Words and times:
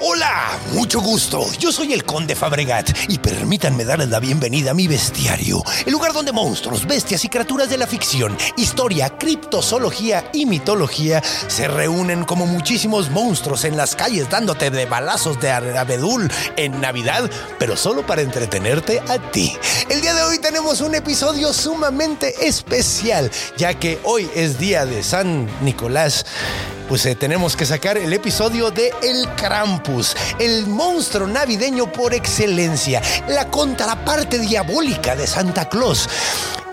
Hola, 0.00 0.56
mucho 0.74 1.00
gusto. 1.00 1.44
Yo 1.58 1.72
soy 1.72 1.92
el 1.92 2.04
Conde 2.04 2.36
Fabregat 2.36 2.88
y 3.08 3.18
permítanme 3.18 3.84
darles 3.84 4.08
la 4.08 4.20
bienvenida 4.20 4.70
a 4.70 4.74
mi 4.74 4.86
bestiario, 4.86 5.60
el 5.84 5.92
lugar 5.92 6.12
donde 6.12 6.30
monstruos, 6.30 6.86
bestias 6.86 7.24
y 7.24 7.28
criaturas 7.28 7.68
de 7.68 7.78
la 7.78 7.86
ficción, 7.88 8.36
historia, 8.56 9.18
criptozoología 9.18 10.30
y 10.32 10.46
mitología 10.46 11.20
se 11.48 11.66
reúnen 11.66 12.22
como 12.22 12.46
muchísimos 12.46 13.10
monstruos 13.10 13.64
en 13.64 13.76
las 13.76 13.96
calles 13.96 14.30
dándote 14.30 14.70
de 14.70 14.86
balazos 14.86 15.40
de 15.40 15.50
abedul 15.50 16.30
en 16.56 16.80
Navidad, 16.80 17.28
pero 17.58 17.76
solo 17.76 18.06
para 18.06 18.22
entretenerte 18.22 19.02
a 19.08 19.18
ti. 19.32 19.56
El 19.88 20.00
día 20.00 20.14
de 20.14 20.22
hoy 20.22 20.38
tenemos 20.38 20.80
un 20.80 20.94
episodio 20.94 21.52
sumamente 21.52 22.46
especial, 22.46 23.32
ya 23.56 23.74
que 23.74 23.98
hoy 24.04 24.30
es 24.36 24.60
día 24.60 24.86
de 24.86 25.02
San 25.02 25.48
Nicolás 25.64 26.24
pues 26.88 27.04
eh, 27.06 27.14
tenemos 27.14 27.54
que 27.54 27.66
sacar 27.66 27.98
el 27.98 28.12
episodio 28.12 28.70
de 28.70 28.90
El 29.02 29.28
Krampus, 29.36 30.16
el 30.38 30.66
monstruo 30.66 31.26
navideño 31.26 31.92
por 31.92 32.14
excelencia, 32.14 33.02
la 33.28 33.50
contraparte 33.50 34.38
diabólica 34.38 35.14
de 35.14 35.26
Santa 35.26 35.68
Claus 35.68 36.08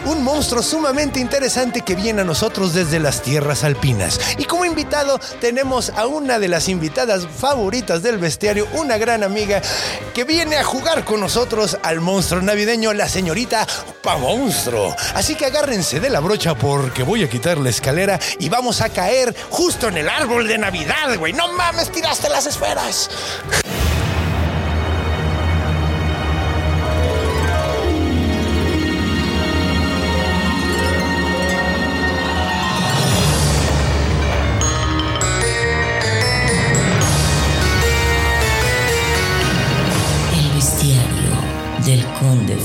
un 0.06 0.24
monstruo 0.24 0.62
sumamente 0.62 1.20
interesante 1.20 1.82
que 1.82 1.96
viene 1.96 2.22
a 2.22 2.26
nosotros 2.26 2.74
desde 2.74 3.00
las 3.00 3.22
tierras 3.22 3.64
alpinas. 3.64 4.20
Y 4.38 4.46
como 4.46 4.66
invitado 4.66 5.20
tenemos 5.42 5.90
a 5.90 6.06
una 6.08 6.40
de 6.40 6.48
las 6.48 6.70
invitadas 6.70 7.28
favoritas 7.28 8.04
del 8.04 8.18
bestiario, 8.18 8.68
una 8.74 8.98
gran 8.98 9.24
amiga 9.24 9.62
que 10.14 10.24
viene 10.24 10.58
a 10.58 10.64
jugar 10.64 11.06
con 11.06 11.20
nosotros 11.20 11.78
al 11.84 12.02
monstruo 12.02 12.42
navideño, 12.42 12.94
la 12.94 13.10
señorita 13.10 13.68
Pa 14.02 14.18
Monstruo. 14.18 14.96
Así 15.14 15.36
que 15.36 15.46
agárrense 15.46 16.00
de 16.00 16.10
la 16.10 16.20
brocha 16.20 16.56
porque 16.56 17.04
voy 17.04 17.24
a 17.24 17.30
quitar 17.30 17.58
la 17.58 17.70
escalera 17.70 18.20
y 18.40 18.50
vamos 18.50 18.82
a 18.82 18.90
caer 18.90 19.36
justo 19.50 19.88
en 19.88 19.98
el 19.98 20.10
árbol 20.10 20.48
de 20.48 20.58
Navidad, 20.58 21.18
güey. 21.18 21.34
No 21.34 21.52
mames, 21.54 21.92
tiraste 21.92 22.30
las 22.30 22.46
esferas. 22.46 23.10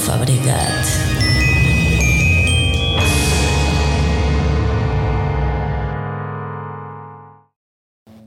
Fabregat. 0.05 0.87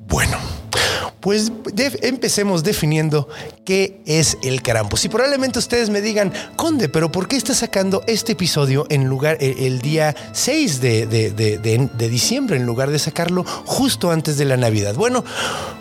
Bueno, 0.08 0.38
pues 1.22 1.52
empecemos 2.02 2.64
definiendo 2.64 3.28
qué 3.66 4.02
es 4.06 4.38
el 4.44 4.62
Krampus. 4.62 5.06
Y 5.06 5.10
probablemente 5.10 5.58
ustedes 5.60 5.90
me 5.90 6.02
digan, 6.02 6.32
Conde, 6.56 6.90
pero 6.90 7.12
¿por 7.12 7.28
qué 7.28 7.36
está 7.38 7.54
sacando 7.56 8.04
este 8.08 8.34
episodio 8.34 8.86
en 8.90 9.06
lugar 9.06 9.38
el, 9.40 9.58
el 9.60 9.82
día 9.82 10.16
6 10.34 10.82
de, 10.82 11.08
de- 11.08 11.32
de- 11.32 11.58
de- 11.58 11.90
de 11.92 12.10
diciembre 12.10 12.58
en 12.58 12.66
lugar 12.66 12.92
de 12.92 13.00
sacarlo 13.00 13.44
justo 13.66 14.12
antes 14.12 14.38
de 14.38 14.46
la 14.46 14.58
Navidad? 14.58 14.94
Bueno, 14.96 15.24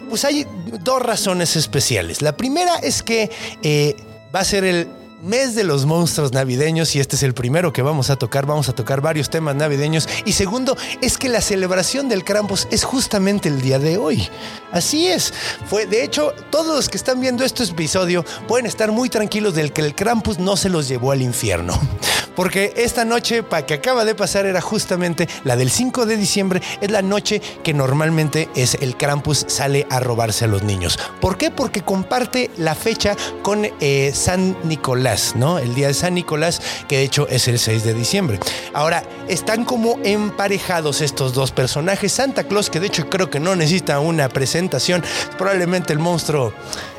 pues 0.08 0.25
hay 0.25 0.47
dos 0.82 1.02
razones 1.02 1.56
especiales. 1.56 2.22
La 2.22 2.36
primera 2.36 2.76
es 2.76 3.02
que 3.02 3.31
eh, 3.62 3.97
va 4.34 4.41
a 4.41 4.44
ser 4.44 4.64
el 4.64 4.88
mes 5.22 5.55
de 5.55 5.62
los 5.62 5.87
monstruos 5.87 6.33
navideños 6.33 6.97
y 6.97 7.00
este 7.00 7.15
es 7.15 7.22
el 7.22 7.33
primero 7.33 7.72
que 7.72 7.83
vamos 7.83 8.10
a 8.10 8.16
tocar. 8.16 8.44
Vamos 8.44 8.69
a 8.69 8.75
tocar 8.75 9.00
varios 9.00 9.31
temas 9.31 9.55
navideños. 9.55 10.09
Y 10.25 10.33
segundo, 10.33 10.77
es 11.00 11.16
que 11.16 11.28
la 11.28 11.41
celebración 11.41 12.09
del 12.09 12.25
Krampus 12.25 12.66
es 12.71 12.83
justamente 12.83 13.49
el 13.49 13.61
día 13.61 13.78
de 13.78 13.99
hoy. 13.99 14.28
Así 14.72 15.06
es. 15.06 15.32
Fue, 15.66 15.87
de 15.87 16.03
hecho, 16.03 16.32
todos 16.50 16.75
los 16.75 16.88
que 16.88 16.97
están 16.97 17.21
viendo 17.21 17.44
este 17.44 17.62
episodio 17.62 18.25
pueden 18.49 18.66
estar 18.66 18.91
muy 18.91 19.09
tranquilos 19.09 19.55
del 19.55 19.72
que 19.72 19.82
el 19.82 19.94
Krampus 19.94 20.38
no 20.38 20.56
se 20.56 20.69
los 20.69 20.88
llevó 20.88 21.12
al 21.12 21.22
infierno. 21.22 21.78
Porque 22.34 22.72
esta 22.77 23.05
noche 23.05 23.43
pa, 23.43 23.66
que 23.66 23.75
acaba 23.75 24.05
de 24.05 24.15
pasar 24.15 24.47
era 24.47 24.61
justamente 24.61 25.28
la 25.44 25.56
del 25.56 25.71
5 25.71 26.06
de 26.06 26.16
diciembre. 26.16 26.62
Es 26.81 26.91
la 26.91 27.03
noche 27.03 27.43
que 27.62 27.75
normalmente 27.75 28.49
es 28.55 28.75
el 28.81 28.97
Krampus 28.97 29.44
sale 29.49 29.87
a 29.91 30.00
robarse 30.00 30.47
a 30.47 30.49
los 30.49 30.62
niños. 30.62 30.99
¿Por 31.21 31.37
qué? 31.37 31.50
Porque 31.50 31.82
comparte 31.82 32.50
la 32.56 32.75
fecha 32.75 33.16
con 33.43 33.66
eh, 33.81 34.12
San 34.15 34.56
Nicolás, 34.65 35.12
¿no? 35.37 35.59
El 35.59 35.75
día 35.75 35.89
de 35.89 35.95
San 35.95 36.15
Nicolás, 36.15 36.61
que 36.89 36.97
de 36.99 37.03
hecho 37.05 37.27
es 37.28 37.49
el 37.49 37.59
6 37.59 37.84
de 37.84 37.95
diciembre. 37.95 38.39
Ahora, 38.73 39.05
están 39.28 39.65
como 39.65 39.99
emparejados 40.05 41.00
estos 41.00 41.34
dos 41.34 41.50
personajes. 41.53 42.12
Santa 42.12 42.45
Claus, 42.45 42.71
que 42.71 42.81
de 42.81 42.87
hecho 42.89 43.09
creo 43.09 43.31
que 43.31 43.41
no 43.41 43.55
necesita 43.56 44.00
una 44.00 44.28
presentación, 44.28 45.03
probablemente 45.39 45.93
el 45.93 45.99
monstruo, 45.99 46.53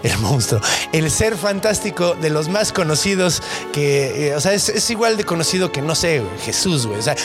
el 0.03 0.17
monstruo, 0.19 0.61
el 0.91 1.09
ser 1.11 1.35
fantástico 1.37 2.13
de 2.15 2.29
los 2.29 2.49
más 2.49 2.71
conocidos, 2.71 3.41
que, 3.71 4.29
eh, 4.29 4.35
o 4.35 4.41
sea, 4.41 4.53
es, 4.53 4.89
igual 4.89 5.17
de 5.17 5.23
conocido 5.23 5.71
que, 5.71 5.81
no 5.81 5.95
sé, 5.95 6.21
Jesús, 6.45 6.85
güey. 6.85 6.99
O 6.99 7.03
sea, 7.03 7.15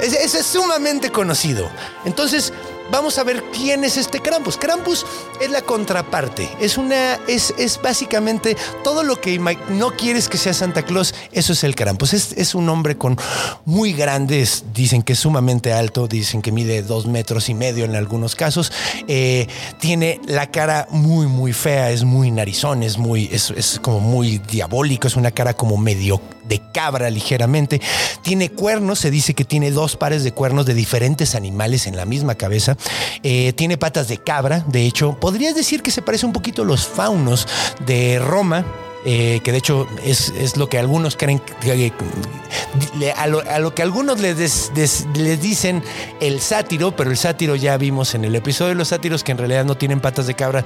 es- 0.00 0.34
es 0.34 0.46
sumamente 0.46 1.10
conocido. 1.10 1.68
Entonces, 2.04 2.52
vamos 2.90 3.18
a 3.18 3.24
ver 3.24 3.42
quién 3.52 3.84
es 3.84 3.96
este 3.96 4.20
Krampus. 4.20 4.56
Krampus 4.56 5.06
es 5.40 5.50
la 5.50 5.62
contraparte. 5.62 6.48
Es 6.60 6.78
una, 6.78 7.14
es, 7.26 7.54
es 7.58 7.80
básicamente 7.80 8.56
todo 8.84 9.02
lo 9.02 9.20
que 9.20 9.38
no 9.38 9.90
quieres 9.96 10.28
que 10.28 10.38
sea 10.38 10.54
Santa 10.54 10.82
Claus, 10.82 11.14
eso 11.32 11.52
es 11.52 11.64
el 11.64 11.74
Krampus. 11.74 12.14
Es, 12.14 12.32
es 12.32 12.54
un 12.54 12.68
hombre 12.68 12.96
con 12.96 13.16
muy 13.64 13.92
grandes, 13.92 14.64
dicen 14.72 15.02
que 15.02 15.12
es 15.12 15.18
sumamente 15.18 15.72
alto, 15.72 16.08
dicen 16.08 16.42
que 16.42 16.52
mide 16.52 16.82
dos 16.82 17.06
metros 17.06 17.48
y 17.48 17.54
medio 17.54 17.84
en 17.84 17.96
algunos 17.96 18.34
casos. 18.34 18.72
Eh, 19.06 19.46
tiene 19.80 20.20
la 20.26 20.50
cara 20.50 20.86
muy, 20.90 21.26
muy 21.26 21.52
fea, 21.52 21.90
es 21.90 22.04
muy 22.04 22.30
narizón, 22.30 22.82
es 22.82 22.98
muy, 22.98 23.28
es, 23.32 23.50
es 23.50 23.78
como 23.80 24.00
muy 24.00 24.38
diabólico, 24.38 25.08
es 25.08 25.16
una 25.16 25.30
cara 25.30 25.54
como 25.54 25.76
medio 25.76 26.20
de 26.48 26.60
cabra 26.72 27.10
ligeramente. 27.10 27.80
Tiene 28.22 28.50
cuernos, 28.50 28.98
se 28.98 29.10
dice 29.10 29.34
que 29.34 29.44
tiene 29.44 29.70
dos 29.70 29.96
pares 29.96 30.24
de 30.24 30.32
cuernos 30.32 30.66
de 30.66 30.74
diferentes 30.74 31.34
animales 31.34 31.86
en 31.86 31.96
la 31.96 32.04
misma 32.04 32.34
cabeza. 32.36 32.76
Eh, 33.22 33.52
tiene 33.54 33.76
patas 33.76 34.08
de 34.08 34.18
cabra, 34.18 34.64
de 34.66 34.82
hecho, 34.86 35.18
podrías 35.20 35.54
decir 35.54 35.82
que 35.82 35.90
se 35.90 36.02
parece 36.02 36.26
un 36.26 36.32
poquito 36.32 36.62
a 36.62 36.64
los 36.64 36.86
faunos 36.86 37.46
de 37.86 38.18
Roma. 38.18 38.64
eh, 39.04 39.40
que 39.44 39.52
de 39.52 39.58
hecho 39.58 39.86
es, 40.04 40.32
es 40.38 40.56
lo 40.56 40.68
que 40.68 40.76
algunos 40.76 41.16
creen, 41.16 41.38
que- 41.60 43.12
a, 43.16 43.26
lo, 43.28 43.74
que 43.74 43.82
algunos 43.82 44.18
les, 44.20 44.70
les 45.14 45.40
dicen 45.40 45.82
el 46.20 46.40
sátiro, 46.40 46.94
pero 46.94 47.10
el 47.10 47.16
sátiro 47.16 47.54
ya 47.54 47.76
vimos 47.76 48.14
en 48.14 48.24
el 48.24 48.34
episodio 48.34 48.70
de 48.70 48.74
los 48.74 48.88
sátiros 48.88 49.22
que 49.22 49.32
en 49.32 49.38
realidad 49.38 49.64
no 49.64 49.76
tienen 49.76 50.00
patas 50.00 50.26
de 50.26 50.34
cabra, 50.34 50.64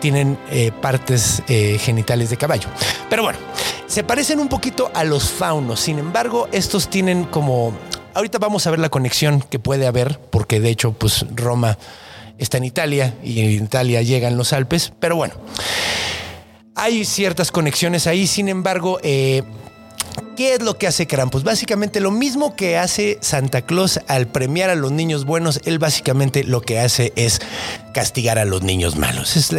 tienen 0.00 0.38
eh, 0.50 0.70
partes 0.80 1.42
eh, 1.48 1.76
genitales 1.80 2.30
de 2.30 2.36
caballo. 2.36 2.68
Pero 3.10 3.24
bueno, 3.24 3.38
se 3.92 4.04
parecen 4.04 4.40
un 4.40 4.48
poquito 4.48 4.90
a 4.94 5.04
los 5.04 5.28
faunos, 5.28 5.80
sin 5.80 5.98
embargo, 5.98 6.48
estos 6.50 6.88
tienen 6.88 7.24
como... 7.24 7.76
Ahorita 8.14 8.38
vamos 8.38 8.66
a 8.66 8.70
ver 8.70 8.78
la 8.78 8.88
conexión 8.88 9.42
que 9.42 9.58
puede 9.58 9.86
haber, 9.86 10.18
porque 10.18 10.60
de 10.60 10.70
hecho, 10.70 10.92
pues 10.92 11.26
Roma 11.34 11.76
está 12.38 12.56
en 12.56 12.64
Italia 12.64 13.14
y 13.22 13.40
en 13.40 13.64
Italia 13.64 14.00
llegan 14.00 14.38
los 14.38 14.54
Alpes, 14.54 14.94
pero 14.98 15.16
bueno, 15.16 15.34
hay 16.74 17.04
ciertas 17.04 17.52
conexiones 17.52 18.06
ahí, 18.06 18.26
sin 18.26 18.48
embargo, 18.48 18.98
eh, 19.02 19.42
¿Qué 20.36 20.54
es 20.54 20.62
lo 20.62 20.78
que 20.78 20.86
hace 20.86 21.06
Krampus? 21.06 21.44
Básicamente 21.44 22.00
lo 22.00 22.10
mismo 22.10 22.56
que 22.56 22.78
hace 22.78 23.18
Santa 23.20 23.62
Claus 23.62 24.00
al 24.08 24.28
premiar 24.28 24.70
a 24.70 24.74
los 24.74 24.90
niños 24.90 25.26
buenos, 25.26 25.60
él 25.66 25.78
básicamente 25.78 26.42
lo 26.42 26.62
que 26.62 26.80
hace 26.80 27.12
es 27.16 27.40
castigar 27.92 28.38
a 28.38 28.46
los 28.46 28.62
niños 28.62 28.96
malos. 28.96 29.36
Es, 29.36 29.50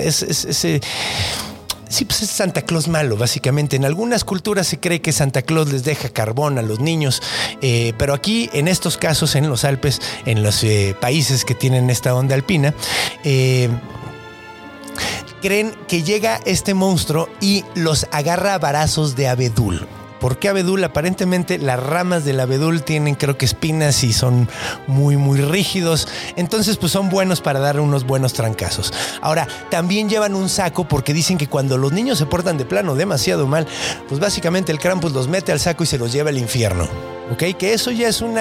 Sí, 1.94 2.06
pues 2.06 2.24
es 2.24 2.32
Santa 2.32 2.64
Claus 2.64 2.88
malo, 2.88 3.18
básicamente. 3.18 3.76
En 3.76 3.86
algunas 3.86 4.24
culturas 4.24 4.66
se 4.66 4.80
cree 4.80 5.00
que 5.00 5.12
Santa 5.12 5.44
Claus 5.44 5.72
les 5.72 5.84
deja 5.84 6.10
carbón 6.10 6.58
a 6.58 6.64
los 6.64 6.80
niños, 6.80 7.22
eh, 7.62 7.94
pero 8.00 8.16
aquí, 8.16 8.50
en 8.52 8.68
estos 8.68 8.98
casos, 8.98 9.36
en 9.36 9.48
los 9.48 9.64
Alpes, 9.64 10.02
en 10.26 10.42
los 10.42 10.64
eh, 10.64 10.96
países 11.00 11.46
que 11.46 11.54
tienen 11.54 11.92
esta 11.92 12.16
onda 12.16 12.34
alpina, 12.34 12.74
eh, 13.24 13.70
creen 15.44 15.76
que 15.88 16.02
llega 16.02 16.40
este 16.48 16.74
monstruo 16.74 17.30
y 17.40 17.64
los 17.76 18.08
agarra 18.10 18.56
a 18.56 18.58
varazos 18.58 19.16
de 19.16 19.28
abedul. 19.28 19.88
¿Por 20.24 20.40
qué 20.40 20.48
abedul? 20.48 20.82
Aparentemente 20.86 21.58
las 21.58 21.78
ramas 21.78 22.24
del 22.24 22.40
abedul 22.40 22.84
tienen 22.84 23.16
creo 23.16 23.38
que 23.38 23.44
espinas 23.44 24.06
y 24.06 24.14
son 24.14 24.48
muy 24.88 25.18
muy 25.18 25.42
rígidos, 25.42 26.08
entonces 26.38 26.78
pues 26.78 26.94
son 26.94 27.10
buenos 27.10 27.42
para 27.42 27.60
dar 27.60 27.78
unos 27.78 28.06
buenos 28.06 28.32
trancazos. 28.32 28.94
Ahora, 29.20 29.50
también 29.70 30.08
llevan 30.08 30.34
un 30.34 30.48
saco 30.48 30.88
porque 30.88 31.14
dicen 31.14 31.38
que 31.38 31.48
cuando 31.48 31.78
los 31.78 31.92
niños 31.92 32.20
se 32.20 32.26
portan 32.26 32.58
de 32.58 32.64
plano 32.64 32.96
demasiado 32.96 33.48
mal, 33.48 33.68
pues 34.08 34.22
básicamente 34.22 34.72
el 34.72 34.80
Krampus 34.80 35.12
los 35.12 35.28
mete 35.28 35.52
al 35.52 35.60
saco 35.60 35.84
y 35.84 35.88
se 35.88 35.98
los 35.98 36.14
lleva 36.14 36.30
al 36.30 36.38
infierno. 36.38 36.88
¿Ok? 37.34 37.58
Que 37.58 37.74
eso 37.74 37.92
ya 37.92 38.08
es 38.08 38.22
un 38.22 38.38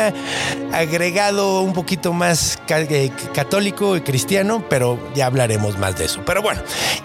agregado 0.73 1.61
un 1.61 1.73
poquito 1.73 2.13
más 2.13 2.59
eh, 2.69 3.11
católico 3.35 3.97
y 3.97 4.03
cristiano, 4.03 4.65
pero 4.69 4.99
ya 5.15 5.27
hablaremos 5.27 5.79
más 5.79 5.99
de 5.99 6.05
eso. 6.05 6.23
Pero 6.25 6.43
bueno, 6.43 6.63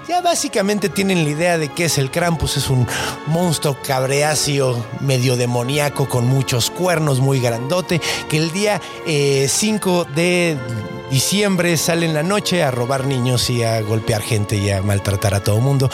ya 0.07 0.21
básicamente 0.21 0.89
tienen 0.89 1.23
la 1.23 1.29
idea 1.29 1.57
de 1.57 1.69
que 1.69 1.85
es 1.85 1.97
el 1.97 2.11
Krampus, 2.11 2.57
es 2.57 2.69
un 2.69 2.87
monstruo 3.27 3.77
cabreáceo, 3.85 4.85
medio 4.99 5.35
demoníaco, 5.35 6.07
con 6.07 6.27
muchos 6.27 6.69
cuernos, 6.69 7.19
muy 7.19 7.39
grandote, 7.39 8.01
que 8.29 8.37
el 8.37 8.51
día 8.51 8.81
5 9.05 9.07
eh, 9.07 10.13
de 10.15 10.57
diciembre 11.09 11.77
sale 11.77 12.06
en 12.06 12.13
la 12.13 12.24
noche 12.24 12.63
a 12.63 12.71
robar 12.71 13.06
niños 13.06 13.50
y 13.50 13.63
a 13.63 13.81
golpear 13.81 14.21
gente 14.21 14.57
y 14.57 14.69
a 14.69 14.81
maltratar 14.81 15.33
a 15.33 15.44
todo 15.44 15.59
mundo. 15.59 15.89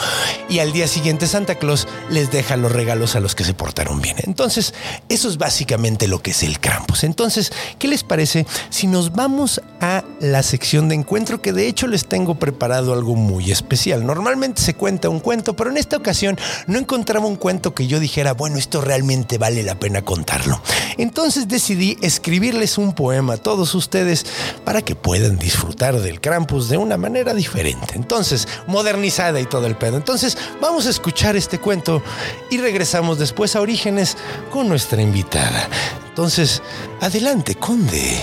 Y 0.48 0.58
al 0.58 0.72
día 0.72 0.88
siguiente 0.88 1.26
Santa 1.26 1.56
Claus 1.56 1.86
les 2.10 2.30
deja 2.30 2.56
los 2.56 2.72
regalos 2.72 3.16
a 3.16 3.20
los 3.20 3.34
que 3.34 3.44
se 3.44 3.54
portaron 3.54 4.00
bien. 4.00 4.16
Entonces, 4.24 4.74
eso 5.08 5.28
es 5.28 5.38
básicamente 5.38 6.08
lo 6.08 6.22
que 6.22 6.32
es 6.32 6.42
el 6.42 6.58
campus. 6.58 7.04
Entonces, 7.04 7.52
¿qué 7.78 7.88
les 7.88 8.02
parece 8.02 8.46
si 8.70 8.86
nos 8.86 9.12
vamos 9.12 9.60
a 9.80 10.04
la 10.20 10.42
sección 10.42 10.88
de 10.88 10.94
encuentro 10.94 11.40
que 11.40 11.52
de 11.52 11.68
hecho 11.68 11.86
les 11.86 12.06
tengo 12.06 12.36
preparado 12.36 12.92
algo 12.92 13.14
muy 13.14 13.50
especial? 13.50 14.04
Normalmente 14.04 14.62
se 14.62 14.74
cuenta 14.74 15.08
un 15.08 15.20
cuento, 15.20 15.54
pero 15.54 15.70
en 15.70 15.76
esta 15.76 15.96
ocasión 15.96 16.38
no 16.66 16.78
encontraba 16.78 17.26
un 17.26 17.36
cuento 17.36 17.74
que 17.74 17.86
yo 17.86 18.00
dijera, 18.00 18.32
bueno, 18.32 18.58
esto 18.58 18.80
realmente 18.80 19.38
vale 19.38 19.62
la 19.62 19.78
pena 19.78 20.02
contarlo. 20.02 20.60
Entonces 20.98 21.48
decidí 21.48 21.96
escribirles 22.02 22.78
un 22.78 22.94
poema 22.94 23.34
a 23.34 23.36
todos 23.36 23.74
ustedes 23.74 24.26
para 24.64 24.82
que 24.82 24.94
pueden 25.04 25.38
disfrutar 25.38 26.00
del 26.00 26.18
Krampus 26.18 26.70
de 26.70 26.78
una 26.78 26.96
manera 26.96 27.34
diferente. 27.34 27.92
Entonces, 27.94 28.48
modernizada 28.66 29.38
y 29.38 29.44
todo 29.44 29.66
el 29.66 29.76
pedo. 29.76 29.98
Entonces, 29.98 30.38
vamos 30.62 30.86
a 30.86 30.90
escuchar 30.90 31.36
este 31.36 31.60
cuento 31.60 32.02
y 32.50 32.56
regresamos 32.56 33.18
después 33.18 33.54
a 33.54 33.60
Orígenes 33.60 34.16
con 34.50 34.66
nuestra 34.66 35.02
invitada. 35.02 35.68
Entonces, 36.08 36.62
adelante, 37.02 37.54
conde. 37.54 38.18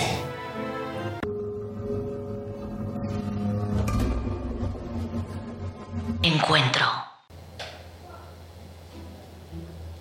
Encuentro. 6.24 6.88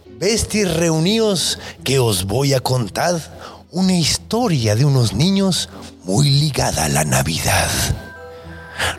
Besties 0.06 0.74
reuníos 0.74 1.58
que 1.84 1.98
os 1.98 2.24
voy 2.24 2.54
a 2.54 2.60
contar 2.60 3.20
una 3.70 3.92
historia 3.92 4.74
de 4.74 4.84
unos 4.84 5.12
niños 5.12 5.68
muy 6.10 6.28
ligada 6.28 6.86
a 6.86 6.88
la 6.88 7.04
Navidad. 7.04 7.70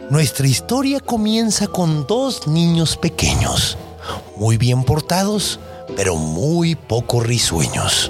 Nuestra 0.10 0.48
historia 0.48 1.02
comienza 1.02 1.68
con 1.68 2.08
dos 2.08 2.48
niños 2.48 2.96
pequeños, 2.96 3.78
muy 4.38 4.56
bien 4.56 4.86
portados, 4.86 5.60
pero 5.98 6.16
muy 6.16 6.76
poco 6.76 7.20
risueños. 7.20 8.10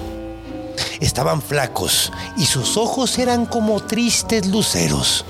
Estaban 1.00 1.42
flacos 1.42 2.12
y 2.38 2.46
sus 2.46 2.78
ojos 2.78 3.18
eran 3.18 3.48
como 3.48 3.80
tristes 3.80 4.46
luceros, 4.46 5.26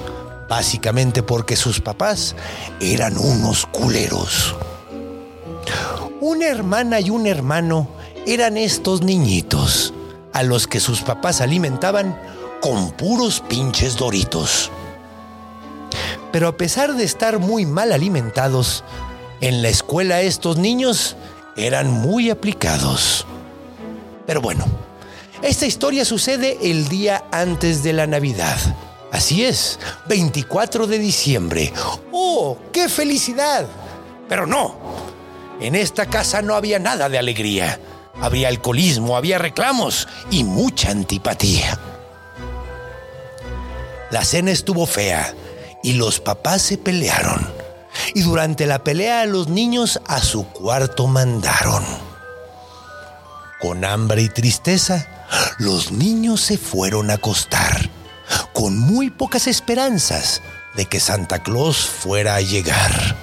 básicamente 0.49 1.23
porque 1.23 1.55
sus 1.55 1.79
papás 1.79 2.35
eran 2.81 3.17
unos 3.17 3.65
culeros. 3.67 4.53
Una 6.19 6.47
hermana 6.47 6.99
y 6.99 7.09
un 7.09 7.25
hermano 7.25 7.87
eran 8.27 8.57
estos 8.57 9.01
niñitos 9.01 9.93
a 10.33 10.43
los 10.43 10.67
que 10.67 10.81
sus 10.81 11.03
papás 11.03 11.39
alimentaban 11.39 12.19
con 12.61 12.91
puros 12.91 13.41
pinches 13.49 13.97
doritos. 13.97 14.71
Pero 16.31 16.47
a 16.47 16.55
pesar 16.55 16.93
de 16.93 17.03
estar 17.03 17.39
muy 17.39 17.65
mal 17.65 17.91
alimentados, 17.91 18.83
en 19.41 19.61
la 19.61 19.69
escuela 19.69 20.21
estos 20.21 20.57
niños 20.57 21.17
eran 21.57 21.91
muy 21.91 22.29
aplicados. 22.29 23.25
Pero 24.25 24.39
bueno, 24.39 24.63
esta 25.41 25.65
historia 25.65 26.05
sucede 26.05 26.57
el 26.61 26.87
día 26.87 27.25
antes 27.31 27.83
de 27.83 27.93
la 27.93 28.07
Navidad. 28.07 28.57
Así 29.11 29.43
es, 29.43 29.79
24 30.07 30.87
de 30.87 30.99
diciembre. 30.99 31.73
¡Oh, 32.13 32.57
qué 32.71 32.87
felicidad! 32.87 33.65
Pero 34.29 34.47
no, 34.47 34.77
en 35.59 35.75
esta 35.75 36.05
casa 36.05 36.41
no 36.41 36.55
había 36.55 36.79
nada 36.79 37.09
de 37.09 37.17
alegría. 37.17 37.79
Había 38.21 38.47
alcoholismo, 38.47 39.17
había 39.17 39.37
reclamos 39.37 40.07
y 40.29 40.43
mucha 40.43 40.91
antipatía. 40.91 41.77
La 44.11 44.25
cena 44.25 44.51
estuvo 44.51 44.85
fea 44.85 45.33
y 45.83 45.93
los 45.93 46.19
papás 46.19 46.61
se 46.61 46.77
pelearon. 46.77 47.49
Y 48.13 48.21
durante 48.21 48.65
la 48.65 48.83
pelea 48.83 49.25
los 49.25 49.47
niños 49.47 50.01
a 50.05 50.21
su 50.21 50.45
cuarto 50.47 51.07
mandaron. 51.07 51.83
Con 53.61 53.85
hambre 53.85 54.23
y 54.23 54.29
tristeza, 54.29 55.07
los 55.59 55.91
niños 55.91 56.41
se 56.41 56.57
fueron 56.57 57.09
a 57.09 57.15
acostar, 57.15 57.89
con 58.53 58.77
muy 58.77 59.09
pocas 59.09 59.47
esperanzas 59.47 60.41
de 60.75 60.85
que 60.85 60.99
Santa 60.99 61.43
Claus 61.43 61.85
fuera 61.85 62.35
a 62.35 62.41
llegar. 62.41 63.15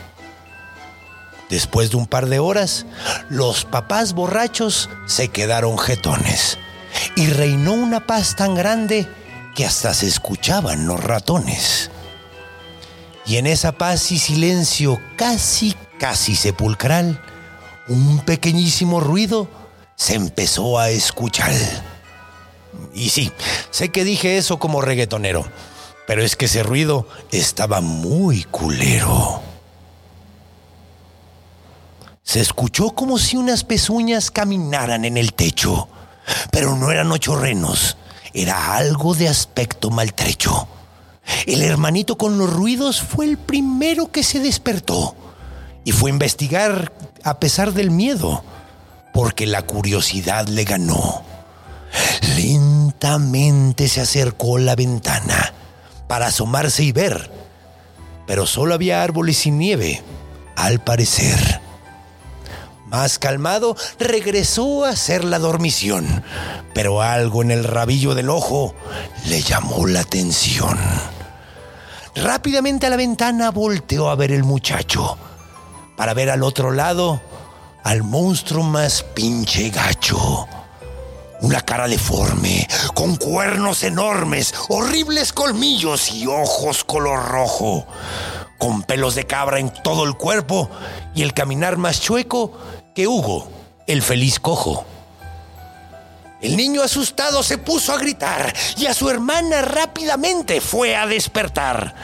Después 1.50 1.90
de 1.90 1.96
un 1.96 2.06
par 2.06 2.26
de 2.26 2.38
horas, 2.38 2.86
los 3.28 3.64
papás 3.64 4.12
borrachos 4.12 4.88
se 5.06 5.28
quedaron 5.28 5.78
jetones 5.78 6.58
y 7.16 7.26
reinó 7.26 7.72
una 7.72 8.06
paz 8.06 8.36
tan 8.36 8.54
grande 8.54 9.08
que 9.54 9.66
hasta 9.66 9.94
se 9.94 10.06
escuchaban 10.06 10.86
los 10.86 11.02
ratones. 11.02 11.90
Y 13.26 13.36
en 13.36 13.46
esa 13.46 13.72
paz 13.72 14.10
y 14.12 14.18
silencio 14.18 14.98
casi, 15.16 15.74
casi 15.98 16.34
sepulcral, 16.34 17.22
un 17.88 18.20
pequeñísimo 18.20 19.00
ruido 19.00 19.48
se 19.96 20.14
empezó 20.14 20.78
a 20.78 20.90
escuchar. 20.90 21.52
Y 22.94 23.10
sí, 23.10 23.32
sé 23.70 23.90
que 23.90 24.04
dije 24.04 24.38
eso 24.38 24.58
como 24.58 24.80
reggaetonero, 24.80 25.44
pero 26.06 26.22
es 26.22 26.36
que 26.36 26.46
ese 26.46 26.62
ruido 26.62 27.06
estaba 27.30 27.80
muy 27.80 28.44
culero. 28.44 29.42
Se 32.22 32.40
escuchó 32.40 32.90
como 32.90 33.18
si 33.18 33.36
unas 33.36 33.64
pezuñas 33.64 34.30
caminaran 34.30 35.04
en 35.04 35.16
el 35.16 35.32
techo, 35.32 35.88
pero 36.50 36.76
no 36.76 36.90
eran 36.90 37.10
ocho 37.10 37.36
renos, 37.36 37.96
era 38.32 38.76
algo 38.76 39.14
de 39.14 39.28
aspecto 39.28 39.90
maltrecho. 39.90 40.68
El 41.46 41.62
hermanito 41.62 42.16
con 42.16 42.38
los 42.38 42.52
ruidos 42.52 43.02
fue 43.02 43.26
el 43.26 43.36
primero 43.36 44.10
que 44.10 44.22
se 44.22 44.40
despertó 44.40 45.14
y 45.84 45.92
fue 45.92 46.10
a 46.10 46.14
investigar 46.14 46.92
a 47.22 47.38
pesar 47.40 47.72
del 47.72 47.90
miedo, 47.90 48.44
porque 49.12 49.46
la 49.46 49.62
curiosidad 49.62 50.46
le 50.48 50.64
ganó. 50.64 51.22
Lentamente 52.36 53.88
se 53.88 54.00
acercó 54.00 54.56
a 54.56 54.60
la 54.60 54.76
ventana 54.76 55.52
para 56.06 56.26
asomarse 56.26 56.82
y 56.84 56.92
ver, 56.92 57.30
pero 58.26 58.46
solo 58.46 58.74
había 58.74 59.02
árboles 59.02 59.38
sin 59.38 59.58
nieve, 59.58 60.02
al 60.56 60.80
parecer. 60.80 61.60
Más 62.90 63.18
calmado, 63.18 63.76
regresó 63.98 64.84
a 64.84 64.90
hacer 64.90 65.22
la 65.24 65.38
dormición, 65.38 66.24
pero 66.74 67.02
algo 67.02 67.42
en 67.42 67.50
el 67.50 67.64
rabillo 67.64 68.14
del 68.14 68.30
ojo 68.30 68.74
le 69.26 69.42
llamó 69.42 69.86
la 69.86 70.00
atención. 70.00 70.78
Rápidamente 72.14 72.86
a 72.86 72.90
la 72.90 72.96
ventana 72.96 73.50
volteó 73.50 74.08
a 74.08 74.14
ver 74.14 74.32
el 74.32 74.42
muchacho, 74.42 75.18
para 75.96 76.14
ver 76.14 76.30
al 76.30 76.42
otro 76.42 76.70
lado 76.70 77.20
al 77.84 78.02
monstruo 78.02 78.64
más 78.64 79.02
pinche 79.02 79.68
gacho. 79.70 80.46
Una 81.40 81.60
cara 81.60 81.88
deforme, 81.88 82.66
con 82.94 83.16
cuernos 83.16 83.82
enormes, 83.82 84.54
horribles 84.68 85.32
colmillos 85.32 86.10
y 86.10 86.26
ojos 86.26 86.84
color 86.84 87.28
rojo, 87.28 87.86
con 88.58 88.82
pelos 88.82 89.14
de 89.14 89.26
cabra 89.26 89.60
en 89.60 89.72
todo 89.82 90.04
el 90.04 90.14
cuerpo 90.14 90.68
y 91.14 91.22
el 91.22 91.32
caminar 91.32 91.76
más 91.76 92.00
chueco 92.00 92.52
que 92.98 93.06
Hugo, 93.06 93.48
el 93.86 94.02
feliz 94.02 94.40
cojo. 94.40 94.84
El 96.40 96.56
niño 96.56 96.82
asustado 96.82 97.44
se 97.44 97.56
puso 97.56 97.92
a 97.92 97.96
gritar 97.96 98.52
y 98.76 98.86
a 98.86 98.92
su 98.92 99.08
hermana 99.08 99.62
rápidamente 99.62 100.60
fue 100.60 100.96
a 100.96 101.06
despertar. 101.06 101.94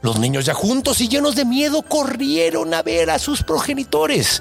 Los 0.00 0.18
niños 0.18 0.46
ya 0.46 0.54
juntos 0.54 1.02
y 1.02 1.08
llenos 1.08 1.34
de 1.34 1.44
miedo 1.44 1.82
corrieron 1.82 2.72
a 2.72 2.80
ver 2.80 3.10
a 3.10 3.18
sus 3.18 3.42
progenitores, 3.42 4.40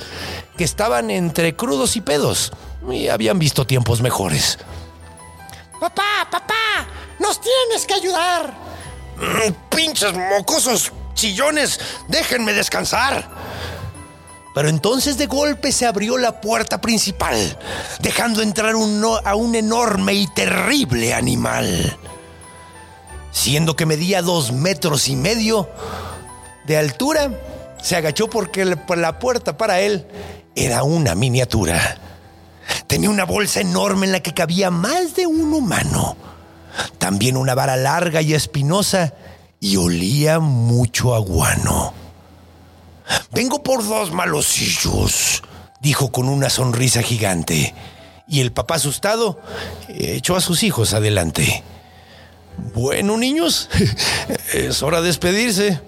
que 0.55 0.63
estaban 0.63 1.11
entre 1.11 1.57
crudos 1.57 1.97
y 1.97 1.99
pedos 1.99 2.53
y 2.89 3.09
habían 3.09 3.37
visto 3.37 3.67
tiempos 3.67 4.01
mejores. 4.01 4.59
Papá, 5.77 6.25
papá, 6.31 6.87
nos 7.19 7.41
tienes 7.41 7.85
que 7.85 7.95
ayudar. 7.95 8.53
Mm, 9.17 9.75
pinches 9.75 10.13
mocosos 10.13 10.93
chillones, 11.15 11.81
déjenme 12.07 12.53
descansar. 12.53 13.40
Pero 14.53 14.67
entonces 14.69 15.17
de 15.17 15.27
golpe 15.27 15.71
se 15.71 15.85
abrió 15.85 16.17
la 16.17 16.41
puerta 16.41 16.81
principal, 16.81 17.57
dejando 18.01 18.41
entrar 18.41 18.73
a 18.73 19.35
un 19.35 19.55
enorme 19.55 20.13
y 20.13 20.27
terrible 20.27 21.13
animal. 21.13 21.97
Siendo 23.31 23.75
que 23.77 23.85
medía 23.85 24.21
dos 24.21 24.51
metros 24.51 25.07
y 25.07 25.15
medio 25.15 25.69
de 26.65 26.77
altura, 26.77 27.31
se 27.81 27.95
agachó 27.95 28.29
porque 28.29 28.65
la 28.65 29.19
puerta 29.19 29.57
para 29.57 29.79
él 29.79 30.05
era 30.53 30.83
una 30.83 31.15
miniatura. 31.15 31.97
Tenía 32.87 33.09
una 33.09 33.23
bolsa 33.23 33.61
enorme 33.61 34.05
en 34.05 34.11
la 34.11 34.19
que 34.19 34.33
cabía 34.33 34.69
más 34.69 35.15
de 35.15 35.27
un 35.27 35.53
humano. 35.53 36.17
También 36.97 37.37
una 37.37 37.55
vara 37.55 37.77
larga 37.77 38.21
y 38.21 38.33
espinosa 38.33 39.13
y 39.61 39.77
olía 39.77 40.39
mucho 40.39 41.15
a 41.15 41.19
guano. 41.19 42.00
Vengo 43.31 43.63
por 43.63 43.87
dos 43.87 44.11
malosillos, 44.11 45.41
dijo 45.79 46.11
con 46.11 46.27
una 46.29 46.49
sonrisa 46.49 47.01
gigante. 47.01 47.73
Y 48.27 48.39
el 48.41 48.51
papá 48.51 48.75
asustado 48.75 49.39
echó 49.89 50.35
a 50.35 50.41
sus 50.41 50.63
hijos 50.63 50.93
adelante. 50.93 51.63
Bueno, 52.73 53.17
niños, 53.17 53.69
es 54.53 54.83
hora 54.83 55.01
de 55.01 55.07
despedirse, 55.07 55.81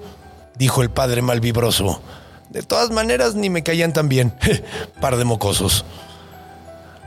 dijo 0.58 0.82
el 0.82 0.90
padre 0.90 1.22
malvibroso. 1.22 2.02
De 2.50 2.62
todas 2.64 2.92
maneras, 2.92 3.36
ni 3.36 3.50
me 3.50 3.64
caían 3.64 3.94
tan 3.94 4.10
bien, 4.10 4.36
par 5.02 5.18
de 5.18 5.26
mocosos. 5.26 5.86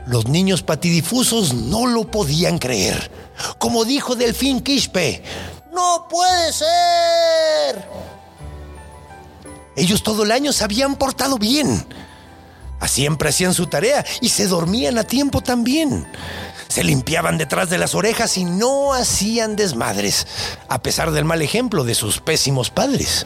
Los 0.07 0.27
niños 0.27 0.63
patidifusos 0.63 1.53
no 1.53 1.85
lo 1.85 2.09
podían 2.09 2.59
creer. 2.59 3.11
Como 3.57 3.85
dijo 3.85 4.15
Delfín 4.15 4.61
Quispe, 4.61 5.23
¡No 5.73 6.07
puede 6.09 6.53
ser! 6.53 7.85
Ellos 9.77 10.03
todo 10.03 10.23
el 10.23 10.31
año 10.31 10.51
se 10.51 10.65
habían 10.65 10.95
portado 10.95 11.37
bien. 11.37 11.85
Siempre 12.87 13.29
hacían 13.29 13.53
su 13.53 13.67
tarea 13.67 14.05
y 14.21 14.29
se 14.29 14.47
dormían 14.47 14.97
a 14.97 15.03
tiempo 15.03 15.41
también. 15.41 16.07
Se 16.67 16.83
limpiaban 16.83 17.37
detrás 17.37 17.69
de 17.69 17.77
las 17.77 17.95
orejas 17.95 18.37
y 18.37 18.45
no 18.45 18.93
hacían 18.93 19.55
desmadres, 19.55 20.27
a 20.67 20.81
pesar 20.81 21.11
del 21.11 21.25
mal 21.25 21.41
ejemplo 21.41 21.83
de 21.83 21.95
sus 21.95 22.19
pésimos 22.19 22.69
padres. 22.69 23.25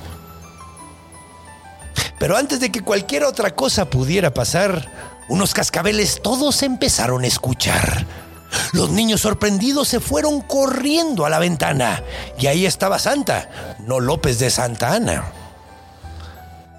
Pero 2.20 2.38
antes 2.38 2.60
de 2.60 2.72
que 2.72 2.82
cualquier 2.82 3.24
otra 3.24 3.56
cosa 3.56 3.90
pudiera 3.90 4.34
pasar, 4.34 4.92
unos 5.28 5.54
cascabeles 5.54 6.22
todos 6.22 6.62
empezaron 6.64 7.24
a 7.24 7.28
escuchar. 7.28 8.06
Los 8.74 8.90
niños 8.90 9.22
sorprendidos 9.22 9.88
se 9.88 10.00
fueron 10.00 10.42
corriendo 10.42 11.26
a 11.26 11.30
la 11.30 11.40
ventana 11.40 12.04
y 12.38 12.48
ahí 12.48 12.66
estaba 12.66 13.00
Santa, 13.00 13.78
no 13.80 14.00
López 14.00 14.40
de 14.40 14.50
Santa 14.50 14.94
Ana. 14.94 15.41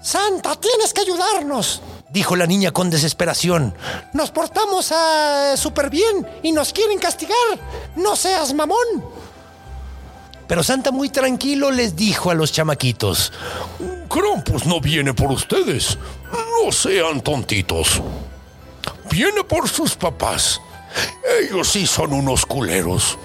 Santa, 0.03 0.57
tienes 0.57 0.93
que 0.93 0.99
ayudarnos. 1.01 1.81
Dijo 2.09 2.35
la 2.35 2.45
niña 2.45 2.71
con 2.71 2.89
desesperación. 2.89 3.73
Nos 4.11 4.31
portamos 4.31 4.91
ah, 4.91 5.55
súper 5.55 5.89
bien 5.89 6.27
y 6.43 6.51
nos 6.51 6.73
quieren 6.73 6.99
castigar. 6.99 7.37
No 7.95 8.17
seas 8.17 8.53
mamón. 8.53 9.03
Pero 10.45 10.61
Santa 10.61 10.91
muy 10.91 11.07
tranquilo 11.07 11.71
les 11.71 11.95
dijo 11.95 12.29
a 12.29 12.33
los 12.33 12.51
chamaquitos. 12.51 13.31
Krampus 14.09 14.65
no 14.65 14.81
viene 14.81 15.13
por 15.13 15.31
ustedes. 15.31 15.97
No 16.61 16.69
sean 16.73 17.21
tontitos. 17.21 18.01
Viene 19.09 19.45
por 19.45 19.69
sus 19.69 19.95
papás. 19.95 20.59
Ellos 21.41 21.69
sí 21.69 21.87
son 21.87 22.11
unos 22.11 22.45
culeros. 22.45 23.17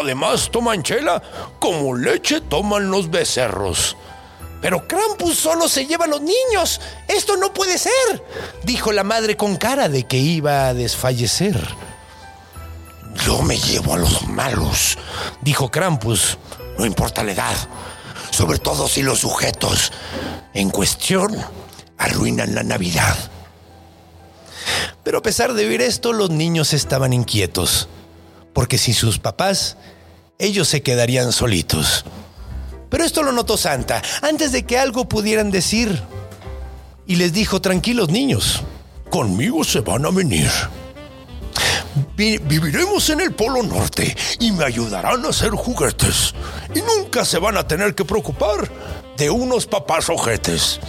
Además 0.00 0.50
toman 0.50 0.82
chela 0.82 1.22
como 1.58 1.94
leche 1.94 2.40
toman 2.40 2.90
los 2.90 3.10
becerros. 3.10 3.96
Pero 4.60 4.86
Krampus 4.88 5.38
solo 5.38 5.68
se 5.68 5.86
lleva 5.86 6.06
a 6.06 6.08
los 6.08 6.20
niños. 6.22 6.80
Esto 7.08 7.36
no 7.36 7.52
puede 7.52 7.78
ser. 7.78 7.92
Dijo 8.64 8.92
la 8.92 9.04
madre 9.04 9.36
con 9.36 9.56
cara 9.56 9.88
de 9.88 10.04
que 10.04 10.16
iba 10.16 10.68
a 10.68 10.74
desfallecer. 10.74 11.60
Yo 13.24 13.42
me 13.42 13.58
llevo 13.58 13.94
a 13.94 13.98
los 13.98 14.26
malos, 14.28 14.98
dijo 15.40 15.70
Krampus. 15.70 16.38
No 16.78 16.84
importa 16.84 17.24
la 17.24 17.32
edad. 17.32 17.56
Sobre 18.30 18.58
todo 18.58 18.88
si 18.88 19.02
los 19.02 19.20
sujetos 19.20 19.92
en 20.52 20.70
cuestión 20.70 21.34
arruinan 21.98 22.54
la 22.54 22.62
Navidad. 22.62 23.16
Pero 25.02 25.18
a 25.18 25.22
pesar 25.22 25.54
de 25.54 25.66
oír 25.66 25.80
esto, 25.80 26.12
los 26.12 26.30
niños 26.30 26.72
estaban 26.72 27.12
inquietos. 27.12 27.88
Porque 28.52 28.78
sin 28.78 28.94
sus 28.94 29.18
papás, 29.18 29.76
ellos 30.38 30.68
se 30.68 30.82
quedarían 30.82 31.32
solitos. 31.32 32.04
Pero 32.88 33.04
esto 33.04 33.22
lo 33.22 33.32
notó 33.32 33.56
Santa 33.56 34.02
antes 34.22 34.52
de 34.52 34.64
que 34.64 34.78
algo 34.78 35.08
pudieran 35.08 35.50
decir. 35.50 36.02
Y 37.06 37.16
les 37.16 37.32
dijo, 37.32 37.60
tranquilos 37.60 38.10
niños, 38.10 38.62
Conmigo 39.10 39.62
se 39.62 39.80
van 39.80 40.04
a 40.04 40.10
venir. 40.10 40.50
Vi- 42.16 42.38
viviremos 42.38 43.08
en 43.10 43.20
el 43.20 43.32
Polo 43.32 43.62
Norte 43.62 44.14
y 44.40 44.50
me 44.52 44.64
ayudarán 44.64 45.24
a 45.24 45.28
hacer 45.28 45.50
juguetes. 45.50 46.34
Y 46.74 46.80
nunca 46.82 47.24
se 47.24 47.38
van 47.38 47.56
a 47.56 47.66
tener 47.66 47.94
que 47.94 48.04
preocupar 48.04 48.70
de 49.16 49.30
unos 49.30 49.66
papás 49.66 50.10
ojetes. 50.10 50.80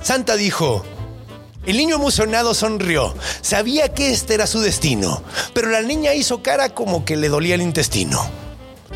Santa 0.00 0.36
dijo, 0.36 0.84
el 1.66 1.76
niño 1.76 1.96
emocionado 1.96 2.54
sonrió, 2.54 3.14
sabía 3.42 3.92
que 3.92 4.10
este 4.12 4.34
era 4.34 4.46
su 4.46 4.60
destino, 4.60 5.22
pero 5.52 5.68
la 5.70 5.82
niña 5.82 6.14
hizo 6.14 6.42
cara 6.42 6.70
como 6.74 7.04
que 7.04 7.16
le 7.16 7.28
dolía 7.28 7.56
el 7.56 7.62
intestino. 7.62 8.24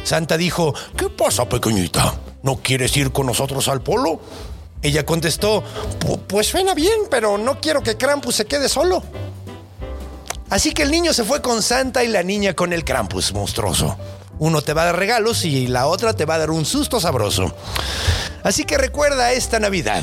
Santa 0.05 0.37
dijo, 0.37 0.75
¿Qué 0.97 1.09
pasa, 1.09 1.49
pequeñita? 1.49 2.15
¿No 2.43 2.57
quieres 2.57 2.97
ir 2.97 3.13
con 3.13 3.27
nosotros 3.27 3.69
al 3.69 3.83
polo? 3.83 4.21
ella 4.83 5.07
contestó, 5.07 5.63
Pu- 6.01 6.19
Pues 6.27 6.49
suena 6.49 6.75
bien, 6.75 7.03
pero 7.09 7.39
no 7.39 7.61
quiero 7.61 7.83
que 7.83 7.97
Krampus 7.97 8.35
se 8.37 8.47
quede 8.47 8.69
solo. 8.69 9.03
Así 10.51 10.73
que 10.73 10.83
el 10.83 10.91
niño 10.91 11.13
se 11.13 11.25
fue 11.25 11.41
con 11.41 11.63
Santa 11.63 12.03
y 12.05 12.09
la 12.09 12.23
niña 12.23 12.55
con 12.55 12.73
el 12.73 12.85
Krampus 12.85 13.33
monstruoso. 13.33 13.97
Uno 14.39 14.61
te 14.61 14.73
va 14.75 14.83
a 14.83 14.87
dar 14.87 14.99
regalos 14.99 15.45
y 15.45 15.69
la 15.69 15.87
otra 15.87 16.15
te 16.15 16.25
va 16.25 16.35
a 16.35 16.39
dar 16.39 16.51
un 16.51 16.65
susto 16.65 17.01
sabroso. 17.01 17.55
Así 18.43 18.65
que 18.65 18.77
recuerda 18.77 19.33
esta 19.33 19.61
Navidad, 19.61 20.03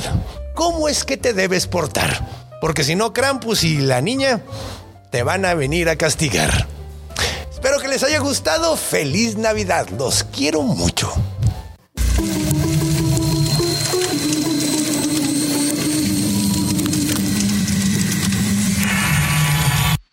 ¿cómo 0.56 0.88
es 0.88 1.04
que 1.04 1.18
te 1.18 1.34
debes 1.34 1.68
portar? 1.68 2.26
Porque 2.62 2.84
si 2.86 2.96
no, 2.96 3.12
Krampus 3.12 3.64
y 3.66 3.78
la 3.80 4.00
niña 4.02 4.42
te 5.12 5.24
van 5.24 5.44
a 5.46 5.54
venir 5.56 5.90
a 5.90 5.98
castigar. 5.98 6.68
Espero 7.62 7.78
que 7.82 7.90
les 7.90 8.04
haya 8.04 8.20
gustado. 8.20 8.78
Feliz 8.78 9.36
Navidad. 9.36 9.90
Los 9.90 10.24
quiero 10.24 10.62
mucho. 10.62 11.12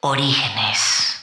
Orígenes. 0.01 1.15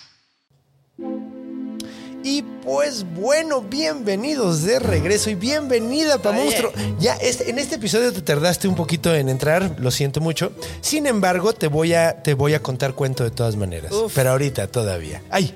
Y 2.26 2.42
pues 2.64 3.06
bueno, 3.16 3.62
bienvenidos 3.62 4.64
de 4.64 4.80
regreso 4.80 5.30
y 5.30 5.36
bienvenida 5.36 6.18
pa 6.20 6.32
monstruo. 6.32 6.72
Ya 7.00 7.16
este- 7.16 7.50
en 7.50 7.60
este 7.60 7.76
episodio 7.76 8.14
te 8.14 8.22
tardaste 8.22 8.68
un 8.68 8.76
poquito 8.76 9.14
en 9.14 9.28
entrar, 9.28 9.76
lo 9.80 9.92
siento 9.92 10.22
mucho. 10.22 10.54
Sin 10.82 11.06
embargo, 11.06 11.52
te 11.54 11.68
voy 11.68 11.94
a 11.94 12.24
te 12.24 12.34
voy 12.34 12.54
a 12.54 12.62
contar 12.62 12.94
cuento 12.94 13.26
de 13.26 13.32
todas 13.32 13.58
maneras, 13.58 13.92
Uf. 13.92 14.14
pero 14.16 14.32
ahorita 14.32 14.68
todavía. 14.68 15.22
Ay, 15.30 15.54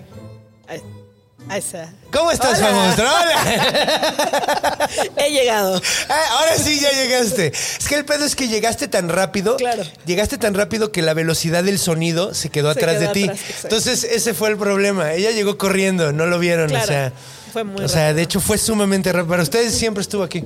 Ahí, 0.68 1.60
está. 1.60 1.94
¿cómo 2.12 2.32
estás, 2.32 2.60
Hola. 2.60 2.72
monstruo? 2.72 3.08
Hola. 3.10 4.90
He 5.18 5.32
llegado. 5.32 5.82
Ah, 6.10 6.22
ahora 6.40 6.58
sí 6.58 6.80
ya 6.80 6.92
llegaste. 6.92 7.48
Es 7.48 7.88
que 7.88 7.96
el 7.96 8.04
pedo 8.06 8.26
es 8.26 8.36
que 8.36 8.48
llegaste 8.48 8.88
tan 8.88 9.08
rápido. 9.08 9.56
Claro. 9.56 9.84
Llegaste 10.06 10.38
tan 10.38 10.54
rápido 10.56 10.92
que 10.92 11.02
la 11.02 11.14
velocidad 11.14 11.64
del 11.64 11.80
sonido 11.80 12.34
se 12.34 12.50
quedó 12.50 12.74
Se 12.74 12.80
atrás 12.80 12.98
quedó 12.98 13.08
de 13.08 13.14
ti. 13.14 13.24
exacto. 13.26 13.60
Entonces, 13.64 14.04
ese 14.04 14.34
fue 14.34 14.50
el 14.50 14.58
problema. 14.58 15.14
Ella 15.14 15.32
llegó 15.32 15.58
corriendo, 15.58 16.12
no 16.12 16.26
lo 16.26 16.38
vieron. 16.40 16.66
O 16.66 16.70
Claro. 16.70 16.88
sea, 16.88 17.14
Fue 17.54 17.64
muy 17.64 17.84
O 17.84 17.88
sea, 17.88 18.02
rápido. 18.08 18.16
de 18.18 18.22
hecho, 18.24 18.40
fue 18.42 18.58
sumamente 18.58 19.14
rápido. 19.14 19.30
Para 19.30 19.44
ustedes 19.44 19.74
siempre 19.76 20.02
estuvo 20.02 20.24
aquí. 20.24 20.44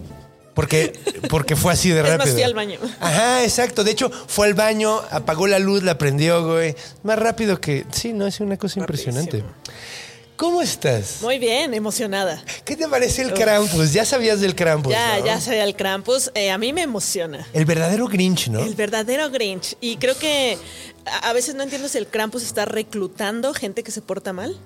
Porque, 0.53 0.99
porque 1.29 1.55
fue 1.55 1.71
así 1.73 1.89
de 1.89 2.01
Es 2.01 2.03
más, 2.03 2.17
rápido. 2.17 2.35
fui 2.35 2.43
al 2.43 2.53
baño. 2.53 2.77
Ajá, 2.99 3.43
exacto. 3.43 3.83
De 3.85 3.91
hecho, 3.91 4.11
fue 4.27 4.45
al 4.47 4.53
baño, 4.53 5.01
apagó 5.09 5.47
la 5.47 5.57
luz, 5.59 5.81
la 5.81 5.97
prendió, 5.97 6.45
güey. 6.45 6.75
Más 7.03 7.17
rápido 7.17 7.59
que. 7.61 7.85
Sí, 7.91 8.11
no, 8.13 8.27
es 8.27 8.39
una 8.41 8.57
cosa 8.57 8.79
impresionante. 8.81 9.43
¿Cómo 10.41 10.63
estás? 10.63 11.21
Muy 11.21 11.37
bien, 11.37 11.75
emocionada. 11.75 12.43
¿Qué 12.65 12.75
te 12.75 12.87
parece 12.87 13.21
el 13.21 13.31
Krampus? 13.31 13.93
Ya 13.93 14.05
sabías 14.05 14.41
del 14.41 14.55
Krampus. 14.55 14.91
ya, 14.91 15.19
¿no? 15.19 15.25
ya 15.27 15.39
sabía 15.39 15.63
el 15.63 15.75
Krampus. 15.75 16.31
Eh, 16.33 16.49
a 16.49 16.57
mí 16.57 16.73
me 16.73 16.81
emociona. 16.81 17.47
El 17.53 17.65
verdadero 17.65 18.07
Grinch, 18.07 18.47
¿no? 18.47 18.59
El 18.59 18.73
verdadero 18.73 19.29
Grinch. 19.29 19.77
Y 19.81 19.97
creo 19.97 20.17
que 20.17 20.57
a, 21.21 21.31
veces 21.33 21.53
no 21.53 21.61
entiendo 21.61 21.87
si 21.89 21.99
el 21.99 22.07
Krampus 22.07 22.41
está 22.41 22.65
reclutando 22.65 23.53
gente 23.53 23.83
que 23.83 23.91
se 23.91 24.01
porta 24.01 24.33
mal. 24.33 24.59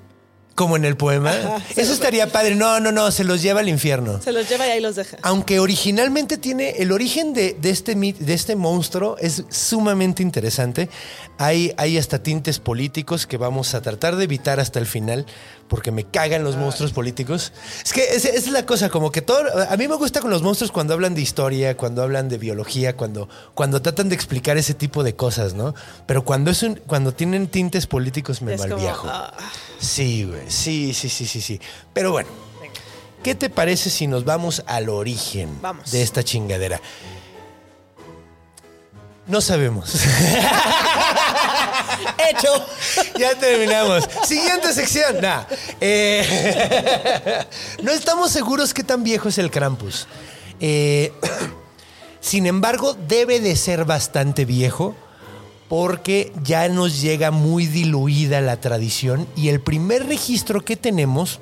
Como 0.56 0.78
en 0.78 0.86
el 0.86 0.96
poema. 0.96 1.32
Ajá, 1.32 1.62
Eso 1.76 1.92
estaría 1.92 2.32
padre. 2.32 2.56
No, 2.56 2.80
no, 2.80 2.94
no, 2.94 3.12
se 3.12 3.26
los 3.26 3.42
lleva 3.42 3.60
al 3.60 3.68
infierno. 3.68 4.22
Se 4.22 4.32
los 4.32 4.48
lleva 4.48 4.66
y 4.68 4.70
ahí 4.70 4.80
los 4.80 4.96
deja. 4.96 5.18
Aunque 5.24 5.60
originalmente 5.60 6.38
tiene 6.38 6.76
el 6.78 6.94
origen 6.94 7.34
de, 7.34 7.58
de 7.60 7.70
este, 7.72 7.96
de 7.96 8.34
este 8.34 8.56
monstruo 8.56 9.18
es 9.20 9.44
sumamente 9.50 10.24
interesante. 10.24 10.88
Hay, 11.38 11.74
hay 11.76 11.98
hasta 11.98 12.24
tintes 12.24 12.60
políticos 12.60 13.28
que 13.28 13.36
vamos 13.36 13.76
a 13.76 13.82
tratar 13.82 14.16
de 14.16 14.24
evitar 14.24 14.62
hasta 14.62 14.80
el 14.80 14.86
final 14.86 15.26
porque 15.68 15.92
me 15.92 16.04
cagan 16.04 16.44
los 16.44 16.56
monstruos 16.58 16.92
políticos. 16.92 17.52
Es 17.84 17.92
que 17.92 18.04
esa, 18.04 18.30
es 18.30 18.48
la 18.52 18.66
cosa, 18.66 18.90
como 18.90 19.12
que 19.12 19.22
todo... 19.22 19.44
A 19.70 19.76
mí 19.78 19.88
me 19.88 19.96
gusta 19.96 20.22
con 20.22 20.30
los 20.30 20.42
monstruos 20.42 20.72
cuando 20.72 20.94
hablan 20.94 21.16
de 21.16 21.22
historia, 21.22 21.76
cuando 21.76 22.04
hablan 22.04 22.30
de 22.30 22.38
biología, 22.38 22.96
cuando, 22.96 23.28
cuando 23.54 23.82
tratan 23.82 24.10
de 24.10 24.16
explicar 24.16 24.58
ese 24.58 24.74
tipo 24.74 25.04
de 25.04 25.16
cosas, 25.16 25.54
¿no? 25.54 25.74
Pero 26.06 26.24
cuando, 26.24 26.52
es 26.52 26.62
un, 26.64 26.76
cuando 26.88 27.14
tienen 27.14 27.48
tintes 27.48 27.88
políticos 27.88 28.42
me 28.42 28.56
como, 28.58 28.70
malviajo. 28.70 29.08
ah. 29.10 29.34
Sí, 29.80 30.26
güey. 30.26 30.50
Sí, 30.50 30.94
sí, 30.94 31.10
sí, 31.10 31.26
sí, 31.26 31.42
sí. 31.42 31.60
Pero 31.94 32.12
bueno, 32.12 32.30
¿qué 33.24 33.36
te 33.36 33.50
parece 33.50 33.90
si 33.90 34.08
nos 34.08 34.24
vamos 34.24 34.64
al 34.68 34.90
origen 34.90 35.62
Vamos. 35.62 35.92
de 35.92 36.02
esta 36.02 36.24
chingadera? 36.24 36.80
No 39.28 39.42
sabemos. 39.42 39.94
Hecho. 42.30 42.66
ya 43.18 43.36
terminamos. 43.36 44.08
Siguiente 44.26 44.74
sección. 44.74 45.22
Nah. 45.22 45.44
Eh, 45.82 47.46
no 47.84 47.92
estamos 47.92 48.32
seguros 48.32 48.74
qué 48.74 48.84
tan 48.84 49.04
viejo 49.04 49.30
es 49.30 49.38
el 49.38 49.52
Krampus. 49.52 50.08
Eh, 50.60 51.12
sin 52.20 52.46
embargo, 52.46 52.96
debe 53.08 53.40
de 53.40 53.56
ser 53.56 53.86
bastante 53.86 54.46
viejo 54.46 54.96
porque 55.68 56.32
ya 56.44 56.70
nos 56.70 57.02
llega 57.02 57.32
muy 57.32 57.66
diluida 57.66 58.40
la 58.42 58.62
tradición 58.62 59.28
y 59.36 59.50
el 59.50 59.62
primer 59.62 60.06
registro 60.06 60.64
que 60.64 60.76
tenemos 60.76 61.40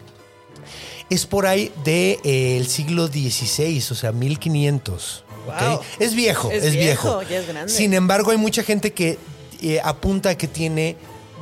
es 1.10 1.25
por 1.25 1.45
ahí 1.45 1.72
del 1.83 2.67
siglo 2.67 3.07
XVI, 3.07 3.83
o 3.91 3.95
sea, 3.95 4.12
1500. 4.12 5.25
¿ok? 5.48 5.62
Wow. 5.62 5.79
Es 6.00 6.15
viejo, 6.15 6.50
es, 6.51 6.63
Es 6.63 6.74
viejo. 6.74 7.19
viejo, 7.19 7.29
ya 7.29 7.39
es 7.39 7.48
grande. 7.48 7.72
Sin 7.72 7.93
embargo, 7.93 8.31
hay 8.31 8.38
mucha 8.38 8.63
gente 8.63 8.93
que 8.93 9.17
eh, 9.63 9.82
apunta 9.84 10.29
a 10.32 10.38
que 10.38 10.48
tiene 10.48 10.96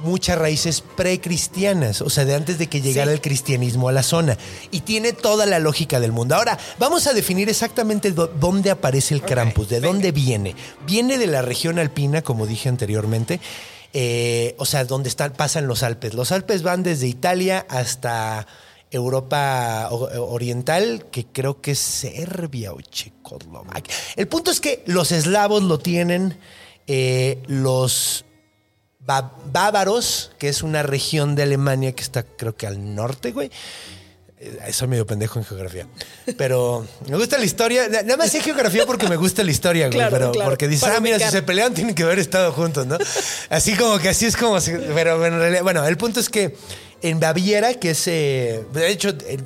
muchas 0.03 0.37
raíces 0.37 0.81
precristianas, 0.97 2.01
o 2.01 2.09
sea, 2.09 2.25
de 2.25 2.33
antes 2.33 2.57
de 2.57 2.65
que 2.67 2.81
llegara 2.81 3.11
Sí. 3.11 3.13
el 3.15 3.21
cristianismo 3.21 3.87
a 3.87 3.91
la 3.91 4.01
zona. 4.01 4.35
Y 4.71 4.79
tiene 4.81 5.13
toda 5.13 5.45
la 5.45 5.59
lógica 5.59 5.99
del 5.99 6.11
mundo. 6.11 6.33
Ahora, 6.35 6.57
vamos 6.79 7.05
a 7.05 7.13
definir 7.13 7.49
exactamente 7.49 8.11
dónde 8.11 8.71
aparece 8.71 9.13
el 9.13 9.21
Krampus, 9.21 9.69
de 9.69 9.79
dónde 9.79 10.11
viene. 10.11 10.55
Viene 10.87 11.19
de 11.19 11.27
la 11.27 11.43
región 11.43 11.77
alpina, 11.77 12.21
como 12.23 12.47
dije 12.47 12.67
anteriormente. 12.69 13.39
eh, 13.93 14.55
o 14.57 14.65
sea, 14.65 14.85
donde 14.85 15.09
están, 15.09 15.33
pasan 15.33 15.67
los 15.67 15.83
Alpes. 15.83 16.13
Los 16.13 16.31
Alpes 16.31 16.63
van 16.63 16.81
desde 16.81 17.07
Italia 17.07 17.65
hasta 17.69 18.47
Europa 18.89 19.89
Oriental, 19.91 21.05
que 21.11 21.25
creo 21.25 21.59
que 21.59 21.71
es 21.71 21.79
Serbia 21.79 22.71
o 22.73 22.79
Checoslovaquia. 22.79 23.93
El 24.15 24.27
punto 24.29 24.49
es 24.51 24.61
que 24.61 24.81
los 24.85 25.11
eslavos 25.11 25.63
lo 25.63 25.77
tienen, 25.79 26.37
eh, 26.87 27.41
los 27.47 28.25
bávaros, 28.99 30.31
que 30.37 30.47
es 30.49 30.63
una 30.63 30.83
región 30.83 31.35
de 31.35 31.43
Alemania 31.43 31.91
que 31.93 32.03
está 32.03 32.23
creo 32.23 32.55
que 32.55 32.67
al 32.67 32.95
norte, 32.95 33.31
güey. 33.31 33.51
Eh, 34.39 34.73
Soy 34.73 34.87
medio 34.87 35.05
pendejo 35.05 35.37
en 35.39 35.45
geografía. 35.45 35.87
Pero 36.37 36.85
me 37.07 37.15
gusta 37.17 37.37
la 37.37 37.45
historia. 37.45 37.87
Na- 37.89 38.01
Nada 38.03 38.17
más 38.17 38.31
sé 38.31 38.41
geografía 38.41 38.85
porque 38.85 39.07
me 39.07 39.15
gusta 39.15 39.43
la 39.43 39.51
historia, 39.51 39.87
güey. 39.87 39.97
Claro, 39.97 40.11
pero 40.11 40.31
claro. 40.31 40.49
porque 40.49 40.67
dices, 40.67 40.83
Para 40.83 40.97
ah, 40.97 40.99
mira, 41.01 41.19
si 41.19 41.29
se 41.29 41.41
pelearon 41.41 41.73
tienen 41.73 41.93
que 41.95 42.03
haber 42.03 42.19
estado 42.19 42.51
juntos, 42.51 42.85
¿no? 42.87 42.97
Así 43.49 43.75
como 43.75 43.99
que 43.99 44.09
así 44.09 44.25
es 44.25 44.35
como. 44.37 44.57
pero 44.95 45.23
en 45.25 45.33
realidad, 45.39 45.63
bueno, 45.63 45.85
el 45.85 45.97
punto 45.97 46.19
es 46.19 46.29
que 46.29 46.55
en 47.01 47.19
Baviera, 47.19 47.73
que 47.75 47.91
es. 47.91 48.07
eh, 48.07 48.63
de 48.73 48.89
hecho, 48.89 49.09
en 49.27 49.45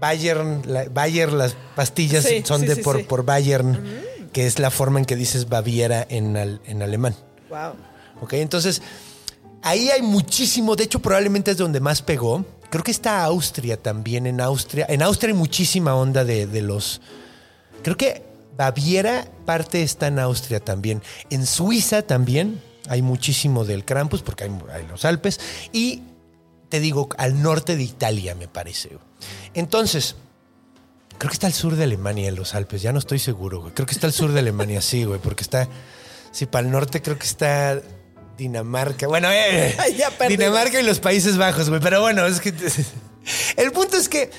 Bayern, 0.00 0.62
la- 0.66 0.88
Bayer, 0.90 1.32
las 1.32 1.56
pastillas 1.74 2.24
Sí, 2.24 2.42
son 2.44 2.60
sí, 2.60 2.66
de 2.66 2.74
sí, 2.76 2.82
por, 2.82 3.04
por 3.06 3.24
Bayern, 3.24 3.84
que 4.36 4.46
es 4.46 4.58
la 4.58 4.70
forma 4.70 4.98
en 4.98 5.06
que 5.06 5.16
dices 5.16 5.48
Baviera 5.48 6.06
en, 6.10 6.36
al- 6.36 6.60
en 6.66 6.82
alemán. 6.82 7.16
Wow. 7.48 7.72
¿Ok? 8.20 8.34
Entonces, 8.34 8.82
ahí 9.62 9.88
hay 9.88 10.02
muchísimo. 10.02 10.76
De 10.76 10.84
hecho, 10.84 10.98
probablemente 10.98 11.52
es 11.52 11.56
donde 11.56 11.80
más 11.80 12.02
pegó. 12.02 12.44
Creo 12.68 12.84
que 12.84 12.90
está 12.90 13.24
Austria 13.24 13.80
también. 13.80 14.26
En 14.26 14.42
Austria. 14.42 14.84
En 14.90 15.00
Austria 15.00 15.32
hay 15.32 15.38
muchísima 15.38 15.94
onda 15.94 16.22
de, 16.26 16.46
de 16.46 16.60
los. 16.60 17.00
Creo 17.82 17.96
que 17.96 18.24
Baviera, 18.58 19.26
parte 19.46 19.82
está 19.82 20.08
en 20.08 20.18
Austria 20.18 20.60
también. 20.60 21.02
En 21.30 21.46
Suiza 21.46 22.02
también 22.02 22.60
hay 22.90 23.00
muchísimo 23.00 23.64
del 23.64 23.86
Krampus, 23.86 24.20
porque 24.20 24.44
hay, 24.44 24.50
hay 24.70 24.86
los 24.86 25.06
Alpes. 25.06 25.40
Y 25.72 26.02
te 26.68 26.78
digo, 26.78 27.08
al 27.16 27.40
norte 27.40 27.74
de 27.74 27.84
Italia, 27.84 28.34
me 28.34 28.48
parece. 28.48 28.98
Entonces. 29.54 30.14
Creo 31.18 31.30
que 31.30 31.34
está 31.34 31.46
al 31.46 31.52
sur 31.54 31.76
de 31.76 31.84
Alemania, 31.84 32.28
en 32.28 32.36
los 32.36 32.54
Alpes. 32.54 32.82
Ya 32.82 32.92
no 32.92 32.98
estoy 32.98 33.18
seguro, 33.18 33.60
güey. 33.62 33.72
Creo 33.72 33.86
que 33.86 33.94
está 33.94 34.06
al 34.06 34.12
sur 34.12 34.32
de 34.32 34.40
Alemania, 34.40 34.80
sí, 34.82 35.04
güey. 35.04 35.18
Porque 35.18 35.42
está. 35.42 35.68
Sí, 36.30 36.46
para 36.46 36.66
el 36.66 36.72
norte 36.72 37.00
creo 37.00 37.18
que 37.18 37.26
está 37.26 37.80
Dinamarca. 38.36 39.06
Bueno, 39.06 39.28
eh, 39.32 39.74
Ay, 39.78 39.96
ya 39.96 40.10
perdí. 40.10 40.36
Dinamarca 40.36 40.78
y 40.80 40.82
los 40.84 41.00
Países 41.00 41.38
Bajos, 41.38 41.70
güey. 41.70 41.80
Pero 41.80 42.00
bueno, 42.00 42.26
es 42.26 42.40
que. 42.40 42.52
El 43.56 43.72
punto 43.72 43.96
es 43.96 44.08
que. 44.08 44.30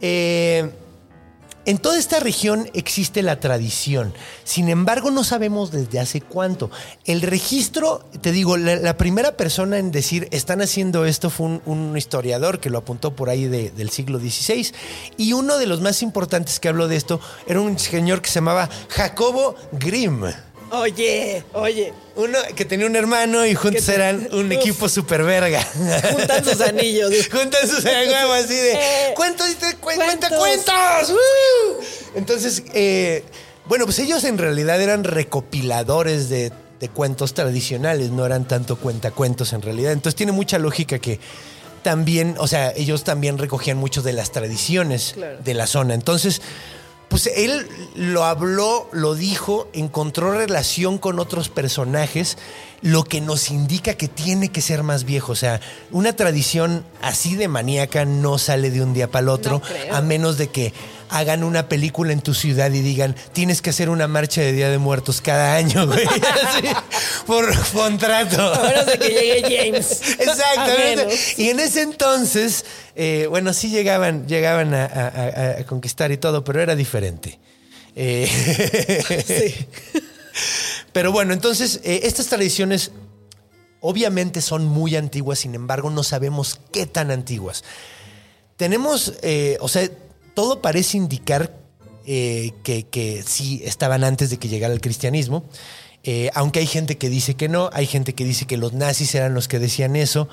eh, 0.00 0.70
en 1.64 1.78
toda 1.78 1.98
esta 1.98 2.20
región 2.20 2.68
existe 2.74 3.22
la 3.22 3.38
tradición. 3.40 4.12
Sin 4.44 4.68
embargo, 4.68 5.10
no 5.10 5.24
sabemos 5.24 5.70
desde 5.70 6.00
hace 6.00 6.20
cuánto. 6.20 6.70
El 7.04 7.22
registro, 7.22 8.04
te 8.20 8.32
digo, 8.32 8.56
la, 8.56 8.96
primera 8.96 9.36
persona 9.36 9.78
en 9.78 9.90
decir 9.90 10.28
están 10.30 10.60
haciendo 10.60 11.04
esto 11.04 11.30
fue 11.30 11.60
un, 11.64 11.96
historiador 11.96 12.58
que 12.58 12.70
lo 12.70 12.78
apuntó 12.78 13.14
por 13.14 13.30
ahí 13.30 13.44
de- 13.44 13.70
del 13.70 13.90
siglo 13.90 14.18
XVI. 14.18 14.72
Y 15.16 15.32
uno 15.32 15.58
de 15.58 15.66
los 15.66 15.80
más 15.80 16.02
importantes 16.02 16.58
que 16.58 16.68
habló 16.68 16.88
de 16.88 16.96
esto 16.96 17.20
era 17.46 17.60
un 17.60 17.78
señor 17.78 18.22
que 18.22 18.28
se 18.28 18.36
llamaba 18.36 18.68
Jacobo 18.88 19.54
Grimm. 19.72 20.24
Oye, 20.72 21.44
oye. 21.52 21.92
Uno 22.16 22.38
que 22.56 22.64
tenía 22.64 22.86
un 22.86 22.96
hermano 22.96 23.44
y 23.44 23.54
juntos 23.54 23.84
te- 23.84 23.94
eran 23.94 24.26
un 24.32 24.46
Uf. 24.46 24.52
equipo 24.52 24.88
super 24.88 25.22
verga. 25.22 25.62
Juntan 26.12 26.44
sus 26.44 26.60
anillos. 26.62 27.12
Juntan 27.30 27.68
sus 27.68 27.84
anillos 27.84 28.30
así 28.44 28.54
de 28.54 28.72
Eh, 28.72 29.12
cuentos 29.14 29.50
y 29.50 29.54
te 29.54 29.66
cuen- 29.76 29.96
cuenta 29.96 30.28
cuentos. 30.28 30.38
cuentos. 30.38 31.10
¡Woo! 31.10 31.84
Entonces, 32.14 32.62
eh, 32.72 33.22
bueno, 33.66 33.84
pues 33.84 33.98
ellos 33.98 34.24
en 34.24 34.38
realidad 34.38 34.80
eran 34.80 35.04
recopiladores 35.04 36.30
de, 36.30 36.52
de 36.80 36.88
cuentos 36.88 37.34
tradicionales, 37.34 38.10
no 38.10 38.24
eran 38.24 38.48
tanto 38.48 38.76
cuentacuentos 38.76 39.52
en 39.52 39.60
realidad. 39.60 39.92
Entonces 39.92 40.16
tiene 40.16 40.32
mucha 40.32 40.58
lógica 40.58 40.98
que 40.98 41.20
también, 41.82 42.34
o 42.38 42.46
sea, 42.48 42.72
ellos 42.76 43.04
también 43.04 43.36
recogían 43.36 43.76
mucho 43.76 44.00
de 44.02 44.14
las 44.14 44.32
tradiciones 44.32 45.12
Claro. 45.14 45.36
de 45.44 45.52
la 45.54 45.66
zona. 45.66 45.92
Entonces, 45.94 46.40
pues 47.12 47.26
él 47.36 47.68
lo 47.94 48.24
habló, 48.24 48.88
lo 48.90 49.14
dijo, 49.14 49.68
encontró 49.74 50.32
relación 50.32 50.96
con 50.96 51.18
otros 51.18 51.50
personajes, 51.50 52.38
lo 52.80 53.04
que 53.04 53.20
nos 53.20 53.50
indica 53.50 53.92
que 53.92 54.08
tiene 54.08 54.48
que 54.48 54.62
ser 54.62 54.82
más 54.82 55.04
viejo. 55.04 55.32
O 55.32 55.36
sea, 55.36 55.60
una 55.90 56.16
tradición 56.16 56.86
así 57.02 57.36
de 57.36 57.48
maníaca 57.48 58.06
no 58.06 58.38
sale 58.38 58.70
de 58.70 58.82
un 58.82 58.94
día 58.94 59.10
para 59.10 59.24
el 59.24 59.28
otro, 59.28 59.60
No 59.90 59.94
a 59.94 60.00
menos 60.00 60.38
de 60.38 60.48
que 60.48 60.72
hagan 61.12 61.44
una 61.44 61.68
película 61.68 62.12
en 62.12 62.20
tu 62.20 62.34
ciudad 62.34 62.72
y 62.72 62.80
digan, 62.80 63.14
tienes 63.32 63.62
que 63.62 63.70
hacer 63.70 63.88
una 63.90 64.08
marcha 64.08 64.40
de 64.40 64.52
Día 64.52 64.68
de 64.70 64.78
Muertos 64.78 65.20
cada 65.20 65.54
año, 65.54 65.86
güey. 65.86 66.04
Así, 66.46 66.66
por 67.26 67.54
contrato. 67.70 68.52
A 68.54 68.62
menos 68.68 68.86
de 68.86 68.98
que 68.98 69.08
llegue 69.08 69.42
James. 69.70 70.00
Exactamente. 70.18 71.16
Y 71.36 71.48
en 71.50 71.60
ese 71.60 71.82
entonces, 71.82 72.64
eh, 72.96 73.26
bueno, 73.28 73.52
sí 73.52 73.68
llegaban, 73.70 74.26
llegaban 74.26 74.74
a, 74.74 74.84
a- 74.86 75.08
a- 75.08 75.60
a 75.60 75.64
conquistar 75.66 76.10
y 76.12 76.16
todo, 76.16 76.42
pero 76.44 76.60
era 76.62 76.74
diferente. 76.74 77.38
Eh, 77.94 78.28
Pero 80.92 81.12
bueno, 81.12 81.32
entonces, 81.32 81.80
eh, 81.84 82.00
estas 82.04 82.26
tradiciones 82.26 82.90
obviamente 83.80 84.40
son 84.40 84.64
muy 84.66 84.96
antiguas, 84.96 85.38
sin 85.40 85.54
embargo, 85.54 85.90
no 85.90 86.02
sabemos 86.02 86.60
qué 86.72 86.86
tan 86.86 87.10
antiguas. 87.10 87.64
Tenemos, 88.56 89.14
eh, 89.22 89.56
o 89.60 89.68
sea, 89.68 89.88
todo 90.34 90.60
parece 90.62 90.96
indicar 90.96 91.56
eh, 92.06 92.52
que, 92.64 92.84
que 92.84 93.22
sí 93.26 93.62
estaban 93.64 94.04
antes 94.04 94.30
de 94.30 94.38
que 94.38 94.48
llegara 94.48 94.74
el 94.74 94.80
cristianismo. 94.80 95.44
Eh, 96.04 96.30
aunque 96.34 96.58
hay 96.58 96.66
gente 96.66 96.98
que 96.98 97.08
dice 97.08 97.34
que 97.34 97.48
no, 97.48 97.70
hay 97.72 97.86
gente 97.86 98.14
que 98.14 98.24
dice 98.24 98.46
que 98.46 98.56
los 98.56 98.72
nazis 98.72 99.14
eran 99.14 99.34
los 99.34 99.48
que 99.48 99.58
decían 99.58 99.96
eso. 99.96 100.28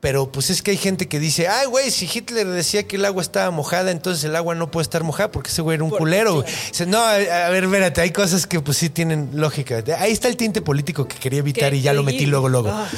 Pero 0.00 0.32
pues 0.32 0.50
es 0.50 0.62
que 0.62 0.72
hay 0.72 0.76
gente 0.76 1.06
que 1.06 1.20
dice, 1.20 1.46
ay, 1.46 1.68
güey, 1.68 1.92
si 1.92 2.10
Hitler 2.12 2.48
decía 2.48 2.88
que 2.88 2.96
el 2.96 3.04
agua 3.04 3.22
estaba 3.22 3.52
mojada, 3.52 3.92
entonces 3.92 4.24
el 4.24 4.34
agua 4.34 4.56
no 4.56 4.68
puede 4.68 4.82
estar 4.82 5.04
mojada 5.04 5.30
porque 5.30 5.50
ese 5.50 5.62
güey 5.62 5.76
era 5.76 5.84
un 5.84 5.90
culero. 5.90 6.34
güey". 6.34 6.44
claro. 6.44 6.66
Dice, 6.72 6.86
no, 6.86 6.98
a, 6.98 7.12
a 7.12 7.50
ver, 7.50 7.62
espérate, 7.62 8.00
hay 8.00 8.10
cosas 8.10 8.48
que 8.48 8.58
pues 8.58 8.78
sí 8.78 8.90
tienen 8.90 9.30
lógica. 9.34 9.84
Ahí 9.98 10.10
está 10.10 10.26
el 10.26 10.36
tinte 10.36 10.60
político 10.60 11.06
que 11.06 11.16
quería 11.18 11.38
evitar 11.38 11.72
y 11.72 11.82
ya 11.82 11.92
lo 11.92 12.02
metí 12.02 12.26
luego, 12.26 12.48
luego. 12.48 12.70
Ah. 12.70 12.90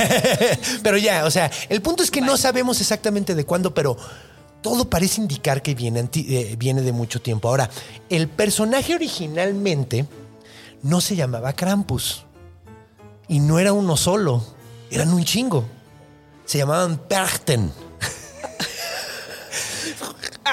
pero 0.82 0.96
ya, 0.96 1.26
o 1.26 1.30
sea, 1.30 1.50
el 1.68 1.82
punto 1.82 2.02
es 2.02 2.10
que 2.10 2.22
no 2.22 2.38
sabemos 2.38 2.80
exactamente 2.80 3.34
de 3.34 3.44
cuándo, 3.44 3.74
pero 3.74 3.98
todo 4.62 4.88
parece 4.88 5.20
indicar 5.20 5.60
que 5.60 5.74
viene, 5.74 6.08
eh, 6.14 6.54
viene 6.56 6.82
de 6.82 6.92
mucho 6.92 7.20
tiempo. 7.20 7.48
Ahora, 7.48 7.68
el 8.08 8.28
personaje 8.28 8.94
originalmente 8.94 10.06
no 10.82 11.00
se 11.00 11.16
llamaba 11.16 11.52
Krampus. 11.52 12.24
Y 13.28 13.40
no 13.40 13.58
era 13.58 13.72
uno 13.72 13.96
solo, 13.96 14.44
eran 14.90 15.12
un 15.12 15.24
chingo. 15.24 15.64
se 16.44 16.58
llamaban 16.58 16.98
Perchten. 16.98 17.72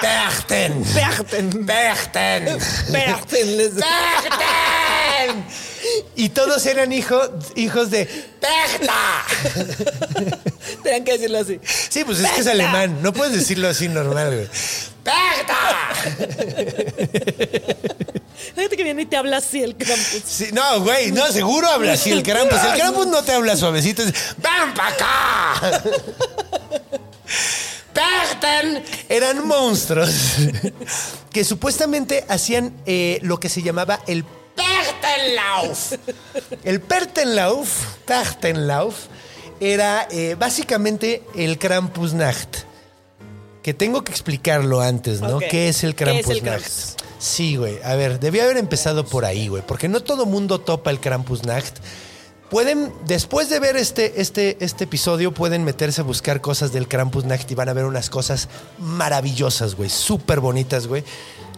Perchten. 0.01 0.83
Perchten. 0.83 1.65
Perchten. 1.65 2.45
Perchten, 2.91 3.57
¡Perchten! 3.57 4.68
Y 6.15 6.29
todos 6.29 6.65
eran 6.65 6.91
hijos 6.91 7.29
hijos 7.55 7.91
de 7.91 8.05
Perta. 8.05 9.25
Tenían 10.83 11.03
que 11.03 11.13
decirlo 11.13 11.39
así. 11.39 11.59
Sí, 11.89 12.03
pues 12.03 12.19
es 12.19 12.29
que 12.31 12.41
es 12.41 12.47
alemán. 12.47 12.99
No 13.01 13.13
puedes 13.13 13.33
decirlo 13.33 13.67
así 13.67 13.87
normal, 13.87 14.33
güey. 14.35 14.47
¡Perta! 15.03 15.89
Fíjate 18.55 18.77
que 18.77 18.83
viene 18.83 19.03
y 19.03 19.05
te 19.05 19.17
habla 19.17 19.37
así 19.37 19.63
el 19.63 19.75
campus. 19.75 20.21
Sí, 20.25 20.49
no, 20.53 20.81
güey, 20.81 21.11
no, 21.11 21.31
seguro 21.31 21.67
habla 21.69 21.93
así 21.93 22.11
el 22.11 22.23
Krampus. 22.23 22.59
El 22.63 22.79
Krampus 22.79 23.07
no 23.07 23.23
te 23.23 23.31
habla 23.33 23.55
suavecito. 23.55 24.03
Es, 24.03 24.13
¡Ven 24.37 24.73
para 24.75 24.89
acá! 24.89 25.83
Perten 27.93 28.83
eran 29.09 29.47
monstruos 29.47 30.09
que 31.31 31.43
supuestamente 31.43 32.25
hacían 32.27 32.73
eh, 32.85 33.19
lo 33.23 33.39
que 33.39 33.49
se 33.49 33.61
llamaba 33.61 33.99
el 34.07 34.23
Pertenlauf. 34.59 35.93
El 36.63 36.81
Pertenlauf, 36.81 37.85
Pertenlauf, 38.05 38.95
era 39.59 40.07
eh, 40.11 40.35
básicamente 40.37 41.23
el 41.35 41.57
Krampusnacht. 41.57 42.63
Que 43.61 43.73
tengo 43.73 44.03
que 44.03 44.11
explicarlo 44.11 44.79
antes, 44.81 45.21
¿no? 45.21 45.37
Ok. 45.37 45.43
¿Qué 45.49 45.69
es 45.69 45.83
el 45.83 45.95
¿Qué 45.95 46.03
es 46.19 46.27
el 46.29 46.41
Krampusnacht? 46.41 46.43
Krampus? 46.43 46.95
Sí, 47.19 47.57
güey. 47.57 47.79
A 47.83 47.95
ver, 47.95 48.19
debía 48.19 48.43
haber 48.43 48.57
empezado 48.57 49.05
por 49.05 49.25
ahí, 49.25 49.49
güey. 49.49 49.61
Porque 49.65 49.89
no 49.89 50.01
todo 50.01 50.25
mundo 50.25 50.59
topa 50.59 50.89
el 50.89 50.99
Krampusnacht. 50.99 51.77
Pueden, 52.49 52.91
después 53.05 53.49
de 53.49 53.59
ver 53.59 53.75
este, 53.75 54.21
este, 54.21 54.57
este 54.61 54.85
episodio, 54.85 55.33
pueden 55.33 55.63
meterse 55.63 56.01
a 56.01 56.03
buscar 56.03 56.41
cosas 56.41 56.71
del 56.71 56.87
Krampusnacht 56.87 57.51
y 57.51 57.55
van 57.55 57.69
a 57.69 57.73
ver 57.73 57.85
unas 57.85 58.09
cosas 58.09 58.47
maravillosas, 58.79 59.75
güey. 59.75 59.89
Súper 59.89 60.39
bonitas, 60.39 60.87
güey. 60.87 61.03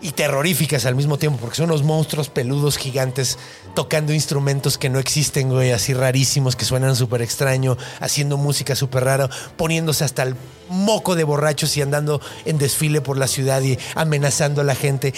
Y 0.04 0.14
terroríficas 0.14 0.88
al 0.88 0.96
mismo 0.96 1.20
tiempo, 1.20 1.38
porque 1.40 1.58
son 1.58 1.66
unos 1.66 1.84
monstruos 1.84 2.30
peludos 2.30 2.78
gigantes 2.78 3.38
tocando 3.76 4.14
instrumentos 4.14 4.80
que 4.80 4.90
no 4.90 4.98
existen, 4.98 5.50
güey, 5.50 5.72
así 5.72 5.94
rarísimos, 5.94 6.56
que 6.56 6.66
suenan 6.66 6.96
súper 6.96 7.22
extraño, 7.22 7.78
haciendo 8.00 8.38
música 8.38 8.76
súper 8.76 9.04
rara, 9.04 9.30
poniéndose 9.58 10.04
hasta 10.04 10.24
el 10.24 10.36
moco 10.70 11.16
de 11.16 11.24
borrachos 11.24 11.78
y 11.78 11.84
andando 11.84 12.20
en 12.46 12.58
desfile 12.58 13.02
por 13.02 13.18
la 13.18 13.28
ciudad 13.28 13.62
y 13.62 13.78
amenazando 13.94 14.62
a 14.62 14.64
la 14.64 14.74
gente. 14.74 15.14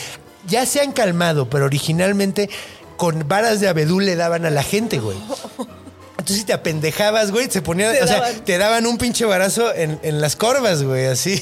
Ya 0.47 0.65
se 0.65 0.81
han 0.81 0.91
calmado, 0.91 1.49
pero 1.49 1.63
originalmente 1.63 2.49
con 2.97 3.25
varas 3.27 3.61
de 3.61 3.69
abedul 3.69 4.05
le 4.05 4.17
daban 4.17 4.45
a 4.45 4.49
la 4.49 4.63
gente, 4.63 4.99
güey. 4.99 5.17
Entonces 6.11 6.37
si 6.37 6.43
te 6.45 6.53
apendejabas, 6.53 7.31
güey, 7.31 7.49
se 7.49 7.61
ponían, 7.61 7.95
o 8.01 8.07
sea, 8.07 8.33
te 8.43 8.57
daban 8.57 8.85
un 8.85 8.97
pinche 8.97 9.25
barazo 9.25 9.73
en, 9.73 9.99
en 10.03 10.21
las 10.21 10.35
corvas, 10.35 10.83
güey, 10.83 11.05
así. 11.05 11.41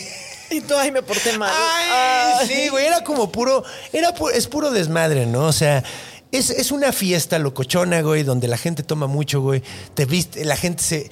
Y 0.51 0.61
tú, 0.61 0.75
ay, 0.75 0.91
me 0.91 1.01
porté 1.01 1.37
mal. 1.37 1.51
Ay, 1.53 2.37
Ay. 2.41 2.47
sí, 2.47 2.69
güey, 2.69 2.85
era 2.85 3.03
como 3.03 3.31
puro, 3.31 3.63
era 3.93 4.13
pu- 4.13 4.31
es 4.33 4.47
puro 4.47 4.69
desmadre, 4.71 5.25
¿no? 5.25 5.45
O 5.45 5.53
sea, 5.53 5.83
es, 6.31 6.49
es 6.49 6.71
una 6.71 6.91
fiesta 6.91 7.39
locochona, 7.39 8.01
güey, 8.01 8.23
donde 8.23 8.47
la 8.47 8.57
gente 8.57 8.83
toma 8.83 9.07
mucho, 9.07 9.41
güey. 9.41 9.63
Te 9.93 10.05
viste, 10.05 10.43
la 10.45 10.55
gente 10.57 10.83
se, 10.83 11.09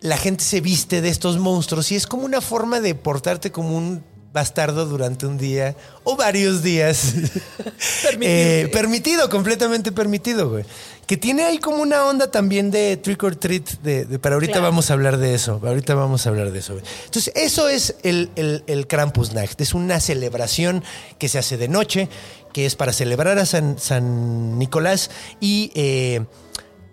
la 0.00 0.16
gente 0.16 0.44
se 0.44 0.60
viste 0.60 1.00
de 1.00 1.08
estos 1.08 1.38
monstruos 1.38 1.90
y 1.92 1.96
es 1.96 2.06
como 2.06 2.24
una 2.24 2.40
forma 2.40 2.80
de 2.80 2.94
portarte 2.94 3.50
como 3.52 3.76
un 3.76 4.02
bastardo 4.32 4.86
durante 4.86 5.26
un 5.26 5.36
día 5.38 5.74
o 6.04 6.16
varios 6.16 6.62
días. 6.62 7.12
Permitido. 8.02 8.20
Eh, 8.32 8.68
permitido, 8.72 9.28
completamente 9.28 9.90
permitido, 9.92 10.48
güey. 10.48 10.64
Que 11.10 11.16
tiene 11.16 11.42
ahí 11.42 11.58
como 11.58 11.82
una 11.82 12.04
onda 12.04 12.30
también 12.30 12.70
de 12.70 12.96
trick 12.96 13.20
or 13.24 13.34
treat, 13.34 13.68
de, 13.82 14.04
de- 14.04 14.20
pero 14.20 14.36
ahorita 14.36 14.52
Claro. 14.52 14.68
vamos 14.68 14.90
a 14.90 14.94
hablar 14.94 15.16
de 15.16 15.34
eso. 15.34 15.60
Ahorita 15.60 15.96
vamos 15.96 16.24
a 16.24 16.28
hablar 16.28 16.52
de 16.52 16.60
eso. 16.60 16.78
Entonces, 17.06 17.32
eso 17.34 17.68
es 17.68 17.96
el, 18.04 18.30
el, 18.36 18.62
el 18.68 18.86
Krampusnacht. 18.86 19.60
Es 19.60 19.74
una 19.74 19.98
celebración 19.98 20.84
que 21.18 21.28
se 21.28 21.40
hace 21.40 21.56
de 21.56 21.66
noche, 21.66 22.08
que 22.52 22.64
es 22.64 22.76
para 22.76 22.92
celebrar 22.92 23.40
a 23.40 23.44
San, 23.44 23.76
San 23.80 24.56
Nicolás 24.56 25.10
y 25.40 25.72
eh, 25.74 26.20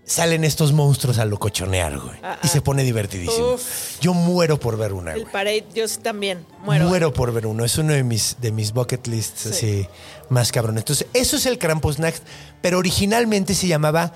salen 0.08 0.44
estos 0.46 0.72
monstruos 0.72 1.20
a 1.20 1.26
locochonear, 1.26 2.00
güey. 2.00 2.18
Ah, 2.24 2.40
y 2.42 2.48
se 2.48 2.60
ah. 2.60 2.64
pone 2.64 2.84
divertidísimo. 2.84 3.54
Uf. 3.54 4.00
Yo 4.00 4.14
muero 4.14 4.60
por 4.60 4.78
ver 4.78 4.94
una, 4.94 5.14
El 5.14 5.22
güey. 5.22 5.32
parade, 5.32 5.66
yo 5.76 5.88
sí 5.88 5.98
también 5.98 6.46
muero. 6.64 6.88
Muero 6.88 7.14
por 7.14 7.34
ver 7.34 7.46
uno. 7.46 7.66
Es 7.66 7.78
uno 7.78 7.94
de 7.94 8.04
mis, 8.04 8.38
de 8.40 8.52
mis 8.52 8.72
bucket 8.72 9.06
lists 9.08 9.46
así 9.48 9.88
más 10.30 10.52
cabrón. 10.52 10.78
Entonces, 10.78 11.08
eso 11.14 11.36
es 11.36 11.46
el 11.46 11.60
Krampusnacht, 11.60 12.24
pero 12.62 12.78
originalmente 12.78 13.54
se 13.54 13.68
llamaba 13.68 14.14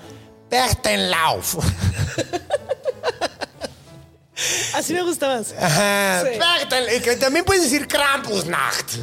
Pertenlauf. 0.48 1.58
Así 4.74 4.92
me 4.92 5.02
gusta 5.02 5.28
más. 5.28 5.54
Ajá. 5.58 6.24
Sí. 6.24 7.16
También 7.20 7.44
puedes 7.44 7.62
decir 7.62 7.86
Krampusnacht. 7.86 8.94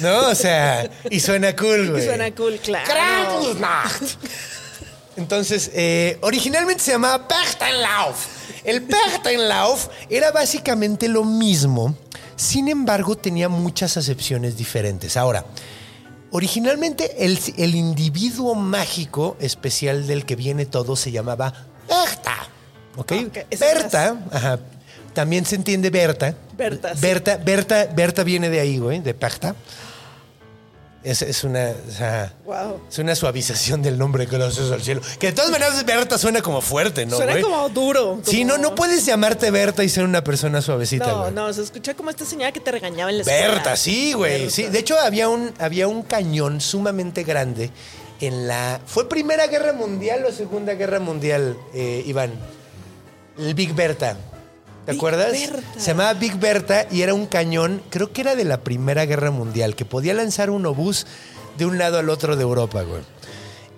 ¿No? 0.00 0.28
O 0.28 0.34
sea, 0.34 0.90
y 1.10 1.20
suena 1.20 1.54
cool, 1.54 1.90
güey. 1.90 2.04
Suena 2.04 2.34
cool, 2.34 2.58
claro. 2.58 2.90
Krampusnacht. 2.90 4.18
Entonces, 5.20 5.70
eh, 5.74 6.18
originalmente 6.22 6.82
se 6.82 6.92
llamaba 6.92 7.28
Pertenlauf. 7.28 8.26
El 8.64 8.82
Pertenlauf 8.82 9.88
era 10.08 10.32
básicamente 10.32 11.08
lo 11.08 11.24
mismo, 11.24 11.94
sin 12.36 12.68
embargo, 12.68 13.16
tenía 13.16 13.50
muchas 13.50 13.98
acepciones 13.98 14.56
diferentes. 14.56 15.18
Ahora, 15.18 15.44
originalmente 16.30 17.26
el, 17.26 17.38
el 17.58 17.74
individuo 17.74 18.54
mágico 18.54 19.36
especial 19.40 20.06
del 20.06 20.24
que 20.24 20.36
viene 20.36 20.64
todo 20.64 20.96
se 20.96 21.12
llamaba 21.12 21.52
Berta. 21.86 22.36
¿Ok? 22.96 23.12
Esa 23.50 23.66
Berta, 23.66 24.24
ajá, 24.32 24.58
también 25.12 25.44
se 25.44 25.56
entiende 25.56 25.90
Berta. 25.90 26.34
Berta, 26.56 26.94
sí. 26.94 27.00
Berta, 27.02 27.36
Berta, 27.36 27.86
Berta 27.94 28.22
viene 28.24 28.48
de 28.48 28.60
ahí, 28.60 28.78
güey, 28.78 29.00
de 29.00 29.12
Berta. 29.12 29.54
Es, 31.02 31.22
es 31.22 31.44
una. 31.44 31.70
o 31.88 31.90
sea, 31.90 32.34
Wow. 32.44 32.82
es 32.90 32.98
una 32.98 33.14
suavización 33.14 33.80
del 33.80 33.96
nombre 33.96 34.26
gracias 34.26 34.70
al 34.70 34.82
cielo. 34.82 35.00
Que 35.18 35.28
de 35.28 35.32
todas 35.32 35.50
maneras 35.50 35.82
Berta 35.86 36.18
suena 36.18 36.42
como 36.42 36.60
fuerte, 36.60 37.06
¿no? 37.06 37.16
Suena 37.16 37.32
güey? 37.32 37.42
como 37.42 37.68
duro. 37.70 38.20
Sí, 38.22 38.44
no, 38.44 38.56
como- 38.56 38.68
no 38.68 38.74
puedes 38.74 39.06
llamarte 39.06 39.50
Berta 39.50 39.82
y 39.82 39.88
ser 39.88 40.04
una 40.04 40.22
persona 40.22 40.60
suavecita, 40.60 41.06
No, 41.06 41.20
güey. 41.22 41.32
no, 41.32 41.50
se 41.54 41.62
escucha 41.62 41.94
como 41.94 42.10
esta 42.10 42.26
señora 42.26 42.52
que 42.52 42.60
te 42.60 42.70
regañaba 42.70 43.10
en 43.10 43.16
la 43.18 43.22
escuela. 43.22 43.48
Berta, 43.48 43.76
sí, 43.76 44.12
güey. 44.12 44.40
Berta. 44.42 44.50
Sí, 44.54 44.64
de 44.64 44.78
hecho 44.78 44.98
había 44.98 45.30
un, 45.30 45.54
había 45.58 45.88
un 45.88 46.02
cañón 46.02 46.60
sumamente 46.60 47.22
grande 47.24 47.70
en 48.20 48.46
la. 48.46 48.78
¿Fue 48.84 49.08
Primera 49.08 49.46
Guerra 49.46 49.72
Mundial 49.72 50.22
o 50.26 50.32
Segunda 50.32 50.74
Guerra 50.74 51.00
Mundial, 51.00 51.56
eh, 51.72 52.02
Iván? 52.06 52.32
El 53.38 53.54
Big 53.54 53.72
Berta. 53.74 54.18
¿Te 54.90 54.94
Big 54.94 54.98
acuerdas? 55.00 55.32
Berta. 55.32 55.62
Se 55.80 55.86
llamaba 55.88 56.14
Big 56.14 56.34
Berta 56.38 56.86
y 56.90 57.02
era 57.02 57.14
un 57.14 57.26
cañón, 57.26 57.82
creo 57.90 58.12
que 58.12 58.20
era 58.20 58.34
de 58.36 58.44
la 58.44 58.60
Primera 58.60 59.06
Guerra 59.06 59.30
Mundial, 59.30 59.74
que 59.76 59.84
podía 59.84 60.14
lanzar 60.14 60.50
un 60.50 60.66
obús 60.66 61.06
de 61.58 61.66
un 61.66 61.78
lado 61.78 61.98
al 61.98 62.08
otro 62.08 62.36
de 62.36 62.42
Europa, 62.42 62.82
güey. 62.82 63.02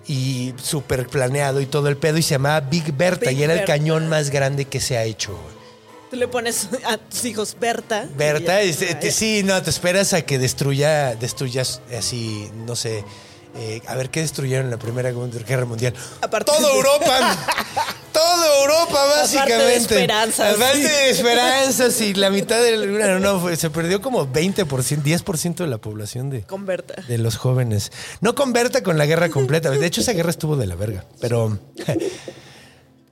Y 0.05 0.53
súper 0.61 1.07
planeado 1.07 1.61
y 1.61 1.65
todo 1.65 1.87
el 1.87 1.95
pedo, 1.97 2.17
y 2.17 2.21
se 2.23 2.31
llamaba 2.31 2.59
Big 2.59 2.91
Berta, 2.93 3.29
Big 3.29 3.39
y 3.39 3.43
era 3.43 3.53
el 3.53 3.63
cañón 3.65 4.09
más 4.09 4.29
grande 4.29 4.65
que 4.65 4.79
se 4.81 4.97
ha 4.97 5.03
hecho, 5.05 5.31
güey. 5.31 5.63
Tú 6.11 6.17
le 6.17 6.27
pones 6.27 6.67
a 6.85 6.97
tus 6.97 7.23
hijos 7.25 7.55
Berta. 7.59 8.05
Berta, 8.17 8.57
te- 8.99 9.11
sí, 9.11 9.41
no, 9.43 9.61
te 9.63 9.69
esperas 9.69 10.13
a 10.13 10.21
que 10.23 10.37
destruya, 10.37 11.15
destruyas 11.15 11.81
así, 11.97 12.49
no 12.65 12.75
sé. 12.75 13.03
Eh, 13.55 13.81
a 13.87 13.95
ver 13.95 14.09
qué 14.09 14.21
destruyeron 14.21 14.65
en 14.65 14.71
la 14.71 14.77
Primera 14.77 15.11
Guerra 15.11 15.65
Mundial. 15.65 15.93
Aparte 16.21 16.51
Toda 16.51 16.67
de- 16.69 16.75
Europa. 16.75 17.37
Toda 18.13 18.61
Europa, 18.61 19.05
básicamente. 19.17 19.65
de 19.65 19.75
esperanzas. 19.75 20.55
Aparte 20.55 20.79
de 20.87 21.09
esperanzas 21.09 21.99
y 22.01 22.13
la 22.13 22.29
mitad 22.29 22.61
del. 22.61 22.97
No, 22.99 23.19
no, 23.19 23.39
fue- 23.39 23.55
se 23.55 23.69
perdió 23.71 24.01
como 24.01 24.27
20%, 24.31 24.65
10% 25.01 25.55
de 25.55 25.67
la 25.67 25.79
población 25.79 26.29
de, 26.29 26.43
Con 26.43 26.65
Berta. 26.65 27.01
de 27.07 27.17
los 27.17 27.37
jóvenes. 27.37 27.91
No 28.21 28.35
con 28.35 28.53
Berta 28.53 28.83
con 28.83 28.97
la 28.97 29.05
guerra 29.07 29.29
completa. 29.29 29.71
De 29.71 29.85
hecho, 29.85 30.01
esa 30.01 30.13
guerra 30.13 30.29
estuvo 30.29 30.55
de 30.55 30.67
la 30.67 30.75
verga. 30.75 31.05
Pero. 31.21 31.57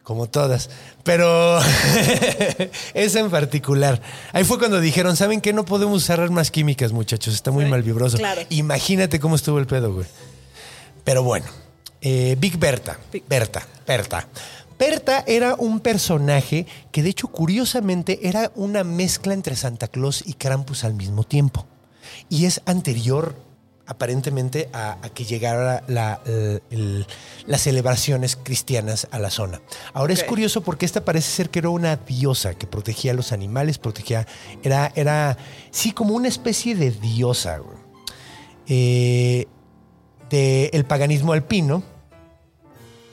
Como 0.04 0.28
todas. 0.28 0.70
Pero 1.04 1.60
esa 2.94 3.20
en 3.20 3.30
particular. 3.30 4.02
Ahí 4.34 4.44
fue 4.44 4.58
cuando 4.60 4.82
dijeron, 4.82 5.16
¿saben 5.16 5.42
qué? 5.42 5.54
No 5.54 5.64
podemos 5.64 5.96
usar 6.04 6.20
armas 6.20 6.52
químicas, 6.52 6.92
muchachos. 6.92 7.34
Está 7.34 7.52
muy 7.52 7.66
Sí, 7.66 7.72
mal 7.72 7.82
vibroso. 7.84 8.18
claro. 8.18 8.42
Imagínate 8.50 9.20
cómo 9.20 9.36
estuvo 9.36 9.60
el 9.60 9.68
pedo, 9.68 9.94
güey. 9.94 10.08
Pero 11.12 11.24
bueno. 11.24 11.46
eh, 12.00 12.38
Big 12.40 12.58
Berta. 12.58 12.98
Big- 13.12 13.26
Berta. 13.28 13.68
Berta. 13.86 14.26
Berta 14.80 15.26
era 15.28 15.56
un 15.56 15.82
personaje 15.82 16.66
que 16.90 17.04
de 17.04 17.10
hecho 17.10 17.28
curiosamente 17.28 18.30
era 18.30 18.50
una 18.56 18.86
mezcla 18.86 19.34
entre 19.34 19.58
Santa 19.58 19.90
Claus 19.90 20.24
y 20.26 20.36
Krampus 20.36 20.86
al 20.86 20.94
mismo 20.94 21.26
tiempo. 21.26 21.66
Y 22.30 22.46
es 22.46 22.62
anterior 22.66 23.36
aparentemente 23.88 24.70
a, 24.72 25.00
a 25.02 25.10
que 25.10 25.26
llegara 25.26 25.84
la- 25.90 26.22
el- 26.26 26.64
el- 26.70 27.06
las 27.46 27.60
celebraciones 27.60 28.38
cristianas 28.38 29.10
a 29.12 29.20
la 29.20 29.32
zona. 29.32 29.60
Ahora 29.92 30.14
es 30.14 30.24
curioso 30.24 30.62
porque 30.62 30.86
esta 30.86 31.04
parece 31.04 31.30
ser 31.30 31.50
que 31.50 31.60
era 31.60 31.68
una 31.72 31.98
diosa 31.98 32.54
que 32.54 32.68
protegía 32.68 33.12
a 33.12 33.16
los 33.16 33.34
animales, 33.34 33.78
protegía, 33.80 34.26
era, 34.64 34.94
era, 34.96 35.36
sí, 35.72 35.92
como 35.92 36.14
una 36.16 36.30
especie 36.30 36.74
de 36.74 36.92
diosa. 36.92 37.60
Eh, 38.68 39.48
del 40.32 40.86
paganismo 40.86 41.34
alpino, 41.34 41.84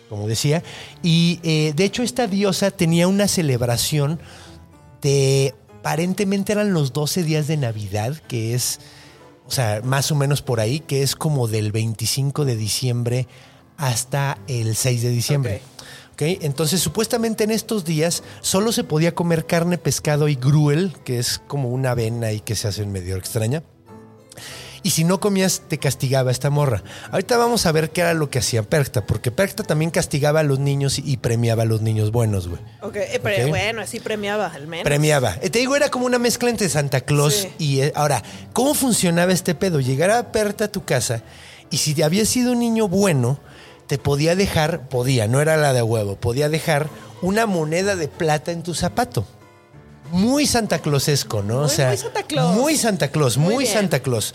como 0.08 0.26
decía, 0.26 0.62
y 1.02 1.40
eh, 1.42 1.74
de 1.76 1.84
hecho 1.84 2.02
esta 2.02 2.26
diosa 2.26 2.70
tenía 2.70 3.08
una 3.08 3.28
celebración 3.28 4.18
de 5.02 5.54
aparentemente 5.80 6.52
eran 6.52 6.72
los 6.72 6.92
12 6.92 7.24
días 7.24 7.46
de 7.46 7.56
Navidad, 7.56 8.16
que 8.28 8.54
es, 8.54 8.80
o 9.46 9.50
sea, 9.50 9.80
más 9.84 10.10
o 10.10 10.14
menos 10.14 10.42
por 10.42 10.60
ahí, 10.60 10.80
que 10.80 11.02
es 11.02 11.14
como 11.14 11.48
del 11.48 11.72
25 11.72 12.44
de 12.44 12.56
diciembre 12.56 13.28
hasta 13.76 14.38
el 14.48 14.76
6 14.76 15.02
de 15.02 15.10
diciembre. 15.10 15.62
Ok, 16.12 16.22
Entonces, 16.42 16.80
supuestamente 16.80 17.44
en 17.44 17.52
estos 17.52 17.84
días 17.84 18.24
solo 18.40 18.72
se 18.72 18.82
podía 18.82 19.14
comer 19.14 19.46
carne, 19.46 19.78
pescado 19.78 20.28
y 20.28 20.34
gruel, 20.34 20.96
que 21.04 21.18
es 21.18 21.40
como 21.46 21.68
una 21.68 21.92
avena 21.92 22.32
y 22.32 22.40
que 22.40 22.56
se 22.56 22.66
hace 22.66 22.84
medio 22.86 23.16
extraña. 23.16 23.62
Y 24.82 24.90
si 24.90 25.04
no 25.04 25.18
comías, 25.20 25.62
te 25.68 25.78
castigaba 25.78 26.30
esta 26.30 26.50
morra. 26.50 26.82
Ahorita 27.10 27.36
vamos 27.36 27.66
a 27.66 27.72
ver 27.72 27.90
qué 27.90 28.00
era 28.02 28.14
lo 28.14 28.30
que 28.30 28.38
hacía 28.38 28.62
Perkta, 28.62 29.04
porque 29.06 29.30
Perkta 29.30 29.62
también 29.64 29.90
castigaba 29.90 30.40
a 30.40 30.42
los 30.44 30.58
niños 30.58 30.98
y- 30.98 31.16
premiaba 31.16 31.64
a 31.64 31.66
los 31.66 31.82
niños 31.82 32.12
buenos, 32.12 32.48
güey. 32.48 32.60
Ok, 32.82 32.96
eh, 32.96 33.20
pero 33.22 33.48
bueno, 33.48 33.82
así 33.82 33.98
premiaba 34.00 34.46
al 34.46 34.66
menos. 34.66 34.84
Premiaba. 34.84 35.36
Eh, 35.42 35.50
Te 35.50 35.58
digo, 35.58 35.74
era 35.76 35.88
como 35.90 36.06
una 36.06 36.18
mezcla 36.18 36.48
entre 36.50 36.68
Santa 36.68 37.00
Claus 37.00 37.34
Sí. 37.34 37.48
y... 37.58 37.80
eh, 37.80 37.92
ahora, 37.96 38.22
¿cómo 38.52 38.74
funcionaba 38.74 39.32
este 39.32 39.54
pedo? 39.54 39.80
Llegar 39.80 40.10
a 40.10 40.30
Perta 40.32 40.64
a 40.66 40.68
tu 40.68 40.84
casa 40.84 41.22
y 41.70 41.78
si 41.78 41.94
te 41.94 42.04
había 42.04 42.24
sido 42.24 42.52
un 42.52 42.60
niño 42.60 42.88
bueno, 42.88 43.38
te 43.88 43.98
podía 43.98 44.36
dejar, 44.36 44.88
podía, 44.88 45.26
no 45.26 45.40
era 45.40 45.56
la 45.56 45.72
de 45.72 45.82
huevo, 45.82 46.16
podía 46.16 46.48
dejar 46.48 46.88
una 47.20 47.46
moneda 47.46 47.96
de 47.96 48.06
plata 48.08 48.52
en 48.52 48.62
tu 48.62 48.74
zapato. 48.74 49.26
Muy 50.10 50.46
Santa 50.46 50.78
Clausesco, 50.80 51.42
¿no? 51.42 51.62
Muy- 51.66 51.76
muy 51.76 51.96
Santa 51.96 52.22
Claus. 52.24 52.54
Muy 52.56 52.76
Santa 52.76 53.08
Claus, 53.08 53.36
muy. 53.36 53.66
Santa 53.66 54.00
Claus. 54.00 54.34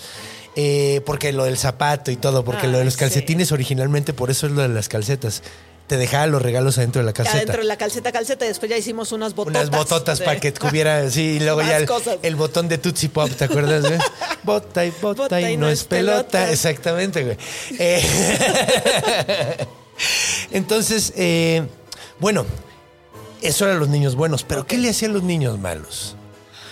Eh, 0.55 1.01
porque 1.05 1.31
lo 1.33 1.45
del 1.45 1.57
zapato 1.57 2.12
y 2.12 2.15
todo, 2.15 2.45
porque 2.45 2.67
lo 2.67 2.77
de 2.77 2.86
los 2.86 2.93
sí. 2.93 2.99
calcetines 2.99 3.51
originalmente, 3.51 4.13
por 4.13 4.29
eso 4.29 4.45
es 4.47 4.53
lo 4.53 4.62
de 4.62 4.67
las 4.69 4.88
calcetas. 4.88 5.41
Te 5.88 5.97
dejaba 5.97 6.27
los 6.27 6.41
regalos 6.41 6.77
adentro 6.77 7.01
de 7.01 7.05
la 7.07 7.12
calceta. 7.13 7.38
Adentro 7.38 7.57
de 7.62 7.67
la 7.67 7.75
calceta, 7.75 8.12
calceta, 8.12 8.45
después 8.45 8.69
ya 8.69 8.77
hicimos 8.77 9.12
unas 9.12 9.36
bototas. 9.36 9.67
Unas 9.67 9.77
bototas 9.77 10.19
de- 10.19 10.25
para 10.25 10.39
que 10.39 10.51
tuviera, 10.51 11.09
sí, 11.09 11.38
y 11.38 11.39
luego 11.39 11.62
ya 11.62 11.77
el, 11.77 11.89
el 12.21 12.36
botón 12.36 12.69
de 12.69 12.77
Tootsie 12.77 13.09
Pop, 13.09 13.29
¿te 13.31 13.45
acuerdas? 13.45 13.81
güey? 13.81 13.97
Bota 14.43 14.86
y 14.86 14.91
bota, 15.01 15.41
y, 15.41 15.57
no 15.57 15.69
es 15.69 15.83
pelota. 15.86 16.51
Exactamente, 16.51 17.23
güey. 17.23 17.38
Eh, 17.79 19.57
Entonces, 20.51 21.13
eh, 21.15 21.63
bueno, 22.19 22.45
eso 23.43 23.65
eran 23.65 23.79
los 23.79 23.89
niños 23.89 24.15
buenos, 24.15 24.43
pero 24.43 24.65
¿qué 24.65 24.77
le 24.77 24.89
hacían 24.89 25.13
los 25.13 25.23
niños 25.23 25.60
malos? 25.60 26.15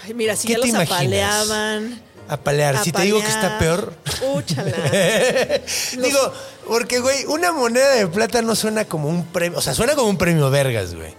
Ay, 0.03 0.13
mira, 0.13 0.36
si 0.36 0.47
¿Qué 0.47 0.53
ya 0.53 0.60
te 0.60 0.67
los 0.67 0.69
imaginas? 0.69 0.91
apaleaban. 0.97 2.01
Apalear. 2.27 2.84
Si 2.84 2.91
te 2.91 3.01
digo 3.01 3.19
que 3.19 3.27
está 3.27 3.60
peor. 3.60 3.93
Úchala. 4.36 4.71
Digo, 6.01 6.34
porque, 6.67 6.99
güey, 6.99 7.25
una 7.25 7.51
moneda 7.51 7.89
de 7.91 8.07
plata 8.07 8.41
no 8.41 8.55
suena 8.55 8.86
como 8.86 9.10
un 9.10 9.25
premio. 9.25 9.60
O 9.60 9.62
sea, 9.62 9.73
suena 9.73 9.95
como 9.95 10.10
un 10.10 10.17
premio 10.17 10.49
vergas, 10.49 10.95
güey. 10.95 11.13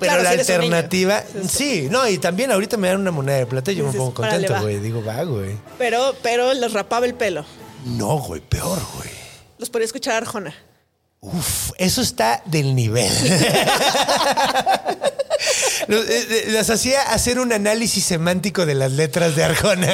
Pero 0.00 0.14
Claro, 0.14 0.22
la 0.24 0.32
si 0.32 0.38
alternativa, 0.40 1.22
Sí, 1.48 1.88
no, 1.90 2.08
y 2.08 2.18
también 2.18 2.50
ahorita 2.50 2.76
me 2.78 2.88
dan 2.88 3.00
una 3.00 3.10
moneda 3.12 3.36
de 3.36 3.46
plata 3.46 3.70
y 3.70 3.76
yo 3.76 3.86
me 3.86 3.92
pongo 3.92 4.12
contento, 4.14 4.60
güey. 4.60 4.80
Digo, 4.80 5.04
va, 5.04 5.22
güey. 5.22 5.56
Pero, 5.78 6.16
pero 6.22 6.52
les 6.54 6.72
rapaba 6.72 7.06
el 7.06 7.14
pelo. 7.14 7.44
No, 7.84 8.18
güey, 8.18 8.40
peor, 8.40 8.80
güey. 8.96 9.10
Los 9.58 9.70
podía 9.70 9.84
escuchar 9.84 10.14
Arjona. 10.14 10.54
Uf, 11.22 11.72
eso 11.78 12.00
está 12.00 12.42
del 12.46 12.74
nivel. 12.74 13.12
Eh, 15.88 16.04
eh, 16.08 16.44
Las 16.48 16.68
hacía 16.70 17.00
hacer 17.02 17.40
un 17.40 17.52
análisis 17.52 18.04
semántico 18.04 18.64
de 18.66 18.74
las 18.74 18.92
letras 18.92 19.34
de 19.34 19.42
Arjona. 19.42 19.88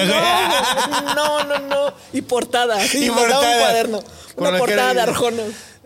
No, 1.15 1.45
no, 1.45 1.59
no. 1.61 1.95
Y 2.13 2.21
portada. 2.21 2.85
Y 2.85 3.07
Y 3.07 3.11
portada. 3.11 3.49
un 3.51 3.59
cuaderno. 3.61 4.03
Una 4.37 4.59
portada 4.59 4.93
de- 4.95 5.01
Arjona. 5.01 5.43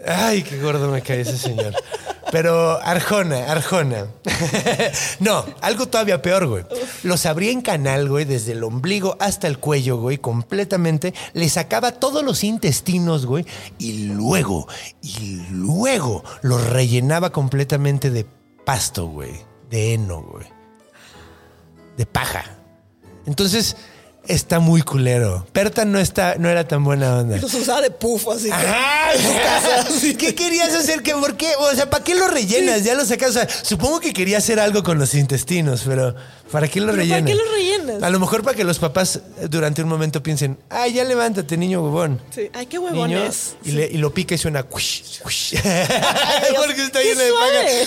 Ay, 0.07 0.43
qué 0.43 0.61
gordo 0.61 0.91
me 0.91 1.03
cae 1.03 1.21
ese 1.21 1.37
señor. 1.37 1.75
Pero 2.31 2.81
Arjona, 2.83 3.51
Arjona. 3.51 4.07
No, 5.21 5.45
algo 5.61 5.87
todavía 5.87 6.23
peor, 6.23 6.47
güey. 6.47 6.65
Los 7.03 7.27
abría 7.27 7.51
en 7.51 7.61
canal, 7.61 8.09
güey, 8.09 8.25
desde 8.25 8.53
el 8.53 8.65
ombligo 8.65 9.17
hasta 9.21 9.47
el 9.47 9.59
cuello, 9.59 9.99
güey, 9.99 10.19
completamente. 10.19 11.13
Le 11.35 11.49
sacaba 11.49 11.93
todos 11.93 12.25
los 12.25 12.45
intestinos, 12.45 13.27
güey, 13.27 13.45
y 13.79 14.05
luego, 14.05 14.67
y 15.03 15.43
luego 15.51 16.25
los 16.43 16.65
rellenaba 16.71 17.31
completamente 17.31 18.11
de 18.11 18.27
pasto, 18.65 19.07
güey. 19.07 19.33
De 19.69 19.95
heno, 19.95 20.23
güey. 20.23 20.47
De 21.97 22.07
paja. 22.07 22.45
Entonces, 23.27 23.77
está 24.27 24.61
muy 24.61 24.83
culero. 24.83 25.47
Perta 25.53 25.85
no, 25.85 25.99
está, 25.99 26.37
no 26.39 26.49
era 26.49 26.67
tan 26.67 26.85
buena 26.85 27.19
onda. 27.19 27.37
Los 27.39 27.53
usaba 27.55 27.81
de 27.81 27.91
pufo 27.91 28.33
así. 28.33 28.51
Ajá, 28.51 29.11
¿Qué 30.19 30.35
querías 30.35 30.75
hacer? 30.75 31.03
¿Qué, 31.03 31.13
¿Por 31.15 31.37
qué? 31.37 31.49
O 31.59 31.75
sea, 31.75 31.89
¿para 31.91 32.05
qué 32.05 32.15
lo 32.15 32.29
rellenas? 32.29 32.85
Ya 32.85 32.95
lo 32.95 33.05
sacas. 33.05 33.31
O 33.31 33.33
sea, 33.33 33.49
supongo 33.49 34.01
que 34.01 34.13
quería 34.13 34.39
hacer 34.39 34.61
algo 34.61 34.83
con 34.83 34.99
los 34.99 35.15
intestinos, 35.15 35.83
pero 35.87 36.15
¿para 36.53 36.69
qué 36.69 36.81
lo 36.81 36.87
¿Pero 36.87 36.99
rellenas? 36.99 37.23
para 37.23 37.33
qué 37.33 37.35
lo 37.45 37.51
rellenas? 37.53 38.03
A 38.03 38.11
lo 38.11 38.21
mejor 38.21 38.43
para 38.45 38.57
que 38.57 38.65
los 38.65 38.79
papás 38.79 39.17
eh, 39.17 39.47
durante 39.49 39.83
un 39.83 39.89
momento 39.89 40.23
piensen, 40.23 40.59
ay, 40.69 40.93
ya 40.95 41.05
levántate, 41.05 41.57
niño 41.57 41.83
huevón. 41.83 42.21
Sí. 42.35 42.51
Ay, 42.53 42.67
qué 42.67 42.79
Niño, 42.79 42.91
huevones. 42.93 43.57
y, 43.65 43.73
le- 43.73 43.87
y 43.91 43.99
lo 43.99 44.13
pica 44.15 44.35
y 44.35 44.39
suena 44.39 44.63
cuish, 44.63 45.21
cuish. 45.23 45.51
Dios, 45.53 45.63
Porque 46.67 46.85
está 46.85 47.01
lleno 47.01 47.21
de 47.21 47.31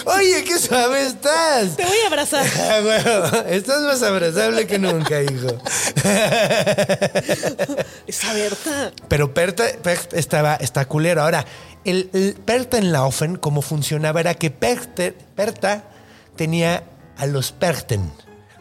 paja. 0.03 0.17
Oye, 0.17 0.43
qué 0.43 0.57
suave 0.59 1.03
estás. 1.05 1.75
Te 1.77 1.85
voy 1.85 1.97
a 2.03 2.07
abrazar. 2.07 2.45
Ah, 2.73 2.79
bueno, 2.81 3.43
estás 3.49 3.81
más 3.81 4.01
abrazable 4.03 4.65
que 4.67 4.79
nunca, 4.79 5.21
hijo. 5.21 5.47
Esa 8.07 8.33
Berta. 8.33 8.91
Pero 9.07 9.33
Perta, 9.33 9.63
Perta 9.81 10.17
estaba, 10.17 10.55
está 10.55 10.85
culero. 10.85 11.21
Ahora, 11.21 11.45
el, 11.85 12.09
el 12.13 12.35
Pertenlaufen, 12.45 13.35
como 13.35 13.61
funcionaba, 13.61 14.19
era 14.19 14.35
que 14.35 14.51
Perta, 14.51 15.11
Perta 15.35 15.83
tenía 16.35 16.83
a 17.17 17.25
los 17.25 17.51
Perten. 17.51 18.11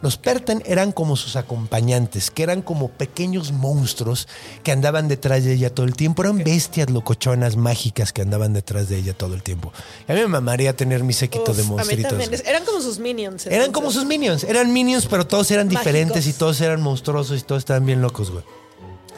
Los 0.03 0.17
Perten 0.17 0.63
eran 0.67 0.93
como 0.93 1.17
sus 1.17 1.37
acompañantes, 1.37 2.31
que 2.31 2.43
eran 2.43 2.61
como 2.61 2.89
pequeños 2.89 3.53
monstruos 3.53 4.29
que 4.65 4.73
andaban 4.73 5.09
detrás 5.09 5.45
de 5.45 5.55
ella 5.55 5.73
todo 5.73 5.87
el 5.87 5.95
tiempo. 5.95 6.23
Eran 6.23 6.39
bestias 6.39 6.91
locochonas 6.91 7.57
mágicas 7.57 8.13
que 8.13 8.21
andaban 8.23 8.53
detrás 8.53 8.89
de 8.89 8.99
ella 8.99 9.15
todo 9.15 9.35
el 9.35 9.43
tiempo. 9.43 9.73
Y 10.09 10.13
a 10.13 10.15
mí 10.17 10.21
me 10.21 10.29
mamaría 10.29 10.77
tener 10.77 11.05
mi 11.05 11.13
séquito 11.13 11.53
Uf, 11.53 11.57
de 11.57 11.63
a 11.63 11.67
mí 11.67 11.71
monstruitos. 11.71 12.43
Eran 12.45 12.65
como 12.65 12.81
sus 12.81 12.99
minions. 12.99 13.47
Eran 13.47 13.73
como 13.73 13.91
sus 13.93 14.05
minions. 14.05 14.45
Eran 14.45 14.73
minions, 14.73 15.07
pero 15.07 15.27
todos 15.27 15.51
eran 15.51 15.69
diferentes 15.69 16.27
y 16.27 16.33
todos 16.33 16.61
eran 16.61 16.83
monstruosos 16.83 17.41
y 17.41 17.43
todos 17.43 17.61
estaban 17.61 17.87
bien 17.87 18.03
locos, 18.03 18.31
güey. 18.31 18.45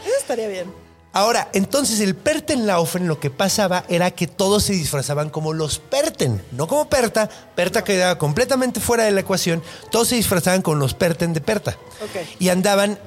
Eso 0.05 0.15
estaría 0.21 0.49
bien. 0.49 0.84
Ahora, 1.17 1.49
entonces 1.53 2.01
el 2.01 2.17
Pertenlaufen 2.17 3.07
lo 3.07 3.21
que 3.21 3.31
pasaba 3.31 3.85
era 3.89 4.11
que 4.11 4.27
todos 4.27 4.65
se 4.65 4.73
disfrazaban 4.73 5.31
como 5.31 5.53
los 5.53 5.79
Perten, 5.79 6.43
no 6.51 6.67
como 6.67 6.89
Perta. 6.89 7.29
Perta 7.55 7.85
quedaba 7.85 8.19
completamente 8.19 8.81
fuera 8.81 9.05
de 9.05 9.13
la 9.13 9.21
ecuación. 9.21 9.63
Todos 9.93 10.09
se 10.09 10.17
disfrazaban 10.17 10.61
con 10.61 10.81
los 10.81 10.93
Perten 10.95 11.33
de 11.33 11.41
Perta. 11.41 11.77
Ok. 12.03 12.27
Y 12.41 12.49
andaban 12.49 12.99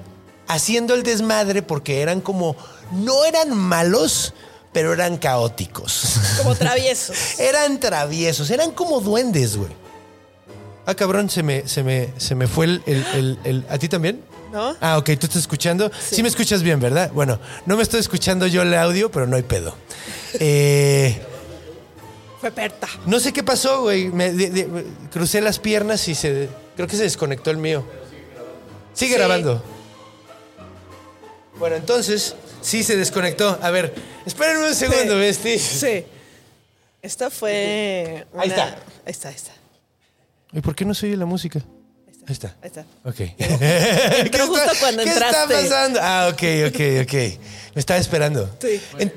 haciendo 0.48 0.94
el 0.94 1.04
desmadre 1.04 1.62
porque 1.62 2.02
eran 2.02 2.22
como, 2.22 2.56
no 2.94 3.26
eran 3.26 3.56
malos, 3.56 4.34
pero 4.72 4.94
eran 4.94 5.18
caóticos. 5.18 6.14
Como 6.38 6.56
traviesos. 6.56 7.16
eran 7.40 7.78
traviesos, 7.78 8.50
eran 8.52 8.72
como 8.72 9.02
duendes, 9.02 9.58
güey. 9.58 9.72
Ah, 10.86 10.96
cabrón, 10.96 11.30
se 11.30 11.44
me, 11.44 11.68
se 11.68 11.84
me, 11.84 12.14
se 12.18 12.36
me 12.36 12.48
fue 12.48 12.64
el, 12.68 12.84
el- 12.86 13.06
el- 13.14 13.40
el- 13.44 13.66
¿A 13.70 13.78
ti 13.78 13.90
también? 13.90 14.24
¿No? 14.58 14.76
Ah, 14.82 14.98
ok, 14.98 15.06
tú 15.20 15.28
estás 15.28 15.36
escuchando. 15.38 15.92
Sí. 16.10 16.24
me 16.24 16.30
escuchas 16.30 16.64
bien, 16.64 16.80
¿verdad? 16.80 17.12
Bueno, 17.14 17.40
no 17.68 17.78
me 17.78 17.84
estoy 17.84 18.00
escuchando 18.00 18.48
yo 18.48 18.64
el 18.64 18.74
audio, 18.74 19.12
pero 19.12 19.28
no 19.28 19.36
hay 19.36 19.44
pedo. 19.44 19.76
Eh, 20.40 21.22
Fue 22.42 22.50
Berta. 22.50 22.88
no 23.06 23.20
sé 23.20 23.32
qué 23.32 23.44
pasó, 23.44 23.84
güey. 23.84 24.08
Me 24.10 24.34
de- 24.34 24.50
de- 24.50 24.84
crucé 25.12 25.42
las 25.42 25.60
piernas 25.60 26.08
y 26.08 26.16
se. 26.16 26.50
Creo 26.76 26.88
que 26.88 26.96
se 26.96 27.04
desconectó 27.04 27.52
el 27.52 27.58
mío. 27.58 27.86
Sigue 28.96 29.12
Sí. 29.14 29.18
grabando. 29.20 29.64
Bueno, 31.60 31.76
entonces, 31.76 32.36
sí 32.62 32.84
se 32.84 32.96
desconectó. 32.98 33.60
A 33.62 33.70
ver, 33.70 33.94
espérenme 34.26 34.70
un 34.70 34.74
segundo, 34.76 35.14
Sí. 35.14 35.20
Besti. 35.20 35.60
Sí. 35.60 36.06
Esta 37.04 37.30
fue. 37.30 38.26
una- 38.34 38.42
Ahí 38.42 38.50
está. 38.50 38.64
Ahí 38.66 38.76
está, 39.06 39.30
ahí 39.30 39.36
está. 39.36 39.52
¿Y 40.52 40.62
por 40.62 40.74
qué 40.74 40.84
no 40.84 40.96
se 40.96 41.06
oye 41.06 41.16
la 41.16 41.26
música? 41.28 41.62
Ahí 42.28 42.34
está. 42.34 42.56
Ahí 42.62 42.68
está. 42.68 42.82
Ok. 43.06 43.16
¿Qué 43.38 44.40
justo 44.46 44.72
cuando 44.80 45.04
¿Qué 45.04 45.10
entraste. 45.12 45.54
está 45.54 45.62
pasando? 45.62 46.00
Ah, 46.02 46.30
ok, 46.32 46.44
ok, 46.68 46.82
ok. 47.04 47.14
Me 47.74 47.80
estaba 47.80 48.00
esperando. 48.00 48.50
Sí. 48.62 48.82
En- 49.00 49.14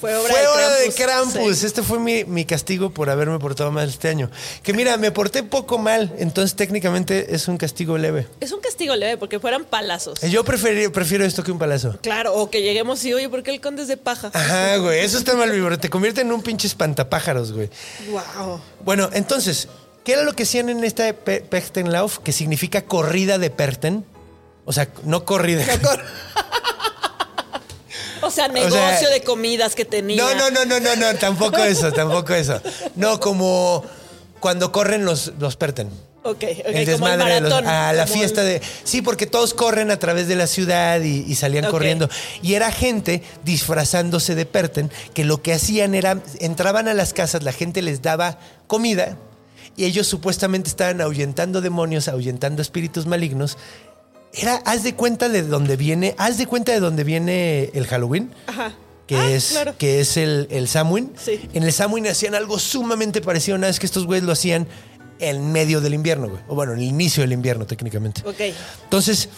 Fue 0.00 0.16
obra 0.16 0.32
fue 0.32 0.40
de 0.40 0.46
hora 0.48 0.68
de 0.78 0.92
Krampus. 0.92 1.32
Krampus. 1.34 1.58
Sí. 1.58 1.66
Este 1.66 1.82
fue 1.82 1.98
mi, 2.00 2.24
mi 2.24 2.44
castigo 2.44 2.90
por 2.90 3.08
haberme 3.08 3.38
portado 3.38 3.70
mal 3.70 3.88
este 3.88 4.08
año. 4.08 4.30
Que 4.64 4.72
mira, 4.72 4.96
me 4.96 5.12
porté 5.12 5.44
poco 5.44 5.78
mal, 5.78 6.12
entonces 6.18 6.56
técnicamente 6.56 7.34
es 7.36 7.46
un 7.46 7.56
castigo 7.56 7.96
leve. 7.98 8.26
Es 8.40 8.50
un 8.50 8.60
castigo 8.60 8.96
leve 8.96 9.16
porque 9.16 9.38
fueran 9.38 9.64
palazos. 9.64 10.20
Yo 10.22 10.44
preferí- 10.44 10.90
prefiero 10.90 11.24
esto 11.24 11.44
que 11.44 11.52
un 11.52 11.58
palazo. 11.60 11.98
Claro, 12.02 12.34
o 12.34 12.50
que 12.50 12.62
lleguemos 12.62 13.04
y, 13.04 13.14
oye, 13.14 13.28
¿por 13.28 13.44
qué 13.44 13.52
el 13.52 13.60
conde 13.60 13.82
es 13.82 13.88
de 13.88 13.96
paja? 13.96 14.30
Ajá, 14.34 14.76
güey. 14.78 15.00
Eso 15.00 15.18
está 15.18 15.34
mal. 15.36 15.52
Te 15.80 15.88
convierte 15.88 16.20
en 16.22 16.32
un 16.32 16.42
pinche 16.42 16.66
espantapájaros, 16.66 17.52
güey. 17.52 17.70
Wow. 18.10 18.60
Bueno, 18.84 19.08
entonces, 19.12 19.68
¿qué 20.04 20.12
era 20.14 20.22
lo 20.22 20.34
que 20.34 20.42
hacían 20.44 20.68
en 20.68 20.84
esta 20.84 21.12
Pe- 21.12 21.40
Pertenlauf? 21.40 22.18
Que 22.18 22.32
significa 22.32 22.82
corrida 22.82 23.38
de 23.38 23.50
Perten. 23.50 24.04
O 24.64 24.72
sea, 24.72 24.88
no 25.04 25.24
corrida. 25.24 25.64
O 28.24 28.30
sea, 28.30 28.46
negocio 28.46 28.78
sea, 28.78 29.10
de 29.10 29.22
comidas 29.24 29.74
que 29.74 29.84
tenía. 29.84 30.16
No, 30.22 30.34
no, 30.36 30.48
no, 30.50 30.64
no, 30.64 30.78
no, 30.78 30.94
no, 30.94 31.14
tampoco 31.18 31.56
eso, 31.58 31.92
tampoco 31.92 32.32
eso. 32.34 32.60
No, 32.94 33.18
como 33.18 33.84
cuando 34.38 34.70
corren 34.70 35.04
los, 35.04 35.32
los 35.40 35.56
Perten. 35.56 35.88
Ok, 36.24 36.36
ok, 36.36 36.42
el 36.44 36.62
como 36.62 36.68
el 36.78 36.86
desmadre 36.86 37.34
de 37.34 37.40
los- 37.40 37.50
maratón. 37.50 37.66
a 37.68 37.92
la 37.92 38.04
como 38.06 38.16
fiesta 38.16 38.42
el- 38.42 38.46
de 38.60 38.62
sí 38.84 39.02
porque 39.02 39.26
todos 39.26 39.54
corren 39.54 39.90
a 39.90 39.98
través 39.98 40.28
de 40.28 40.36
la 40.36 40.46
ciudad 40.46 41.00
y, 41.00 41.24
y 41.26 41.34
salían 41.34 41.68
corriendo 41.68 42.08
y 42.42 42.54
era 42.54 42.70
gente 42.70 43.24
disfrazándose 43.44 44.36
de 44.36 44.46
Perten 44.46 44.92
que 45.14 45.24
lo 45.24 45.42
que 45.42 45.52
hacían 45.52 45.96
era 45.96 46.18
entraban 46.38 46.86
a 46.86 46.94
las 46.94 47.12
casas 47.12 47.42
la 47.42 47.50
gente 47.52 47.82
les 47.82 48.02
daba 48.02 48.38
comida 48.68 49.16
y 49.76 49.84
ellos 49.84 50.06
supuestamente 50.06 50.68
estaban 50.68 51.00
ahuyentando 51.00 51.60
demonios 51.60 52.08
ahuyentando 52.08 52.60
espíritus 52.62 53.06
malignos 53.06 53.56
era 54.34 54.56
haz 54.64 54.82
de 54.82 54.94
cuenta 54.94 55.28
de 55.28 55.42
dónde 55.42 55.76
viene 55.76 56.14
haz 56.18 56.38
de 56.38 56.46
cuenta 56.46 56.72
de 56.72 56.80
dónde 56.80 57.04
viene 57.04 57.70
el 57.74 57.86
Halloween 57.86 58.30
Ajá. 58.46 58.74
que 59.06 59.16
Ah, 59.16 59.30
es 59.30 59.48
claro. 59.50 59.74
que 59.78 60.00
es 60.00 60.16
el, 60.16 60.46
el 60.50 60.68
Samhain. 60.68 61.12
Sí. 61.22 61.48
En 61.52 61.62
el 61.64 61.72
Samhain 61.72 62.06
hacían 62.06 62.34
algo 62.34 62.58
sumamente 62.58 63.20
parecido, 63.20 63.58
nada 63.58 63.70
es 63.70 63.78
que 63.78 63.86
estos 63.86 64.06
güeyes 64.06 64.24
lo 64.24 64.32
hacían 64.32 64.66
en 65.18 65.52
medio 65.52 65.80
del 65.80 65.92
invierno, 65.94 66.28
güey. 66.28 66.40
O 66.48 66.54
bueno, 66.54 66.72
en 66.72 66.78
el 66.78 66.84
inicio 66.84 67.22
del 67.22 67.32
invierno, 67.32 67.66
técnicamente. 67.66 68.22
Ok. 68.26 68.40
Entonces, 68.84 69.28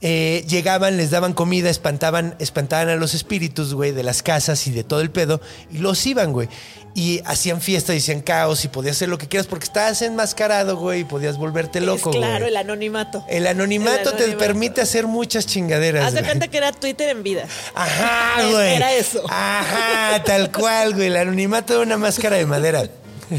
eh, 0.00 0.44
llegaban, 0.48 0.96
les 0.96 1.10
daban 1.10 1.32
comida, 1.32 1.70
espantaban, 1.70 2.34
espantaban 2.38 2.88
a 2.88 2.96
los 2.96 3.14
espíritus, 3.14 3.74
güey, 3.74 3.92
de 3.92 4.02
las 4.02 4.22
casas 4.22 4.66
y 4.66 4.70
de 4.70 4.84
todo 4.84 5.00
el 5.00 5.10
pedo, 5.10 5.40
y 5.72 5.78
los 5.78 6.06
iban, 6.06 6.32
güey. 6.32 6.48
Y 6.94 7.20
hacían 7.26 7.60
fiesta, 7.60 7.94
y 7.94 7.98
hacían 7.98 8.20
caos, 8.22 8.64
y 8.64 8.68
podías 8.68 8.96
hacer 8.96 9.08
lo 9.08 9.18
que 9.18 9.28
quieras, 9.28 9.46
porque 9.46 9.64
estabas 9.64 10.00
enmascarado, 10.02 10.76
güey, 10.76 11.00
y 11.00 11.04
podías 11.04 11.36
volverte 11.36 11.80
loco, 11.80 12.10
es 12.10 12.16
claro, 12.16 12.38
güey. 12.44 12.48
el 12.50 12.56
anonimato. 12.56 13.24
El 13.28 13.46
anonimato 13.46 14.10
El 14.10 14.16
te 14.16 14.24
anonimato. 14.24 14.38
permite 14.38 14.80
hacer 14.80 15.06
muchas 15.06 15.46
chingaderas. 15.46 16.06
Haz 16.06 16.14
de 16.14 16.22
cuenta 16.24 16.48
que 16.48 16.56
era 16.58 16.72
Twitter 16.72 17.08
en 17.10 17.22
vida. 17.22 17.44
Ajá, 17.74 18.48
güey. 18.50 18.74
era 18.76 18.92
eso. 18.94 19.22
Ajá, 19.28 20.22
tal 20.24 20.50
cual, 20.50 20.94
güey. 20.94 21.06
El 21.08 21.16
anonimato 21.16 21.74
de 21.74 21.80
una 21.80 21.98
máscara 21.98 22.36
de 22.36 22.46
madera. 22.46 22.88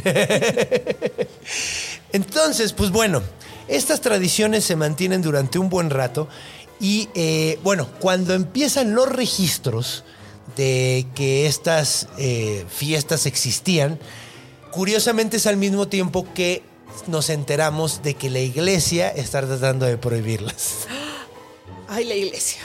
Entonces, 2.12 2.74
pues 2.74 2.89
bueno, 2.91 3.22
estas 3.69 4.01
tradiciones 4.01 4.63
se 4.65 4.75
mantienen 4.75 5.21
durante 5.21 5.60
un 5.60 5.69
buen 5.69 5.89
rato 5.89 6.27
y 6.79 7.10
eh, 7.13 7.60
bueno, 7.63 7.88
cuando 7.99 8.34
empiezan 8.34 8.95
los 8.95 9.10
registros 9.10 10.03
de 10.55 11.05
que 11.15 11.45
estas 11.45 12.08
eh, 12.17 12.65
fiestas 12.69 13.25
existían, 13.25 13.99
curiosamente 14.71 15.38
es 15.38 15.45
al 15.45 15.58
mismo 15.58 15.88
tiempo 15.88 16.25
que 16.34 16.63
nos 17.08 17.29
enteramos 17.29 18.01
de 18.01 18.15
que 18.15 18.29
la 18.29 18.39
iglesia 18.39 19.10
está 19.10 19.45
tratando 19.45 19.86
de 19.86 19.97
prohibirlas. 19.97 20.88
Ay, 21.88 22.05
la 22.05 22.15
iglesia. 22.15 22.62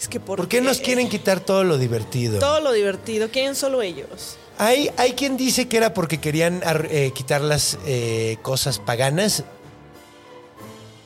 Es 0.00 0.08
que 0.08 0.20
por, 0.20 0.36
¿Por 0.36 0.48
qué 0.48 0.60
nos 0.60 0.80
quieren 0.80 1.08
quitar 1.08 1.40
todo 1.40 1.64
lo 1.64 1.78
divertido? 1.78 2.38
Todo 2.38 2.60
lo 2.60 2.72
divertido. 2.72 3.30
¿Quieren 3.30 3.54
solo 3.54 3.82
ellos? 3.82 4.36
Hay, 4.58 4.90
hay 4.96 5.12
quien 5.12 5.36
dice 5.36 5.68
que 5.68 5.76
era 5.76 5.94
porque 5.94 6.18
querían 6.18 6.62
eh, 6.90 7.12
quitar 7.14 7.40
las 7.40 7.78
eh, 7.86 8.38
cosas 8.42 8.78
paganas. 8.78 9.44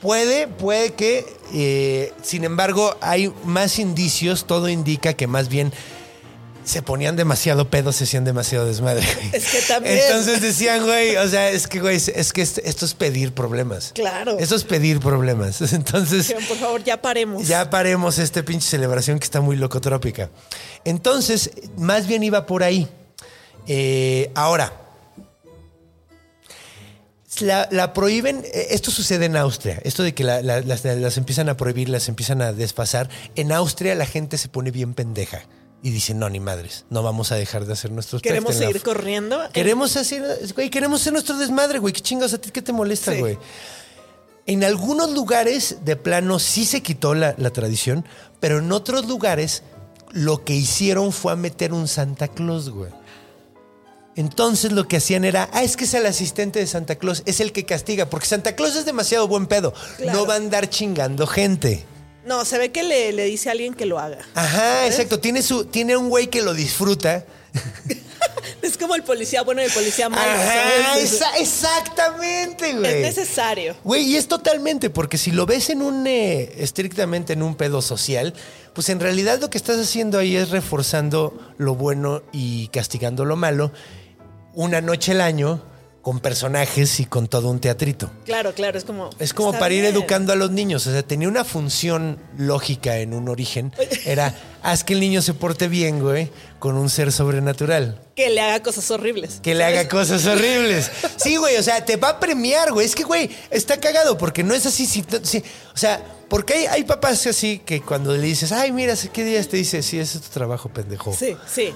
Puede, 0.01 0.49
puede 0.49 0.93
que. 0.95 1.27
eh, 1.53 2.13
sin 2.23 2.45
embargo, 2.45 2.97
hay 3.01 3.33
más 3.45 3.79
indicios. 3.79 4.47
Todo 4.47 4.69
indica 4.69 5.13
que 5.15 5.27
más 5.27 5.49
bien 5.49 5.73
se 6.65 6.83
ponían 6.83 7.17
demasiado 7.17 7.69
pedos, 7.69 7.97
se 7.97 8.05
hacían 8.05 8.25
demasiado 8.25 8.67
desmadre. 8.67 9.05
güey. 9.15 9.31
Es 9.33 9.51
que 9.51 9.61
también. 9.63 9.99
Entonces 9.99 10.41
decían, 10.41 10.85
güey, 10.85 11.17
o 11.17 11.27
sea, 11.29 11.51
es 11.51 11.67
que, 11.67 11.81
güey, 11.81 11.97
es 11.97 12.33
que 12.33 12.43
esto 12.43 12.85
es 12.85 12.95
pedir 12.95 13.33
problemas. 13.33 13.93
Claro. 13.95 14.39
Esto 14.39 14.55
es 14.57 14.65
pedir 14.65 15.01
problemas. 15.01 15.61
Entonces. 15.73 16.33
Por 16.49 16.57
favor, 16.59 16.85
ya 16.85 17.01
paremos. 17.01 17.49
Ya 17.49 17.69
paremos 17.71 18.19
esta 18.19 18.43
pinche 18.45 18.69
celebración 18.69 19.19
que 19.19 19.25
está 19.25 19.41
muy 19.41 19.57
locotrópica. 19.57 20.31
Entonces, 20.85 21.51
más 21.77 22.07
bien 22.07 22.23
iba 22.23 22.47
por 22.47 22.63
ahí. 22.63 22.89
Eh, 23.67 24.31
ahora, 24.35 24.73
la, 27.42 27.68
la 27.70 27.92
prohíben, 27.92 28.42
eh, 28.44 28.68
esto 28.70 28.90
sucede 28.90 29.26
en 29.26 29.37
Austria, 29.37 29.81
esto 29.85 30.03
de 30.03 30.14
que 30.14 30.24
la- 30.24 30.42
la- 30.42 30.61
las, 30.61 30.85
las 30.85 31.16
empiezan 31.16 31.48
a 31.48 31.57
prohibir, 31.57 31.88
las 31.88 32.09
empiezan 32.09 32.42
a 32.42 32.53
desfasar. 32.53 33.09
En 33.37 33.53
Austria 33.53 33.94
la 33.94 34.07
gente 34.07 34.38
se 34.38 34.48
pone 34.48 34.70
bien 34.70 34.94
pendeja 34.94 35.42
y 35.83 35.90
dice, 35.90 36.12
no, 36.14 36.29
ni 36.29 36.40
madres, 36.40 36.85
no 36.90 37.03
vamos 37.03 37.33
a 37.33 37.37
dejar 37.37 37.64
de 37.64 37.72
hacer 37.72 37.90
nuestros 37.90 38.20
Queremos 38.22 38.55
seguir 38.55 38.83
corriendo. 38.83 39.38
Queremos 39.53 39.96
hacer, 39.96 40.22
güey, 40.55 40.68
queremos 40.70 41.00
hacer 41.00 41.12
nuestro 41.14 41.38
desmadre, 41.38 41.79
güey. 41.79 41.92
¿Qué 41.94 42.00
chingados 42.00 42.35
a 42.35 42.38
ti 42.38 42.50
qué 42.50 42.61
te 42.62 42.72
molesta, 42.72 43.12
Sí. 43.12 43.18
güey? 43.20 43.38
En 44.46 44.64
algunos 44.64 45.11
lugares 45.12 45.79
de 45.85 45.96
plano 45.96 46.38
sí 46.38 46.64
se 46.64 46.83
quitó 46.83 47.14
la, 47.14 47.35
la 47.38 47.50
tradición, 47.50 48.05
pero 48.40 48.59
en 48.59 48.72
otros 48.72 49.07
lugares 49.07 49.62
lo 50.12 50.44
que 50.44 50.55
hicieron 50.55 51.12
fue 51.12 51.33
a 51.33 51.37
meter 51.37 51.72
un 51.72 51.87
Santa 51.87 52.26
Claus, 52.29 52.68
güey. 52.70 52.90
Entonces 54.16 54.73
lo 54.73 54.88
que 54.88 54.96
hacían 54.96 55.25
era, 55.25 55.49
ah, 55.53 55.62
es 55.62 55.77
que 55.77 55.85
es 55.85 55.94
el 55.94 56.05
asistente 56.07 56.59
de 56.59 56.66
Santa 56.66 56.96
Claus, 56.96 57.23
es 57.27 57.40
el 57.40 57.53
que 57.53 57.64
castiga, 57.64 58.07
porque 58.11 58.27
Santa 58.27 58.57
Claus 58.57 58.77
es 58.77 58.85
demasiado 58.85 59.29
buen 59.29 59.46
pedo. 59.46 59.73
Claro. 59.96 60.18
No 60.18 60.27
va 60.27 60.35
a 60.35 60.37
andar 60.37 60.68
chingando 60.68 61.27
gente. 61.27 61.85
No, 62.27 62.44
se 62.44 62.59
ve 62.59 62.70
que 62.70 62.83
le, 62.83 63.12
le 63.12 63.25
dice 63.25 63.49
a 63.49 63.53
alguien 63.53 63.75
que 63.75 63.87
lo 63.87 63.99
haga. 63.99 64.18
Ajá, 64.35 64.87
exacto. 64.87 65.20
Tiene, 65.20 65.42
su, 65.42 65.64
tiene 65.64 65.96
un 65.96 66.09
güey 66.09 66.29
que 66.29 66.42
lo 66.42 66.55
disfruta. 66.55 67.25
Es 68.62 68.77
como 68.77 68.94
el 68.94 69.03
policía 69.03 69.42
bueno 69.42 69.62
y 69.62 69.66
el 69.66 69.73
policía 69.73 70.09
malo. 70.09 70.31
Ajá, 70.31 70.99
exactamente, 71.38 72.75
güey. 72.75 73.03
Es 73.03 73.16
necesario. 73.16 73.75
Güey, 73.85 74.05
y 74.05 74.16
es 74.16 74.29
totalmente, 74.29 74.90
porque 74.90 75.18
si 75.18 75.31
lo 75.31 75.46
ves 75.46 75.70
en 75.70 75.83
un, 75.83 76.07
eh, 76.07 76.53
estrictamente 76.59 77.33
en 77.33 77.42
un 77.42 77.55
pedo 77.55 77.81
social, 77.81 78.35
pues 78.75 78.88
en 78.88 79.01
realidad 79.01 79.40
lo 79.40 79.51
que 79.51 79.59
estás 79.59 79.79
haciendo 79.79 80.18
ahí 80.18 80.37
es 80.37 80.51
reforzando 80.51 81.38
lo 81.57 81.75
bueno 81.75 82.23
y 82.33 82.68
castigando 82.68 83.25
lo 83.25 83.37
malo, 83.37 83.73
una 84.55 84.81
noche 84.81 85.13
al 85.13 85.21
año, 85.21 85.63
con 86.03 86.19
personajes 86.19 86.99
y 86.99 87.05
con 87.05 87.29
todo 87.29 87.51
un 87.51 87.61
teatrito. 87.61 88.11
Claro, 88.25 88.55
claro, 88.55 88.79
es 88.79 88.85
como. 88.85 89.11
Es 89.19 89.35
como 89.35 89.53
para 89.53 89.75
ir 89.75 89.85
educando 89.85 90.33
a 90.33 90.37
los 90.37 90.51
niños. 90.51 90.87
O 90.87 90.93
sea, 90.93 91.03
tenía 91.03 91.29
una 91.29 91.45
función 91.45 92.19
lógica 92.39 92.97
en 92.99 93.13
un 93.13 93.29
origen. 93.29 93.71
Era, 94.07 94.35
haz 94.63 94.83
que 94.83 94.95
el 94.95 95.01
niño 95.01 95.21
se 95.21 95.35
porte 95.35 95.69
bien, 95.69 96.01
güey, 96.01 96.31
con 96.59 96.77
un 96.77 96.89
ser 96.89 97.13
sobrenatural. 97.13 98.01
Que 98.17 98.31
le 98.31 98.41
haga 98.41 98.63
cosas 98.63 98.91
horribles. 98.91 99.41
Que 99.43 99.55
le 99.55 99.63
haga 99.63 99.89
cosas 99.91 100.25
horribles. 100.27 100.91
Sí, 101.17 101.37
güey, 101.37 101.59
o 101.59 101.63
sea, 101.63 101.85
te 101.85 101.97
va 101.97 102.09
a 102.09 102.19
premiar, 102.21 102.73
güey. 102.73 102.87
Es 102.87 102.95
que, 102.95 103.05
güey, 103.05 103.31
está 103.51 103.79
cagado 103.79 104.17
porque 104.17 104.43
no 104.43 104.55
es 104.55 104.65
así. 104.65 104.87
Si, 104.87 105.05
si- 105.23 105.45
o 105.75 105.77
sea, 105.77 106.03
porque 106.31 106.55
hay, 106.55 106.67
hay 106.67 106.85
papás 106.85 107.27
así 107.27 107.59
que 107.59 107.83
cuando 107.83 108.17
le 108.17 108.23
dices, 108.23 108.53
ay, 108.53 108.73
mira, 108.73 108.95
¿qué 109.13 109.23
días 109.23 109.49
te 109.49 109.59
dice? 109.59 109.83
Sí, 109.83 109.99
ese 109.99 110.17
es 110.17 110.25
tu 110.25 110.31
trabajo, 110.31 110.71
pendejo. 110.71 111.13
Sí, 111.13 111.37
sí. 111.47 111.75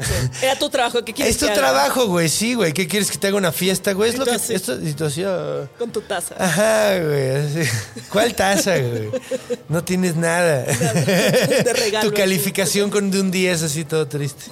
Sí. 0.00 0.44
Era 0.44 0.58
tu 0.58 0.68
trabajo. 0.68 1.04
¿Qué 1.04 1.12
quieres 1.12 1.34
Es 1.34 1.40
tu 1.40 1.46
que 1.46 1.52
haga? 1.52 1.60
trabajo, 1.60 2.06
güey, 2.06 2.28
sí, 2.28 2.54
güey. 2.54 2.72
¿Qué 2.72 2.86
quieres 2.88 3.10
que 3.10 3.18
te 3.18 3.28
haga 3.28 3.36
una 3.36 3.52
fiesta, 3.52 3.92
güey? 3.92 4.10
Es 4.10 4.18
lo 4.18 4.24
que. 4.24 4.34
Esto, 4.34 4.78
ah. 5.26 5.66
Con 5.78 5.90
tu 5.90 6.00
taza. 6.00 6.34
Ajá, 6.38 6.98
güey. 6.98 7.68
¿Cuál 8.10 8.34
taza, 8.34 8.76
güey? 8.78 9.10
No 9.68 9.84
tienes 9.84 10.16
nada. 10.16 10.62
De 10.62 11.72
regalo. 11.76 12.10
Tu 12.10 12.16
calificación 12.16 12.90
con 12.90 13.10
de 13.10 13.20
un 13.20 13.30
10 13.30 13.62
así 13.62 13.84
todo 13.84 14.06
triste. 14.06 14.46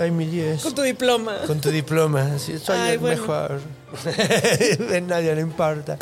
Ay, 0.00 0.10
mi 0.10 0.26
10. 0.26 0.62
Con 0.62 0.74
tu 0.74 0.82
diploma. 0.82 1.38
Con 1.46 1.60
tu 1.60 1.70
diploma, 1.70 2.34
así 2.36 2.58
soy 2.58 2.78
Ay, 2.78 2.92
el 2.92 2.98
bueno. 2.98 3.20
mejor. 3.20 3.60
Nadie 5.02 5.34
le 5.34 5.40
importa. 5.40 5.98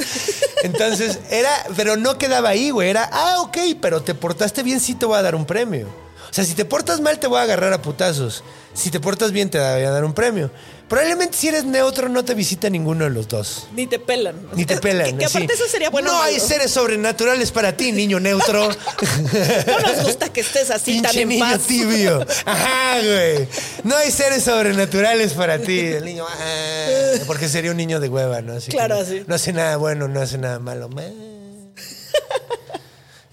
Entonces, 0.63 1.19
era, 1.31 1.51
pero 1.77 1.97
no 1.97 2.19
quedaba 2.19 2.51
ahí, 2.51 2.71
güey. 2.71 2.91
Era, 2.91 3.09
ah, 3.11 3.37
ok, 3.41 3.57
pero 3.81 4.03
te 4.03 4.15
portaste 4.15 4.63
bien, 4.63 4.81
sí 4.81 4.95
te 4.95 5.07
voy 5.07 5.19
a 5.19 5.23
dar 5.23 5.35
un 5.35 5.47
premio. 5.47 5.89
O 6.31 6.33
sea, 6.33 6.45
si 6.45 6.55
te 6.55 6.65
portas 6.65 7.01
mal, 7.01 7.19
te 7.19 7.27
voy 7.27 7.39
a 7.39 7.43
agarrar 7.43 7.73
a 7.73 7.83
putazos. 7.83 8.45
Si 8.73 8.91
te 8.91 9.01
portas 9.01 9.33
bien, 9.33 9.51
te 9.51 9.59
voy 9.59 9.83
a 9.83 9.91
dar 9.91 10.05
un 10.05 10.13
premio. 10.15 10.51
Probablemente 10.89 11.37
si 11.37 11.49
eres 11.49 11.65
neutro, 11.65 12.09
no 12.09 12.25
te 12.25 12.35
visita 12.35 12.69
ninguno 12.71 13.05
de 13.05 13.11
los 13.11 13.27
dos. 13.29 13.67
Ni 13.75 13.87
te 13.87 13.99
pelan. 13.99 14.37
Ni 14.55 14.65
te 14.65 14.77
pelan. 14.81 15.19
Que, 15.19 15.25
aparte 15.25 15.53
eso 15.55 15.67
sería 15.69 15.91
bueno. 15.91 16.11
No 16.13 16.23
hay 16.23 16.39
seres 16.41 16.71
sobrenaturales 16.71 17.51
para 17.51 17.77
ti, 17.77 17.91
niño 17.93 18.21
neutro. 18.21 18.69
No 19.67 19.79
nos 19.81 20.05
gusta 20.05 20.33
que 20.33 20.41
estés 20.41 20.71
así 20.71 21.01
tan 21.03 21.11
Pinche 21.13 21.23
en 21.23 21.29
niño 21.29 21.45
paz. 21.45 21.63
tibio. 21.67 22.27
Ajá, 22.45 23.01
güey. 23.01 23.49
No 23.85 23.97
hay 23.97 24.11
seres 24.11 24.45
sobrenaturales 24.45 25.33
para 25.33 25.59
ti. 25.59 25.79
El 25.81 26.05
niño, 26.05 26.25
ah, 26.29 26.87
porque 27.27 27.49
sería 27.49 27.71
un 27.73 27.77
niño 27.77 27.99
de 28.01 28.09
hueva, 28.09 28.41
¿no? 28.41 28.55
Así 28.55 28.71
Claro, 28.71 28.97
así. 28.99 29.25
No 29.27 29.35
hace 29.35 29.53
nada 29.53 29.77
bueno, 29.77 30.07
no 30.09 30.21
hace 30.21 30.39
nada 30.39 30.59
malo. 30.59 30.89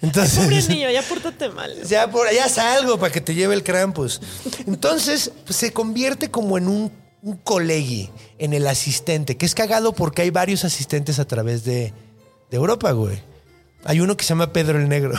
Entonces. 0.00 0.38
Pobre 0.38 0.62
niño, 0.68 0.90
ya 0.90 1.02
pórtate 1.02 1.48
mal. 1.48 1.82
Ya, 1.84 2.10
por 2.10 2.26
allá 2.26 2.48
salgo 2.48 2.98
para 2.98 3.12
que 3.12 3.20
te 3.20 3.34
lleve 3.34 3.54
el 3.54 3.62
Krampus. 3.62 4.20
Entonces, 4.66 5.32
pues, 5.44 5.56
se 5.56 5.72
convierte 5.72 6.30
como 6.30 6.58
en 6.58 6.68
un, 6.68 6.92
un 7.22 7.36
colegi, 7.36 8.10
en 8.38 8.52
el 8.52 8.66
asistente, 8.66 9.36
que 9.36 9.46
es 9.46 9.54
cagado 9.54 9.92
porque 9.92 10.22
hay 10.22 10.30
varios 10.30 10.64
asistentes 10.64 11.18
a 11.18 11.26
través 11.26 11.64
de, 11.64 11.92
de 12.50 12.56
Europa, 12.56 12.92
güey. 12.92 13.20
Hay 13.84 14.00
uno 14.00 14.16
que 14.16 14.24
se 14.24 14.30
llama 14.30 14.52
Pedro 14.52 14.78
el 14.78 14.88
Negro. 14.88 15.14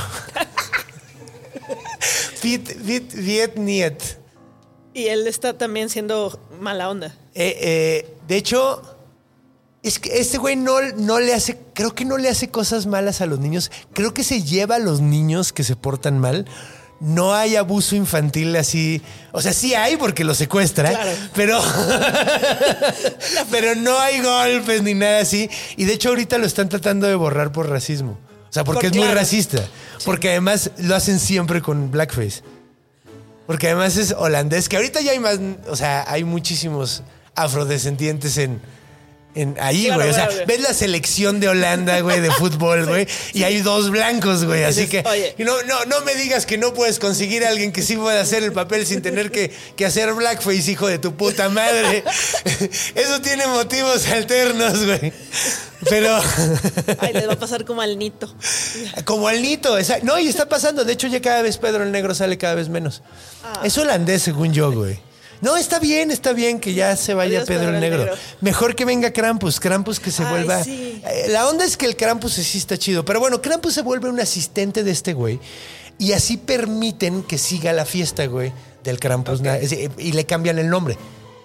Viet, 2.43 2.83
Viet, 2.83 3.13
Viet 3.13 3.55
Niet. 3.57 4.01
Y 4.93 5.07
él 5.07 5.27
está 5.27 5.57
también 5.57 5.89
siendo 5.89 6.39
mala 6.59 6.89
onda. 6.89 7.15
Eh, 7.35 7.57
eh, 7.61 8.15
de 8.27 8.37
hecho, 8.37 8.81
es 9.83 9.99
que 9.99 10.19
este 10.19 10.37
güey 10.37 10.55
no, 10.55 10.81
no 10.97 11.19
le 11.19 11.33
hace, 11.33 11.57
creo 11.73 11.95
que 11.95 12.05
no 12.05 12.17
le 12.17 12.29
hace 12.29 12.49
cosas 12.49 12.85
malas 12.85 13.21
a 13.21 13.25
los 13.25 13.39
niños. 13.39 13.71
Creo 13.93 14.13
que 14.13 14.23
se 14.23 14.43
lleva 14.43 14.75
a 14.75 14.79
los 14.79 14.99
niños 15.01 15.53
que 15.53 15.63
se 15.63 15.75
portan 15.75 16.19
mal. 16.19 16.45
no 17.01 17.33
hay 17.33 17.55
abuso 17.55 17.95
infantil 17.95 18.53
así. 18.57 19.01
O 19.31 19.41
sea, 19.41 19.53
sí 19.53 19.73
hay 19.75 19.95
porque 19.95 20.25
lo 20.25 20.33
secuestra, 20.35 20.89
Claro. 20.89 21.11
pero, 21.33 21.61
pero 23.51 23.75
no 23.75 23.97
hay 23.99 24.21
golpes 24.21 24.83
ni 24.83 24.93
nada 24.93 25.19
así. 25.21 25.49
Y 25.77 25.85
de 25.85 25.93
hecho 25.93 26.09
ahorita 26.09 26.37
lo 26.37 26.45
están 26.45 26.69
tratando 26.69 27.07
de 27.07 27.15
borrar 27.15 27.51
por 27.51 27.69
racismo. 27.69 28.17
O 28.49 28.51
sea, 28.53 28.63
porque 28.63 28.87
Por- 28.87 28.91
es 28.91 28.93
muy 28.97 29.03
claro. 29.05 29.19
racista. 29.19 29.63
Porque 30.05 30.29
además 30.29 30.71
lo 30.77 30.95
hacen 30.95 31.19
siempre 31.19 31.61
con 31.61 31.91
blackface. 31.91 32.41
Porque 33.47 33.67
además 33.67 33.97
es 33.97 34.11
holandés, 34.17 34.69
que 34.69 34.75
ahorita 34.75 35.01
ya 35.01 35.11
hay 35.11 35.19
más, 35.19 35.39
o 35.69 35.75
sea, 35.75 36.05
hay 36.07 36.23
muchísimos 36.23 37.01
afrodescendientes 37.35 38.37
en, 38.37 38.61
en 39.35 39.55
ahí, 39.59 39.85
Claro, 39.85 39.99
güey. 40.01 40.09
O 40.09 40.13
sea, 40.13 40.25
güey. 40.25 40.45
ves 40.47 40.61
la 40.61 40.73
selección 40.73 41.39
de 41.39 41.47
Holanda, 41.49 41.99
güey, 42.01 42.19
de 42.19 42.31
fútbol, 42.31 42.85
güey, 42.87 43.07
y 43.33 43.43
hay 43.43 43.61
dos 43.61 43.89
blancos, 43.91 44.43
güey. 44.45 44.63
Así 44.63 44.87
que 44.87 45.03
oye. 45.07 45.35
no, 45.37 45.61
no, 45.63 45.85
no 45.85 46.01
me 46.01 46.15
digas 46.15 46.45
que 46.45 46.57
no 46.57 46.73
puedes 46.73 46.99
conseguir 46.99 47.45
a 47.45 47.49
alguien 47.49 47.71
que 47.71 47.81
sí 47.83 47.95
pueda 47.95 48.19
hacer 48.21 48.43
el 48.43 48.51
papel 48.53 48.85
sin 48.87 49.01
tener 49.01 49.31
que, 49.31 49.51
que 49.75 49.85
hacer 49.85 50.13
blackface, 50.13 50.71
hijo 50.71 50.87
de 50.87 50.97
tu 50.99 51.15
puta 51.15 51.47
madre. 51.49 52.03
Eso 52.95 53.21
tiene 53.21 53.45
motivos 53.47 54.07
alternos, 54.07 54.85
güey. 54.85 55.13
Pero 55.89 56.17
Ay, 56.99 57.13
les 57.13 57.27
va 57.27 57.33
a 57.33 57.39
pasar 57.39 57.63
como 57.65 57.81
al 57.81 57.97
Nito. 57.97 58.33
como 59.05 59.27
al 59.27 59.41
Nito, 59.41 59.77
esa- 59.77 59.99
no, 60.03 60.19
y 60.19 60.27
está 60.27 60.49
pasando. 60.49 60.83
De 60.83 60.93
hecho, 60.93 61.07
ya 61.07 61.21
cada 61.21 61.41
vez 61.41 61.57
Pedro 61.57 61.83
el 61.83 61.91
Negro 61.91 62.13
sale 62.15 62.37
cada 62.37 62.55
vez 62.55 62.67
menos. 62.67 63.01
Ah. 63.43 63.61
Es 63.63 63.77
holandés, 63.77 64.23
según 64.23 64.53
yo, 64.53 64.71
güey. 64.71 64.99
No, 65.41 65.55
está 65.57 65.79
bien, 65.79 66.11
está 66.11 66.33
bien 66.33 66.59
que 66.59 66.73
ya 66.73 66.95
se 66.95 67.13
vaya 67.13 67.39
Adiós, 67.39 67.47
Pedro, 67.47 67.73
el 67.73 67.79
Negro. 67.79 67.99
Negro. 68.05 68.15
Mejor 68.41 68.75
que 68.75 68.83
venga 68.85 69.11
Krampus, 69.11 69.59
Krampus 69.59 69.99
que 69.99 70.11
se 70.11 70.23
Ay, 70.23 70.29
vuelva. 70.29 70.63
sí. 70.63 71.01
Eh, 71.05 71.27
La 71.29 71.47
onda 71.47 71.63
es 71.65 71.77
que 71.77 71.85
el 71.85 71.95
Krampus 71.95 72.33
sí 72.33 72.57
está 72.57 72.77
chido, 72.77 73.05
pero 73.05 73.19
bueno, 73.19 73.41
Krampus 73.41 73.73
se 73.73 73.81
vuelve 73.81 74.09
un 74.09 74.19
asistente 74.19 74.83
de 74.83 74.91
este 74.91 75.13
güey 75.13 75.39
y 75.97 76.11
así 76.13 76.37
permiten 76.37 77.23
que 77.23 77.37
siga 77.37 77.71
la 77.73 77.85
fiesta, 77.85 78.25
güey, 78.25 78.51
del 78.83 78.99
Krampus 78.99 79.41
y 79.97 80.11
le 80.11 80.25
cambian 80.25 80.59
el 80.59 80.69
nombre. 80.69 80.97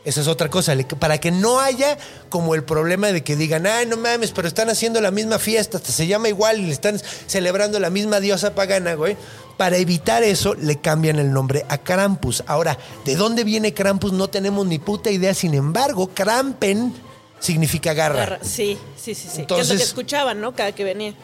Esa 0.04 0.20
es 0.20 0.28
otra 0.28 0.50
cosa, 0.50 0.74
para 0.98 1.18
que 1.18 1.30
no 1.30 1.60
haya 1.60 1.96
como 2.28 2.54
el 2.54 2.62
problema 2.62 3.10
de 3.10 3.24
que 3.24 3.36
digan, 3.36 3.66
ay, 3.66 3.86
no 3.86 3.96
mames, 3.96 4.32
pero 4.32 4.46
están 4.46 4.68
haciendo 4.68 5.00
la 5.00 5.10
misma 5.10 5.38
fiesta, 5.38 5.78
hasta 5.78 5.90
se 5.92 6.06
llama 6.06 6.28
igual 6.28 6.60
y 6.60 6.66
le 6.66 6.72
están 6.72 7.00
celebrando 7.26 7.80
la 7.80 7.88
misma 7.88 8.20
diosa 8.20 8.54
pagana, 8.54 8.94
güey. 8.94 9.16
Para 9.56 9.76
evitar 9.78 10.22
eso, 10.22 10.54
le 10.56 10.76
cambian 10.80 11.18
el 11.18 11.32
nombre 11.32 11.64
a 11.68 11.78
Krampus. 11.78 12.42
Ahora, 12.46 12.76
¿de 13.04 13.16
dónde 13.16 13.44
viene 13.44 13.72
Krampus? 13.72 14.12
No 14.12 14.28
tenemos 14.28 14.66
ni 14.66 14.78
puta 14.78 15.10
idea. 15.10 15.32
Sin 15.32 15.54
embargo, 15.54 16.10
Krampen 16.12 16.92
significa 17.38 17.94
garra. 17.94 18.16
Garra. 18.20 18.38
Sí, 18.42 18.76
sí, 18.96 19.14
sí, 19.14 19.28
sí. 19.28 19.28
que 19.28 19.30
es 19.30 19.36
lo 19.36 19.40
Entonces- 19.42 19.76
que 19.78 19.82
escuchaban, 19.84 20.40
¿no? 20.40 20.54
Cada 20.54 20.72
que 20.72 20.82
venía. 20.84 21.14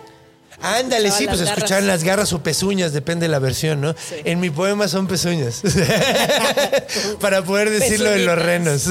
Ándale, 0.62 1.08
Escuchaban 1.08 1.18
sí, 1.18 1.26
pues 1.26 1.40
las 1.40 1.48
escuchaban 1.48 1.84
garras. 1.84 2.00
las 2.00 2.04
garras 2.04 2.32
o 2.32 2.42
pezuñas, 2.42 2.92
depende 2.92 3.24
de 3.24 3.28
la 3.30 3.38
versión, 3.38 3.80
¿no? 3.80 3.92
Sí. 3.92 4.16
En 4.24 4.40
mi 4.40 4.50
poema 4.50 4.88
son 4.88 5.06
pezuñas. 5.06 5.62
Para 7.20 7.42
poder 7.42 7.70
decirlo 7.70 8.12
en 8.12 8.26
los 8.26 8.36
renos. 8.38 8.84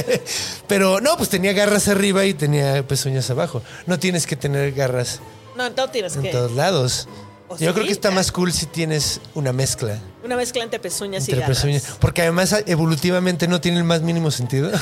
Pero 0.68 1.00
no, 1.00 1.16
pues 1.16 1.28
tenía 1.28 1.52
garras 1.52 1.88
arriba 1.88 2.24
y 2.24 2.34
tenía 2.34 2.86
pezuñas 2.86 3.28
abajo. 3.30 3.62
No 3.86 3.98
tienes 3.98 4.26
que 4.26 4.36
tener 4.36 4.72
garras 4.72 5.20
No, 5.56 5.66
entonces 5.66 5.92
tienes 5.92 6.16
en 6.16 6.22
que. 6.22 6.28
todos 6.30 6.52
lados. 6.52 7.08
¿O 7.48 7.56
Yo 7.58 7.68
sí? 7.68 7.74
creo 7.74 7.86
que 7.86 7.92
está 7.92 8.10
más 8.10 8.32
cool 8.32 8.50
si 8.52 8.64
tienes 8.64 9.20
una 9.34 9.52
mezcla 9.52 9.98
Una 10.24 10.36
mezcla 10.36 10.62
entre 10.64 10.78
pezuñas 10.80 11.28
y 11.28 11.32
garras. 11.32 11.48
pezuñas. 11.58 11.84
Porque 12.00 12.22
además 12.22 12.56
evolutivamente 12.66 13.46
no 13.48 13.60
tiene 13.60 13.76
el 13.78 13.84
más 13.84 14.00
mínimo 14.00 14.30
sentido. 14.30 14.70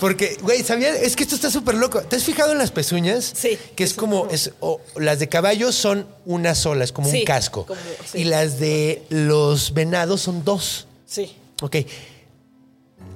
Porque, 0.00 0.36
güey, 0.42 0.62
¿sabías? 0.62 0.96
Es 1.00 1.16
que 1.16 1.22
esto 1.22 1.34
está 1.34 1.50
súper 1.50 1.74
loco. 1.76 2.00
¿Te 2.02 2.16
has 2.16 2.24
fijado 2.24 2.52
en 2.52 2.58
las 2.58 2.70
pezuñas? 2.70 3.32
Sí. 3.34 3.58
Que 3.76 3.84
es 3.84 3.94
como, 3.94 4.28
es, 4.30 4.52
las 4.96 5.18
de 5.18 5.28
caballo 5.28 5.72
son 5.72 6.06
una 6.24 6.54
sola, 6.54 6.84
es 6.84 6.92
como 6.92 7.08
un 7.08 7.24
casco. 7.24 7.66
como- 7.66 7.80
sí. 8.10 8.18
Y 8.18 8.24
las 8.24 8.58
de 8.58 9.02
los 9.10 9.72
venados 9.74 10.20
son 10.22 10.44
dos. 10.44 10.86
Sí. 11.06 11.34
Ok. 11.62 11.76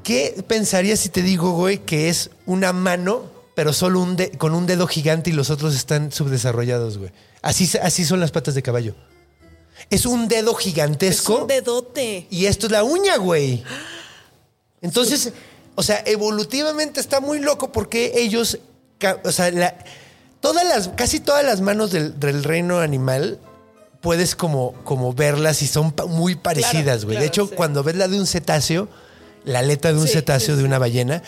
¿Qué 0.04 0.42
pensarías 0.46 1.00
si 1.00 1.08
te 1.10 1.22
digo, 1.22 1.52
güey, 1.52 1.78
que 1.78 2.08
es 2.08 2.30
una 2.46 2.72
mano, 2.72 3.24
pero 3.54 3.72
solo 3.72 4.00
un 4.00 4.16
de- 4.16 4.30
con 4.30 4.54
un 4.54 4.66
dedo 4.66 4.86
gigante 4.86 5.30
y 5.30 5.32
los 5.34 5.50
otros 5.50 5.74
están 5.74 6.12
subdesarrollados, 6.12 6.96
güey? 6.98 7.10
Así, 7.42 7.70
así 7.82 8.04
son 8.04 8.20
las 8.20 8.30
patas 8.30 8.54
de 8.54 8.62
caballo. 8.62 8.94
Es 9.90 10.06
un 10.06 10.26
dedo 10.28 10.52
Es 10.58 10.64
gigantesco. 10.64 11.42
un 11.42 11.46
dedote. 11.46 12.26
Y 12.30 12.46
esto 12.46 12.66
es 12.66 12.72
la 12.72 12.84
uña, 12.84 13.16
güey. 13.16 13.62
Entonces, 14.80 15.32
o 15.78 15.82
sea, 15.84 16.02
evolutivamente 16.06 16.98
está 16.98 17.20
muy 17.20 17.38
loco 17.38 17.70
porque 17.70 18.14
ellos, 18.16 18.58
o 19.22 19.30
sea, 19.30 19.52
la- 19.52 19.76
todas 20.40 20.64
las, 20.66 20.88
casi 20.88 21.20
todas 21.20 21.44
las 21.44 21.60
manos 21.60 21.92
del, 21.92 22.18
del 22.18 22.42
reino 22.42 22.80
animal 22.80 23.38
puedes 24.00 24.34
como, 24.34 24.72
como 24.82 25.12
verlas 25.12 25.62
y 25.62 25.68
son 25.68 25.94
muy 26.08 26.34
parecidas, 26.34 27.04
güey. 27.04 27.16
de 27.16 27.20
claro, 27.22 27.26
hecho, 27.26 27.46
sí. 27.46 27.54
cuando 27.54 27.84
ves 27.84 27.94
la 27.94 28.08
de 28.08 28.18
un 28.18 28.26
cetáceo, 28.26 28.88
la 29.44 29.60
aleta 29.60 29.92
de 29.92 29.98
un 30.00 30.08
Sí, 30.08 30.14
cetáceo 30.14 30.56
sí, 30.56 30.60
de 30.60 30.66
una 30.66 30.78
ballena, 30.80 31.22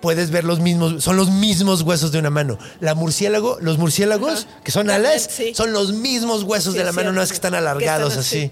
puedes 0.00 0.30
ver 0.30 0.44
los 0.44 0.60
mismos, 0.60 1.04
son 1.04 1.16
los 1.16 1.28
mismos 1.30 1.82
huesos 1.82 2.10
de 2.10 2.18
una 2.20 2.30
mano. 2.30 2.56
La 2.80 2.94
murciélago, 2.94 3.58
los 3.60 3.76
murciélagos, 3.76 4.46
Ajá. 4.48 4.60
que 4.64 4.72
son 4.72 4.88
alas, 4.88 5.28
son 5.52 5.72
los 5.74 5.92
mismos 5.92 6.44
huesos 6.44 6.72
de 6.72 6.84
la 6.84 6.92
mano, 6.92 7.12
no 7.12 7.20
es 7.20 7.28
que 7.28 7.34
están 7.34 7.52
Que 7.52 7.58
están 7.58 7.68
alargados 7.68 8.16
así. 8.16 8.44
así. 8.44 8.50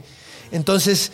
Entonces, 0.53 1.11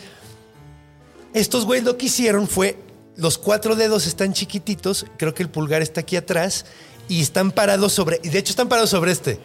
estos 1.33 1.65
güeyes 1.65 1.85
lo 1.85 1.97
que 1.97 2.07
hicieron 2.07 2.47
fue, 2.49 2.77
los 3.17 3.37
cuatro 3.37 3.75
dedos 3.75 4.07
están 4.07 4.33
chiquititos, 4.33 5.05
creo 5.17 5.33
que 5.33 5.43
el 5.43 5.49
pulgar 5.49 5.81
está 5.81 6.01
aquí 6.01 6.15
atrás, 6.15 6.65
y 7.07 7.21
están 7.21 7.51
parados 7.51 7.93
sobre, 7.93 8.19
y 8.23 8.29
de 8.29 8.39
hecho 8.39 8.49
están 8.51 8.67
parados 8.67 8.89
sobre 8.89 9.11
este, 9.11 9.39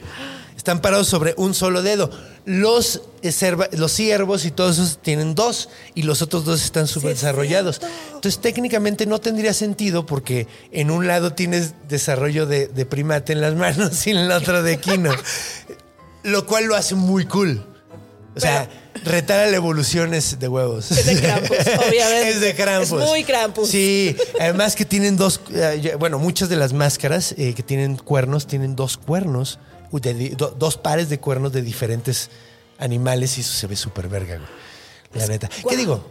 están 0.56 0.80
parados 0.80 1.08
sobre 1.08 1.34
un 1.36 1.54
solo 1.54 1.82
dedo. 1.82 2.10
Los, 2.46 3.02
cerva- 3.22 3.68
los 3.72 3.92
ciervos 3.92 4.44
y 4.46 4.50
todos 4.50 4.78
esos 4.78 4.98
tienen 5.02 5.34
dos, 5.34 5.68
y 5.94 6.02
los 6.02 6.22
otros 6.22 6.44
dos 6.46 6.62
están 6.64 6.86
subdesarrollados. 6.86 7.80
Entonces 8.14 8.40
técnicamente 8.40 9.04
no 9.06 9.20
tendría 9.20 9.52
sentido 9.54 10.06
porque 10.06 10.48
en 10.72 10.90
un 10.90 11.06
lado 11.06 11.32
tienes 11.34 11.74
desarrollo 11.88 12.46
de, 12.46 12.66
de 12.68 12.86
primate 12.86 13.32
en 13.34 13.40
las 13.42 13.54
manos 13.54 14.06
y 14.06 14.10
en 14.10 14.16
el 14.18 14.32
otro 14.32 14.62
de 14.62 14.78
quino, 14.78 15.10
lo 16.24 16.46
cual 16.46 16.64
lo 16.64 16.76
hace 16.76 16.94
muy 16.94 17.26
cool. 17.26 17.64
O 18.36 18.40
sea, 18.40 18.68
retar 19.04 19.40
a 19.40 19.46
la 19.50 19.56
evolución 19.56 20.14
es 20.14 20.38
de 20.38 20.48
huevos. 20.48 20.90
Es 20.90 21.06
de 21.06 21.20
Krampus, 21.20 21.56
obviamente. 21.88 22.28
es 22.30 22.40
de 22.40 22.54
Krampus. 22.54 23.02
Es 23.02 23.08
muy 23.08 23.24
Krampus. 23.24 23.68
Sí, 23.68 24.16
además 24.40 24.74
que 24.76 24.84
tienen 24.84 25.16
dos, 25.16 25.40
eh, 25.54 25.96
bueno, 25.98 26.18
muchas 26.18 26.48
de 26.48 26.56
las 26.56 26.72
máscaras 26.72 27.34
eh, 27.38 27.54
que 27.54 27.62
tienen 27.62 27.96
cuernos 27.96 28.46
tienen 28.46 28.76
dos 28.76 28.96
cuernos, 28.96 29.58
de 29.92 30.30
do- 30.30 30.54
dos 30.58 30.76
pares 30.76 31.08
de 31.08 31.18
cuernos 31.18 31.52
de 31.52 31.62
diferentes 31.62 32.30
animales 32.78 33.36
y 33.38 33.40
eso 33.40 33.52
se 33.52 33.66
ve 33.66 33.76
súper 33.76 34.08
verga, 34.08 34.36
güey. 34.36 34.48
La 35.14 35.26
neta. 35.26 35.48
¿Qué 35.68 35.76
digo? 35.76 36.04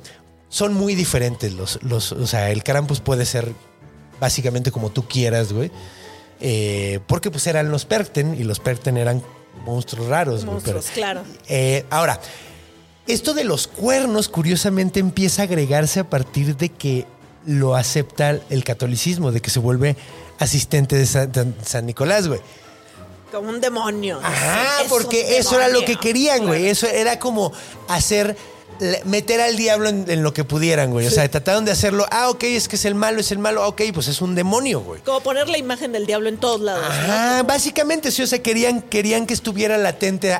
Son 0.50 0.74
muy 0.74 0.96
diferentes 0.96 1.54
los, 1.54 1.80
los, 1.84 2.12
o 2.12 2.28
sea, 2.28 2.50
el 2.52 2.64
Krampus 2.64 3.00
puede 3.00 3.26
ser 3.26 3.54
básicamente 4.20 4.72
como 4.72 4.90
tú 4.90 5.08
quieras, 5.08 5.54
güey. 5.54 5.72
Eh, 6.42 7.00
porque 7.08 7.32
pues 7.32 7.48
eran 7.48 7.72
los 7.72 7.86
Perkten 7.86 8.36
y 8.40 8.44
los 8.44 8.60
Perkten 8.60 8.98
eran 8.98 9.24
monstruos 9.66 10.08
raros, 10.08 10.44
güey. 10.46 10.54
Monstruos, 10.56 10.86
pero- 10.88 10.96
claro. 10.96 11.24
eh, 11.48 11.86
ahora, 11.90 12.20
esto 13.10 13.34
de 13.34 13.44
los 13.44 13.68
cuernos, 13.68 14.30
curiosamente, 14.30 15.00
empieza 15.00 15.42
a 15.42 15.46
agregarse 15.46 16.00
a 16.00 16.10
partir 16.10 16.56
de 16.56 16.70
que 16.70 17.06
lo 17.46 17.76
acepta 17.76 18.40
el 18.50 18.64
catolicismo, 18.64 19.32
de 19.32 19.42
que 19.42 19.50
se 19.50 19.60
vuelve 19.60 19.96
asistente 20.38 20.96
de 20.96 21.06
San, 21.06 21.86
Nicolás, 21.86 22.28
güey. 22.28 22.40
Como 23.32 23.50
un 23.50 23.62
demonio. 23.62 24.20
Ajá, 24.24 24.84
Es 24.84 24.90
porque 24.90 25.38
eso 25.38 25.56
era 25.56 25.68
lo 25.68 25.84
que 25.86 25.96
querían, 25.96 26.46
güey. 26.46 26.62
Claro. 26.62 26.72
Eso 26.72 26.88
era 26.88 27.20
como 27.20 27.52
hacer, 27.88 28.38
meter 29.06 29.42
al 29.42 29.56
diablo 29.56 29.90
en, 29.90 30.06
en 30.08 30.24
lo 30.24 30.34
que 30.34 30.44
pudieran, 30.44 30.92
güey. 30.92 31.08
O 31.08 31.12
sea, 31.12 31.30
trataron 31.30 31.66
de 31.66 31.72
hacerlo, 31.72 32.06
ah, 32.12 32.30
ok, 32.30 32.44
es 32.44 32.68
que 32.68 32.76
es 32.76 32.86
el 32.86 32.96
malo, 32.96 33.20
es 33.22 33.32
el 33.32 33.40
malo, 33.40 33.64
ah, 33.64 33.68
ok, 33.68 33.82
pues 33.94 34.08
es 34.08 34.22
un 34.22 34.36
demonio, 34.36 34.82
güey. 34.82 35.02
Como 35.02 35.22
poner 35.22 35.48
la 35.48 35.58
imagen 35.58 35.92
del 35.92 36.06
diablo 36.06 36.30
en 36.30 36.38
todos 36.38 36.62
lados. 36.62 36.84
¿no? 36.84 37.14
Ajá, 37.14 37.44
básicamente 37.44 38.12
sí, 38.12 38.22
o 38.22 38.28
sea, 38.28 38.42
querían, 38.42 38.82
querían 38.82 39.26
que 39.26 39.34
estuviera 39.34 39.78
latente 39.78 40.40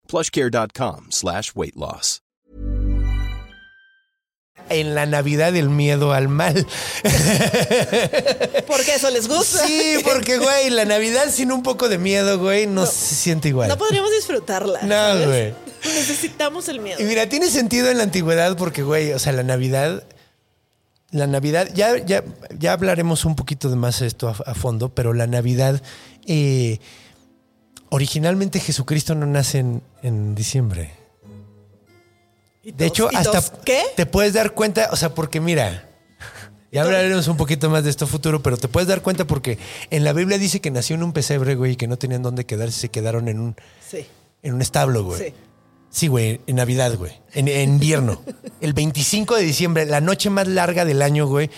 plushcare.com 0.11 1.07
slash 1.09 1.51
weight 1.55 1.75
loss. 1.75 2.21
en 4.69 4.95
la 4.95 5.05
Navidad 5.05 5.53
el 5.57 5.69
miedo 5.69 6.13
al 6.13 6.29
mal. 6.29 6.55
Porque 8.67 8.95
eso 8.95 9.09
les 9.09 9.27
gusta. 9.27 9.65
Sí, 9.67 9.97
porque, 10.03 10.37
güey, 10.37 10.69
la 10.69 10.85
Navidad 10.85 11.25
sin 11.29 11.51
un 11.51 11.61
poco 11.61 11.89
de 11.89 11.97
miedo, 11.97 12.39
güey, 12.39 12.67
no, 12.67 12.85
se 12.85 13.15
siente 13.15 13.49
igual. 13.49 13.67
No 13.67 13.77
podríamos 13.77 14.11
disfrutarla. 14.11 14.81
No, 14.83 14.95
¿sabes? 14.95 15.27
güey. 15.27 15.53
Necesitamos 15.83 16.69
el 16.69 16.79
miedo. 16.79 17.01
Y 17.01 17.03
mira, 17.03 17.27
tiene 17.27 17.49
sentido 17.49 17.89
en 17.89 17.97
la 17.97 18.03
antigüedad 18.03 18.55
porque, 18.55 18.83
güey, 18.83 19.11
o 19.11 19.19
sea, 19.19 19.33
la 19.33 19.43
Navidad. 19.43 20.03
La 21.09 21.27
Navidad, 21.27 21.67
ya, 21.73 21.97
ya, 21.97 22.23
ya 22.57 22.71
hablaremos 22.71 23.25
un 23.25 23.35
poquito 23.35 23.69
de 23.69 23.75
más 23.75 24.01
esto 24.01 24.29
a, 24.29 24.35
a 24.49 24.53
fondo, 24.53 24.95
pero 24.95 25.13
la 25.13 25.27
Navidad. 25.27 25.81
eh, 26.27 26.79
originalmente 27.91 28.59
Jesucristo 28.59 29.13
no 29.15 29.25
nace 29.27 29.59
en, 29.59 29.83
en 30.01 30.33
diciembre. 30.33 30.91
Y 32.63 32.71
De 32.71 32.85
hecho, 32.85 33.09
y 33.11 33.15
hasta 33.15 33.41
¿Qué? 33.63 33.81
te 33.95 34.05
puedes 34.05 34.33
dar 34.33 34.53
cuenta, 34.53 34.89
o 34.91 34.95
sea, 34.95 35.13
porque 35.13 35.39
mira, 35.39 35.89
ya 36.71 36.83
hablaremos 36.83 37.27
un 37.27 37.37
poquito 37.37 37.69
más 37.69 37.83
de 37.83 37.89
esto 37.89 38.07
futuro, 38.07 38.41
pero 38.41 38.55
te 38.57 38.67
puedes 38.67 38.87
dar 38.87 39.01
cuenta 39.01 39.25
porque 39.25 39.57
en 39.89 40.03
la 40.03 40.13
Biblia 40.13 40.37
dice 40.37 40.61
que 40.61 40.71
nació 40.71 40.95
en 40.95 41.03
un 41.03 41.11
pesebre, 41.11 41.55
güey, 41.55 41.73
y 41.73 41.75
que 41.75 41.87
no 41.87 41.97
tenían 41.97 42.21
dónde 42.23 42.45
quedarse, 42.45 42.79
se 42.79 42.89
quedaron 42.89 43.27
en 43.27 43.39
un, 43.39 43.55
Sí. 43.87 44.05
en 44.41 44.53
un 44.53 44.61
establo, 44.61 45.03
güey. 45.03 45.19
Sí. 45.29 45.33
Sí, 45.89 46.07
güey, 46.07 46.39
en 46.47 46.55
Navidad, 46.55 46.95
güey. 46.95 47.11
En, 47.33 47.49
en 47.49 47.71
invierno. 47.73 48.21
El 48.61 48.71
25 48.73 49.35
de 49.35 49.43
diciembre, 49.43 49.85
la 49.85 49.99
noche 49.99 50.29
más 50.29 50.47
larga 50.47 50.85
del 50.85 51.01
año, 51.01 51.27
güey, 51.27 51.49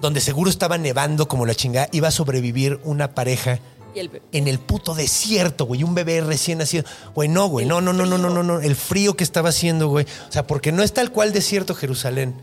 donde 0.00 0.20
seguro 0.20 0.48
estaba 0.50 0.78
nevando 0.78 1.26
como 1.26 1.44
la 1.46 1.56
chingada, 1.56 1.88
iba 1.90 2.06
a 2.06 2.12
sobrevivir 2.12 2.78
una 2.84 3.14
pareja 3.16 3.58
Y 3.94 4.00
el 4.00 4.08
bebé. 4.08 4.24
en 4.32 4.48
el 4.48 4.58
puto 4.58 4.94
desierto, 4.94 5.64
güey. 5.64 5.82
Un 5.82 5.94
bebé 5.94 6.20
recién 6.20 6.58
nacido. 6.58 6.84
Güey, 7.14 7.28
no, 7.28 7.48
güey. 7.48 7.66
No, 7.66 7.80
no, 7.80 7.92
no, 7.92 8.06
no, 8.06 8.18
no, 8.18 8.30
no, 8.30 8.42
no. 8.42 8.60
El 8.60 8.76
frío 8.76 9.14
que 9.16 9.24
estaba 9.24 9.48
haciendo, 9.48 9.88
güey. 9.88 10.06
O 10.28 10.32
sea, 10.32 10.46
porque 10.46 10.72
no 10.72 10.82
es 10.82 10.92
tal 10.92 11.10
cual 11.12 11.32
desierto 11.32 11.74
Jerusalén. 11.74 12.34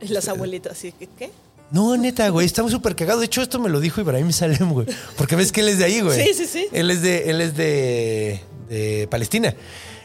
Y 0.00 0.08
Las 0.08 0.28
abuelitas, 0.28 0.72
así 0.72 0.92
que, 0.92 1.06
¿qué? 1.06 1.30
No, 1.70 1.96
neta, 1.96 2.28
güey, 2.28 2.46
estamos 2.46 2.70
súper 2.70 2.94
cagados. 2.94 3.20
De 3.20 3.26
hecho, 3.26 3.42
esto 3.42 3.58
me 3.58 3.68
lo 3.68 3.80
dijo 3.80 4.00
Ibrahim 4.00 4.30
Salem, 4.32 4.72
güey. 4.72 4.86
Porque 5.16 5.36
ves 5.36 5.52
que 5.52 5.62
él 5.62 5.68
es 5.68 5.78
de 5.78 5.84
ahí, 5.84 6.00
güey. 6.00 6.22
Sí, 6.22 6.34
sí, 6.34 6.46
sí. 6.46 6.66
Él 6.72 6.90
es 6.90 7.02
de, 7.02 7.30
él 7.30 7.40
es 7.40 7.56
de, 7.56 8.40
de 8.68 9.08
Palestina. 9.10 9.54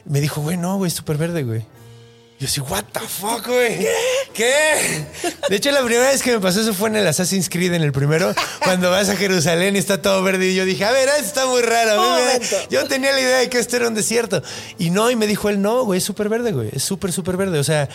Me 0.05 0.21
dijo, 0.21 0.41
güey, 0.41 0.57
no, 0.57 0.77
güey, 0.77 0.87
es 0.87 0.95
súper 0.95 1.17
verde, 1.17 1.43
güey. 1.43 1.63
Yo 2.41 2.47
así, 2.47 2.59
what 2.59 2.85
the 2.91 3.01
fuck, 3.01 3.45
güey. 3.45 3.87
¿Qué? 4.33 5.05
De 5.47 5.57
hecho, 5.57 5.69
la 5.69 5.83
primera 5.83 6.09
vez 6.09 6.23
que 6.23 6.31
me 6.31 6.39
pasó 6.39 6.61
eso 6.61 6.73
fue 6.73 6.89
en 6.89 6.95
el 6.95 7.05
Assassin's 7.05 7.47
Creed, 7.49 7.71
en 7.73 7.83
el 7.83 7.91
primero, 7.91 8.33
cuando 8.63 8.89
vas 8.89 9.09
a 9.09 9.15
Jerusalén 9.15 9.75
y 9.75 9.77
está 9.77 10.01
todo 10.01 10.23
verde. 10.23 10.49
Y 10.49 10.55
yo 10.55 10.65
dije, 10.65 10.83
a 10.83 10.91
ver, 10.91 11.07
esto 11.07 11.21
está 11.21 11.45
muy 11.45 11.61
raro. 11.61 12.01
Yo 12.71 12.87
tenía 12.87 13.11
la 13.11 13.21
idea 13.21 13.37
de 13.37 13.47
que 13.47 13.59
esto 13.59 13.75
era 13.75 13.87
un 13.87 13.93
desierto. 13.93 14.41
Y 14.79 14.89
no, 14.89 15.11
y 15.11 15.15
me 15.15 15.27
dijo 15.27 15.49
él, 15.49 15.61
no, 15.61 15.85
güey, 15.85 15.99
es 15.99 16.03
súper 16.03 16.29
verde, 16.29 16.51
güey. 16.51 16.69
Es 16.73 16.81
súper, 16.81 17.11
súper 17.11 17.37
verde. 17.37 17.59
O 17.59 17.63
sea, 17.63 17.87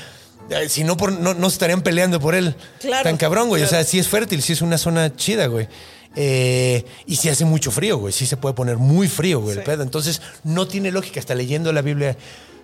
si 0.69 0.85
no, 0.85 0.97
por, 0.97 1.11
no, 1.11 1.35
no 1.35 1.49
estarían 1.49 1.83
peleando 1.83 2.21
por 2.21 2.37
él. 2.37 2.55
Claro, 2.79 3.03
Tan 3.03 3.17
cabrón, 3.17 3.49
güey. 3.49 3.65
O 3.65 3.67
sea, 3.67 3.83
sí 3.83 3.99
es 3.99 4.07
fértil, 4.07 4.43
sí 4.43 4.53
es 4.53 4.63
una 4.63 4.79
zona 4.79 5.17
chida, 5.17 5.49
güey. 5.49 5.67
Eh, 6.15 6.85
y 7.05 7.17
sí 7.17 7.29
hace 7.29 7.45
mucho 7.45 7.73
frío, 7.73 7.99
güey. 7.99 8.13
Sí 8.13 8.27
se 8.27 8.37
puede 8.37 8.55
poner 8.55 8.77
muy 8.77 9.09
frío, 9.09 9.41
güey, 9.41 9.59
el 9.59 9.65
pedo. 9.65 9.83
Entonces, 9.83 10.23
no 10.45 10.69
tiene 10.69 10.93
lógica. 10.93 11.19
Hasta 11.19 11.35
leyendo 11.35 11.73
la 11.73 11.83
Biblia. 11.83 12.17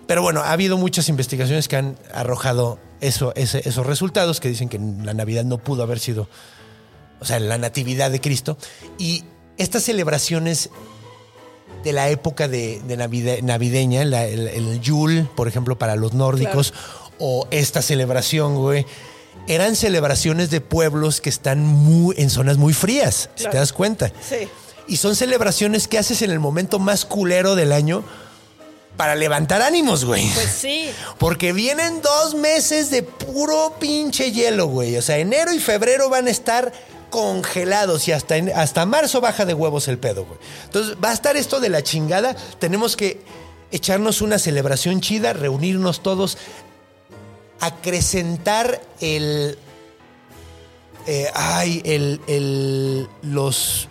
Pero 0.07 0.21
bueno, 0.21 0.41
ha 0.41 0.51
habido 0.51 0.77
muchas 0.77 1.07
investigaciones 1.09 1.67
que 1.67 1.77
han 1.77 1.97
arrojado 2.13 2.79
eso, 3.01 3.33
ese- 3.35 3.67
esos 3.67 3.85
resultados 3.85 4.39
que 4.39 4.49
dicen 4.49 4.69
que 4.69 4.79
la 4.79 5.13
Navidad 5.13 5.43
no 5.45 5.57
pudo 5.57 5.83
haber 5.83 5.99
sido, 5.99 6.27
o 7.19 7.25
sea, 7.25 7.39
la 7.39 7.57
natividad 7.57 8.11
de 8.11 8.19
Cristo. 8.21 8.57
Y 8.97 9.23
estas 9.57 9.83
celebraciones 9.83 10.69
de 11.83 11.93
la 11.93 12.09
época 12.09 12.47
de, 12.47 12.81
de 12.87 12.97
navide- 12.97 13.41
navideña, 13.41 14.03
la- 14.05 14.25
el, 14.25 14.47
el 14.47 14.81
Yule, 14.81 15.27
por 15.35 15.47
ejemplo, 15.47 15.77
para 15.77 15.95
los 15.95 16.13
nórdicos, 16.13 16.73
o 17.19 17.47
esta 17.51 17.81
celebración, 17.81 18.55
güey, 18.55 18.85
eran 19.47 19.75
celebraciones 19.75 20.49
de 20.49 20.61
pueblos 20.61 21.19
que 21.21 21.29
están 21.29 21.59
muy, 21.65 22.15
en 22.17 22.29
zonas 22.29 22.57
muy 22.57 22.73
frías, 22.73 23.29
si 23.35 23.45
te 23.49 23.57
das 23.57 23.73
cuenta. 23.73 24.11
Sí. 24.27 24.47
Y 24.87 24.97
son 24.97 25.15
celebraciones 25.15 25.87
que 25.87 25.97
haces 25.97 26.21
en 26.21 26.31
el 26.31 26.39
momento 26.39 26.79
más 26.79 27.05
culero 27.05 27.55
del 27.55 27.71
año 27.71 28.03
para 28.97 29.15
levantar 29.15 29.61
ánimos, 29.61 30.05
güey. 30.05 30.29
Pues 30.33 30.49
sí. 30.51 30.89
Porque 31.17 31.51
vienen 31.53 32.01
dos 32.01 32.35
meses 32.35 32.89
de 32.91 33.03
puro 33.03 33.75
pinche 33.79 34.31
hielo, 34.31 34.67
güey. 34.67 34.97
O 34.97 35.01
sea, 35.01 35.17
enero 35.17 35.51
y 35.53 35.59
febrero 35.59 36.09
van 36.09 36.27
a 36.27 36.31
estar 36.31 36.71
congelados 37.09 38.07
y 38.07 38.11
hasta, 38.11 38.37
en- 38.37 38.49
hasta 38.49 38.85
marzo 38.85 39.21
baja 39.21 39.45
de 39.45 39.53
huevos 39.53 39.87
el 39.87 39.97
pedo, 39.99 40.25
güey. 40.25 40.39
Entonces 40.65 40.95
va 41.03 41.09
a 41.09 41.13
estar 41.13 41.35
esto 41.37 41.59
de 41.59 41.69
la 41.69 41.81
chingada. 41.83 42.35
Tenemos 42.59 42.95
que 42.95 43.21
echarnos 43.71 44.21
una 44.21 44.37
celebración 44.39 45.01
chida, 45.01 45.33
reunirnos 45.33 46.01
todos, 46.03 46.37
acrecentar 47.59 48.81
el... 48.99 49.57
eh, 51.07 51.29
ay, 51.33 51.81
el, 51.85 52.21
el- 52.27 53.07
los 53.21 53.87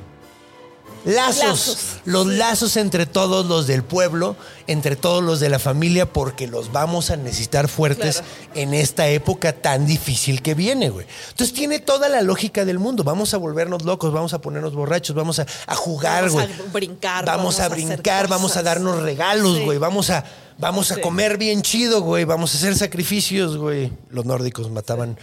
lazos, 1.05 1.43
Lazos. 1.45 1.87
los 2.05 2.27
lazos 2.27 2.77
entre 2.77 3.07
todos 3.07 3.47
los 3.47 3.67
del 3.67 3.83
pueblo, 3.83 4.37
entre 4.67 4.97
todos 4.97 5.23
los 5.23 5.41
de 5.41 5.49
la 5.49 5.59
familia, 5.59 6.13
porque 6.13 6.47
los 6.47 6.71
vamos 6.73 7.11
a 7.11 7.17
necesitar 7.17 7.69
fuertes 7.69 8.17
Claro. 8.19 8.29
en 8.55 8.75
esta 8.75 9.09
época 9.09 9.53
tan 9.53 9.87
difícil 9.87 10.43
que 10.43 10.55
viene, 10.55 10.91
güey. 10.91 11.07
Entonces 11.31 11.53
tiene 11.55 11.79
toda 11.81 12.09
la 12.09 12.23
lógica 12.23 12.65
del 12.65 12.79
mundo. 12.79 13.05
Vamos 13.05 13.35
a 13.35 13.37
volvernos 13.37 13.83
locos, 13.85 14.13
vamos 14.13 14.33
a 14.35 14.41
ponernos 14.41 14.75
borrachos, 14.75 15.15
vamos 15.17 15.39
a, 15.39 15.47
a 15.67 15.75
jugar, 15.75 16.29
Vamos 16.31 16.43
a 16.45 16.73
brincar, 16.73 17.25
Vamos, 17.25 17.57
vamos 17.57 17.61
a 17.61 17.69
brincar, 17.69 18.29
vamos 18.29 18.57
a 18.57 18.63
darnos 18.63 19.03
regalos, 19.03 19.57
Sí. 19.59 19.65
güey. 19.65 19.79
Vamos 19.79 20.11
a, 20.11 20.25
vamos 20.59 20.93
a 20.93 21.01
comer 21.01 21.37
bien 21.39 21.63
chido, 21.63 22.03
güey. 22.03 22.25
Vamos 22.25 22.55
a 22.55 22.59
hacer 22.59 22.77
sacrificios, 22.77 23.57
güey. 23.57 23.93
Los 24.11 24.25
nórdicos 24.25 24.71
mataban 24.71 25.19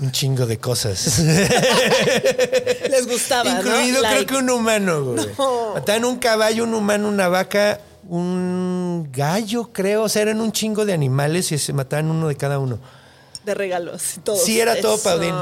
un 0.00 0.10
chingo 0.12 0.46
de 0.46 0.58
cosas. 0.58 1.18
Les 2.90 3.06
gustaba, 3.06 3.50
Incluido 3.50 4.00
¿no? 4.02 4.08
creo 4.08 4.12
Like, 4.14 4.26
que 4.26 4.36
un 4.36 4.50
humano, 4.50 5.04
güey. 5.04 5.26
No. 5.38 5.74
Mataban 5.74 6.04
un 6.04 6.16
caballo, 6.18 6.64
un 6.64 6.74
humano, 6.74 7.08
una 7.08 7.28
vaca, 7.28 7.80
un 8.08 9.08
gallo, 9.12 9.70
creo. 9.72 10.04
O 10.04 10.08
sea, 10.08 10.22
eran 10.22 10.40
un 10.40 10.52
chingo 10.52 10.84
de 10.84 10.92
animales 10.92 11.52
y 11.52 11.58
se 11.58 11.72
mataban 11.72 12.10
uno 12.10 12.28
de 12.28 12.36
cada 12.36 12.58
uno. 12.58 12.78
De 13.44 13.54
regalos 13.54 14.20
todo. 14.24 14.36
Sí, 14.36 14.60
era 14.60 14.80
todo 14.80 14.94
Eso. 14.94 15.04
Paudín. 15.04 15.34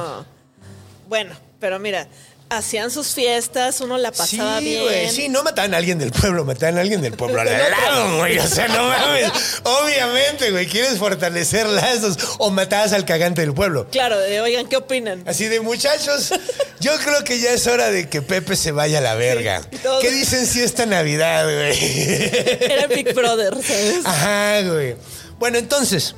Bueno, 1.08 1.34
pero 1.58 1.78
mira, 1.78 2.08
hacían 2.50 2.90
sus 2.90 3.14
fiestas, 3.14 3.80
uno 3.80 3.96
la 3.96 4.10
pasaba 4.10 4.58
sí, 4.58 4.64
bien. 4.64 5.10
Sí, 5.12 5.28
no 5.28 5.44
mataban 5.44 5.72
a 5.72 5.76
alguien 5.76 5.98
del 5.98 6.10
pueblo, 6.10 6.44
mataban 6.44 6.78
a 6.78 6.80
alguien 6.80 7.00
del 7.00 7.12
pueblo 7.12 7.40
al 7.40 7.46
lado, 7.70 8.18
güey. 8.18 8.38
O 8.38 8.46
sea, 8.46 8.66
no 8.68 8.88
mames. 8.88 9.30
Obviamente, 9.62 10.50
güey, 10.50 10.66
quieres 10.66 10.98
fortalecer 10.98 11.66
lazos 11.66 12.18
o 12.38 12.50
matabas 12.50 12.92
al 12.92 13.04
cagante 13.04 13.40
del 13.40 13.54
pueblo. 13.54 13.86
Claro, 13.90 14.18
de, 14.18 14.40
oigan, 14.40 14.66
¿qué 14.66 14.76
opinan? 14.76 15.22
Así 15.26 15.46
de 15.46 15.60
muchachos, 15.60 16.32
yo 16.80 16.92
creo 16.98 17.22
que 17.24 17.38
ya 17.38 17.52
es 17.52 17.66
hora 17.68 17.90
de 17.90 18.08
que 18.08 18.20
Pepe 18.20 18.56
se 18.56 18.72
vaya 18.72 18.98
a 18.98 19.02
la 19.02 19.14
verga. 19.14 19.62
Sí, 19.70 19.78
¿Qué 20.02 20.10
dicen 20.10 20.44
si 20.46 20.60
esta 20.60 20.86
Navidad, 20.86 21.44
güey? 21.44 21.78
Era 22.60 22.88
Big 22.88 23.14
Brother, 23.14 23.54
¿sabes? 23.62 24.04
Ajá, 24.04 24.62
güey. 24.62 24.96
Bueno, 25.38 25.56
entonces, 25.56 26.16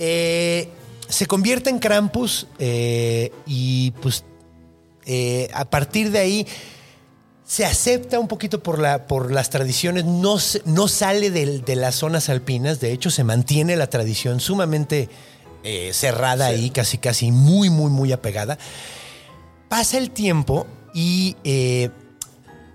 eh, 0.00 0.68
se 1.08 1.26
convierte 1.26 1.70
en 1.70 1.78
Krampus 1.78 2.48
eh, 2.58 3.30
y 3.46 3.92
pues 4.02 4.24
eh, 5.06 5.48
a 5.54 5.64
partir 5.64 6.10
de 6.10 6.18
ahí 6.18 6.46
se 7.44 7.64
acepta 7.66 8.18
un 8.18 8.28
poquito 8.28 8.62
por, 8.62 8.78
la, 8.78 9.06
por 9.06 9.30
las 9.30 9.50
tradiciones, 9.50 10.04
no, 10.04 10.38
sale 10.38 11.30
de 11.30 11.76
las 11.76 11.96
zonas 11.96 12.28
alpinas, 12.28 12.80
de 12.80 12.92
hecho 12.92 13.10
se 13.10 13.24
mantiene 13.24 13.76
la 13.76 13.88
tradición 13.88 14.40
sumamente 14.40 15.10
eh, 15.64 15.92
cerrada 15.92 16.46
ahí, 16.46 16.70
casi 16.70 16.98
casi 16.98 17.30
muy, 17.30 17.70
muy, 17.70 17.90
muy 17.90 18.10
apegada. 18.10 18.58
Pasa 19.68 19.96
el 19.96 20.10
tiempo 20.10 20.66
y 20.92 21.36
eh, 21.44 21.90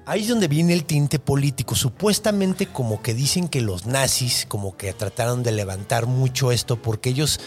ahí 0.05 0.21
es 0.21 0.29
donde 0.29 0.47
viene 0.47 0.73
el 0.73 0.85
tinte 0.85 1.19
político. 1.19 1.75
Supuestamente 1.75 2.67
como 2.67 3.01
que 3.01 3.13
dicen 3.13 3.49
que 3.49 3.59
los 3.59 3.85
nazis 3.87 4.45
como 4.47 4.77
que 4.77 4.93
trataron 4.93 5.43
de 5.43 5.51
levantar 5.51 6.05
mucho 6.05 6.53
esto 6.53 6.81
porque 6.81 7.09
ellos 7.09 7.41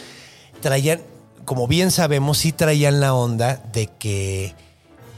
traían, 0.61 1.01
como 1.47 1.67
bien 1.67 1.91
sabemos, 1.91 2.39
sí 2.39 2.53
traían 2.53 3.01
la 3.01 3.15
onda 3.15 3.57
de 3.73 3.87
que 3.87 4.55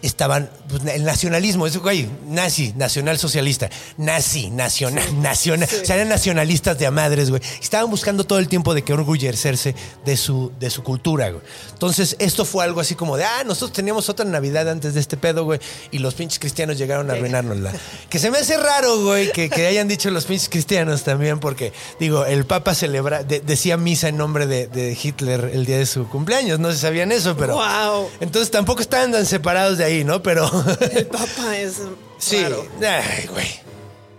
estaban 0.02 0.50
pues, 0.68 0.84
el 0.84 1.04
nacionalismo, 1.04 1.66
eso 1.66 1.80
güey, 1.80 2.08
nazi, 2.26 2.72
nacional 2.76 3.18
socialista, 3.18 3.70
nazi, 3.96 4.50
nacional, 4.50 5.22
nacional, 5.22 5.68
o 5.82 5.84
sea, 5.86 5.96
eran 5.96 6.08
nacionalistas 6.08 6.78
de 6.78 6.86
a 6.86 6.90
madres, 6.90 7.30
güey. 7.30 7.40
Estaban 7.60 7.90
buscando 7.90 8.24
todo 8.24 8.38
el 8.38 8.48
tiempo 8.48 8.74
de 8.74 8.82
que 8.82 8.92
orgullecerse 8.92 9.74
de 10.04 10.16
su, 10.16 10.52
de 10.58 10.70
su 10.70 10.82
cultura, 10.82 11.30
güey. 11.30 11.42
Entonces, 11.72 12.16
esto 12.18 12.44
fue 12.44 12.64
algo 12.64 12.80
así 12.80 12.94
como 12.94 13.16
de, 13.16 13.24
ah, 13.24 13.42
nosotros 13.44 13.72
teníamos 13.72 14.08
otra 14.08 14.24
Navidad 14.24 14.68
antes 14.68 14.94
de 14.94 15.00
este 15.00 15.16
pedo, 15.16 15.44
güey, 15.44 15.60
y 15.90 15.98
los 15.98 16.14
pinches 16.14 16.38
cristianos 16.38 16.78
llegaron 16.78 17.10
a 17.10 17.14
arruinárnosla. 17.14 17.72
Que 18.08 18.18
se 18.18 18.30
me 18.30 18.38
hace 18.38 18.56
raro, 18.56 19.02
güey, 19.02 19.30
que, 19.32 19.48
que 19.50 19.66
hayan 19.66 19.88
dicho 19.88 20.10
los 20.10 20.24
pinches 20.24 20.48
cristianos 20.48 21.02
también, 21.04 21.38
porque, 21.40 21.72
digo, 22.00 22.24
el 22.26 22.44
Papa 22.44 22.74
celebra, 22.74 23.22
de- 23.24 23.40
decía 23.40 23.76
misa 23.76 24.08
en 24.08 24.16
nombre 24.16 24.46
de, 24.46 24.66
de 24.66 24.98
Hitler 25.00 25.50
el 25.52 25.64
día 25.66 25.78
de 25.78 25.86
su 25.86 26.08
cumpleaños, 26.08 26.58
no 26.58 26.72
se 26.72 26.78
sabían 26.78 27.12
eso, 27.12 27.36
pero... 27.36 27.54
Guau. 27.54 28.08
Entonces 28.20 28.50
tampoco 28.50 28.80
estaban 28.82 29.12
tan 29.12 29.26
separados 29.26 29.78
de 29.78 29.84
ahí, 29.84 29.91
¿no? 30.04 30.22
Pero. 30.22 30.50
El 30.92 31.06
Papa 31.08 31.56
es 31.58 31.80
sí. 32.18 32.42
raro. 32.42 32.66
Ay, 32.80 33.26
güey. 33.28 33.48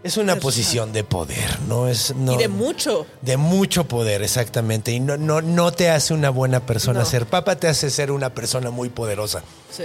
Es 0.03 0.17
una 0.17 0.35
posición 0.35 0.91
de 0.91 1.05
poder, 1.05 1.59
no 1.69 1.87
es 1.87 2.13
no, 2.13 2.33
Y 2.33 2.37
de 2.37 2.49
mucho. 2.49 3.05
de 3.21 3.37
mucho 3.37 3.85
poder, 3.85 4.21
exactamente. 4.21 4.91
Y 4.91 4.99
no, 4.99 5.15
no, 5.15 5.41
no 5.41 5.71
te 5.71 5.89
hace 5.89 6.13
una 6.13 6.29
buena 6.29 6.59
persona 6.65 6.99
No. 6.99 7.05
ser 7.05 7.25
papa, 7.25 7.55
te 7.55 7.69
hace 7.69 7.89
ser 7.89 8.11
una 8.11 8.33
persona 8.33 8.69
muy 8.69 8.89
poderosa. 8.89 9.43
Sí. 9.71 9.83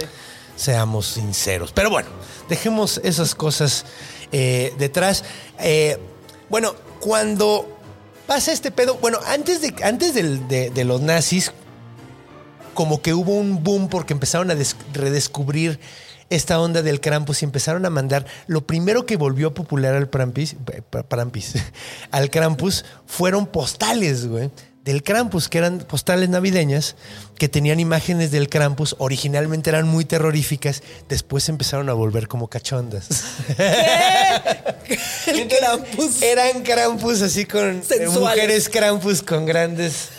Seamos 0.57 1.05
sinceros. 1.07 1.71
Pero 1.71 1.89
bueno, 1.89 2.09
dejemos 2.49 2.99
esas 3.05 3.33
cosas 3.33 3.85
eh, 4.33 4.73
detrás. 4.77 5.23
Eh, 5.59 5.97
bueno, 6.49 6.75
cuando 6.99 7.65
pasa 8.27 8.51
este 8.51 8.71
pedo, 8.71 8.95
bueno, 8.95 9.19
antes 9.25 9.61
de, 9.61 9.73
antes 9.83 10.13
del- 10.13 10.49
de, 10.49 10.69
de 10.69 10.83
los 10.83 10.99
nazis, 10.99 11.53
como 12.79 13.01
que 13.01 13.13
hubo 13.13 13.33
un 13.35 13.61
boom 13.61 13.89
porque 13.89 14.13
empezaron 14.13 14.49
a 14.51 14.55
des- 14.55 14.77
redescubrir 14.93 15.81
esta 16.29 16.61
onda 16.61 16.81
del 16.81 17.01
Krampus 17.01 17.41
y 17.41 17.45
empezaron 17.45 17.85
a 17.85 17.89
mandar. 17.89 18.25
Lo 18.47 18.65
primero 18.65 19.05
que 19.05 19.17
volvió 19.17 19.53
popular 19.53 19.95
al 19.95 20.07
Prampis, 20.07 20.55
Prampis, 21.09 21.55
al 22.11 22.29
Krampus 22.29 22.85
fueron 23.05 23.47
postales, 23.47 24.27
güey. 24.27 24.49
Del 24.85 25.03
Krampus, 25.03 25.49
que 25.49 25.57
eran 25.57 25.79
postales 25.79 26.29
navideñas, 26.29 26.95
que 27.37 27.49
tenían 27.49 27.81
imágenes 27.81 28.31
del 28.31 28.47
Krampus, 28.47 28.95
originalmente 28.97 29.69
eran 29.69 29.85
muy 29.89 30.05
terroríficas, 30.05 30.81
después 31.09 31.49
empezaron 31.49 31.89
a 31.89 31.93
volver 31.93 32.29
como 32.29 32.47
cachondas. 32.47 33.09
El 35.27 35.47
Krampus. 35.47 36.21
Eran 36.21 36.63
Krampus 36.63 37.21
así 37.21 37.45
con 37.45 37.79
eh, 37.79 37.83
Sensuales. 37.85 38.19
mujeres 38.19 38.69
Krampus 38.69 39.21
con 39.21 39.45
grandes 39.45 40.09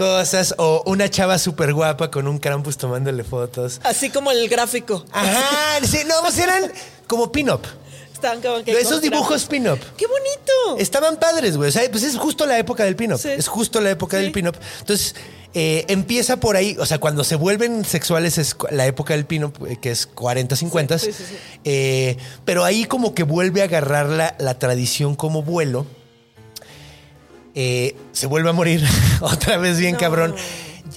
cosas 0.00 0.54
o 0.56 0.82
una 0.86 1.08
chava 1.10 1.38
súper 1.38 1.74
guapa 1.74 2.10
con 2.10 2.26
un 2.26 2.38
Krampus 2.38 2.78
tomándole 2.78 3.22
fotos. 3.22 3.80
Así 3.84 4.08
como 4.10 4.30
el 4.30 4.48
gráfico. 4.48 5.04
Ajá, 5.12 5.78
sí, 5.86 5.98
no, 6.08 6.14
pues 6.22 6.38
eran 6.38 6.72
como 7.06 7.30
pin-up. 7.30 7.60
Estaban 8.12 8.40
como 8.40 8.64
que 8.64 8.72
Esos 8.72 9.00
dibujos 9.02 9.44
pin-up. 9.44 9.78
¡Qué 9.96 10.06
bonito! 10.06 10.78
Estaban 10.78 11.16
padres, 11.18 11.56
güey. 11.56 11.68
O 11.68 11.72
sea, 11.72 11.82
pues 11.90 12.02
es 12.02 12.16
justo 12.16 12.46
la 12.46 12.58
época 12.58 12.84
del 12.84 12.96
pin-up. 12.96 13.18
Sí. 13.18 13.28
Es 13.28 13.46
justo 13.48 13.80
la 13.80 13.90
época 13.90 14.16
Sí. 14.16 14.22
del 14.24 14.32
pin-up. 14.32 14.56
Entonces, 14.80 15.14
eh, 15.54 15.84
empieza 15.88 16.38
por 16.38 16.56
ahí. 16.56 16.76
O 16.78 16.86
sea, 16.86 16.98
cuando 16.98 17.22
se 17.24 17.36
vuelven 17.36 17.84
sexuales 17.84 18.38
es 18.38 18.56
la 18.70 18.86
época 18.86 19.14
del 19.14 19.26
pin-up, 19.26 19.54
eh, 19.68 19.76
que 19.80 19.90
es 19.90 20.06
40, 20.06 20.54
50. 20.56 20.98
Sí, 20.98 21.12
sí, 21.12 21.24
sí. 21.28 21.36
Eh, 21.64 22.16
pero 22.44 22.64
ahí 22.64 22.84
como 22.84 23.14
que 23.14 23.22
vuelve 23.22 23.60
a 23.62 23.64
agarrar 23.64 24.06
la, 24.08 24.34
la 24.38 24.58
tradición 24.58 25.14
como 25.14 25.42
vuelo. 25.42 25.86
Eh, 27.54 27.96
se 28.12 28.26
vuelve 28.26 28.50
a 28.50 28.52
morir 28.52 28.82
otra 29.20 29.56
vez 29.58 29.78
bien 29.78 29.96
cabrón. 29.96 30.34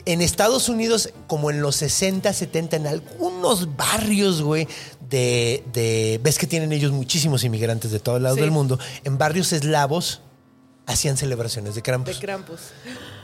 En 0.05 0.21
Estados 0.21 0.69
Unidos, 0.69 1.09
como 1.27 1.49
en 1.49 1.61
los 1.61 1.75
60, 1.77 2.33
70, 2.33 2.75
en 2.77 2.87
algunos 2.87 3.75
barrios, 3.77 4.41
güey, 4.41 4.67
de, 5.09 5.63
de- 5.71 6.19
Ves 6.23 6.37
que 6.37 6.47
tienen 6.47 6.71
ellos 6.73 6.91
muchísimos 6.91 7.43
inmigrantes 7.43 7.91
de 7.91 7.99
todos 7.99 8.21
lados 8.21 8.37
Sí. 8.37 8.41
del 8.41 8.51
mundo. 8.51 8.79
En 9.03 9.17
barrios 9.17 9.53
eslavos 9.53 10.21
hacían 10.85 11.15
celebraciones 11.17 11.71
de 11.75 11.79
De 11.79 11.83
Krampus. 11.83 12.17
Krampus. 12.17 12.59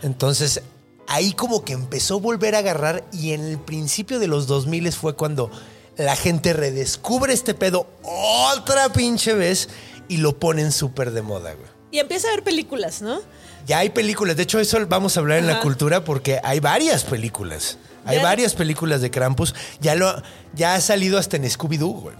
Entonces, 0.04 0.62
ahí 1.08 1.34
como 1.34 1.66
que 1.66 1.74
empezó 1.74 2.16
a 2.16 2.20
volver 2.20 2.56
a 2.56 2.60
agarrar 2.60 3.04
y 3.12 3.32
en 3.34 3.42
el 3.44 3.58
principio 3.60 4.20
de 4.20 4.28
los 4.28 4.48
2000 4.48 4.92
fue 4.94 5.16
cuando 5.16 5.52
la 5.98 6.16
gente 6.16 6.54
redescubre 6.54 7.34
este 7.34 7.54
pedo 7.56 7.88
otra 8.04 8.94
pinche 8.94 9.34
vez 9.34 9.68
y 10.08 10.18
lo 10.18 10.40
ponen 10.40 10.72
súper 10.72 11.12
de 11.12 11.22
moda, 11.22 11.54
güey. 11.54 11.69
Y 11.92 12.00
empieza 12.00 12.28
a 12.28 12.32
ver 12.32 12.44
películas, 12.44 13.02
¿no? 13.02 13.20
Ya 13.68 13.80
hay 13.80 13.90
películas, 13.90 14.38
de 14.38 14.44
hecho 14.44 14.60
eso 14.60 14.78
vamos 14.88 15.18
a 15.18 15.20
hablar 15.20 15.40
en 15.40 15.48
la 15.48 15.60
cultura 15.60 16.04
porque 16.04 16.40
hay 16.44 16.60
varias 16.60 17.04
películas. 17.04 17.78
Hay 18.06 18.18
Ya- 18.18 18.24
varias 18.24 18.54
películas 18.56 19.02
de 19.02 19.12
Krampus. 19.12 19.54
Ya 19.82 19.96
lo 19.96 20.22
ya 20.54 20.76
ha 20.76 20.82
salido 20.82 21.20
hasta 21.20 21.38
en 21.38 21.44
Scooby-Doo, 21.44 22.02
güey. 22.02 22.16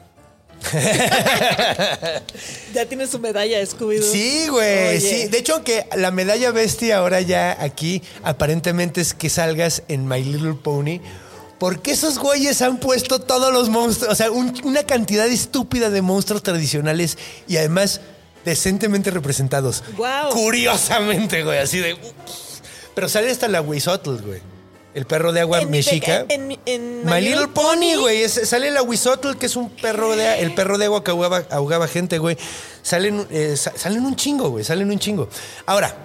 Ya 2.74 2.86
tiene 2.86 3.08
su 3.08 3.20
medalla, 3.20 3.60
Scooby-Doo. 3.62 4.12
Sí, 4.12 4.48
güey, 4.50 4.98
Oye. 4.98 5.02
sí. 5.02 5.28
De 5.30 5.40
hecho, 5.40 5.64
que 5.64 5.86
la 5.96 6.12
medalla 6.12 6.52
bestia 6.52 6.98
ahora 6.98 7.22
ya 7.22 7.58
aquí 7.60 8.02
aparentemente 8.24 9.02
es 9.02 9.14
que 9.14 9.30
salgas 9.30 9.84
en 9.88 10.08
My 10.08 10.24
Little 10.24 10.54
Pony. 10.54 11.00
Porque 11.58 11.92
esos 11.92 12.20
güeyes 12.20 12.62
han 12.62 12.78
puesto 12.80 13.20
todos 13.20 13.52
los 13.52 13.68
monstruos, 13.70 14.14
o 14.14 14.16
sea, 14.16 14.32
un- 14.32 14.54
una 14.64 14.84
cantidad 14.84 15.28
estúpida 15.28 15.90
de 15.90 16.02
monstruos 16.02 16.42
tradicionales 16.42 17.18
y 17.50 17.58
además 17.58 18.00
decentemente 18.50 19.12
representados. 19.12 19.84
Guau. 19.96 20.30
Curiosamente, 20.32 21.44
güey, 21.44 21.60
así 21.60 21.80
de... 21.80 21.94
ups. 21.94 22.62
Pero 22.96 23.08
sale 23.08 23.32
hasta 23.32 23.48
la 23.48 23.62
Huizotl, 23.62 24.18
güey. 24.26 24.42
El 24.94 25.06
perro 25.06 25.32
de 25.32 25.40
agua 25.42 25.62
En- 25.62 25.70
mexica. 25.70 26.26
En, 26.30 26.52
en- 26.52 26.60
en 26.66 27.06
My 27.06 27.22
Little 27.22 27.48
Pony, 27.50 27.96
güey. 27.98 28.28
Sale 28.28 28.72
la 28.72 28.82
Huizotl, 28.82 29.38
que 29.38 29.46
es 29.46 29.56
un 29.56 29.70
perro 29.70 30.16
de 30.16 30.40
el 30.42 30.54
perro 30.56 30.78
de 30.78 30.86
agua 30.86 31.04
que 31.04 31.12
ahogaba, 31.12 31.44
ahogaba 31.52 31.88
gente, 31.88 32.18
güey. 32.18 32.38
Salen, 32.82 33.26
eh, 33.30 33.56
sa- 33.56 33.74
salen 33.78 34.04
un 34.06 34.16
chingo, 34.16 34.50
güey. 34.50 34.64
Salen 34.66 34.90
un 34.90 34.98
chingo. 35.00 35.30
Ahora, 35.68 35.96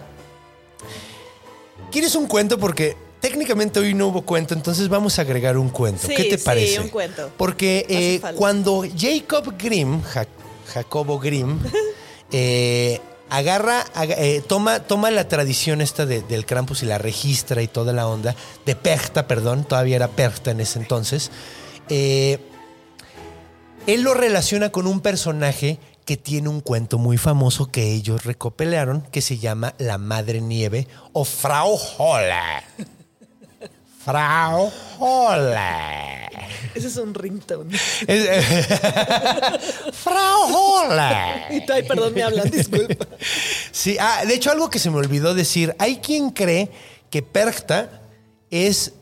¿quieres 1.90 2.14
un 2.14 2.26
cuento? 2.26 2.58
Porque 2.58 2.96
técnicamente 3.20 3.80
hoy 3.80 3.94
no 3.94 4.08
hubo 4.08 4.22
cuento, 4.22 4.52
entonces 4.54 4.88
vamos 4.88 5.18
a 5.18 5.22
agregar 5.22 5.56
un 5.56 5.70
cuento. 5.70 6.06
Sí, 6.06 6.14
¿Qué 6.14 6.24
te 6.24 6.38
sí, 6.38 6.44
parece? 6.44 6.80
un 6.80 6.88
cuento. 6.88 7.30
Porque 7.36 7.86
eh, 7.88 8.20
cuando 8.36 8.84
Jacob 8.96 9.54
Grimm, 9.58 10.02
Ja- 10.02 10.26
Jacobo 10.72 11.18
Grimm, 11.18 11.58
eh, 12.32 13.00
agarra, 13.30 13.84
aga- 13.94 14.16
eh, 14.18 14.42
toma, 14.46 14.80
toma 14.80 15.10
la 15.10 15.28
tradición 15.28 15.80
esta 15.80 16.06
de- 16.06 16.22
del 16.22 16.46
Krampus 16.46 16.82
y 16.82 16.86
la 16.86 16.98
registra 16.98 17.62
y 17.62 17.68
toda 17.68 17.92
la 17.92 18.06
onda, 18.06 18.34
de 18.66 18.76
Perta, 18.76 19.26
perdón, 19.26 19.64
todavía 19.64 19.96
era 19.96 20.08
Perta 20.08 20.50
en 20.50 20.60
ese 20.60 20.78
entonces, 20.78 21.30
eh, 21.88 22.38
él 23.86 24.02
lo 24.02 24.14
relaciona 24.14 24.70
con 24.70 24.86
un 24.86 25.00
personaje 25.00 25.78
que 26.04 26.16
tiene 26.16 26.48
un 26.48 26.60
cuento 26.60 26.98
muy 26.98 27.16
famoso 27.16 27.70
que 27.70 27.92
ellos 27.92 28.24
recopelaron, 28.24 29.02
que 29.10 29.22
se 29.22 29.38
llama 29.38 29.74
La 29.78 29.96
Madre 29.98 30.40
Nieve 30.40 30.86
o 31.12 31.24
Frau 31.24 31.78
Holle. 31.98 32.62
Frau 34.04 34.70
Holle. 34.98 36.28
Ese 36.74 36.88
es 36.88 36.96
un 36.96 37.14
ringtone. 37.14 37.74
Es- 38.06 38.28
Frau 39.92 40.42
Holle. 40.54 41.56
Y 41.56 41.60
perdón, 41.62 42.12
me 42.14 42.22
hablan, 42.22 42.50
disculpa. 42.50 43.06
Sí, 43.72 43.96
ah, 43.98 44.22
de 44.26 44.34
hecho, 44.34 44.50
algo 44.50 44.68
que 44.70 44.78
se 44.78 44.90
me 44.90 44.98
olvidó 44.98 45.34
decir. 45.34 45.74
Hay 45.78 45.98
quien 45.98 46.30
cree 46.30 46.70
que 47.10 47.22
Perchta 47.22 48.02
es 48.50 48.92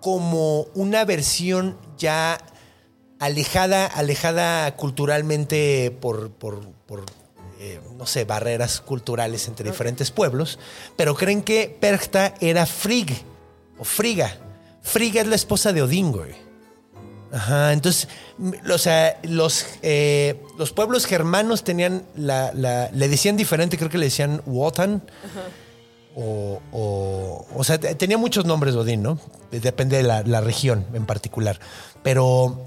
como 0.00 0.62
una 0.74 1.04
versión 1.04 1.78
ya 1.96 2.38
alejada, 3.20 3.86
alejada 3.86 4.74
culturalmente 4.76 5.96
por, 6.00 6.32
por, 6.32 6.68
por, 6.86 7.04
eh, 7.60 7.80
no 7.96 8.06
sé, 8.06 8.24
barreras 8.24 8.80
culturales 8.80 9.46
entre 9.46 9.70
diferentes 9.70 10.10
pueblos, 10.10 10.58
pero 10.96 11.14
creen 11.14 11.42
que 11.42 11.68
Perchta 11.80 12.34
era 12.40 12.66
Frigg 12.66 13.24
Friga. 13.84 14.36
Frigga 14.82 15.20
es 15.20 15.26
la 15.26 15.34
esposa 15.36 15.72
de 15.72 15.82
Odín, 15.82 16.12
güey. 16.12 16.34
Ajá, 17.32 17.72
entonces, 17.72 18.08
o 18.70 18.76
sea, 18.78 19.18
los, 19.22 19.64
eh, 19.80 20.42
los 20.58 20.72
pueblos 20.72 21.06
germanos 21.06 21.64
tenían 21.64 22.04
la, 22.14 22.52
la- 22.52 22.90
le 22.92 23.08
decían 23.08 23.36
diferente, 23.38 23.78
creo 23.78 23.88
que 23.88 23.96
le 23.98 24.06
decían 24.06 24.42
Wotan. 24.44 25.02
O, 26.14 26.60
o, 27.54 27.64
sea, 27.64 27.78
te- 27.80 27.94
tenía 27.94 28.18
muchos 28.18 28.44
nombres 28.44 28.74
Odín, 28.74 29.02
¿no? 29.02 29.18
Depende 29.50 29.96
de 29.96 30.02
la, 30.02 30.22
la 30.22 30.40
región 30.42 30.84
en 30.92 31.06
particular. 31.06 31.58
Pero 32.02 32.60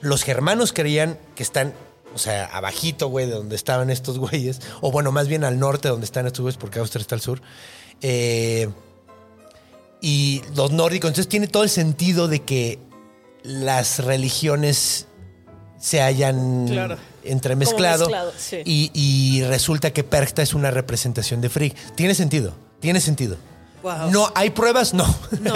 los 0.00 0.22
germanos 0.22 0.72
creían 0.72 1.18
que 1.34 1.42
están, 1.42 1.74
o 2.14 2.18
sea, 2.18 2.46
abajito, 2.46 3.08
güey, 3.08 3.26
de 3.26 3.32
donde 3.32 3.56
estaban 3.56 3.90
estos 3.90 4.18
güeyes. 4.18 4.60
O 4.80 4.90
bueno, 4.90 5.12
más 5.12 5.28
bien 5.28 5.44
al 5.44 5.58
norte 5.58 5.88
donde 5.88 6.06
están 6.06 6.26
estos 6.26 6.40
güeyes, 6.40 6.56
porque 6.56 6.78
Austria 6.78 7.02
está 7.02 7.14
al 7.14 7.20
sur. 7.20 7.42
Eh, 8.00 8.70
y 10.02 10.42
los 10.54 10.70
nórdicos, 10.72 11.08
entonces 11.08 11.28
tiene 11.28 11.46
todo 11.46 11.62
el 11.62 11.70
sentido 11.70 12.28
de 12.28 12.42
que 12.42 12.78
las 13.42 14.00
religiones 14.04 15.06
se 15.80 16.02
hayan 16.02 16.66
Claro. 16.68 16.96
entremezclado 17.24 18.04
Como 18.04 18.16
mezclado, 18.16 18.32
sí. 18.38 18.58
y, 18.64 18.90
y 18.94 19.42
resulta 19.44 19.92
que 19.92 20.04
Perchta 20.04 20.42
es 20.42 20.52
una 20.54 20.70
representación 20.70 21.40
de 21.40 21.48
Frigg. 21.48 21.74
Tiene 21.96 22.14
sentido, 22.14 22.54
tiene 22.80 23.00
sentido. 23.00 23.36
Wow. 23.82 24.12
No, 24.12 24.30
¿hay 24.36 24.50
pruebas? 24.50 24.94
No. 24.94 25.04
No, 25.40 25.54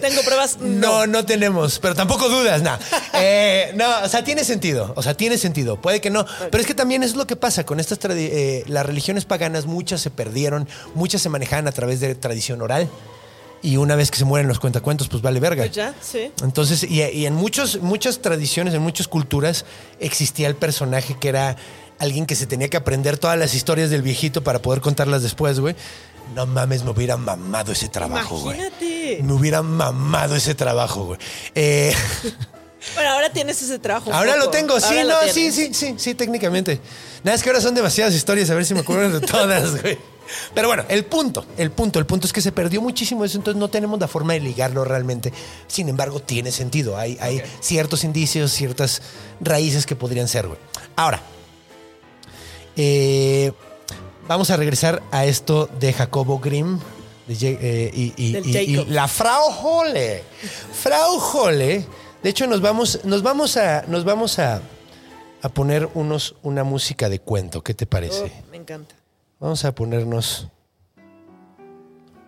tengo 0.00 0.22
pruebas. 0.22 0.58
No, 0.60 1.08
no 1.08 1.26
tenemos, 1.26 1.80
pero 1.80 1.96
tampoco 1.96 2.28
dudas, 2.28 2.62
no. 2.62 2.78
Eh, 3.14 3.72
no, 3.74 3.86
o 4.04 4.08
sea, 4.08 4.22
tiene 4.24 4.44
sentido, 4.44 4.92
o 4.96 5.02
sea, 5.02 5.14
tiene 5.14 5.36
sentido, 5.36 5.80
puede 5.80 6.00
que 6.00 6.10
no, 6.10 6.24
pero 6.50 6.60
es 6.60 6.66
que 6.66 6.74
también 6.74 7.02
es 7.02 7.16
lo 7.16 7.26
que 7.26 7.34
pasa 7.36 7.64
con 7.66 7.78
estas 7.80 7.98
eh, 8.10 8.64
las 8.68 8.86
religiones 8.86 9.24
paganas, 9.26 9.66
muchas 9.66 10.00
se 10.00 10.10
perdieron, 10.10 10.68
muchas 10.94 11.20
se 11.22 11.28
manejaban 11.28 11.66
a 11.68 11.72
través 11.72 12.00
de 12.00 12.14
tradición 12.14 12.62
oral 12.62 12.88
y 13.62 13.76
una 13.76 13.96
vez 13.96 14.10
que 14.10 14.18
se 14.18 14.24
mueren 14.24 14.48
los 14.48 14.58
cuentacuentos, 14.58 15.08
pues 15.08 15.22
vale 15.22 15.40
verga. 15.40 15.64
Pues 15.64 15.74
ya, 15.74 15.94
sí. 16.00 16.32
Entonces, 16.42 16.82
y, 16.84 17.02
y 17.02 17.26
en 17.26 17.34
muchos, 17.34 17.80
muchas 17.82 18.20
tradiciones, 18.20 18.74
en 18.74 18.82
muchas 18.82 19.08
culturas, 19.08 19.64
existía 19.98 20.48
el 20.48 20.56
personaje 20.56 21.16
que 21.18 21.28
era 21.28 21.56
alguien 21.98 22.26
que 22.26 22.34
se 22.34 22.46
tenía 22.46 22.68
que 22.68 22.76
aprender 22.78 23.18
todas 23.18 23.38
las 23.38 23.54
historias 23.54 23.90
del 23.90 24.02
viejito 24.02 24.42
para 24.42 24.60
poder 24.60 24.80
contarlas 24.80 25.22
después, 25.22 25.60
güey. 25.60 25.76
No 26.34 26.46
mames, 26.46 26.84
me 26.84 26.90
hubiera 26.90 27.16
mamado 27.16 27.72
ese 27.72 27.88
trabajo, 27.88 28.38
güey. 28.38 28.56
Imagínate. 28.56 29.20
Me 29.22 29.32
hubiera 29.32 29.62
mamado 29.62 30.36
ese 30.36 30.54
trabajo, 30.54 31.04
güey. 31.04 31.18
Eh, 31.54 31.92
Bueno, 32.94 33.10
ahora 33.10 33.30
tienes 33.30 33.60
ese 33.62 33.78
trabajo. 33.78 34.12
Ahora 34.12 34.36
lo 34.36 34.50
tengo, 34.50 34.78
sí, 34.80 34.86
Ahora 34.98 35.04
no, 35.26 35.32
sí, 35.32 35.52
sí, 35.52 35.74
sí, 35.74 35.94
sí, 35.98 36.14
técnicamente. 36.14 36.80
Nada, 37.22 37.34
es 37.36 37.42
que 37.42 37.50
ahora 37.50 37.60
son 37.60 37.74
demasiadas 37.74 38.14
historias, 38.14 38.48
a 38.50 38.54
ver 38.54 38.64
si 38.64 38.74
me 38.74 38.80
acuerdo 38.80 39.20
de 39.20 39.26
todas, 39.26 39.80
güey. 39.82 39.98
Pero 40.54 40.68
bueno, 40.68 40.84
el 40.88 41.04
punto, 41.04 41.44
el 41.56 41.72
punto, 41.72 41.98
el 41.98 42.06
punto 42.06 42.26
es 42.26 42.32
que 42.32 42.40
se 42.40 42.52
perdió 42.52 42.80
muchísimo 42.80 43.24
eso, 43.24 43.36
entonces 43.36 43.58
no 43.58 43.68
tenemos 43.68 43.98
la 43.98 44.06
forma 44.08 44.34
de 44.34 44.40
ligarlo 44.40 44.84
realmente. 44.84 45.32
Sin 45.66 45.88
embargo, 45.88 46.20
tiene 46.20 46.52
sentido. 46.52 46.96
Hay, 46.96 47.18
hay 47.20 47.42
ciertos 47.60 48.04
indicios, 48.04 48.52
ciertas 48.52 49.02
raíces 49.40 49.86
que 49.86 49.96
podrían 49.96 50.28
ser, 50.28 50.46
güey. 50.46 50.58
Ahora, 50.96 51.20
eh, 52.76 53.52
vamos 54.28 54.50
a 54.50 54.56
regresar 54.56 55.02
a 55.10 55.24
esto 55.24 55.68
de 55.80 55.92
Jacobo 55.92 56.38
Grimm 56.38 56.78
de 57.26 57.58
eh, 57.60 57.90
y, 57.92 58.14
y- 58.16 58.84
la 58.86 59.08
Frau 59.08 59.50
Holle. 59.62 60.22
Frau 60.82 61.18
Holle. 61.18 61.86
De 62.22 62.28
hecho, 62.28 62.46
nos 62.46 62.60
vamos, 62.60 63.04
nos 63.04 63.22
vamos 63.22 63.56
a, 63.56 63.82
nos 63.86 64.04
vamos 64.04 64.38
a, 64.38 64.60
a 65.42 65.48
poner 65.48 65.88
unos, 65.94 66.36
una 66.42 66.64
música 66.64 67.08
de 67.08 67.18
cuento. 67.18 67.62
¿Qué 67.62 67.72
te 67.72 67.86
parece? 67.86 68.32
Oh, 68.46 68.50
me 68.50 68.58
encanta. 68.58 68.94
Vamos 69.38 69.64
a 69.64 69.74
ponernos 69.74 70.48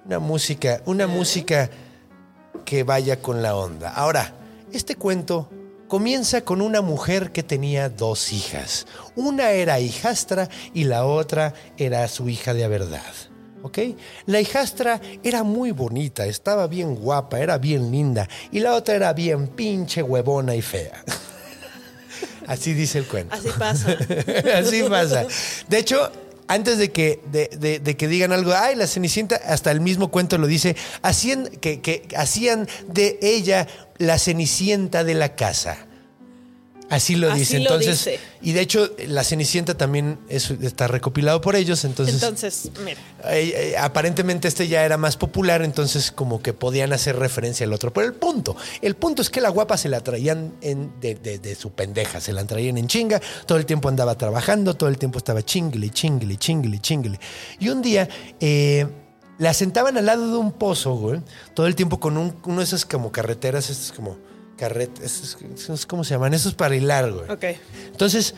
una 0.07 0.19
música, 0.19 0.83
una 0.87 1.07
música 1.07 1.71
que 2.65 2.85
vaya 2.85 3.21
con 3.21 3.43
la 3.43 3.55
onda. 3.55 3.91
Ahora, 3.91 4.33
este 4.73 4.97
cuento 4.97 5.51
comienza 5.89 6.41
con 6.41 6.63
una 6.63 6.81
mujer 6.81 7.33
que 7.33 7.43
tenía 7.43 7.91
dos 7.91 8.33
hijas. 8.33 8.87
Una 9.15 9.51
era 9.51 9.79
hijastra 9.79 10.49
y 10.73 10.85
la 10.85 11.05
otra 11.05 11.53
era 11.77 12.09
su 12.09 12.31
hija 12.31 12.55
de 12.55 12.67
verdad. 12.67 13.13
¿Ok? 13.63 13.79
La 14.27 14.41
hijastra 14.41 15.01
era 15.23 15.43
muy 15.45 15.71
bonita, 15.71 16.27
estaba 16.27 16.67
bien 16.67 16.95
guapa, 16.97 17.39
era 17.41 17.59
bien 17.59 17.91
linda. 17.91 18.29
Y 18.51 18.61
la 18.61 18.75
otra 18.75 18.95
era 18.97 19.13
bien 19.13 19.49
pinche 19.49 20.03
huevona 20.03 20.55
y 20.55 20.63
fea. 20.63 21.05
Así 22.47 22.75
dice 22.75 22.99
el 22.99 23.07
cuento. 23.07 23.35
Así 23.35 23.49
pasa. 23.59 23.97
Así 24.59 24.83
pasa. 24.83 25.27
De 25.69 25.79
hecho, 25.79 26.11
antes 26.49 26.77
de 26.79 26.91
que, 26.91 27.21
de, 27.31 27.49
de- 27.57 27.79
de 27.79 27.97
que 27.97 28.09
digan 28.09 28.33
algo, 28.33 28.53
ay, 28.53 28.75
la 28.75 28.87
Cenicienta, 28.87 29.37
hasta 29.47 29.71
el 29.71 29.81
mismo 29.81 30.11
cuento 30.11 30.39
lo 30.39 30.47
dice, 30.49 30.77
hacían, 31.03 31.47
que, 31.47 31.81
que 31.81 32.09
hacían 32.17 32.69
de 32.89 33.19
ella 33.23 33.69
la 33.99 34.19
Cenicienta 34.19 35.05
de 35.05 35.15
la 35.15 35.37
casa. 35.37 35.87
Así 36.93 37.17
lo 37.17 37.31
Así 37.31 37.41
dice. 37.41 37.55
lo 37.59 37.63
Entonces, 37.63 37.99
dice. 38.05 38.21
y 38.43 38.53
de 38.53 38.61
hecho, 38.61 38.91
la 39.09 39.25
Cenicienta 39.25 39.75
también 39.77 40.19
es- 40.29 40.51
está 40.51 40.89
recopilado 40.89 41.41
por 41.41 41.57
ellos. 41.57 41.85
Entonces, 41.85 42.17
Entonces, 42.23 42.71
mira. 42.85 43.01
eh, 43.33 43.73
eh, 43.73 43.77
aparentemente 43.79 44.47
este 44.47 44.69
ya 44.69 44.85
era 44.85 44.99
más 44.99 45.17
popular, 45.17 45.63
entonces 45.63 46.13
como 46.13 46.43
que 46.43 46.53
podían 46.53 46.93
hacer 46.93 47.17
referencia 47.17 47.65
al 47.67 47.73
otro. 47.73 47.93
Pero 47.93 48.07
el 48.07 48.13
punto, 48.15 48.57
el 48.83 48.95
punto 48.95 49.23
es 49.23 49.31
que 49.31 49.41
la 49.41 49.49
guapa 49.49 49.77
se 49.79 49.89
la 49.89 50.01
traían 50.01 50.53
en- 50.61 50.93
de, 51.01 51.15
de- 51.15 51.39
de 51.39 51.55
su 51.55 51.71
pendeja, 51.73 52.21
se 52.21 52.33
la 52.35 52.45
traían 52.45 52.77
en 52.77 52.87
chinga, 52.89 53.21
todo 53.47 53.57
el 53.59 53.65
tiempo 53.65 53.89
andaba 53.89 54.17
trabajando, 54.19 54.75
todo 54.75 54.89
el 54.91 54.99
tiempo 54.99 55.17
estaba 55.19 55.43
chingle, 55.43 55.89
chingle, 55.91 56.37
chingle, 56.37 56.79
chingle. 56.79 57.19
Y 57.59 57.69
un 57.71 57.81
día 57.81 58.09
eh, 58.41 58.87
la 59.39 59.55
sentaban 59.55 59.97
al 59.97 60.07
lado 60.07 60.31
de 60.31 60.37
un 60.37 60.53
pozo, 60.53 60.95
güey, 60.95 61.21
todo 61.55 61.67
el 61.67 61.75
tiempo 61.75 61.99
con 61.99 62.17
un- 62.19 62.37
uno 62.45 62.59
de 62.59 62.65
esas 62.65 62.85
como 62.85 63.11
carreteras, 63.11 63.71
esas 63.71 63.93
como 63.93 64.19
carretas, 64.63 65.37
¿cómo 65.89 66.05
se 66.05 66.15
llaman? 66.15 66.35
Esos 66.35 66.55
para 66.55 66.77
hilar, 66.77 67.11
güey. 67.11 67.29
Ok. 67.29 67.45
Entonces, 67.87 68.35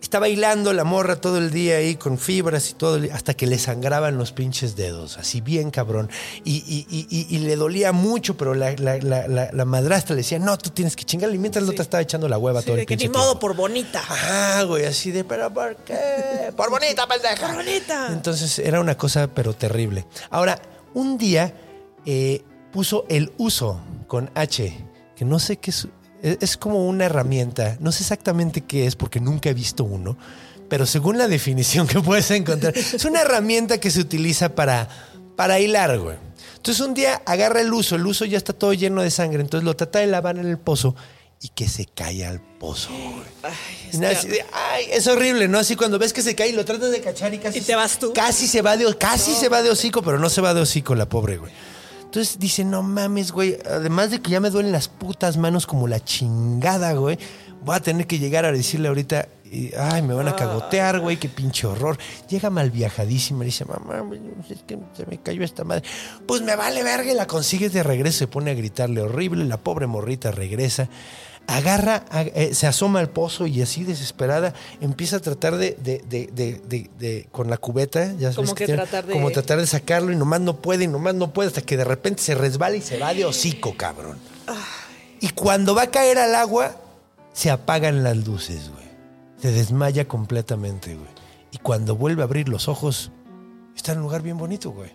estaba 0.00 0.28
hilando 0.28 0.72
la 0.72 0.84
morra 0.84 1.16
todo 1.20 1.38
el 1.38 1.50
día 1.50 1.78
ahí 1.78 1.96
con 1.96 2.18
fibras 2.18 2.70
y 2.70 2.74
todo, 2.74 3.00
hasta 3.12 3.34
que 3.34 3.48
le 3.48 3.58
sangraban 3.58 4.16
los 4.16 4.30
pinches 4.30 4.76
dedos, 4.76 5.18
así 5.18 5.40
bien 5.40 5.72
cabrón. 5.72 6.08
Y, 6.44 6.58
y- 6.68 6.86
y- 6.88 7.06
y- 7.10 7.34
y 7.34 7.38
le 7.40 7.56
dolía 7.56 7.90
mucho, 7.90 8.36
pero 8.36 8.54
la, 8.54 8.72
la- 8.78 8.98
la- 8.98 9.26
la- 9.26 9.50
la 9.52 9.64
madrastra 9.64 10.14
le 10.14 10.20
decía, 10.22 10.38
no, 10.38 10.56
tú 10.56 10.70
tienes 10.70 10.94
que 10.94 11.02
chingarle. 11.04 11.34
Y 11.34 11.38
mientras 11.38 11.64
la 11.64 11.72
otra 11.72 11.82
estaba 11.82 12.00
echando 12.00 12.28
la 12.28 12.38
hueva 12.38 12.60
Sí, 12.60 12.66
todo 12.66 12.76
el 12.76 12.80
de 12.82 12.86
que 12.86 12.92
pinche 12.96 13.08
ni 13.08 13.12
modo 13.12 13.32
tiempo. 13.32 13.40
por 13.40 13.56
bonita. 13.56 13.98
Ajá, 13.98 14.62
güey, 14.62 14.84
así 14.84 15.10
de, 15.10 15.24
pero 15.24 15.52
¿por 15.52 15.74
qué? 15.78 16.52
Por 16.56 16.70
bonita, 16.70 17.04
pendeja. 17.08 17.46
Por 17.48 17.56
bonita. 17.56 18.08
Entonces 18.12 18.60
era 18.60 18.78
una 18.80 18.96
cosa, 18.96 19.26
pero 19.26 19.52
terrible. 19.52 20.06
Ahora, 20.30 20.62
un 20.94 21.18
día 21.18 21.52
eh, 22.06 22.42
puso 22.72 23.04
el 23.08 23.32
uso 23.36 23.80
con 24.06 24.30
H, 24.36 24.78
que 25.18 25.24
no 25.24 25.38
sé 25.38 25.56
qué 25.56 25.70
es. 25.70 25.88
Es 26.22 26.38
es 26.40 26.56
como 26.56 26.86
una 26.88 27.04
herramienta. 27.06 27.76
No 27.80 27.92
sé 27.92 28.02
exactamente 28.02 28.62
qué 28.62 28.86
es 28.86 28.96
porque 28.96 29.20
nunca 29.20 29.50
he 29.50 29.54
visto 29.54 29.84
uno. 29.84 30.16
Pero 30.68 30.84
según 30.86 31.16
la 31.18 31.28
definición 31.28 31.86
que 31.86 32.00
puedes 32.02 32.30
encontrar, 32.30 32.76
es 32.76 33.04
una 33.04 33.20
herramienta 33.22 33.78
que 33.78 33.90
se 33.90 34.00
utiliza 34.00 34.54
para, 34.54 34.88
para 35.36 35.58
hilar, 35.60 35.98
güey. 35.98 36.16
Entonces 36.56 36.84
un 36.84 36.92
día 36.94 37.22
agarra 37.24 37.60
el 37.60 37.72
uso, 37.72 37.94
el 37.96 38.06
uso 38.06 38.24
ya 38.24 38.36
está 38.36 38.52
todo 38.52 38.72
lleno 38.74 39.02
de 39.02 39.10
sangre, 39.10 39.40
entonces 39.40 39.64
lo 39.64 39.76
trata 39.76 40.00
de 40.00 40.08
lavar 40.08 40.36
en 40.38 40.46
el 40.46 40.58
pozo 40.58 40.94
y 41.40 41.48
que 41.50 41.68
se 41.68 41.86
cae 41.86 42.26
al 42.26 42.40
pozo. 42.40 42.90
Ay, 43.44 43.52
es 43.92 44.02
así 44.02 44.26
que- 44.26 44.32
de, 44.34 44.44
ay, 44.52 44.86
es 44.92 45.06
horrible, 45.06 45.46
¿no? 45.48 45.58
Así 45.58 45.76
cuando 45.76 45.98
ves 45.98 46.12
que 46.12 46.20
se 46.22 46.34
cae 46.34 46.48
y 46.48 46.52
lo 46.52 46.64
tratas 46.64 46.90
de 46.90 47.00
cachar 47.00 47.32
y 47.32 47.38
casi. 47.38 47.60
Y 47.60 47.62
te 47.62 47.76
vas 47.76 47.98
tú. 47.98 48.12
Casi 48.12 48.48
se 48.48 48.60
va 48.60 48.76
de, 48.76 48.94
casi 48.98 49.34
se 49.34 49.48
va 49.48 49.62
de 49.62 49.70
hocico, 49.70 50.02
pero 50.02 50.18
no 50.18 50.28
se 50.28 50.40
va 50.40 50.52
de 50.52 50.60
hocico 50.60 50.94
la 50.96 51.08
pobre, 51.08 51.36
güey. 51.38 51.52
Entonces 52.08 52.38
dice, 52.38 52.64
no 52.64 52.82
mames, 52.82 53.32
güey. 53.32 53.58
Además 53.70 54.10
de 54.10 54.22
que 54.22 54.30
ya 54.30 54.40
me 54.40 54.48
duelen 54.48 54.72
las 54.72 54.88
putas 54.88 55.36
manos 55.36 55.66
como 55.66 55.86
la 55.86 56.02
chingada, 56.02 56.94
güey. 56.94 57.18
Voy 57.62 57.76
a 57.76 57.80
tener 57.80 58.06
que 58.06 58.18
llegar 58.18 58.46
a 58.46 58.52
decirle 58.52 58.88
ahorita, 58.88 59.28
ay, 59.78 60.00
me 60.00 60.14
van 60.14 60.26
a 60.26 60.34
cagotear, 60.34 61.00
güey, 61.00 61.18
qué 61.18 61.28
pinche 61.28 61.66
horror. 61.66 61.98
Llega 62.30 62.48
mal 62.48 62.70
viajadísima 62.70 63.44
y 63.44 63.48
dice, 63.48 63.66
mamá, 63.66 64.02
es 64.48 64.62
que 64.62 64.78
se 64.94 65.04
me 65.04 65.18
cayó 65.18 65.44
esta 65.44 65.64
madre. 65.64 65.82
Pues 66.26 66.40
me 66.40 66.56
vale 66.56 66.82
verga 66.82 67.12
y 67.12 67.14
la 67.14 67.26
consigues 67.26 67.74
de 67.74 67.82
regreso. 67.82 68.20
Se 68.20 68.26
pone 68.26 68.52
a 68.52 68.54
gritarle 68.54 69.02
horrible. 69.02 69.44
La 69.44 69.58
pobre 69.58 69.86
morrita 69.86 70.30
regresa 70.30 70.88
agarra, 71.48 72.04
eh, 72.12 72.54
se 72.54 72.66
asoma 72.66 73.00
al 73.00 73.08
pozo 73.08 73.46
y 73.46 73.62
así 73.62 73.82
desesperada 73.82 74.52
empieza 74.82 75.16
a 75.16 75.20
tratar 75.20 75.56
de, 75.56 75.76
de- 75.82 76.02
de- 76.06 76.90
de- 76.98 77.26
con 77.32 77.48
la 77.50 77.56
cubeta, 77.56 78.12
ya 78.18 78.32
sabes 78.32 78.50
que 78.54 78.66
tiene- 78.66 78.82
tratar 78.82 79.06
de- 79.06 79.14
como 79.14 79.30
tratar 79.30 79.58
de 79.58 79.66
sacarlo 79.66 80.12
y 80.12 80.16
nomás 80.16 80.40
no 80.42 80.56
puede, 80.60 80.84
y 80.84 80.88
nomás 80.88 81.14
no 81.14 81.32
puede, 81.32 81.48
hasta 81.48 81.62
que 81.62 81.76
de 81.78 81.84
repente 81.84 82.22
se 82.22 82.34
resbala 82.34 82.76
y 82.76 82.82
se 82.82 82.98
va 82.98 83.14
de 83.14 83.24
hocico, 83.24 83.74
cabrón. 83.76 84.18
Y 85.20 85.30
cuando 85.30 85.74
va 85.74 85.82
a 85.84 85.90
caer 85.90 86.18
al 86.18 86.34
agua, 86.34 86.76
se 87.32 87.50
apagan 87.50 88.04
las 88.04 88.16
luces, 88.18 88.70
güey. 88.70 88.86
Se 89.40 89.50
desmaya 89.50 90.06
completamente, 90.06 90.94
güey. 90.94 91.08
Y 91.50 91.58
cuando 91.58 91.96
vuelve 91.96 92.20
a 92.22 92.24
abrir 92.26 92.48
los 92.48 92.68
ojos, 92.68 93.10
está 93.74 93.92
en 93.92 93.98
un 93.98 94.04
lugar 94.04 94.20
bien 94.22 94.36
bonito, 94.36 94.70
güey. 94.70 94.90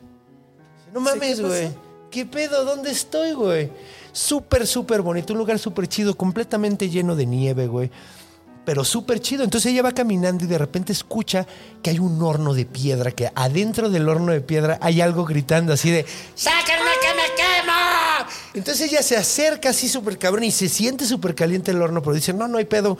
No 0.93 0.99
mames, 0.99 1.41
güey. 1.41 1.69
¿Qué 2.13 2.27
pedo? 2.27 2.63
¿Dónde 2.63 2.91
estoy, 2.91 3.31
güey? 3.31 3.71
Súper, 4.11 4.67
súper 4.67 5.01
bonito. 5.01 5.33
Un 5.33 5.39
lugar 5.39 5.57
súper 5.57 5.87
chido, 5.87 6.15
completamente 6.15 6.87
lleno 6.87 7.15
de 7.15 7.25
nieve, 7.25 7.65
güey. 7.65 7.89
Pero 8.63 8.83
súper 8.83 9.19
chido. 9.19 9.43
Entonces 9.43 9.71
ella 9.71 9.81
va 9.81 9.93
caminando 9.93 10.45
y 10.45 10.47
de 10.47 10.59
repente 10.59 10.93
escucha 10.93 11.47
que 11.81 11.89
hay 11.89 11.97
un 11.97 12.21
horno 12.21 12.53
de 12.53 12.67
piedra, 12.67 13.09
que 13.09 13.31
adentro 13.33 13.89
del 13.89 14.07
horno 14.07 14.31
de 14.31 14.41
piedra 14.41 14.77
hay 14.79 15.01
algo 15.01 15.25
gritando 15.25 15.73
así 15.73 15.89
de 15.89 16.05
¡Sáquenme 16.35 16.91
que 17.01 17.15
me 17.15 17.35
quemo! 17.35 18.29
Entonces 18.53 18.91
ella 18.91 19.01
se 19.01 19.17
acerca 19.17 19.69
así 19.69 19.89
súper 19.89 20.19
cabrón 20.19 20.43
y 20.43 20.51
se 20.51 20.69
siente 20.69 21.05
súper 21.05 21.33
caliente 21.33 21.71
el 21.71 21.81
horno, 21.81 22.03
pero 22.03 22.13
dice, 22.13 22.31
no, 22.31 22.47
no 22.47 22.59
hay 22.59 22.65
pedo. 22.65 22.95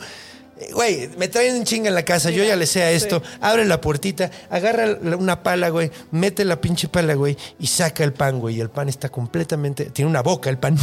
Güey, 0.72 1.10
me 1.16 1.28
traen 1.28 1.56
en 1.56 1.64
chinga 1.64 1.88
en 1.88 1.94
la 1.94 2.04
casa, 2.04 2.30
yo 2.30 2.44
ya 2.44 2.54
le 2.54 2.66
sé 2.66 2.82
a 2.82 2.90
esto. 2.90 3.22
Abre 3.40 3.64
la 3.64 3.80
puertita, 3.80 4.30
agarra 4.50 4.98
una 5.18 5.42
pala, 5.42 5.68
güey, 5.68 5.90
mete 6.12 6.44
la 6.44 6.60
pinche 6.60 6.88
pala, 6.88 7.14
güey, 7.14 7.36
y 7.58 7.66
saca 7.66 8.04
el 8.04 8.12
pan, 8.12 8.38
güey. 8.38 8.56
Y 8.56 8.60
el 8.60 8.70
pan 8.70 8.88
está 8.88 9.08
completamente. 9.08 9.86
Tiene 9.86 10.10
una 10.10 10.22
boca 10.22 10.50
el 10.50 10.58
pan. 10.58 10.78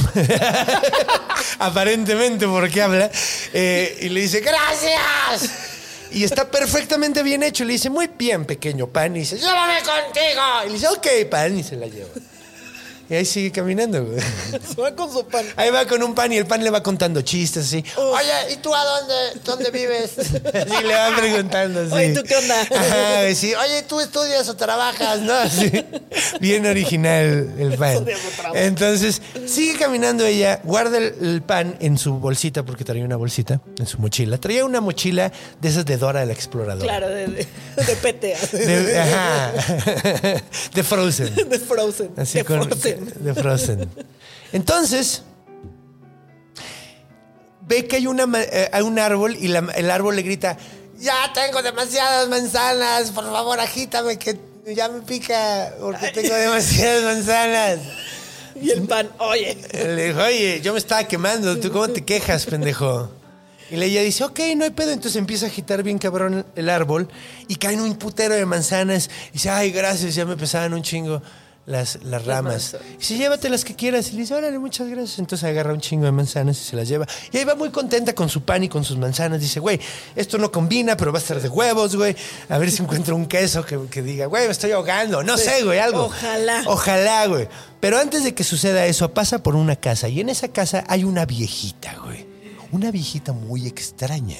Aparentemente, 1.59 2.47
porque 2.47 2.81
habla. 2.81 3.09
Eh, 3.53 3.97
y 4.01 4.09
le 4.09 4.21
dice, 4.21 4.41
¡gracias! 4.41 5.49
Y 6.11 6.25
está 6.25 6.51
perfectamente 6.51 7.23
bien 7.23 7.41
hecho. 7.41 7.63
Le 7.63 7.73
dice, 7.73 7.89
muy 7.89 8.09
bien, 8.17 8.45
pequeño 8.45 8.87
pan. 8.87 9.15
Y 9.15 9.19
dice, 9.19 9.37
llévame 9.37 9.75
contigo. 9.79 10.41
Y 10.65 10.67
le 10.67 10.73
dice, 10.73 10.87
ok, 10.89 11.29
pan. 11.29 11.57
Y 11.57 11.63
se 11.63 11.77
la 11.77 11.87
lleva. 11.87 12.09
Y 13.11 13.15
ahí 13.15 13.25
sigue 13.25 13.51
caminando, 13.51 14.05
güey. 14.05 14.21
Se 14.21 14.81
va 14.81 14.95
con 14.95 15.11
su 15.11 15.25
pan. 15.25 15.45
Ahí 15.57 15.69
va 15.69 15.85
con 15.85 16.01
un 16.01 16.15
pan 16.15 16.31
y 16.31 16.37
el 16.37 16.45
pan 16.45 16.63
le 16.63 16.69
va 16.69 16.81
contando 16.81 17.21
chistes 17.21 17.65
así. 17.65 17.83
Oye, 17.97 18.53
¿y 18.53 18.55
tú 18.55 18.73
a 18.73 18.85
dónde, 18.85 19.13
dónde 19.43 19.69
vives? 19.69 20.17
Así 20.17 20.85
le 20.87 20.95
va 20.95 21.13
preguntando 21.17 21.81
así. 21.81 21.93
Oye, 21.93 22.13
¿tú 22.13 22.23
qué 22.23 22.35
onda? 22.37 22.61
Ajá, 22.61 23.35
sí. 23.35 23.53
Oye, 23.53 23.83
¿tú 23.83 23.99
estudias 23.99 24.47
o 24.47 24.55
trabajas? 24.55 25.19
¿No? 25.19 25.33
Bien 26.39 26.65
original 26.65 27.53
el 27.59 27.73
pan. 27.77 28.05
Entonces, 28.53 29.21
sigue 29.45 29.77
caminando 29.77 30.25
ella, 30.25 30.61
guarda 30.63 30.97
el, 30.97 31.13
el 31.21 31.41
pan 31.41 31.75
en 31.81 31.97
su 31.97 32.13
bolsita, 32.13 32.63
porque 32.63 32.85
traía 32.85 33.03
una 33.03 33.17
bolsita 33.17 33.59
en 33.77 33.87
su 33.87 33.99
mochila. 33.99 34.37
Traía 34.37 34.63
una 34.63 34.79
mochila 34.79 35.33
de 35.59 35.67
esas 35.67 35.85
de 35.85 35.97
Dora 35.97 36.25
la 36.25 36.31
exploradora. 36.31 36.85
Claro, 36.85 37.09
de, 37.09 37.27
de, 37.27 37.45
de 37.75 37.95
PTA. 37.97 38.57
De, 38.57 38.99
ajá. 38.99 39.51
de 40.73 40.83
Frozen. 40.83 41.35
De 41.35 41.59
Frozen. 41.59 42.11
Así 42.15 42.37
de 42.37 42.45
con, 42.45 42.69
Frozen. 42.69 43.00
De 43.19 43.33
Frozen. 43.33 43.89
Entonces, 44.53 45.23
ve 47.67 47.87
que 47.87 47.97
hay, 47.97 48.07
una, 48.07 48.27
eh, 48.41 48.69
hay 48.73 48.81
un 48.83 48.99
árbol 48.99 49.35
y 49.39 49.47
la- 49.47 49.71
el 49.75 49.89
árbol 49.91 50.15
le 50.15 50.21
grita, 50.23 50.57
ya 50.99 51.31
tengo 51.33 51.61
demasiadas 51.61 52.27
manzanas, 52.29 53.11
por 53.11 53.23
favor 53.25 53.59
agítame 53.59 54.17
que 54.19 54.37
ya 54.75 54.87
me 54.89 55.01
pica 55.01 55.73
porque 55.79 56.07
tengo 56.09 56.35
demasiadas 56.35 57.03
manzanas. 57.03 57.79
Y 58.61 58.69
el 58.69 58.81
pan, 58.83 59.09
oye. 59.19 59.57
Le 59.73 60.07
dijo, 60.09 60.19
oye, 60.21 60.59
yo 60.61 60.73
me 60.73 60.79
estaba 60.79 61.05
quemando, 61.07 61.57
¿tú 61.59 61.71
cómo 61.71 61.87
te 61.87 62.03
quejas, 62.03 62.45
pendejo? 62.45 63.09
Y 63.71 63.77
la- 63.77 63.85
ella 63.85 64.01
dice, 64.01 64.25
ok, 64.25 64.39
no 64.57 64.65
hay 64.65 64.71
pedo. 64.71 64.91
Entonces 64.91 65.15
empieza 65.15 65.45
a 65.45 65.49
agitar 65.49 65.81
bien 65.81 65.97
cabrón 65.97 66.45
el 66.55 66.69
árbol 66.69 67.07
y 67.47 67.55
caen 67.55 67.79
un 67.79 67.95
putero 67.95 68.35
de 68.35 68.45
manzanas. 68.45 69.09
Y 69.29 69.33
dice, 69.33 69.49
ay, 69.49 69.71
gracias, 69.71 70.13
ya 70.13 70.25
me 70.25 70.35
pesaban 70.35 70.73
un 70.73 70.83
chingo 70.83 71.21
las, 71.65 71.99
las 72.03 72.25
ramas. 72.25 72.75
Y 72.95 72.97
dice, 72.97 73.17
llévate 73.17 73.49
las 73.49 73.63
que 73.63 73.75
quieras. 73.75 74.09
Y 74.09 74.13
le 74.13 74.21
dice, 74.21 74.33
órale, 74.33 74.57
muchas 74.59 74.87
gracias. 74.87 75.19
Entonces 75.19 75.47
agarra 75.47 75.73
un 75.73 75.79
chingo 75.79 76.05
de 76.05 76.11
manzanas 76.11 76.59
y 76.59 76.63
se 76.63 76.75
las 76.75 76.87
lleva. 76.87 77.07
Y 77.31 77.37
ahí 77.37 77.43
va 77.43 77.55
muy 77.55 77.69
contenta 77.69 78.13
con 78.13 78.29
su 78.29 78.43
pan 78.43 78.63
y 78.63 78.69
con 78.69 78.83
sus 78.83 78.97
manzanas. 78.97 79.39
Dice, 79.39 79.59
güey, 79.59 79.79
esto 80.15 80.37
no 80.37 80.51
combina, 80.51 80.97
pero 80.97 81.11
va 81.11 81.19
a 81.19 81.21
estar 81.21 81.41
de 81.41 81.49
huevos, 81.49 81.95
güey. 81.95 82.15
A 82.49 82.57
ver 82.57 82.71
si 82.71 82.81
encuentro 82.81 83.15
un 83.15 83.25
queso 83.27 83.65
que, 83.65 83.79
que 83.89 84.01
diga, 84.01 84.25
güey, 84.25 84.45
me 84.45 84.51
estoy 84.51 84.71
ahogando. 84.71 85.23
No 85.23 85.37
sé, 85.37 85.63
güey, 85.63 85.79
algo. 85.79 86.05
Ojalá. 86.05 86.63
Ojalá, 86.67 87.27
güey. 87.27 87.47
Pero 87.79 87.97
antes 87.97 88.23
de 88.23 88.33
que 88.33 88.43
suceda 88.43 88.85
eso, 88.85 89.13
pasa 89.13 89.41
por 89.41 89.55
una 89.55 89.75
casa 89.75 90.07
y 90.07 90.21
en 90.21 90.29
esa 90.29 90.49
casa 90.49 90.83
hay 90.87 91.03
una 91.03 91.25
viejita, 91.25 91.95
güey. 92.03 92.27
Una 92.71 92.91
viejita 92.91 93.33
muy 93.33 93.67
extraña. 93.67 94.37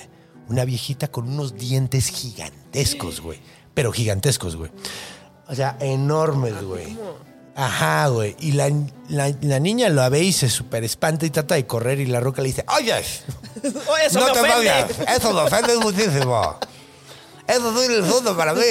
Una 0.47 0.65
viejita 0.65 1.09
con 1.09 1.29
unos 1.29 1.55
dientes 1.55 2.07
gigantescos, 2.09 3.21
güey. 3.21 3.39
Pero 3.73 3.91
gigantescos, 3.91 4.55
güey. 4.55 4.71
O 5.51 5.55
sea, 5.55 5.75
enormes, 5.81 6.63
güey. 6.63 6.97
Ajá, 7.55 8.07
güey. 8.07 8.35
Y 8.39 8.53
la, 8.53 8.71
la- 9.09 9.35
la 9.41 9.59
niña 9.59 9.89
lo 9.89 10.09
ve 10.09 10.21
y 10.23 10.31
se 10.31 10.49
super 10.49 10.83
espanta 10.85 11.25
y 11.25 11.29
trata 11.29 11.55
de 11.55 11.67
correr 11.67 11.99
y 11.99 12.05
la 12.05 12.21
roca 12.21 12.41
le 12.41 12.47
dice, 12.47 12.63
oye, 12.75 12.93
eso 14.05 14.19
no 14.19 14.25
me 14.27 14.31
te 14.31 14.39
ofende. 14.39 14.55
vayas. 14.55 14.89
Eso 15.17 15.33
me 15.33 15.41
ofende 15.41 15.75
muchísimo. 15.77 16.57
Eso 17.47 17.81
es 17.83 17.89
el 17.89 18.03
fondo 18.05 18.37
para 18.37 18.53
mí. 18.53 18.61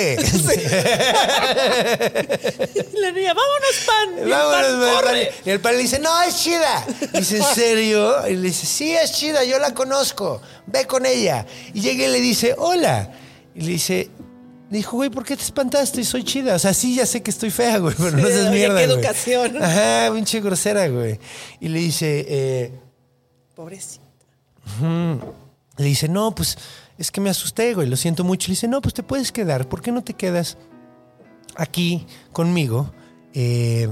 Y 2.75 3.01
la 3.01 3.13
niña, 3.13 3.35
vámonos, 3.35 3.77
pan. 3.87 4.09
Y 4.17 4.21
el 4.23 4.29
Vámonos, 4.31 4.63
pan 4.67 4.79
güey, 4.79 4.95
corre. 4.95 5.27
pan. 5.27 5.35
Y 5.45 5.51
el 5.51 5.61
pan 5.61 5.73
le 5.77 5.83
dice, 5.83 5.99
no, 5.99 6.23
es 6.23 6.37
chida. 6.43 6.87
Dice, 7.13 7.37
¿en 7.39 7.45
serio? 7.55 8.27
Y 8.29 8.37
le 8.37 8.43
dice, 8.49 8.67
sí, 8.67 8.93
es 8.97 9.13
chida, 9.13 9.45
yo 9.45 9.59
la 9.59 9.75
conozco. 9.75 10.41
Ve 10.67 10.87
con 10.87 11.05
ella. 11.07 11.45
Y 11.75 11.81
llega 11.83 12.05
y 12.05 12.09
le 12.09 12.21
dice, 12.21 12.55
hola. 12.57 13.11
Y 13.55 13.61
le 13.63 13.73
dice, 13.73 14.11
dijo, 14.79 14.97
güey, 14.97 15.11
¿por 15.11 15.25
qué 15.25 15.37
te 15.37 15.43
espantaste? 15.43 16.05
Soy 16.05 16.23
chida. 16.25 16.55
O 16.55 16.59
sea, 16.59 16.73
sí, 16.75 16.95
ya 16.95 17.07
sé 17.07 17.23
que 17.23 17.31
estoy 17.31 17.51
fea, 17.51 17.79
güey, 17.79 17.95
pero 17.97 18.13
no 18.17 18.27
seas 18.27 18.53
mierda, 18.53 18.79
qué 18.81 18.87
güey. 18.87 18.99
educación. 18.99 19.57
Ajá, 19.63 20.11
pinche 20.15 20.41
grosera, 20.41 20.89
güey. 20.89 21.19
Y 21.61 21.69
le 21.69 21.79
dice, 21.81 22.25
eh, 22.29 22.73
Pobrecito. 23.55 24.03
le 25.77 25.85
dice, 25.85 26.09
no, 26.09 26.35
pues 26.35 26.57
es 26.99 27.11
que 27.11 27.21
me 27.21 27.31
asusté, 27.31 27.75
güey, 27.75 27.89
lo 27.89 27.97
siento 27.97 28.25
mucho. 28.25 28.49
Le 28.49 28.53
dice, 28.53 28.69
no, 28.69 28.81
pues 28.81 28.95
te 28.95 29.03
puedes 29.03 29.33
quedar. 29.33 29.69
¿Por 29.69 29.83
qué 29.83 29.91
no 29.93 30.03
te 30.03 30.15
quedas 30.15 30.57
aquí 31.57 32.07
conmigo? 32.33 32.93
eh, 33.35 33.89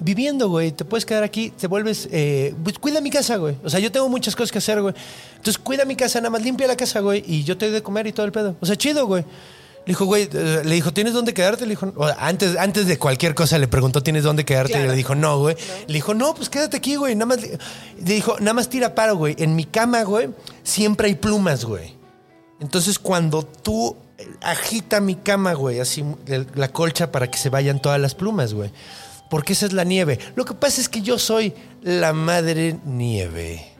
viviendo, 0.00 0.48
güey. 0.48 0.72
Te 0.72 0.84
puedes 0.84 1.06
quedar 1.06 1.22
aquí, 1.22 1.50
te 1.50 1.68
vuelves. 1.68 2.08
eh, 2.10 2.54
pues 2.64 2.76
cuida 2.78 3.00
mi 3.00 3.10
casa, 3.10 3.36
güey. 3.36 3.56
O 3.62 3.70
sea, 3.70 3.78
yo 3.78 3.92
tengo 3.92 4.08
muchas 4.08 4.34
cosas 4.34 4.50
que 4.50 4.58
hacer, 4.58 4.82
güey. 4.82 4.94
Entonces 5.36 5.58
cuida 5.58 5.84
mi 5.84 5.94
casa, 5.94 6.20
nada 6.20 6.30
más 6.30 6.42
limpia 6.42 6.66
la 6.66 6.76
casa, 6.76 6.98
güey. 7.00 7.22
Y 7.26 7.44
yo 7.44 7.56
te 7.56 7.66
doy 7.66 7.74
de 7.74 7.82
comer 7.84 8.06
y 8.08 8.12
todo 8.12 8.26
el 8.26 8.32
pedo. 8.32 8.56
O 8.60 8.66
sea, 8.66 8.74
chido, 8.76 9.06
güey. 9.06 9.24
Le 9.84 9.90
dijo, 9.90 10.04
güey, 10.04 10.28
eh, 10.32 10.62
le 10.64 10.74
dijo, 10.76 10.92
¿tienes 10.92 11.12
dónde 11.12 11.34
quedarte? 11.34 11.66
Le 11.66 11.70
dijo, 11.70 11.92
antes, 12.18 12.56
antes 12.56 12.86
de 12.86 12.98
cualquier 12.98 13.34
cosa 13.34 13.58
le 13.58 13.66
preguntó, 13.66 14.00
¿tienes 14.02 14.22
dónde 14.22 14.44
quedarte? 14.44 14.80
Y 14.80 14.86
le 14.86 14.94
dijo, 14.94 15.16
no, 15.16 15.38
güey. 15.40 15.56
Le 15.88 15.94
dijo, 15.94 16.14
no, 16.14 16.34
pues 16.34 16.48
quédate 16.48 16.76
aquí, 16.76 16.94
güey. 16.94 17.16
Nada 17.16 17.26
más, 17.26 17.42
le 17.42 17.58
dijo, 18.14 18.36
nada 18.38 18.54
más 18.54 18.68
tira 18.68 18.94
paro, 18.94 19.16
güey. 19.16 19.34
En 19.38 19.56
mi 19.56 19.64
cama, 19.64 20.04
güey, 20.04 20.30
siempre 20.62 21.08
hay 21.08 21.16
plumas, 21.16 21.64
güey. 21.64 21.96
Entonces, 22.60 23.00
cuando 23.00 23.42
tú 23.42 23.96
eh, 24.18 24.28
agita 24.42 25.00
mi 25.00 25.16
cama, 25.16 25.54
güey, 25.54 25.80
así 25.80 26.04
la 26.54 26.68
colcha 26.68 27.10
para 27.10 27.28
que 27.28 27.38
se 27.38 27.50
vayan 27.50 27.82
todas 27.82 28.00
las 28.00 28.14
plumas, 28.14 28.54
güey. 28.54 28.70
Porque 29.28 29.54
esa 29.54 29.66
es 29.66 29.72
la 29.72 29.82
nieve. 29.82 30.20
Lo 30.36 30.44
que 30.44 30.54
pasa 30.54 30.80
es 30.80 30.88
que 30.88 31.02
yo 31.02 31.18
soy 31.18 31.54
la 31.82 32.12
madre 32.12 32.78
nieve. 32.84 33.71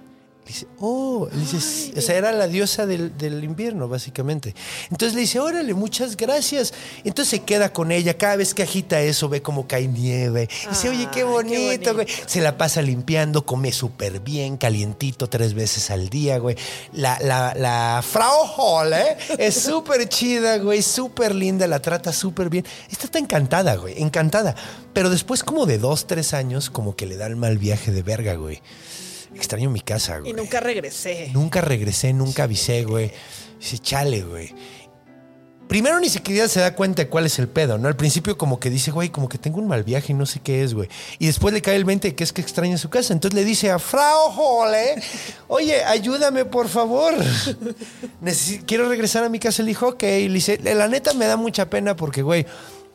Dice, 0.53 0.67
oh, 0.81 1.29
le 1.33 1.41
dice, 1.41 1.93
o 1.97 2.01
sea, 2.03 2.15
era 2.17 2.31
la 2.31 2.47
diosa 2.47 2.85
del, 2.85 3.17
del 3.17 3.43
invierno, 3.43 3.89
básicamente. 3.89 4.55
Entonces 4.91 5.15
le 5.15 5.23
dice, 5.23 5.41
órale, 5.41 5.73
muchas 5.73 6.15
gracias. 6.15 6.75
Entonces 7.05 7.29
se 7.31 7.39
queda 7.43 7.73
con 7.73 7.91
ella. 7.91 8.19
Cada 8.19 8.37
vez 8.37 8.53
que 8.53 8.63
agita 8.63 9.01
eso, 9.01 9.31
ve 9.31 9.41
cómo 9.41 9.67
cae 9.67 9.89
nieve. 9.89 10.51
Dice, 10.69 10.91
oye, 10.91 11.09
qué 11.11 11.21
Ay, 11.21 11.25
bonito. 11.25 11.95
güey. 11.95 12.07
Se 12.27 12.43
la 12.43 12.59
pasa 12.59 12.83
limpiando, 12.83 13.47
come 13.47 13.73
súper 13.73 14.21
bien, 14.21 14.59
calientito 14.59 15.27
tres 15.27 15.55
veces 15.55 15.91
al 15.91 16.11
día, 16.11 16.37
güey. 16.37 16.55
La, 16.93 17.19
la, 17.21 17.55
la 17.57 18.05
Frau 18.07 18.45
Hall, 18.57 18.93
¿eh? 18.93 19.17
Es 19.39 19.55
súper 19.63 20.07
chida, 20.11 20.59
güey, 20.59 20.83
súper 20.83 21.35
linda, 21.35 21.67
la 21.67 21.81
trata 21.81 22.13
súper 22.13 22.51
bien. 22.51 22.67
Esta 22.91 23.07
está 23.07 23.19
encantada, 23.19 23.77
güey, 23.77 24.03
encantada. 24.03 24.55
Pero 24.93 25.09
después 25.09 25.43
como 25.43 25.65
de 25.65 25.79
dos, 25.79 26.07
tres 26.07 26.35
años, 26.35 26.69
como 26.69 26.95
que 26.95 27.07
le 27.07 27.17
da 27.17 27.27
el 27.27 27.37
mal 27.37 27.57
viaje 27.57 27.91
de 27.91 28.03
verga, 28.03 28.35
güey. 28.35 28.61
Extraño 29.35 29.71
mi 29.71 29.81
casa, 29.81 30.19
güey. 30.19 30.33
Y 30.33 30.35
nunca 30.35 30.61
regresé. 30.61 31.31
Nunca 31.33 31.61
regresé, 31.61 32.13
nunca 32.13 32.45
avisé, 32.45 32.85
güey. 32.85 33.11
Dice, 33.59 33.79
chale, 33.79 34.23
güey. 34.23 34.55
Primero 35.69 35.99
ni 36.01 36.11
siquiera 36.11 36.49
se 36.49 36.61
da 36.61 36.75
cuenta 36.75 37.03
de 37.03 37.09
cuál 37.09 37.25
es 37.25 37.39
el 37.39 37.49
pedo, 37.49 37.79
¿no? 37.79 37.89
Al 37.89 37.97
principio 37.97 38.37
como 38.37 38.61
que 38.61 38.69
dice, 38.69 38.91
güey, 38.91 39.09
como 39.09 39.29
que 39.29 39.39
tengo 39.39 39.59
un 39.59 39.67
mal 39.67 39.85
viaje 39.85 40.13
y 40.13 40.15
no 40.15 40.27
sé 40.27 40.41
qué 40.41 40.63
es, 40.63 40.75
güey. 40.75 40.91
Y 41.19 41.27
después 41.27 41.55
le 41.55 41.63
cae 41.63 41.77
el 41.77 41.87
20 41.87 42.09
de 42.09 42.15
que 42.15 42.25
es 42.25 42.33
que 42.35 42.43
extraña 42.43 42.77
su 42.77 42.91
casa. 42.91 43.15
Entonces 43.15 43.35
le 43.35 43.45
dice 43.47 43.71
a 43.71 43.79
Frau 43.79 44.29
Hole, 44.37 45.03
oye, 45.49 45.83
ayúdame, 45.83 46.45
por 46.45 46.69
favor. 46.69 47.15
Quiero 48.67 48.87
regresar 48.87 49.25
a 49.25 49.31
mi 49.31 49.39
casa. 49.39 49.63
Le 49.63 49.69
dijo, 49.69 49.89
ok. 49.89 50.03
Le 50.03 50.29
dice, 50.29 50.61
la 50.63 50.89
neta 50.89 51.15
me 51.15 51.25
da 51.25 51.39
mucha 51.39 51.71
pena 51.71 51.97
porque, 51.97 52.21
güey, 52.21 52.45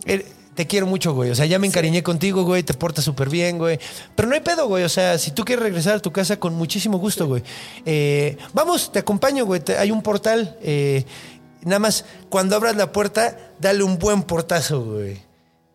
eh, 0.06 0.24
te 0.58 0.66
quiero 0.66 0.88
mucho, 0.88 1.14
güey. 1.14 1.30
O 1.30 1.36
sea, 1.36 1.46
ya 1.46 1.60
me 1.60 1.68
encariñé 1.68 2.02
contigo, 2.02 2.44
güey. 2.44 2.64
Te 2.64 2.74
portas 2.74 3.06
súper 3.06 3.30
bien, 3.30 3.60
güey. 3.60 3.80
Pero 4.16 4.28
no 4.28 4.34
hay 4.34 4.42
pedo, 4.42 4.68
güey. 4.68 4.84
O 4.84 4.90
sea, 4.90 5.18
si 5.20 5.30
tú 5.30 5.46
quieres 5.46 5.62
regresar 5.64 5.96
a 5.98 6.00
tu 6.00 6.12
casa, 6.12 6.40
con 6.40 6.56
muchísimo 6.56 6.98
gusto, 6.98 7.28
güey. 7.28 7.44
Eh, 7.86 8.38
vamos, 8.54 8.92
te 8.92 8.98
acompaño, 9.00 9.46
güey. 9.46 9.62
Te- 9.62 9.78
hay 9.78 9.92
un 9.92 10.02
portal. 10.02 10.58
eh, 10.64 11.06
nada 11.62 11.78
más, 11.80 12.06
cuando 12.30 12.56
abras 12.56 12.76
la 12.76 12.92
puerta, 12.92 13.38
dale 13.60 13.84
un 13.84 14.00
buen 14.00 14.24
portazo, 14.24 14.84
güey. 14.84 15.20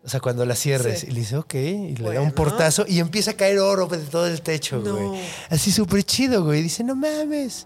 O 0.05 0.09
sea, 0.09 0.19
cuando 0.19 0.45
la 0.45 0.55
cierres. 0.55 0.99
Sí. 0.99 1.07
Y 1.07 1.11
le 1.11 1.19
dice, 1.21 1.37
ok. 1.37 1.53
Y 1.53 1.95
le 1.95 2.13
da 2.15 2.19
un 2.19 2.33
portazo 2.33 2.83
y 2.85 2.99
empieza 2.99 3.31
a 3.31 3.33
caer 3.35 3.59
oro 3.59 3.87
de 3.87 3.99
todo 3.99 4.27
el 4.27 4.41
techo, 4.41 4.79
No. 4.79 4.97
güey. 4.97 5.21
Así 5.49 5.71
súper 5.71 6.03
chido, 6.03 6.43
güey. 6.43 6.61
Dice, 6.61 6.83
no 6.83 6.93
mames. 6.93 7.65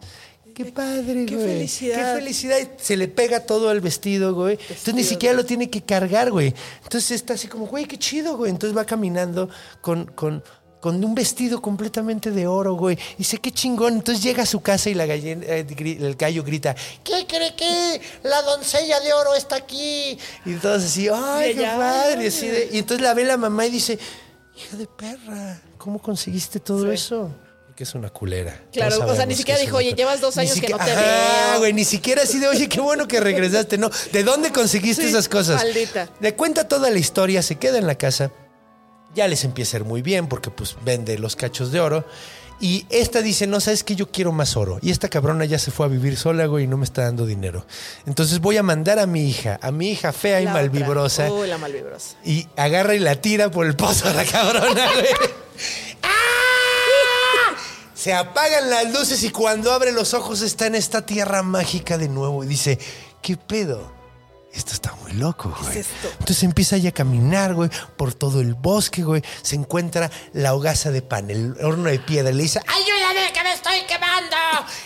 Qué 0.57 0.65
padre, 0.65 1.25
qué 1.27 1.35
güey. 1.35 1.47
felicidad. 1.47 1.97
Qué 2.13 2.19
felicidad. 2.19 2.57
Se 2.77 2.97
le 2.97 3.07
pega 3.07 3.41
todo 3.41 3.69
al 3.69 3.79
vestido, 3.79 4.33
güey. 4.33 4.53
Entonces 4.53 4.87
ni 4.87 5.01
Vestido, 5.01 5.09
siquiera 5.09 5.35
lo 5.35 5.45
tiene 5.45 5.69
que 5.69 5.83
cargar, 5.83 6.31
güey. 6.31 6.51
Entonces 6.81 7.11
está 7.11 7.35
así 7.35 7.47
como, 7.47 7.67
güey, 7.67 7.85
qué 7.85 7.99
chido, 7.99 8.35
güey. 8.37 8.49
Entonces 8.49 8.75
va 8.75 8.83
caminando 8.83 9.49
con, 9.81 10.05
con, 10.07 10.43
con 10.81 11.03
un 11.03 11.13
vestido 11.13 11.61
completamente 11.61 12.31
de 12.31 12.47
oro, 12.47 12.73
güey. 12.73 12.97
Y 13.13 13.17
dice, 13.19 13.37
qué 13.37 13.51
chingón. 13.51 13.93
Entonces 13.97 14.23
llega 14.23 14.41
a 14.41 14.45
su 14.47 14.59
casa 14.61 14.89
y 14.89 14.95
la 14.95 15.05
gallina, 15.05 15.43
eh, 15.45 15.63
el 15.99 16.15
gallo 16.15 16.43
grita, 16.43 16.75
¿qué 17.03 17.27
cree 17.27 17.55
que 17.55 18.01
la 18.23 18.41
doncella 18.41 18.99
de 19.01 19.13
oro 19.13 19.35
está 19.35 19.57
aquí? 19.57 20.17
Y 20.43 20.55
todos 20.55 20.83
así, 20.83 21.07
ay, 21.13 21.53
qué 21.53 21.61
padre. 21.65 22.31
y 22.71 22.79
entonces 22.79 23.01
la 23.03 23.13
ve 23.13 23.25
la 23.25 23.37
mamá 23.37 23.67
y 23.67 23.69
dice, 23.69 23.99
hija 24.57 24.75
de 24.75 24.87
perra, 24.87 25.61
¿cómo 25.77 26.01
conseguiste 26.01 26.59
todo 26.59 26.87
Sí. 26.87 26.93
eso? 26.95 27.29
Porque 27.77 27.83
es 27.83 27.93
una 27.93 28.09
culera. 28.09 28.59
Claro, 28.73 29.05
o 29.05 29.15
sea, 29.15 29.27
ni 29.27 29.35
que 29.35 29.37
siquiera 29.37 29.59
dijo, 29.59 29.77
"Oye, 29.77 29.91
culera". 29.91 29.97
llevas 29.97 30.19
dos 30.19 30.35
años 30.39 30.59
que 30.59 30.67
no 30.67 30.77
te 30.79 30.91
Ajá, 30.93 31.49
veo. 31.51 31.59
güey, 31.59 31.73
ni 31.73 31.85
siquiera 31.85 32.23
así 32.23 32.39
de, 32.39 32.47
oye, 32.47 32.67
qué 32.67 32.81
bueno 32.81 33.07
que 33.07 33.19
regresaste, 33.19 33.77
¿no? 33.77 33.91
¿De 34.11 34.23
dónde 34.23 34.51
conseguiste 34.51 35.03
Sí, 35.03 35.09
esas 35.09 35.29
cosas? 35.29 35.63
maldita. 35.63 36.09
Le 36.19 36.33
cuenta 36.33 36.67
toda 36.67 36.89
la 36.89 36.97
historia, 36.97 37.43
se 37.43 37.57
queda 37.57 37.77
en 37.77 37.85
la 37.85 37.93
casa. 37.93 38.31
Ya 39.13 39.27
les 39.27 39.43
empieza 39.43 39.77
a 39.77 39.81
ir 39.81 39.85
muy 39.85 40.01
bien 40.01 40.25
porque 40.27 40.49
pues 40.49 40.75
vende 40.83 41.19
los 41.19 41.35
cachos 41.35 41.71
de 41.71 41.79
oro. 41.79 42.03
Y 42.59 42.87
esta 42.89 43.21
dice, 43.21 43.45
no, 43.45 43.59
sabes 43.59 43.83
que 43.83 43.95
yo 43.95 44.09
quiero 44.09 44.31
más 44.31 44.57
oro. 44.57 44.79
Y 44.81 44.89
esta 44.89 45.07
cabrona 45.07 45.45
ya 45.45 45.59
se 45.59 45.69
fue 45.69 45.85
a 45.85 45.89
vivir 45.89 46.17
sola, 46.17 46.47
güey, 46.47 46.63
y 46.63 46.67
no 46.67 46.77
me 46.77 46.83
está 46.85 47.03
dando 47.03 47.27
dinero. 47.27 47.63
Entonces 48.07 48.39
voy 48.39 48.57
a 48.57 48.63
mandar 48.63 48.97
a 48.97 49.05
mi 49.05 49.29
hija, 49.29 49.59
a 49.61 49.71
mi 49.71 49.91
hija 49.91 50.13
fea 50.13 50.41
y 50.41 50.45
La 50.45 50.53
malvibrosa. 50.53 51.31
Uy, 51.31 51.47
la 51.47 51.59
malvibrosa. 51.59 52.15
Y 52.25 52.47
agarra 52.55 52.95
y 52.95 52.99
la 52.99 53.21
tira 53.21 53.51
por 53.51 53.67
el 53.67 53.75
pozo 53.75 54.07
a 54.09 54.13
la 54.13 54.25
cabrona, 54.25 54.91
güey. 54.95 55.05
¡Ah! 56.01 56.07
Se 57.97 58.13
apagan 58.13 58.69
las 58.69 58.93
luces 58.93 59.23
y 59.23 59.31
cuando 59.31 59.71
abre 59.71 59.91
los 59.91 60.13
ojos 60.13 60.43
está 60.43 60.67
en 60.67 60.75
esta 60.75 61.03
tierra 61.03 61.41
mágica 61.41 61.97
de 61.97 62.07
nuevo 62.07 62.43
y 62.43 62.47
dice, 62.47 62.77
¿qué 63.23 63.37
pedo? 63.37 63.91
Esto 64.53 64.73
está 64.73 64.93
muy 65.01 65.13
loco, 65.13 65.55
güey. 65.63 65.79
esto? 65.79 66.07
Entonces 66.11 66.43
empieza 66.43 66.77
ya 66.77 66.89
a 66.89 66.93
caminar, 66.93 67.55
güey, 67.55 67.71
por 67.97 68.13
todo 68.13 68.39
el 68.39 68.53
bosque, 68.53 69.01
güey. 69.01 69.23
Se 69.41 69.55
encuentra 69.55 70.11
la 70.33 70.53
hogaza 70.53 70.91
de 70.91 71.01
pan, 71.01 71.31
el 71.31 71.55
horno 71.63 71.89
de 71.89 71.97
piedra. 71.97 72.31
Le 72.31 72.43
dice, 72.43 72.61
¡ayúdame 72.67 73.33
que 73.33 73.43
me 73.43 73.53
estoy 73.53 73.81
quemando! 73.87 74.35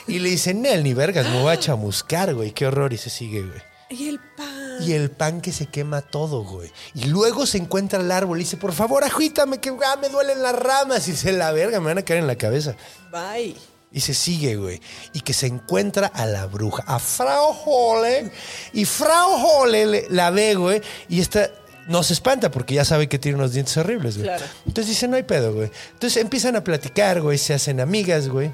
Y 0.08 0.20
le 0.20 0.30
dice, 0.30 0.54
Nel, 0.54 0.82
ni 0.82 0.94
vergas, 0.94 1.26
me 1.28 1.42
voy 1.42 1.52
a 1.52 1.60
chamuscar, 1.60 2.34
güey. 2.34 2.52
Qué 2.52 2.66
horror. 2.66 2.94
Y 2.94 2.98
se 2.98 3.10
sigue, 3.10 3.42
güey. 3.42 3.62
Y 3.90 4.08
el 4.08 4.20
pan. 4.38 4.61
Y 4.80 4.94
el 4.94 5.12
pan 5.12 5.42
que 5.42 5.52
se 5.52 5.68
quema 5.68 6.02
todo, 6.02 6.44
güey. 6.44 6.72
Y 6.96 7.06
luego 7.06 7.46
se 7.46 7.58
encuentra 7.58 8.00
el 8.00 8.12
árbol 8.12 8.40
y 8.40 8.44
dice, 8.44 8.58
por 8.58 8.74
favor, 8.74 9.04
agítame, 9.04 9.60
que 9.60 9.70
ah, 9.70 9.98
me 10.02 10.10
duelen 10.10 10.42
las 10.42 10.56
ramas. 10.56 11.08
Y 11.08 11.12
dice, 11.12 11.32
la 11.34 11.52
verga, 11.52 11.80
me 11.80 11.88
van 11.88 11.98
a 12.00 12.04
caer 12.04 12.20
en 12.20 12.28
la 12.28 12.36
cabeza. 12.38 12.76
Bye. 13.12 13.56
Y 13.92 14.00
se 14.00 14.14
sigue, 14.14 14.56
güey. 14.56 14.80
Y 15.14 15.20
que 15.22 15.34
se 15.34 15.48
encuentra 15.48 16.08
a 16.08 16.26
la 16.26 16.46
bruja, 16.46 16.84
a 16.88 16.98
Frau 17.00 17.54
Hole. 17.66 18.32
Y 18.74 18.86
Frau 18.86 19.32
Hole 19.46 19.86
le- 19.86 20.08
la 20.10 20.30
ve, 20.30 20.56
güey. 20.56 20.82
Y 21.10 21.20
está 21.20 21.50
no 21.88 22.04
se 22.04 22.14
espanta 22.14 22.52
porque 22.52 22.76
ya 22.76 22.86
sabe 22.86 23.10
que 23.10 23.20
tiene 23.20 23.38
unos 23.40 23.54
dientes 23.54 23.76
horribles, 23.76 24.16
güey. 24.16 24.28
Claro. 24.30 24.46
Entonces 24.66 24.88
dice, 24.88 25.08
no 25.08 25.18
hay 25.18 25.24
pedo, 25.24 25.54
güey. 25.54 25.70
Entonces 25.94 26.22
empiezan 26.22 26.56
a 26.56 26.64
platicar, 26.64 27.20
güey, 27.22 27.38
se 27.38 27.54
hacen 27.54 27.82
amigas, 27.82 28.30
güey. 28.30 28.52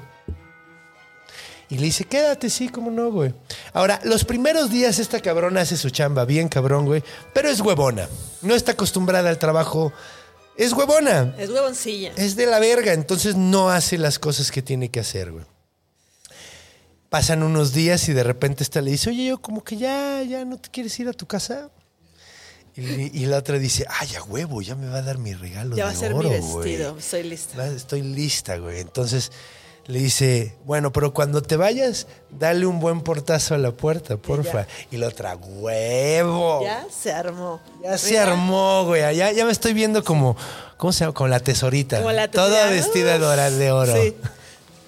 Y 1.70 1.76
le 1.76 1.84
dice, 1.84 2.04
quédate, 2.04 2.48
sí, 2.48 2.68
cómo 2.70 2.90
no, 2.90 3.10
güey. 3.12 3.34
Ahora, 3.74 4.00
los 4.04 4.24
primeros 4.24 4.70
días 4.70 4.98
esta 4.98 5.20
cabrona 5.20 5.60
hace 5.60 5.76
su 5.76 5.90
chamba, 5.90 6.24
bien 6.24 6.48
cabrón, 6.48 6.86
güey, 6.86 7.02
pero 7.34 7.50
es 7.50 7.60
huevona. 7.60 8.08
No 8.40 8.54
está 8.54 8.72
acostumbrada 8.72 9.28
al 9.28 9.38
trabajo. 9.38 9.92
Es 10.56 10.72
huevona. 10.72 11.34
Es 11.38 11.50
huevoncilla. 11.50 12.12
Es 12.16 12.36
de 12.36 12.46
la 12.46 12.58
verga, 12.58 12.94
entonces 12.94 13.36
no 13.36 13.68
hace 13.70 13.98
las 13.98 14.18
cosas 14.18 14.50
que 14.50 14.62
tiene 14.62 14.90
que 14.90 15.00
hacer, 15.00 15.30
güey. 15.30 15.44
Pasan 17.10 17.42
unos 17.42 17.72
días 17.72 18.08
y 18.08 18.12
de 18.12 18.22
repente 18.22 18.62
esta 18.62 18.80
le 18.80 18.90
dice, 18.90 19.10
oye, 19.10 19.26
yo 19.26 19.38
como 19.38 19.62
que 19.64 19.76
ya, 19.76 20.22
ya 20.22 20.44
no 20.44 20.58
te 20.58 20.68
quieres 20.70 20.98
ir 21.00 21.08
a 21.08 21.12
tu 21.12 21.26
casa. 21.26 21.70
Y, 22.76 23.22
y 23.22 23.26
la 23.26 23.38
otra 23.38 23.58
dice, 23.58 23.86
ay, 23.88 24.14
a 24.16 24.22
huevo, 24.22 24.62
ya 24.62 24.74
me 24.74 24.88
va 24.88 24.98
a 24.98 25.02
dar 25.02 25.18
mi 25.18 25.34
regalo 25.34 25.74
Ya 25.74 25.84
va 25.84 25.90
a 25.90 25.94
ser 25.94 26.12
oro, 26.12 26.28
mi 26.30 26.38
güey. 26.38 26.70
vestido. 26.70 26.96
Estoy 26.98 27.22
lista. 27.24 27.66
Estoy 27.68 28.02
lista, 28.02 28.56
güey. 28.58 28.80
Entonces 28.80 29.32
le 29.88 29.98
dice, 29.98 30.54
bueno, 30.66 30.92
pero 30.92 31.14
cuando 31.14 31.42
te 31.42 31.56
vayas, 31.56 32.06
dale 32.30 32.66
un 32.66 32.78
buen 32.78 33.00
portazo 33.00 33.54
a 33.54 33.58
la 33.58 33.72
puerta, 33.72 34.18
porfa. 34.18 34.66
Y 34.90 34.98
la 34.98 35.08
otra, 35.08 35.34
huevo. 35.34 36.60
Ya 36.62 36.86
se 36.90 37.10
armó. 37.10 37.58
Ya 37.82 37.96
se 37.96 38.18
armó, 38.18 38.84
güey. 38.84 39.16
Ya, 39.16 39.32
ya 39.32 39.44
me 39.46 39.50
estoy 39.50 39.72
viendo 39.72 40.04
como, 40.04 40.36
¿cómo 40.76 40.92
se 40.92 41.00
llama? 41.00 41.14
Como 41.14 41.28
la 41.28 41.40
tesorita. 41.40 41.98
Como 41.98 42.12
la 42.12 42.30
Toda 42.30 42.68
tesorita. 42.68 42.70
vestida 42.74 43.18
de 43.18 43.24
oro. 43.24 43.50
De 43.56 43.72
oro. 43.72 43.94
Sí. 43.94 44.14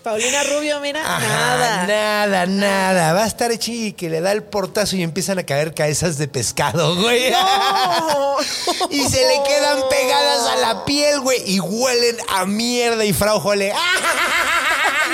Paulina 0.02 0.42
Rubio, 0.44 0.80
mira, 0.80 1.02
Ajá, 1.02 1.28
nada. 1.28 1.86
nada, 1.86 2.46
nada. 2.46 3.12
Va 3.12 3.24
a 3.24 3.26
estar 3.26 3.56
chi 3.58 3.92
que 3.92 4.08
le 4.08 4.22
da 4.22 4.32
el 4.32 4.42
portazo 4.42 4.96
y 4.96 5.02
empiezan 5.02 5.38
a 5.38 5.42
caer 5.44 5.74
cabezas 5.74 6.16
de 6.16 6.26
pescado, 6.26 6.96
güey. 6.96 7.30
No. 7.30 8.36
y 8.90 9.02
se 9.04 9.26
le 9.26 9.42
quedan 9.46 9.78
pegadas 9.90 10.46
a 10.48 10.56
la 10.56 10.84
piel, 10.86 11.20
güey. 11.20 11.42
Y 11.44 11.60
huelen 11.60 12.16
a 12.30 12.46
mierda. 12.46 13.04
Y 13.04 13.12
Frau 13.12 13.40
Jole. 13.40 13.74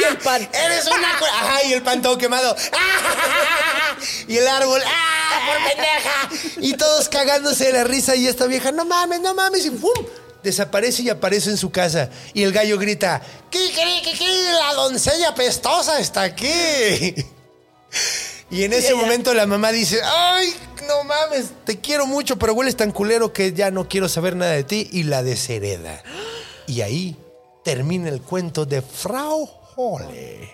Y 0.00 0.04
el 0.04 0.18
pan. 0.18 0.48
Eres 0.52 0.86
una. 0.86 1.10
Ajá, 1.10 1.64
y 1.64 1.72
el 1.72 1.82
pan 1.82 2.00
todo 2.00 2.16
quemado. 2.16 2.54
Y 4.28 4.36
el 4.36 4.46
árbol. 4.46 4.80
¡Ah! 4.86 5.40
¡Por 5.48 5.68
pendeja! 5.68 6.60
Y 6.60 6.74
todos 6.74 7.08
cagándose 7.08 7.64
de 7.64 7.72
la 7.72 7.82
risa. 7.84 8.14
Y 8.14 8.28
esta 8.28 8.46
vieja, 8.46 8.70
no 8.70 8.84
mames, 8.84 9.20
no 9.20 9.34
mames. 9.34 9.66
Y 9.66 9.70
¡pum! 9.70 9.92
Desaparece 10.42 11.02
y 11.02 11.10
aparece 11.10 11.50
en 11.50 11.56
su 11.56 11.70
casa. 11.70 12.10
Y 12.34 12.42
el 12.42 12.52
gallo 12.52 12.78
grita: 12.78 13.22
¿Qué? 13.50 13.72
La 14.58 14.74
doncella 14.74 15.34
pestosa 15.34 15.98
está 15.98 16.22
aquí. 16.22 17.14
Y 18.50 18.62
en 18.62 18.72
ese 18.72 18.94
momento 18.94 19.34
la 19.34 19.46
mamá 19.46 19.72
dice: 19.72 20.00
¡Ay, 20.04 20.54
no 20.86 21.04
mames! 21.04 21.46
Te 21.64 21.80
quiero 21.80 22.06
mucho, 22.06 22.38
pero 22.38 22.54
hueles 22.54 22.76
tan 22.76 22.92
culero 22.92 23.32
que 23.32 23.52
ya 23.52 23.70
no 23.70 23.88
quiero 23.88 24.08
saber 24.08 24.36
nada 24.36 24.52
de 24.52 24.64
ti. 24.64 24.88
Y 24.92 25.02
la 25.02 25.22
deshereda. 25.22 26.02
Y 26.66 26.80
ahí 26.82 27.16
termina 27.64 28.08
el 28.08 28.22
cuento 28.22 28.64
de 28.64 28.82
Frau 28.82 29.50
Holle. 29.74 30.52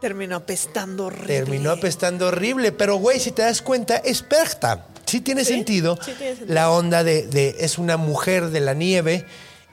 Terminó 0.00 0.36
apestando 0.36 1.06
horrible. 1.06 1.34
Terminó 1.34 1.72
apestando 1.72 2.28
horrible, 2.28 2.70
pero 2.70 2.96
güey, 2.96 3.18
si 3.18 3.32
te 3.32 3.42
das 3.42 3.60
cuenta, 3.62 3.96
es 3.96 4.22
perta. 4.22 4.86
Sí 5.08 5.20
tiene 5.20 5.44
Sí, 5.44 5.54
sentido. 5.54 5.98
sí 6.04 6.12
tiene 6.16 6.36
sentido. 6.36 6.54
La 6.54 6.70
onda 6.70 7.02
de, 7.02 7.26
de- 7.26 7.56
es 7.60 7.78
una 7.78 7.96
mujer 7.96 8.50
de 8.50 8.60
la 8.60 8.74
nieve 8.74 9.24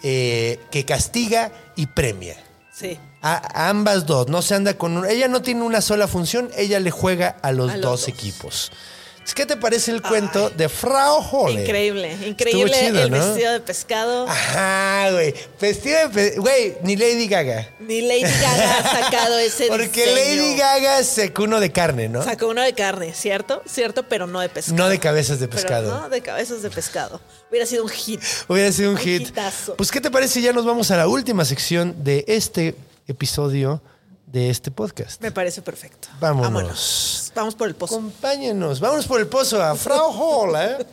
eh, 0.03 0.59
que 0.71 0.85
castiga 0.85 1.51
y 1.75 1.87
premia. 1.87 2.35
Sí. 2.73 2.97
A, 3.21 3.35
a 3.65 3.69
ambas 3.69 4.05
dos, 4.05 4.27
no 4.27 4.41
se 4.41 4.53
anda 4.55 4.75
con 4.77 4.97
un- 4.97 5.05
ella 5.05 5.27
no 5.27 5.41
tiene 5.41 5.61
una 5.63 5.81
sola 5.81 6.07
función, 6.07 6.49
ella 6.57 6.79
le 6.79 6.91
juega 6.91 7.37
a 7.41 7.51
los, 7.51 7.71
A 7.71 7.77
los 7.77 7.81
dos, 7.83 7.99
dos. 8.01 8.07
equipos. 8.09 8.71
¿Qué 9.33 9.45
te 9.45 9.57
parece 9.57 9.91
el 9.91 10.01
cuento 10.01 10.49
de 10.51 10.69
Frau 10.69 11.17
Holle? 11.31 11.63
Increíble, 11.63 12.15
increíble 12.25 12.71
chido, 12.71 13.03
el 13.03 13.11
¿no? 13.11 13.17
vestido 13.17 13.51
de 13.53 13.59
pescado. 13.59 14.27
Ajá, 14.29 15.09
güey. 15.11 15.33
Vestido 15.59 15.97
de 15.99 16.09
pe- 16.09 16.39
Güey, 16.39 16.77
ni 16.83 16.95
Lady 16.95 17.27
Gaga. 17.27 17.67
Ni 17.79 18.01
Lady 18.01 18.21
Gaga 18.21 18.77
ha 18.77 19.01
sacado 19.03 19.37
ese 19.39 19.67
Porque 19.69 19.87
diseño. 20.05 20.15
Lady 20.15 20.57
Gaga 20.57 21.03
sacó 21.03 21.43
uno 21.43 21.59
de 21.59 21.71
carne, 21.71 22.07
¿no? 22.07 22.23
Sacó 22.23 22.47
uno 22.47 22.61
de 22.61 22.73
carne, 22.73 23.13
¿cierto? 23.13 23.61
Cierto, 23.65 24.03
pero 24.07 24.27
no 24.27 24.39
de 24.39 24.49
pescado. 24.49 24.77
No 24.77 24.87
de 24.89 24.99
cabezas 24.99 25.39
de 25.39 25.47
Pero 25.47 25.61
pescado. 25.61 25.99
no 26.01 26.09
de 26.09 26.21
cabezas 26.21 26.61
de 26.61 26.69
pescado. 26.69 27.19
Hubiera 27.49 27.65
sido 27.65 27.83
un 27.83 27.89
hit. 27.89 28.21
Hubiera 28.47 28.71
sido 28.71 28.91
un 28.91 28.95
Un 28.97 29.01
hit. 29.01 29.21
hitazo. 29.29 29.75
Pues, 29.75 29.91
¿qué 29.91 29.99
te 30.01 30.11
parece? 30.11 30.35
si 30.35 30.41
Ya 30.43 30.53
nos 30.53 30.65
vamos 30.65 30.91
a 30.91 30.97
la 30.97 31.07
última 31.07 31.43
sección 31.45 31.95
de 32.03 32.23
este 32.27 32.75
episodio 33.07 33.81
de 34.35 34.49
este 34.49 34.69
podcast. 34.69 35.21
Me 35.21 35.31
parece 35.31 35.61
perfecto. 35.61 36.09
Vámonos. 36.19 37.31
Vamos 37.33 37.55
por 37.55 37.69
el 37.69 37.75
pozo. 37.75 37.95
Acompáñenos. 37.95 38.81
Vámonos 38.81 39.07
por 39.07 39.21
el 39.21 39.27
pozo 39.27 39.63
a 39.63 39.73
Frau 39.75 40.11
Hall, 40.11 40.55
¿eh? 40.57 40.85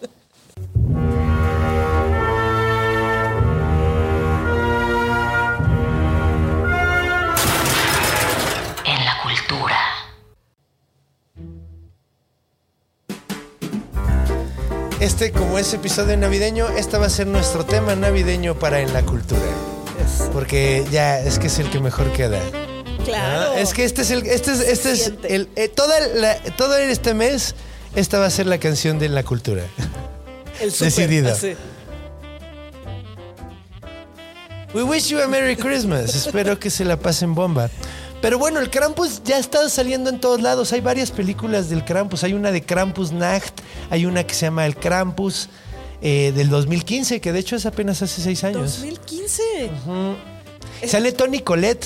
En 8.85 9.05
la 9.05 9.15
cultura. 9.25 9.77
Este, 15.01 15.33
como 15.33 15.59
es 15.59 15.75
episodio 15.75 16.17
navideño, 16.17 16.69
este 16.69 16.97
va 16.97 17.07
a 17.07 17.11
ser 17.11 17.27
nuestro 17.27 17.67
tema 17.67 17.97
navideño 17.97 18.57
para 18.57 18.79
En 18.79 18.93
la 18.93 19.03
Cultura. 19.03 19.41
Porque 20.33 20.87
ya 20.93 21.19
es 21.19 21.41
que 21.41 21.49
es 21.49 21.59
el 21.59 21.69
que 21.71 21.81
mejor 21.81 22.13
queda. 22.13 22.39
Claro. 23.05 23.53
Ah, 23.55 23.61
Es 23.61 23.73
que 23.75 23.85
este 23.85 24.03
es 24.03 24.11
el, 24.11 24.27
este 24.27 24.53
es, 24.53 24.61
este 24.61 24.93
es 24.93 25.13
el, 25.25 25.49
eh, 25.57 25.69
toda 25.69 25.99
la- 26.09 26.39
todo 26.57 26.77
este 26.77 27.15
mes, 27.15 27.55
esta 27.95 28.19
va 28.19 28.27
a 28.27 28.31
ser 28.31 28.47
la 28.47 28.59
canción 28.59 28.99
de 28.99 29.09
la 29.09 29.23
cultura. 29.23 29.65
el 30.61 30.71
súper, 30.73 30.93
decidido. 30.93 31.33
así. 31.33 31.55
We 34.75 34.83
wish 34.85 35.09
you 35.09 35.21
a 35.21 35.27
Merry 35.29 35.57
Christmas. 35.57 36.15
Espero 36.27 36.59
que 36.59 36.71
se 36.71 36.85
la 36.85 36.97
pasen 36.97 37.35
bomba. 37.35 37.69
Pero 38.23 38.39
bueno, 38.39 38.61
el 38.61 38.71
Krampus 38.71 39.23
ya 39.25 39.39
está 39.39 39.69
saliendo 39.69 40.09
en 40.09 40.21
todos 40.21 40.41
lados. 40.41 40.73
Hay 40.73 40.81
varias 40.81 41.11
películas 41.11 41.69
del 41.69 41.85
Krampus. 41.85 42.23
Hay 42.25 42.33
una 42.35 42.53
de 42.53 42.63
Krampus 42.63 43.11
Nacht, 43.13 43.61
hay 43.91 44.07
una 44.07 44.25
que 44.25 44.33
se 44.35 44.47
llama 44.47 44.65
El 44.65 44.77
Krampus 44.77 45.49
eh, 46.01 46.33
del 46.35 46.49
2015, 46.49 47.21
que 47.21 47.33
de 47.33 47.41
hecho 47.41 47.57
es 47.57 47.67
apenas 47.67 48.01
hace 48.01 48.23
seis 48.23 48.45
años. 48.45 48.79
2015. 48.81 49.71
Sale 50.87 51.13
Tony 51.13 51.41
Colette. 51.41 51.85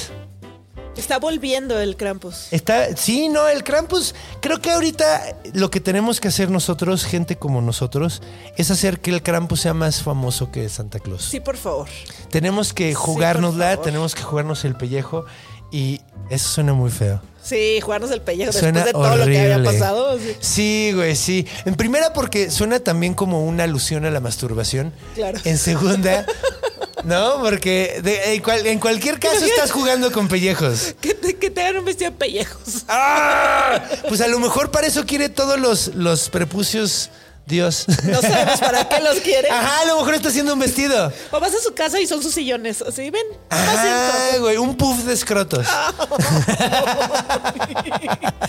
Está 0.97 1.18
volviendo 1.18 1.78
el 1.78 1.97
Krampus. 1.97 2.49
Está, 2.51 2.97
sí, 2.97 3.28
no, 3.28 3.47
el 3.49 3.64
Krampus. 3.64 4.14
Creo 4.40 4.61
que 4.61 4.70
ahorita 4.72 5.36
lo 5.53 5.70
que 5.70 5.80
tenemos 5.80 6.20
que 6.20 6.28
hacer 6.28 6.51
nosotros, 6.51 7.05
gente 7.05 7.36
como 7.36 7.61
nosotros, 7.61 8.22
es 8.57 8.70
hacer 8.70 9.01
que 9.01 9.11
el 9.11 9.22
Krampus 9.22 9.61
sea 9.61 9.74
más 9.74 10.03
famoso 10.03 10.51
que 10.51 10.68
Santa 10.68 10.99
Claus. 10.99 11.24
Sí, 11.24 11.40
por 11.40 11.57
favor. 11.57 11.88
Tenemos 12.30 12.72
que 12.72 12.94
jugárnosla, 12.94 13.70
favor. 13.70 13.84
tenemos 13.84 14.14
que 14.14 14.22
jugarnos 14.22 14.64
el 14.64 14.74
pellejo 14.76 15.26
y 15.70 16.01
eso 16.30 16.49
suena 16.49 16.72
muy 16.72 16.90
feo. 16.90 17.20
Sí, 17.42 17.80
jugarnos 17.80 18.11
el 18.11 18.22
pellejo 18.22 18.53
Suena 18.53 18.82
después 18.84 18.86
de 18.86 18.92
todo 19.09 19.16
lo 19.18 19.24
que 19.30 19.38
había 19.40 19.55
horrible. 19.57 19.72
pasado. 19.78 20.18
sí. 20.18 20.36
Sí, 20.40 20.92
güey, 20.94 21.14
sí. 21.14 21.47
En 21.64 21.76
primera 21.76 22.12
porque 22.12 22.51
suena 22.51 22.80
también 22.80 23.14
como 23.14 23.44
una 23.47 23.62
alusión 23.64 24.05
a 24.05 24.11
la 24.11 24.18
masturbación. 24.18 24.92
Claro. 25.14 25.38
En 25.44 25.57
segunda, 25.57 26.26
¿no? 27.07 27.40
Porque 27.40 28.00
de- 28.02 28.34
en, 28.34 28.42
cual- 28.42 28.66
en 28.66 28.78
cualquier 28.78 29.18
caso 29.18 29.44
estás 29.44 29.70
jugando 29.70 30.12
con 30.12 30.28
pellejos. 30.28 30.94
Que 31.00 31.14
te, 31.14 31.36
que 31.36 31.48
te 31.50 31.62
hagan 31.62 31.78
un 31.78 31.84
vestido 31.86 32.11
de 32.11 32.16
pellejos. 32.16 32.84
¡Ah! 32.88 33.80
Pues 34.09 34.20
a 34.20 34.26
lo 34.28 34.38
mejor 34.38 34.70
para 34.70 34.86
eso 34.86 35.07
quiere 35.07 35.28
todos 35.28 35.59
los, 35.59 35.94
los 35.94 36.28
prepucios 36.28 37.11
Dios. 37.46 37.86
No 38.02 38.20
sabemos 38.20 38.59
para 38.59 38.88
qué 38.88 39.00
los 39.00 39.20
quiere. 39.20 39.48
Ajá, 39.48 39.82
a 39.82 39.84
lo 39.84 39.98
mejor 39.98 40.14
está 40.14 40.30
haciendo 40.30 40.52
un 40.54 40.59
vestido. 40.59 41.12
O 41.30 41.38
vas 41.38 41.54
a 41.54 41.61
su 41.61 41.72
casa 41.74 42.00
y 42.00 42.07
son 42.09 42.20
sus 42.20 42.34
sillones. 42.34 42.82
Así, 42.82 43.09
ven. 43.11 43.22
Ajá, 43.50 44.38
güey, 44.40 44.57
un 44.57 44.76
puff 44.76 45.04
de 45.04 45.14
escrotos. 45.14 45.64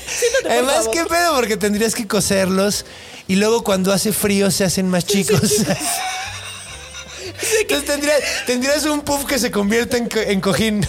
Siéntate, 0.08 0.44
por 0.44 0.52
Además, 0.52 0.88
qué 0.92 1.06
pedo, 1.06 1.36
porque 1.36 1.58
tendrías 1.58 1.94
que 1.94 2.08
coserlos 2.08 2.86
y 3.28 3.36
luego 3.36 3.64
cuando 3.64 3.94
hace 3.94 4.12
frío 4.14 4.50
se 4.50 4.64
hacen 4.64 4.90
más 4.90 5.06
chicos. 5.06 5.42
Entonces 7.62 7.86
tendrías, 7.86 8.20
tendrías 8.46 8.84
un 8.86 9.02
puff 9.02 9.26
que 9.26 9.38
se 9.40 9.52
convierte 9.52 9.98
en, 9.98 10.10
co- 10.10 10.20
en 10.20 10.42
cojín. 10.42 10.80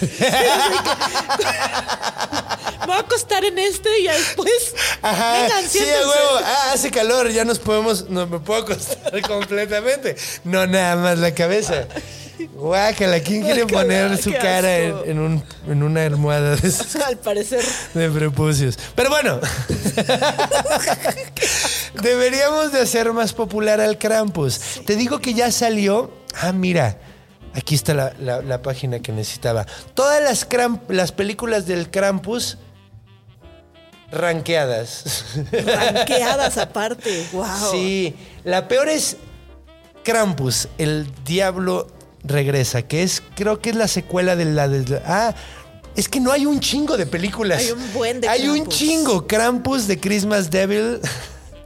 Me 2.81 2.85
voy 2.85 2.95
a 2.95 2.99
acostar 2.99 3.43
en 3.45 3.59
este 3.59 3.99
y 3.99 4.03
ya 4.05 4.13
después. 4.13 4.73
Ajá. 5.01 5.33
Vengan, 5.43 5.69
sí, 5.69 5.79
huevo. 5.79 6.39
Ah, 6.43 6.71
hace 6.73 6.89
calor, 6.91 7.29
ya 7.29 7.45
nos 7.45 7.59
podemos, 7.59 8.09
no 8.09 8.25
me 8.25 8.39
puedo 8.39 8.61
acostar 8.63 9.21
completamente. 9.27 10.15
No, 10.43 10.65
nada 10.65 10.95
más 10.95 11.17
la 11.19 11.33
cabeza. 11.33 11.85
Guácala, 12.55 13.19
¿quién 13.19 13.43
quiere 13.43 13.63
Guácala, 13.63 13.81
poner 13.83 14.17
su 14.23 14.31
cara 14.31 14.77
en 14.79 15.19
un- 15.19 15.43
en 15.67 15.83
una 15.83 16.05
almohada 16.05 16.55
de 16.55 16.67
esas? 16.69 16.95
Al 17.07 17.17
parecer. 17.17 17.63
de 17.93 18.09
prepucios. 18.09 18.79
Pero 18.95 19.09
bueno, 19.09 19.39
deberíamos 22.01 22.71
de 22.71 22.81
hacer 22.81 23.11
más 23.13 23.33
popular 23.33 23.79
al 23.81 23.97
Krampus. 23.97 24.59
Te 24.85 24.95
digo 24.95 25.19
que 25.19 25.33
ya 25.33 25.51
salió. 25.51 26.11
Ah, 26.41 26.51
mira, 26.51 26.97
aquí 27.53 27.75
está 27.75 27.93
la, 27.93 28.13
la- 28.19 28.41
la 28.41 28.61
página 28.61 28.99
que 28.99 29.11
necesitaba. 29.11 29.65
Todas 29.93 30.21
las, 30.21 30.47
Kramp- 30.47 30.89
las 30.89 31.11
películas 31.11 31.65
del 31.65 31.89
Krampus 31.89 32.57
ranqueadas. 34.11 35.03
Ranqueadas 35.51 36.57
aparte. 36.57 37.27
Wow. 37.33 37.45
Sí, 37.71 38.15
la 38.43 38.67
peor 38.67 38.89
es 38.89 39.17
Krampus, 40.03 40.67
el 40.77 41.07
diablo 41.25 41.87
regresa, 42.23 42.81
que 42.83 43.03
es, 43.03 43.21
creo 43.35 43.61
que 43.61 43.69
es 43.69 43.75
la 43.75 43.87
secuela 43.87 44.35
de 44.35 44.45
la 44.45 44.67
de. 44.67 45.01
Ah, 45.05 45.35
es 45.95 46.07
que 46.07 46.19
no 46.19 46.31
hay 46.31 46.45
un 46.45 46.59
chingo 46.59 46.97
de 46.97 47.05
películas. 47.05 47.59
Hay 47.59 47.71
un 47.71 47.93
buen 47.93 48.21
de 48.21 48.27
Hay 48.29 48.47
un 48.47 48.67
chingo. 48.67 49.27
Krampus 49.27 49.87
de 49.87 49.99
Christmas 49.99 50.49
Devil. 50.49 50.99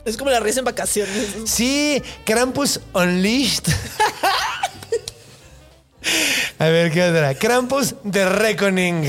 Es 0.06 0.18
como 0.18 0.30
la 0.32 0.40
risa 0.40 0.60
en 0.60 0.66
vacaciones. 0.66 1.28
Sí, 1.46 2.02
Krampus 2.26 2.80
Unleashed. 2.94 3.64
A 6.60 6.66
ver, 6.66 6.92
¿qué 6.92 7.02
otra? 7.10 7.34
Krampus 7.36 7.96
The 8.10 8.28
Reckoning. 8.28 9.02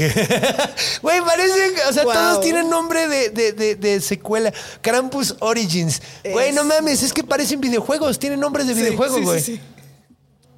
Güey, 1.03 1.21
parecen, 1.23 1.73
o 1.89 1.93
sea, 1.93 2.05
Wow. 2.05 2.13
todos 2.13 2.41
tienen 2.41 2.71
nombre 2.71 3.09
de, 3.09 3.31
de- 3.31 3.53
de- 3.53 3.75
de 3.75 4.01
secuela. 4.01 4.53
Krampus 4.81 5.35
Origins. 5.41 6.01
Güey, 6.25 6.53
no 6.53 6.63
mames, 6.65 7.03
es 7.03 7.13
que 7.13 7.25
parecen 7.25 7.61
videojuegos, 7.61 8.19
tienen 8.19 8.39
nombres 8.41 8.67
de 8.69 8.75
videojuegos, 8.75 9.21
güey. 9.23 9.41
sí, 9.41 9.57
sí. 9.57 9.61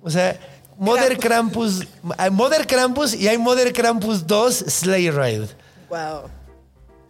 O 0.02 0.10
sea, 0.10 0.38
Mother 0.78 1.18
Krampus, 1.18 1.80
hay 2.18 2.30
Mother 2.30 2.66
Krampus 2.66 3.14
y 3.14 3.26
hay 3.28 3.38
Mother 3.38 3.72
Krampus 3.72 4.26
2 4.26 4.54
Sleigh 4.68 5.10
Ride. 5.10 5.48
Wow. 5.88 6.28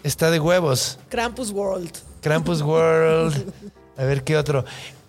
Está 0.04 0.30
de 0.30 0.38
huevos. 0.38 0.98
Krampus 1.08 1.50
World. 1.50 1.90
Krampus 2.26 2.60
World. 2.60 3.52
A 3.96 4.02
ver 4.02 4.24
qué 4.24 4.36
otro. 4.36 4.64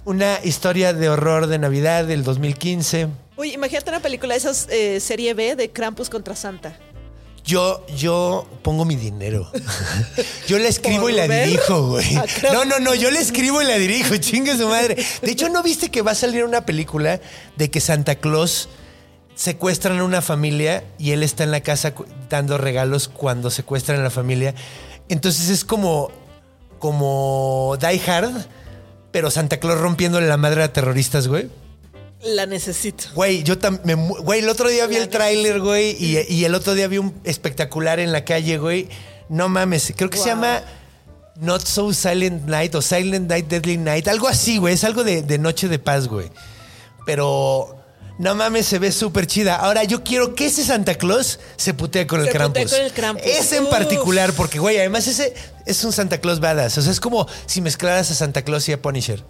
Una 0.05 0.39
historia 0.43 0.93
de 0.93 1.09
horror 1.09 1.47
de 1.47 1.57
Navidad 1.57 2.05
del 2.05 2.23
2015. 2.23 3.07
Uy, 3.37 3.53
imagínate 3.55 3.89
una 3.89 4.01
película 4.01 4.35
de 4.35 4.37
esas 4.37 4.67
eh, 4.69 4.99
serie 4.99 5.33
B 5.33 5.55
de 5.55 5.71
Krampus 5.71 6.11
contra 6.11 6.35
Santa. 6.35 6.77
Yo, 7.43 7.83
yo 7.87 8.47
pongo 8.61 8.85
mi 8.85 8.95
dinero. 8.95 9.51
Yo 10.47 10.59
la 10.59 10.67
escribo 10.67 11.01
¿Por 11.01 11.11
y 11.11 11.15
la 11.15 11.25
ver 11.25 11.47
dirijo, 11.47 11.87
güey. 11.87 12.05
No, 12.53 12.65
no, 12.65 12.77
no, 12.79 12.93
yo 12.93 13.09
la 13.09 13.19
escribo 13.19 13.63
y 13.63 13.65
la 13.65 13.79
dirijo, 13.79 14.15
chingue 14.17 14.55
su 14.55 14.67
madre. 14.67 15.03
De 15.23 15.31
hecho, 15.31 15.49
¿no 15.49 15.63
viste 15.63 15.89
que 15.89 16.03
va 16.03 16.11
a 16.11 16.15
salir 16.15 16.43
una 16.43 16.67
película 16.67 17.19
de 17.55 17.71
que 17.71 17.79
Santa 17.79 18.13
Claus 18.15 18.69
secuestran 19.33 19.97
a 19.97 20.03
una 20.03 20.21
familia 20.21 20.83
y 20.99 21.13
él 21.13 21.23
está 21.23 21.45
en 21.45 21.51
la 21.51 21.61
casa 21.61 21.95
dando 22.29 22.59
regalos 22.59 23.07
cuando 23.07 23.49
secuestran 23.49 24.01
a 24.01 24.03
la 24.03 24.11
familia? 24.11 24.53
Entonces 25.09 25.49
es 25.49 25.63
como, 25.65 26.11
como 26.79 27.77
Die 27.79 28.01
Hard, 28.09 28.45
pero 29.11 29.31
Santa 29.31 29.59
Claus 29.59 29.79
rompiéndole 29.79 30.27
la 30.27 30.37
madre 30.37 30.63
a 30.63 30.73
terroristas, 30.73 31.27
güey. 31.27 31.49
La 32.23 32.45
necesito. 32.45 33.05
Güey, 33.13 33.43
yo 33.43 33.57
también. 33.57 34.07
Güey, 34.07 34.39
el 34.41 34.49
otro 34.49 34.69
día 34.69 34.87
vi 34.87 34.95
el 34.95 35.09
tráiler, 35.09 35.59
güey, 35.59 35.95
y, 35.99 36.19
y 36.33 36.45
el 36.45 36.55
otro 36.55 36.73
día 36.73 36.87
vi 36.87 36.97
un 36.97 37.13
espectacular 37.23 37.99
en 37.99 38.11
la 38.11 38.25
calle, 38.25 38.57
güey. 38.57 38.89
No 39.29 39.49
mames, 39.49 39.93
creo 39.95 40.09
que 40.09 40.17
se 40.17 40.27
llama 40.27 40.61
Not 41.35 41.65
So 41.65 41.93
Silent 41.93 42.45
Night 42.45 42.73
o 42.75 42.81
Silent 42.81 43.29
Night, 43.29 43.47
Deadly 43.47 43.77
Night. 43.77 44.07
Algo 44.07 44.27
así, 44.27 44.57
güey. 44.57 44.73
Es 44.73 44.83
algo 44.83 45.03
de, 45.03 45.21
de 45.21 45.37
Noche 45.37 45.67
de 45.67 45.79
Paz, 45.79 46.07
güey. 46.07 46.29
Pero. 47.05 47.76
No 48.17 48.33
mames, 48.33 48.65
se 48.65 48.79
ve 48.79 48.91
súper 48.91 49.27
chida. 49.27 49.55
Ahora, 49.57 49.83
yo 49.83 50.03
quiero 50.03 50.33
que 50.33 50.47
ese 50.47 50.63
Santa 50.63 50.95
Claus 50.95 51.39
se 51.55 51.73
putee 51.73 52.07
con 52.07 52.19
el 52.19 52.25
Se 52.25 52.31
putee 52.31 52.51
Krampus. 52.51 52.71
con 52.71 52.81
el 52.81 52.91
Krampus. 52.93 53.23
Ese 53.25 53.57
en 53.57 53.67
particular, 53.69 54.33
porque, 54.33 54.57
güey, 54.57 54.77
además 54.79 55.05
ese 55.07 55.33
es 55.65 55.83
un 55.83 55.93
Santa 55.93 56.19
Claus 56.19 56.39
badass. 56.39 56.79
O 56.79 56.81
sea, 56.81 56.91
es 56.91 56.99
como 56.99 57.27
si 57.45 57.61
mezclaras 57.61 58.09
a 58.09 58.15
Santa 58.15 58.41
Claus 58.41 58.67
y 58.69 58.73
a 58.73 58.81
Punisher. 58.81 59.23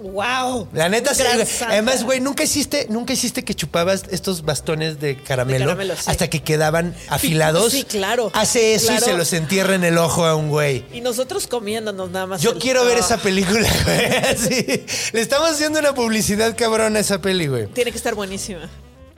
Wow. 0.00 0.68
La 0.72 0.88
neta, 0.88 1.14
sí, 1.14 1.22
además, 1.66 2.02
güey, 2.04 2.18
nunca 2.20 2.42
hiciste, 2.44 2.86
nunca 2.88 3.12
hiciste 3.12 3.44
que 3.44 3.54
chupabas 3.54 4.04
estos 4.10 4.42
bastones 4.42 5.00
de 5.00 5.16
caramelo, 5.22 5.58
De 5.58 5.64
caramelo, 5.64 5.94
sí. 5.96 6.02
hasta 6.06 6.28
que 6.30 6.42
quedaban 6.42 6.94
afilados. 7.08 7.72
sí, 7.72 7.84
claro. 7.84 8.30
Hace 8.34 8.74
eso 8.74 8.92
y 8.92 8.98
se 8.98 9.12
los 9.14 9.32
entierra 9.34 9.74
en 9.74 9.84
el 9.84 9.98
ojo 9.98 10.24
a 10.24 10.34
un 10.34 10.48
güey. 10.48 10.84
Y 10.94 11.02
nosotros 11.02 11.46
comiéndonos 11.46 12.10
nada 12.10 12.26
más. 12.26 12.40
Yo 12.40 12.52
el- 12.52 12.58
quiero 12.58 12.84
ver 12.86 12.96
Ah, 12.96 13.00
esa 13.00 13.18
película, 13.18 13.68
güey. 13.84 14.36
Sí. 14.38 14.86
Le 15.12 15.20
estamos 15.20 15.50
haciendo 15.50 15.78
una 15.78 15.94
publicidad 15.94 16.56
cabrona 16.56 16.98
a 16.98 17.02
esa 17.02 17.20
peli, 17.20 17.46
güey. 17.46 17.66
Tiene 17.66 17.90
que 17.90 17.98
estar 17.98 18.14
buenísima. 18.14 18.70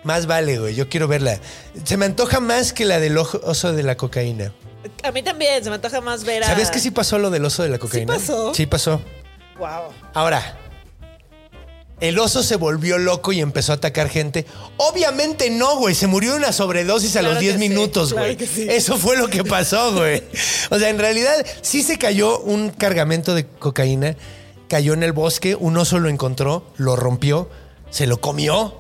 Más 0.03 0.27
vale, 0.27 0.59
güey. 0.59 0.75
Yo 0.75 0.89
quiero 0.89 1.07
verla. 1.07 1.39
Se 1.85 1.97
me 1.97 2.07
antoja 2.07 2.41
más 2.41 2.73
que 2.73 2.85
la 2.85 2.99
del 2.99 3.17
ojo- 3.19 3.41
oso 3.45 3.73
de 3.73 3.83
la 3.85 3.97
cocaína. 3.97 4.53
A 5.03 5.11
mí 5.13 5.23
también 5.23 5.63
se 5.63 5.71
me 5.71 5.77
antoja 5.77 6.01
más 6.01 6.25
ver 6.25 6.43
a. 6.45 6.47
¿Sabes 6.47 6.71
que 6.71 6.79
sí 6.79 6.91
pasó 6.91 7.19
lo 7.19 7.31
del 7.31 7.45
oso 7.45 7.63
de 7.63 7.69
la 7.69 7.79
cocaína? 7.79 8.15
pasó? 8.15 8.55
Sí 8.55 8.67
pasó. 8.67 9.01
Wow. 9.59 9.93
Ahora, 10.15 10.57
el 12.01 12.19
oso 12.19 12.43
se 12.45 12.57
volvió 12.57 12.97
loco 12.99 13.33
y 13.33 13.41
empezó 13.41 13.73
a 13.73 13.77
atacar 13.77 14.09
gente. 14.09 14.47
Obviamente 14.77 15.51
no, 15.51 15.77
güey. 15.79 15.95
Se 15.95 16.07
murió 16.07 16.33
de 16.33 16.39
una 16.39 16.53
sobredosis 16.53 17.17
a 17.17 17.23
los 17.23 17.39
10 17.41 17.57
que 17.57 17.59
sí, 17.63 17.69
minutos, 17.69 18.13
claro 18.13 18.35
güey. 18.35 18.47
sí. 18.47 18.67
Eso 18.71 18.97
fue 18.97 19.17
lo 19.17 19.29
que 19.29 19.43
pasó, 19.45 19.93
güey. 19.95 20.23
O 20.71 20.79
sea, 20.79 20.89
en 20.91 20.99
realidad 20.99 21.45
sí 21.63 21.83
se 21.83 21.99
cayó 21.99 22.39
un 22.41 22.71
cargamento 22.71 23.35
de 23.35 23.47
cocaína. 23.47 24.15
Cayó 24.69 24.93
en 24.93 25.03
el 25.03 25.13
bosque, 25.13 25.55
un 25.57 25.77
oso 25.79 25.99
lo 25.99 26.09
encontró, 26.11 26.63
lo 26.77 26.95
rompió, 26.95 27.49
se 27.91 28.07
lo 28.07 28.21
comió 28.21 28.77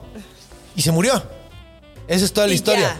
y 0.76 0.83
se 0.83 0.93
murió. 0.93 1.22
Esa 2.09 2.24
es 2.26 2.33
toda 2.33 2.47
la 2.47 2.53
Y 2.53 2.57
historia. 2.57 2.89
ya. 2.89 2.97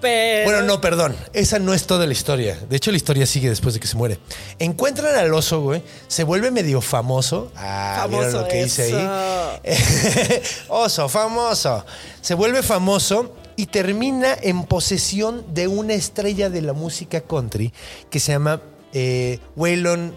Pero. 0.00 0.50
Bueno, 0.50 0.62
no, 0.62 0.80
perdón. 0.80 1.16
Esa 1.32 1.58
no 1.58 1.74
es 1.74 1.86
toda 1.86 2.06
la 2.06 2.12
historia. 2.12 2.58
De 2.68 2.76
hecho, 2.76 2.90
la 2.90 2.96
historia 2.96 3.26
sigue 3.26 3.48
después 3.48 3.74
de 3.74 3.80
que 3.80 3.86
se 3.86 3.96
muere. 3.96 4.18
Encuentran 4.58 5.14
al 5.14 5.32
oso, 5.34 5.60
güey. 5.60 5.82
Se 6.06 6.24
vuelve 6.24 6.50
medio 6.50 6.80
famoso. 6.80 7.50
Ah, 7.56 8.06
¿vieron 8.08 8.30
Famoso 8.30 8.42
lo 8.42 8.48
que 8.48 8.62
hice 8.62 8.94
ahí? 8.94 10.42
oso, 10.68 11.08
famoso. 11.08 11.84
Se 12.20 12.34
vuelve 12.34 12.62
famoso 12.62 13.34
y 13.56 13.66
termina 13.66 14.36
en 14.40 14.64
posesión 14.64 15.44
de 15.52 15.68
una 15.68 15.94
estrella 15.94 16.50
de 16.50 16.62
la 16.62 16.72
música 16.72 17.20
country 17.20 17.72
que 18.10 18.20
se 18.20 18.32
llama 18.32 18.60
eh, 18.92 19.40
Waylon. 19.56 20.14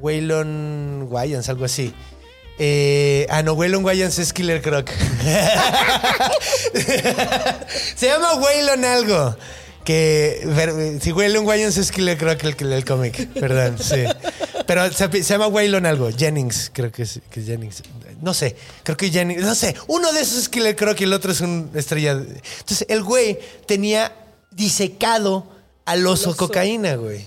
Waylon 0.00 1.06
Wayans, 1.10 1.48
algo 1.48 1.64
así. 1.64 1.94
Eh, 2.58 3.26
ah, 3.28 3.42
no, 3.42 3.52
Waylon 3.52 3.84
Wayans 3.84 4.18
es 4.18 4.32
Killer 4.32 4.62
Croc. 4.62 4.90
Se 7.96 8.06
llama 8.06 8.34
Waylon 8.36 8.84
algo. 8.84 9.36
Que 9.84 10.98
si 11.00 11.12
Waylon 11.12 11.46
Wayans 11.46 11.76
es 11.76 11.92
Killer 11.92 12.18
Croc 12.18 12.42
el, 12.42 12.72
el, 12.72 12.84
cómic, 12.84 13.28
perdón, 13.34 13.78
sí. 13.78 14.04
Pero 14.66 14.90
se, 14.90 15.08
se 15.10 15.22
llama 15.22 15.46
Waylon 15.46 15.86
algo, 15.86 16.10
Jennings, 16.10 16.72
creo 16.74 16.90
que 16.90 17.02
es, 17.04 17.20
que 17.30 17.38
es 17.38 17.46
Jennings. 17.46 17.84
No 18.20 18.34
sé, 18.34 18.56
creo 18.82 18.96
que 18.96 19.10
Jennings, 19.10 19.42
no 19.42 19.54
sé, 19.54 19.76
uno 19.86 20.12
de 20.12 20.22
esos 20.22 20.38
es 20.38 20.48
Killer 20.48 20.74
Croc 20.74 21.00
y 21.00 21.04
el 21.04 21.12
otro 21.12 21.30
es 21.30 21.40
un 21.40 21.70
estrella. 21.74 22.12
Entonces, 22.12 22.84
el 22.88 23.04
güey 23.04 23.38
tenía 23.66 24.12
disecado 24.50 25.46
al 25.84 26.04
oso 26.06 26.30
oso. 26.30 26.36
cocaína, 26.36 26.96
güey. 26.96 27.24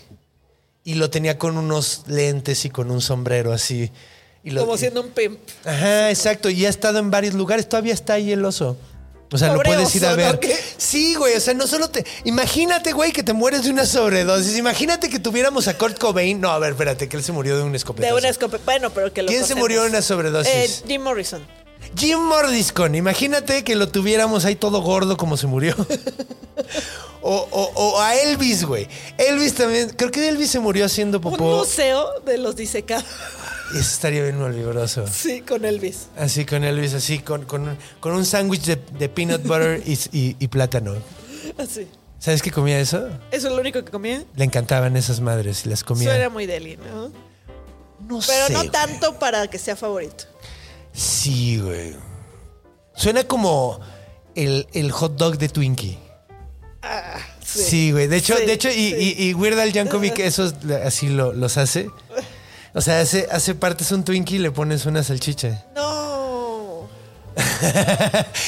Y 0.84 0.95
lo 0.95 1.09
tenía 1.09 1.38
con 1.38 1.57
unos 1.57 2.03
lentes 2.07 2.65
y 2.65 2.69
con 2.69 2.91
un 2.91 2.99
sombrero 2.99 3.53
así. 3.53 3.89
Y 4.43 4.51
lo- 4.51 4.61
Como 4.61 4.77
siendo 4.77 5.01
un 5.01 5.09
pimp. 5.09 5.39
Ajá, 5.65 6.09
exacto. 6.09 6.49
Y 6.49 6.65
ha 6.65 6.69
estado 6.69 6.99
en 6.99 7.11
varios 7.11 7.33
lugares. 7.35 7.67
Todavía 7.67 7.93
está 7.93 8.13
ahí 8.13 8.31
el 8.31 8.43
oso. 8.45 8.77
O 9.31 9.37
sea, 9.37 9.53
Pobre 9.53 9.69
lo 9.69 9.75
puedes 9.75 9.93
ir 9.95 10.05
a 10.07 10.15
ver. 10.15 10.33
¿no? 10.35 10.39
¿Qué? 10.39 10.57
Sí, 10.77 11.13
güey. 11.13 11.35
O 11.35 11.39
sea, 11.39 11.53
no 11.53 11.67
solo 11.67 11.89
te. 11.89 12.03
Imagínate, 12.23 12.93
güey, 12.93 13.11
que 13.11 13.21
te 13.21 13.33
mueres 13.33 13.63
de 13.65 13.69
una 13.69 13.85
sobredosis. 13.85 14.57
Imagínate 14.57 15.07
que 15.09 15.19
tuviéramos 15.19 15.67
a 15.67 15.77
Kurt 15.77 15.99
Cobain. 15.99 16.41
No, 16.41 16.49
a 16.49 16.57
ver, 16.57 16.71
espérate, 16.71 17.07
que 17.07 17.15
él 17.17 17.23
se 17.23 17.31
murió 17.31 17.55
de 17.57 17.63
un 17.63 17.75
escopetazo. 17.75 18.13
De 18.15 18.19
una 18.19 18.29
escopeta. 18.29 18.63
Bueno, 18.65 18.89
pero 18.89 19.13
que 19.13 19.21
lo 19.21 19.27
¿Quién 19.27 19.45
se 19.45 19.53
murió 19.53 19.83
de 19.83 19.89
una 19.89 20.01
sobredosis? 20.01 20.51
Eh, 20.51 20.83
Jim 20.87 21.01
Morrison. 21.03 21.45
Jim 21.95 22.19
Mordiscon. 22.19 22.95
Imagínate 22.95 23.63
que 23.63 23.75
lo 23.75 23.89
tuviéramos 23.89 24.45
ahí 24.45 24.55
todo 24.55 24.81
gordo 24.81 25.15
como 25.15 25.37
se 25.37 25.45
murió. 25.47 25.75
o, 27.21 27.47
o- 27.51 27.71
o 27.75 27.99
a 28.01 28.15
Elvis, 28.15 28.65
güey. 28.65 28.87
Elvis 29.17 29.53
también. 29.55 29.89
Creo 29.91 30.11
que 30.11 30.27
Elvis 30.27 30.49
se 30.51 30.59
murió 30.59 30.85
haciendo 30.85 31.17
Un 31.19 31.23
popó. 31.23 31.57
museo 31.57 32.19
de 32.25 32.37
los 32.37 32.55
disecados. 32.55 33.05
Eso 33.72 33.80
estaría 33.80 34.24
bien 34.24 34.39
malvibroso. 34.39 35.05
Sí, 35.07 35.41
con 35.41 35.63
Elvis. 35.65 36.07
Así 36.17 36.45
con 36.45 36.63
Elvis, 36.63 36.93
así 36.93 37.20
con, 37.20 37.45
con, 37.45 37.70
un- 37.70 37.78
con 37.99 38.13
un 38.13 38.26
sándwich 38.26 38.63
de, 38.65 38.76
de 38.97 39.09
peanut 39.09 39.43
butter 39.43 39.82
y, 39.86 39.93
y- 40.11 40.36
y 40.39 40.47
plátano. 40.47 40.95
Así. 41.57 41.88
¿Sabes 42.17 42.41
qué 42.41 42.51
comía 42.51 42.80
eso? 42.80 43.07
¿Eso 43.32 43.47
es 43.47 43.53
lo 43.53 43.59
único 43.61 43.84
que 43.86 43.91
comía? 43.91 44.24
Le 44.36 44.43
encantaban 44.43 44.97
esas 44.97 45.22
madres 45.22 45.65
y 45.65 45.70
las 45.70 45.84
comía. 45.84 46.09
Suena 46.09 46.30
muy 46.30 46.45
deli, 46.45 46.78
¿no? 46.78 47.07
no 48.07 48.20
Pero 48.26 48.47
sé, 48.47 48.53
no 48.53 48.59
güey. 48.59 48.70
tanto 48.72 49.20
para 49.20 49.47
que 49.47 49.57
sea 49.57 49.76
favorito. 49.76 50.26
Sí, 50.91 51.59
güey. 51.61 51.95
Suena 52.95 53.24
como 53.24 53.80
el, 54.36 54.67
el 54.74 54.91
hot 54.91 55.15
dog 55.15 55.38
de 55.38 55.47
Twinkie. 55.47 55.97
Sí, 57.43 57.91
güey. 57.91 58.07
De 58.07 58.17
hecho, 58.17 58.36
Sí, 58.38 58.45
de 58.45 58.53
hecho, 58.53 58.70
y, 58.70 58.74
sí. 58.74 59.15
y, 59.17 59.24
y 59.30 59.34
Weird 59.34 59.57
Al 59.59 59.74
Yankovic 59.74 60.20
esos 60.20 60.53
así 60.86 61.09
lo- 61.09 61.34
los 61.34 61.57
hace. 61.57 61.89
O 62.74 62.82
sea, 62.82 62.99
hace, 63.01 63.28
hace 63.32 63.55
partes 63.55 63.91
un 63.91 64.03
Twinkie 64.03 64.36
y 64.36 64.39
le 64.39 64.51
pones 64.51 64.86
una 64.86 65.03
salchicha. 65.03 65.65
No. 65.76 66.88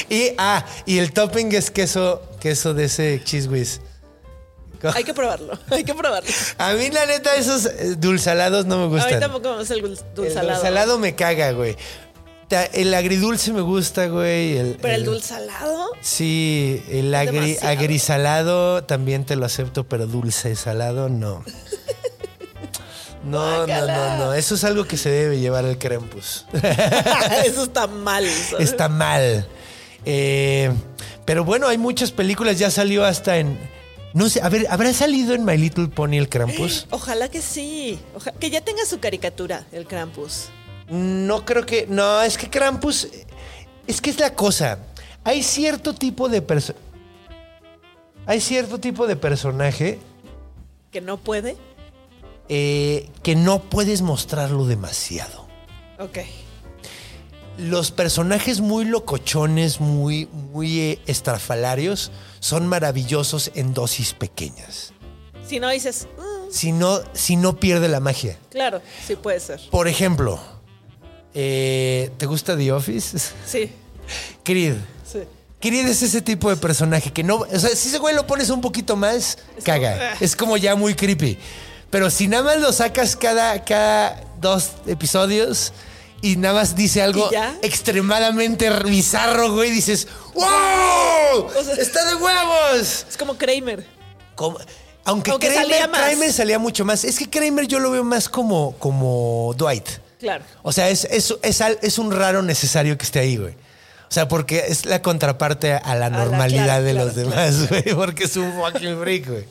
Y, 0.09 0.33
ah, 0.37 0.65
y 0.85 0.97
el 0.97 1.11
topping 1.13 1.53
es 1.53 1.71
queso, 1.71 2.21
queso 2.39 2.73
de 2.73 2.85
ese 2.85 3.21
cheese 3.23 3.47
whiz. 3.47 3.79
Hay 4.95 5.03
que 5.03 5.13
probarlo. 5.13 5.57
Hay 5.69 5.83
que 5.83 5.93
probarlo. 5.93 6.29
A 6.57 6.73
mí, 6.73 6.89
la 6.89 7.05
neta, 7.05 7.35
esos 7.35 7.65
eh, 7.67 7.95
dulzalados 7.97 8.65
no 8.65 8.77
me 8.77 8.83
A 8.85 8.87
gustan. 8.87 9.13
mí 9.15 9.19
tampoco 9.19 9.51
me 9.51 9.57
gusta 9.59 9.73
el 9.75 9.81
dul- 9.83 9.99
El 9.99 10.15
dulzalado. 10.15 10.53
dulzalado 10.59 10.99
me 10.99 11.15
caga, 11.15 11.51
güey. 11.51 11.75
El 12.73 12.93
agridulce 12.93 13.53
me 13.53 13.61
gusta, 13.61 14.07
güey. 14.07 14.57
El, 14.57 14.77
Pero 14.81 14.95
el 14.95 15.05
dulzalado. 15.05 15.91
Sí, 16.01 16.83
el 16.89 17.13
agri, 17.15 17.57
agrisalado 17.61 18.83
también 18.83 19.23
te 19.25 19.35
lo 19.37 19.45
acepto, 19.45 19.85
pero 19.85 20.05
dulce 20.07 20.55
salado 20.55 21.07
no. 21.09 21.45
No, 23.23 23.67
no, 23.67 23.87
no, 23.87 24.17
no. 24.17 24.33
Eso 24.33 24.55
es 24.55 24.63
algo 24.63 24.85
que 24.85 24.97
se 24.97 25.09
debe 25.09 25.39
llevar 25.39 25.65
al 25.65 25.77
Krampus. 25.77 26.45
Eso 27.45 27.63
está 27.63 27.87
mal. 27.87 28.27
¿sabes? 28.27 28.69
Está 28.69 28.89
mal. 28.89 29.47
Eh, 30.05 30.71
pero 31.25 31.45
bueno, 31.45 31.67
hay 31.67 31.77
muchas 31.77 32.11
películas. 32.11 32.57
Ya 32.57 32.71
salió 32.71 33.05
hasta 33.05 33.37
en. 33.37 33.57
No 34.13 34.27
sé, 34.27 34.41
a 34.41 34.49
ver, 34.49 34.67
¿habrá 34.69 34.91
salido 34.91 35.33
en 35.33 35.45
My 35.45 35.57
Little 35.57 35.87
Pony 35.87 36.17
el 36.17 36.27
Krampus? 36.27 36.87
Ojalá 36.91 37.29
que 37.29 37.41
sí. 37.41 37.99
Que 38.39 38.49
ya 38.49 38.61
tenga 38.61 38.85
su 38.85 38.99
caricatura, 38.99 39.65
el 39.71 39.85
Krampus. 39.85 40.49
No 40.89 41.45
creo 41.45 41.65
que. 41.65 41.85
No, 41.87 42.21
es 42.21 42.37
que 42.37 42.49
Krampus. 42.49 43.07
Es 43.87 44.01
que 44.01 44.09
es 44.09 44.19
la 44.19 44.33
cosa. 44.33 44.79
Hay 45.23 45.43
cierto 45.43 45.93
tipo 45.93 46.29
de 46.29 46.43
Hay 48.25 48.41
cierto 48.41 48.79
tipo 48.79 49.05
de 49.05 49.15
personaje 49.15 49.99
Que 50.91 50.99
no 50.99 51.17
puede. 51.17 51.57
Eh, 52.53 53.09
que 53.23 53.35
no 53.35 53.61
puedes 53.61 54.01
mostrarlo 54.01 54.65
demasiado. 54.65 55.47
Ok. 55.99 56.17
Los 57.57 57.91
personajes 57.91 58.59
muy 58.59 58.85
locochones, 58.85 59.79
muy, 59.79 60.25
muy 60.51 60.79
eh, 60.79 60.99
estrafalarios, 61.05 62.11
son 62.39 62.67
maravillosos 62.67 63.51
en 63.55 63.73
dosis 63.73 64.13
pequeñas. 64.13 64.93
Si 65.47 65.59
no 65.59 65.69
dices, 65.69 66.07
"Mm, 66.17 66.51
Si 66.51 66.71
no, 66.73 66.99
si 67.13 67.35
no 67.37 67.57
pierde 67.57 67.87
la 67.87 67.99
magia. 68.01 68.37
claro, 68.49 68.81
sí 69.07 69.15
puede 69.15 69.39
ser. 69.39 69.61
Por 69.69 69.87
ejemplo, 69.87 70.39
eh, 71.33 72.09
¿te 72.17 72.25
gusta 72.25 72.57
The 72.57 72.71
Office? 72.73 73.17
Sí, 73.45 73.71
Creed. 74.43 74.75
sí. 75.09 75.19
Creed 75.61 75.87
es 75.87 76.01
ese 76.01 76.21
tipo 76.21 76.49
de 76.49 76.55
personaje 76.57 77.11
que 77.13 77.23
no. 77.23 77.35
O 77.37 77.59
sea, 77.59 77.69
si 77.75 77.89
ese 77.89 77.99
güey 77.99 78.15
lo 78.15 78.25
pones 78.25 78.49
un 78.49 78.59
poquito 78.61 78.95
más, 78.95 79.37
caga. 79.63 79.93
como. 79.93 80.25
Es 80.25 80.35
como 80.35 80.57
ya 80.57 80.75
muy 80.75 80.95
creepy. 80.95 81.37
Pero 81.91 82.09
si 82.09 82.27
nada 82.27 82.43
más 82.43 82.57
lo 82.59 82.71
sacas 82.73 83.15
cada, 83.15 83.63
cada 83.63 84.23
dos 84.39 84.71
episodios 84.87 85.73
y 86.21 86.37
nada 86.37 86.55
más 86.55 86.75
dice 86.75 87.01
algo 87.01 87.29
extremadamente 87.61 88.69
bizarro, 88.85 89.51
güey, 89.53 89.71
dices, 89.71 90.07
¡Wow! 90.33 91.45
O 91.47 91.63
sea- 91.63 91.75
¡Está 91.75 92.03
de 92.07 92.15
huevos! 92.15 93.05
Es 93.09 93.17
como 93.17 93.37
Kramer. 93.37 93.85
Como- 94.35 94.57
aunque 95.03 95.31
Aunque 95.31 95.47
Kramer, 95.47 95.63
salía 95.69 95.87
más. 95.87 96.01
Kramer 96.01 96.31
salía 96.33 96.59
mucho 96.59 96.85
más. 96.85 97.03
Es 97.03 97.17
que 97.17 97.29
Kramer 97.29 97.67
yo 97.67 97.79
lo 97.79 97.91
veo 97.91 98.03
más 98.03 98.29
como, 98.29 98.73
como 98.77 99.53
Dwight. 99.57 99.87
Claro. 100.19 100.43
O 100.61 100.71
sea, 100.71 100.89
es, 100.89 101.05
es, 101.05 101.33
es, 101.41 101.61
es 101.81 101.97
un 101.97 102.11
raro 102.11 102.41
necesario 102.43 102.97
que 102.97 103.03
esté 103.05 103.19
ahí, 103.19 103.37
güey. 103.37 103.53
O 103.53 104.13
sea, 104.13 104.27
porque 104.27 104.65
es 104.67 104.85
la 104.85 105.01
contraparte 105.01 105.73
a 105.73 105.95
la 105.95 106.09
normalidad 106.09 106.65
claro, 106.65 106.83
de 106.83 106.91
claro, 106.91 107.05
los 107.07 107.15
demás, 107.15 107.69
güey. 107.69 107.83
Porque 107.95 108.25
es 108.25 108.35
un 108.37 108.53
fucking 108.53 108.99
freak, 108.99 109.27
güey. 109.27 109.45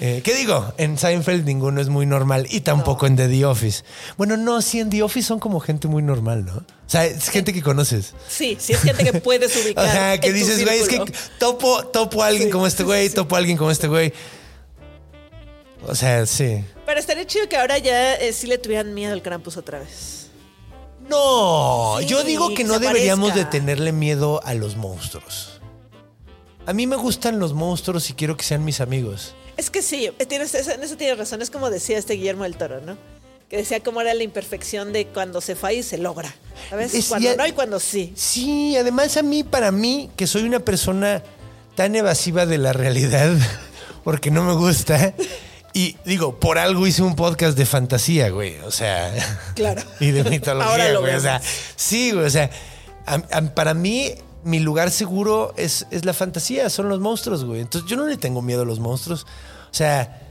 Eh, 0.00 0.20
¿Qué 0.22 0.34
digo? 0.34 0.72
En 0.78 0.96
Seinfeld 0.96 1.44
ninguno 1.44 1.80
es 1.80 1.88
muy 1.88 2.06
normal 2.06 2.46
y 2.50 2.60
tampoco 2.60 3.06
en 3.06 3.16
The, 3.16 3.26
The 3.28 3.44
Office. 3.46 3.82
Bueno, 4.16 4.36
no, 4.36 4.62
sí, 4.62 4.78
en 4.78 4.90
The 4.90 5.02
Office 5.02 5.26
son 5.26 5.40
como 5.40 5.58
gente 5.58 5.88
muy 5.88 6.02
normal, 6.02 6.44
¿no? 6.44 6.54
O 6.58 6.64
sea, 6.90 7.04
es 7.04 7.28
gente 7.30 7.52
que 7.52 7.62
conoces. 7.62 8.14
Sí, 8.28 8.56
sí 8.60 8.74
es 8.74 8.80
gente 8.80 9.02
que 9.04 9.20
puedes 9.20 9.56
O 9.56 9.60
ubicar. 9.64 9.90
sea, 9.90 10.20
que 10.20 10.32
dices, 10.32 10.64
güey, 10.64 10.78
es 10.80 10.88
que 10.88 11.02
topo, 11.38 11.84
topo 11.86 12.22
a 12.22 12.28
alguien 12.28 12.48
Sí, 12.48 12.52
como 12.52 12.66
este 12.68 12.84
güey, 12.84 13.02
sí, 13.04 13.08
sí. 13.10 13.14
topo 13.16 13.34
a 13.34 13.38
alguien 13.38 13.56
como 13.58 13.70
este 13.72 13.88
güey. 13.88 14.12
O 15.86 15.94
sea, 15.94 16.26
sí. 16.26 16.64
Pero 16.86 17.00
estaría 17.00 17.26
chido 17.26 17.48
que 17.48 17.56
ahora 17.56 17.78
ya 17.78 18.14
eh, 18.14 18.32
sí 18.32 18.46
le 18.46 18.58
tuvieran 18.58 18.94
miedo 18.94 19.12
al 19.12 19.22
Krampus 19.22 19.56
otra 19.56 19.80
vez. 19.80 20.28
No, 21.08 22.00
yo 22.02 22.22
digo 22.22 22.54
que 22.54 22.64
no 22.64 22.78
deberíamos 22.78 23.34
de 23.34 23.44
tenerle 23.46 23.92
miedo 23.92 24.40
a 24.44 24.54
los 24.54 24.76
monstruos. 24.76 25.57
A 26.68 26.74
mí 26.74 26.86
me 26.86 26.96
gustan 26.96 27.38
los 27.38 27.54
monstruos 27.54 28.10
y 28.10 28.12
quiero 28.12 28.36
que 28.36 28.44
sean 28.44 28.62
mis 28.62 28.82
amigos. 28.82 29.34
Es 29.56 29.70
que 29.70 29.80
sí, 29.80 30.10
tienes, 30.28 30.54
en 30.54 30.82
eso 30.82 30.96
tienes 30.98 31.16
razón. 31.16 31.40
Es 31.40 31.48
como 31.48 31.70
decía 31.70 31.96
este 31.96 32.12
Guillermo 32.12 32.42
del 32.44 32.56
Toro, 32.58 32.82
¿no? 32.82 32.98
Que 33.48 33.56
decía 33.56 33.80
cómo 33.80 34.02
era 34.02 34.12
la 34.12 34.22
imperfección 34.22 34.92
de 34.92 35.06
cuando 35.06 35.40
se 35.40 35.56
falla 35.56 35.78
y 35.78 35.82
se 35.82 35.96
logra. 35.96 36.34
¿Sabes? 36.68 36.92
Es- 36.92 37.06
cuando 37.06 37.30
ya- 37.30 37.36
no 37.36 37.46
y 37.46 37.52
cuando 37.52 37.80
sí. 37.80 38.12
Sí, 38.14 38.76
además 38.76 39.16
a 39.16 39.22
mí, 39.22 39.44
para 39.44 39.72
mí, 39.72 40.10
que 40.14 40.26
soy 40.26 40.42
una 40.42 40.60
persona 40.60 41.22
tan 41.74 41.96
evasiva 41.96 42.44
de 42.44 42.58
la 42.58 42.74
realidad, 42.74 43.34
porque 44.04 44.30
no 44.30 44.42
me 44.44 44.52
gusta, 44.52 45.14
y 45.72 45.96
digo, 46.04 46.38
por 46.38 46.58
algo 46.58 46.86
hice 46.86 47.00
un 47.02 47.16
podcast 47.16 47.56
de 47.56 47.64
fantasía, 47.64 48.28
güey, 48.28 48.58
o 48.60 48.70
sea... 48.70 49.14
Claro. 49.54 49.80
Y 50.00 50.10
de 50.10 50.22
mitología, 50.24 50.70
Ahora 50.70 50.90
lo 50.90 51.00
güey, 51.00 51.14
o 51.14 51.20
sea, 51.20 51.40
sí, 51.76 52.10
güey, 52.12 52.26
o 52.26 52.30
sea, 52.30 52.50
a- 53.06 53.22
a- 53.32 53.42
para 53.54 53.72
mí... 53.72 54.12
Mi 54.48 54.60
lugar 54.60 54.90
seguro 54.90 55.52
es, 55.56 55.86
es 55.90 56.04
la 56.04 56.12
fantasía, 56.14 56.70
son 56.70 56.88
los 56.88 57.00
monstruos, 57.00 57.44
güey. 57.44 57.60
Entonces 57.60 57.88
yo 57.90 57.96
no 57.96 58.06
le 58.06 58.16
tengo 58.16 58.40
miedo 58.42 58.62
a 58.62 58.64
los 58.64 58.78
monstruos. 58.80 59.24
O 59.70 59.74
sea, 59.74 60.22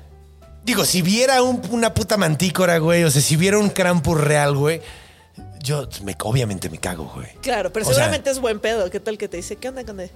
Digo, 0.63 0.83
si 0.83 1.01
viera 1.01 1.41
un- 1.43 1.61
una 1.71 1.93
puta 1.93 2.17
mantícora, 2.17 2.77
güey, 2.79 3.05
o 3.05 3.09
sea, 3.11 3.21
si 3.21 3.37
viera 3.37 3.57
un 3.57 3.69
Krampus 3.69 4.19
real, 4.19 4.53
güey, 4.57 4.81
yo 5.63 5.87
me- 6.03 6.13
obviamente 6.23 6.69
me 6.69 6.77
cago, 6.77 7.09
güey. 7.15 7.27
Claro, 7.41 7.71
pero 7.71 7.85
O 7.85 7.87
sea- 7.87 7.95
seguramente 7.95 8.29
es 8.31 8.39
buen 8.39 8.59
pedo. 8.59 8.89
¿Qué 8.89 8.99
tal 8.99 9.17
que 9.17 9.29
te 9.29 9.37
dice? 9.37 9.55
¿Qué 9.55 9.69
onda, 9.69 9.85
conde? 9.85 10.11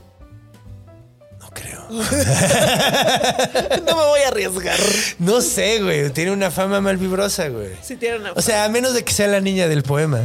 No 1.39 1.49
creo. 1.53 1.87
no 3.85 3.95
me 3.95 4.03
voy 4.05 4.19
a 4.21 4.27
arriesgar. 4.27 4.79
No 5.19 5.39
sé, 5.41 5.81
güey, 5.81 6.09
tiene 6.11 6.31
una 6.31 6.51
fama 6.51 6.81
mal 6.81 6.97
vibrosa, 6.97 7.47
güey. 7.47 7.69
Si 7.81 7.95
tiene 7.95 8.17
una... 8.17 8.33
O 8.33 8.41
sea, 8.41 8.65
a 8.65 8.69
menos 8.69 8.93
de 8.93 9.03
que 9.05 9.13
sea 9.13 9.27
la 9.27 9.39
niña 9.41 9.67
del 9.69 9.83
poema. 9.83 10.19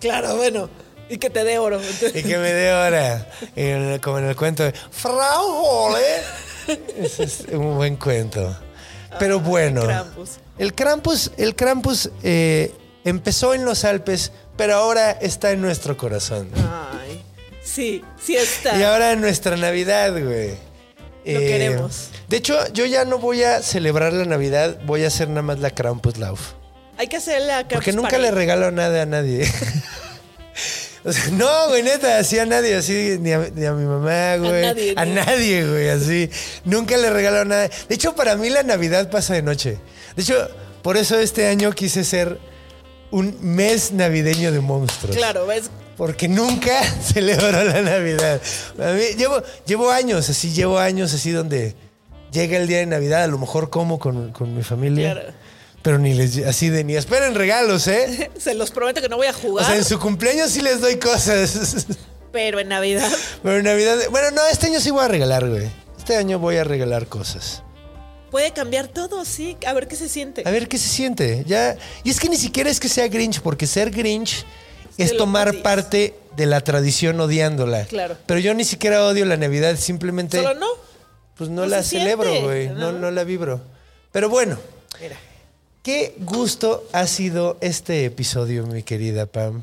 claro, 0.00 0.36
bueno. 0.36 0.68
Y 1.08 1.18
que 1.18 1.30
te 1.30 1.44
dé 1.44 1.58
oro. 1.58 1.80
y 2.14 2.22
que 2.22 2.36
me 2.38 2.52
dé 2.52 2.70
en- 3.54 3.98
como 4.00 4.18
en 4.18 4.24
el 4.26 4.36
cuento 4.36 4.64
de 4.64 4.72
Frau 4.90 5.46
Hole. 5.46 5.98
Ese 6.98 7.24
es 7.24 7.44
un 7.52 7.76
buen 7.76 7.96
cuento. 7.96 8.56
Pero 9.18 9.40
bueno. 9.40 9.82
Krampus. 9.82 10.30
El 10.58 10.74
Krampus, 10.74 11.30
el 11.36 11.54
Krampus 11.54 12.10
eh, 12.22 12.74
empezó 13.04 13.54
en 13.54 13.64
los 13.64 13.84
Alpes, 13.84 14.32
pero 14.56 14.74
ahora 14.74 15.12
está 15.12 15.50
en 15.52 15.60
nuestro 15.60 15.96
corazón. 15.96 16.48
Ay, 16.56 17.22
sí, 17.62 18.02
sí 18.20 18.36
está. 18.36 18.76
Y 18.76 18.82
ahora 18.82 19.12
en 19.12 19.20
nuestra 19.20 19.56
Navidad, 19.56 20.10
güey. 20.12 20.54
Eh, 21.24 21.34
Lo 21.34 21.40
queremos. 21.40 22.08
De 22.28 22.36
hecho, 22.38 22.56
yo 22.72 22.84
ya 22.86 23.04
no 23.04 23.18
voy 23.18 23.42
a 23.42 23.62
celebrar 23.62 24.12
la 24.12 24.24
Navidad, 24.24 24.78
voy 24.84 25.04
a 25.04 25.08
hacer 25.08 25.28
nada 25.28 25.42
más 25.42 25.58
la 25.60 25.70
Krampuslauf. 25.70 26.52
Hay 26.98 27.08
que 27.08 27.16
hacer 27.18 27.42
la 27.42 27.58
Porque 27.68 27.90
Krampus 27.92 27.94
nunca 27.94 28.18
le 28.18 28.30
regalo 28.30 28.70
nada 28.70 29.02
a 29.02 29.06
nadie. 29.06 29.46
O 31.06 31.12
sea, 31.12 31.28
no, 31.30 31.68
güey, 31.68 31.84
neta, 31.84 32.18
así 32.18 32.36
a 32.36 32.46
nadie, 32.46 32.74
así, 32.74 33.16
ni 33.20 33.30
a, 33.32 33.48
ni 33.54 33.64
a 33.64 33.72
mi 33.72 33.84
mamá, 33.84 34.36
güey. 34.38 34.62
nadie, 34.62 34.94
A 34.96 35.04
nadie, 35.04 35.64
güey, 35.64 35.88
así. 35.88 36.28
Nunca 36.64 36.96
le 36.96 37.10
regalo 37.10 37.44
nada. 37.44 37.68
De 37.88 37.94
hecho, 37.94 38.16
para 38.16 38.34
mí 38.34 38.50
la 38.50 38.64
Navidad 38.64 39.08
pasa 39.08 39.34
de 39.34 39.42
noche. 39.42 39.78
De 40.16 40.22
hecho, 40.22 40.34
por 40.82 40.96
eso 40.96 41.16
este 41.20 41.46
año 41.46 41.70
quise 41.70 42.02
ser 42.02 42.40
un 43.12 43.38
mes 43.40 43.92
navideño 43.92 44.50
de 44.50 44.58
monstruos. 44.58 45.16
Claro, 45.16 45.46
ves. 45.46 45.70
Porque 45.96 46.26
nunca 46.26 46.82
celebro 47.02 47.52
la 47.52 47.82
Navidad. 47.82 48.40
A 48.76 48.90
mí, 48.92 49.04
llevo, 49.16 49.40
llevo 49.64 49.92
años 49.92 50.28
así, 50.28 50.52
llevo 50.52 50.80
años 50.80 51.14
así 51.14 51.30
donde 51.30 51.76
llega 52.32 52.56
el 52.56 52.66
día 52.66 52.78
de 52.78 52.86
Navidad, 52.86 53.22
a 53.22 53.28
lo 53.28 53.38
mejor 53.38 53.70
como 53.70 54.00
con, 54.00 54.32
con 54.32 54.56
mi 54.56 54.64
familia. 54.64 55.12
Claro. 55.12 55.45
Pero 55.86 55.98
ni 55.98 56.14
les, 56.14 56.38
así 56.38 56.68
de 56.68 56.82
ni 56.82 56.96
esperen 56.96 57.36
regalos, 57.36 57.86
¿eh? 57.86 58.28
Se 58.40 58.54
los 58.54 58.72
prometo 58.72 59.00
que 59.00 59.08
no 59.08 59.18
voy 59.18 59.28
a 59.28 59.30
O 59.30 59.34
jugar, 59.34 59.66
sea, 59.66 59.76
en 59.76 59.84
su 59.84 60.00
cumpleaños 60.00 60.50
sí 60.50 60.60
les 60.60 60.80
doy 60.80 60.96
cosas. 60.96 61.86
pero 62.32 62.58
en 62.58 62.68
Navidad. 62.68 63.08
Pero 63.40 63.58
en 63.58 63.64
Navidad. 63.66 63.96
Bueno, 64.10 64.32
no, 64.32 64.44
este 64.50 64.66
año 64.66 64.80
sí 64.80 64.90
voy 64.90 65.04
a 65.04 65.08
regalar, 65.08 65.48
güey. 65.48 65.70
Este 65.96 66.16
año 66.16 66.40
voy 66.40 66.56
a 66.56 66.64
regalar 66.64 67.06
cosas. 67.06 67.62
Puede 68.32 68.50
cambiar 68.50 68.88
todo, 68.88 69.24
sí. 69.24 69.56
A 69.64 69.74
ver 69.74 69.86
qué 69.86 69.94
se 69.94 70.08
siente. 70.08 70.42
A 70.44 70.50
ver 70.50 70.66
qué 70.66 70.76
se 70.76 70.88
siente. 70.88 71.44
Ya. 71.46 71.76
Y 72.02 72.10
es 72.10 72.18
que 72.18 72.28
ni 72.28 72.36
siquiera 72.36 72.68
es 72.68 72.80
que 72.80 72.88
sea 72.88 73.06
Grinch, 73.06 73.40
porque 73.40 73.68
ser 73.68 73.92
Grinch 73.92 74.44
es 74.98 75.16
tomar 75.16 75.50
odias. 75.50 75.62
parte 75.62 76.16
de 76.36 76.46
la 76.46 76.62
tradición 76.62 77.20
odiándola. 77.20 77.84
Claro. 77.84 78.16
Pero 78.26 78.40
yo 78.40 78.54
ni 78.54 78.64
siquiera 78.64 79.04
odio 79.06 79.24
la 79.24 79.36
Navidad, 79.36 79.76
simplemente. 79.76 80.42
Solo 80.42 80.58
no. 80.58 80.66
Pues 81.36 81.48
no, 81.48 81.60
No 81.60 81.68
la 81.68 81.84
celebro, 81.84 82.42
güey. 82.42 82.70
No, 82.70 82.90
¿no? 82.90 82.98
no 82.98 83.10
la 83.12 83.22
vibro. 83.22 83.60
Pero 84.10 84.28
bueno, 84.28 84.58
Mira. 85.00 85.16
Qué 85.86 86.16
gusto 86.18 86.82
ha 86.92 87.06
sido 87.06 87.58
este 87.60 88.06
episodio, 88.06 88.66
mi 88.66 88.82
querida 88.82 89.26
Pam. 89.26 89.62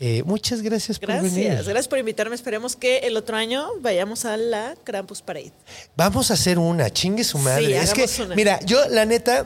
Eh, 0.00 0.22
muchas 0.24 0.62
gracias, 0.62 0.98
por 0.98 1.08
venir. 1.10 1.44
Gracias. 1.44 1.68
Gracias 1.68 1.88
por 1.88 1.98
invitarme. 1.98 2.34
Esperemos 2.34 2.74
que 2.74 3.00
el 3.00 3.18
otro 3.18 3.36
año 3.36 3.68
vayamos 3.82 4.24
a 4.24 4.38
la 4.38 4.76
Krampus 4.82 5.20
Parade. 5.20 5.52
Vamos 5.94 6.30
a 6.30 6.34
hacer 6.34 6.58
una, 6.58 6.88
chingue 6.88 7.22
su 7.22 7.36
madre. 7.36 7.66
Sí, 7.66 7.72
es 7.74 7.92
que, 7.92 8.22
una. 8.22 8.34
mira, 8.34 8.60
yo 8.64 8.88
la 8.88 9.04
neta 9.04 9.44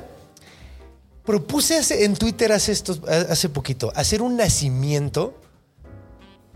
propuse 1.25 1.79
hace- 1.79 2.05
en 2.05 2.15
Twitter 2.15 2.53
hace, 2.53 2.71
estos, 2.71 3.01
hace 3.09 3.49
poquito 3.49 3.93
hacer 3.97 4.23
un 4.23 4.37
nacimiento, 4.37 5.35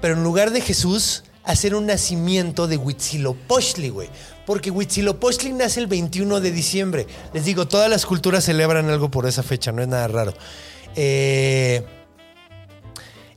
pero 0.00 0.14
en 0.14 0.22
lugar 0.22 0.52
de 0.52 0.60
Jesús, 0.60 1.24
hacer 1.46 1.74
un 1.74 1.86
nacimiento 1.86 2.66
de 2.66 2.76
Huitzilopochtli, 2.76 3.88
güey. 3.88 4.08
Porque 4.44 4.70
Huitzilopochtli 4.70 5.52
nace 5.52 5.80
el 5.80 5.86
21 5.86 6.40
de 6.40 6.50
diciembre. 6.52 7.06
Les 7.32 7.44
digo, 7.44 7.66
todas 7.66 7.88
las 7.90 8.04
culturas 8.06 8.44
celebran 8.44 8.88
algo 8.90 9.10
por 9.10 9.26
esa 9.26 9.42
fecha, 9.42 9.72
no 9.72 9.82
es 9.82 9.88
nada 9.88 10.06
raro. 10.08 10.34
Eh, 10.94 11.84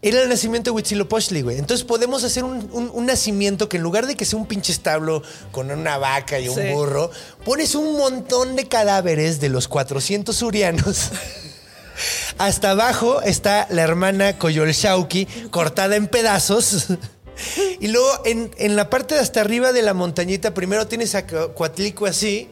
era 0.01 0.21
el 0.21 0.29
nacimiento 0.29 0.69
de 0.71 0.75
Huitzilopochtli, 0.75 1.41
güey. 1.41 1.57
Entonces 1.57 1.83
podemos 1.85 2.23
hacer 2.23 2.43
un, 2.45 2.69
un- 2.71 2.89
un 2.93 3.05
nacimiento 3.05 3.67
que 3.67 3.77
en 3.77 3.83
lugar 3.83 4.07
de 4.07 4.15
que 4.15 4.23
sea 4.23 4.39
un 4.39 4.45
pinche 4.45 4.71
establo 4.71 5.21
con 5.51 5.69
una 5.71 5.97
vaca 5.97 6.39
y 6.39 6.47
un 6.47 6.55
Sí. 6.55 6.69
burro, 6.71 7.11
pones 7.43 7.75
un 7.75 7.97
montón 7.97 8.55
de 8.55 8.67
cadáveres 8.67 9.41
de 9.41 9.49
los 9.49 9.67
400 9.67 10.33
surianos 10.35 11.09
hasta 12.37 12.69
abajo 12.71 13.21
está 13.23 13.67
la 13.71 13.81
hermana 13.81 14.37
Coyolxauqui 14.37 15.25
cortada 15.51 15.95
en 15.97 16.07
pedazos. 16.07 16.87
Y 17.79 17.87
luego 17.87 18.07
en, 18.25 18.51
en 18.57 18.75
la 18.75 18.89
parte 18.89 19.15
de 19.15 19.21
hasta 19.21 19.41
arriba 19.41 19.71
de 19.73 19.81
la 19.81 19.93
montañita, 19.93 20.53
primero 20.53 20.87
tienes 20.87 21.15
a 21.15 21.25
Cuatlico 21.25 22.05
así. 22.05 22.49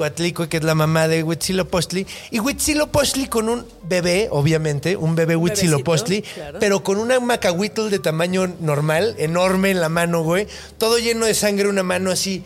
Cuatlico, 0.00 0.48
que 0.48 0.56
es 0.56 0.64
la 0.64 0.74
mamá 0.74 1.08
de 1.08 1.22
Huitzilopochtli. 1.22 2.06
Y 2.30 2.40
Huitzilopochtli 2.40 3.26
con 3.26 3.50
un 3.50 3.66
bebé, 3.82 4.28
obviamente, 4.30 4.96
un 4.96 5.14
bebé 5.14 5.36
Huitzilopochtli, 5.36 6.22
claro. 6.22 6.58
pero 6.58 6.82
con 6.82 6.96
una 6.96 7.20
macahuitl 7.20 7.90
de 7.90 7.98
tamaño 7.98 8.46
normal, 8.60 9.14
enorme 9.18 9.70
en 9.70 9.80
la 9.80 9.90
mano, 9.90 10.22
güey. 10.22 10.46
Todo 10.78 10.98
lleno 10.98 11.26
de 11.26 11.34
sangre, 11.34 11.68
una 11.68 11.82
mano 11.82 12.10
así. 12.10 12.42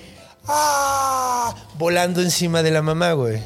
¡Ah! 0.48 1.54
Volando 1.78 2.22
encima 2.22 2.64
de 2.64 2.72
la 2.72 2.82
mamá, 2.82 3.12
güey. 3.12 3.40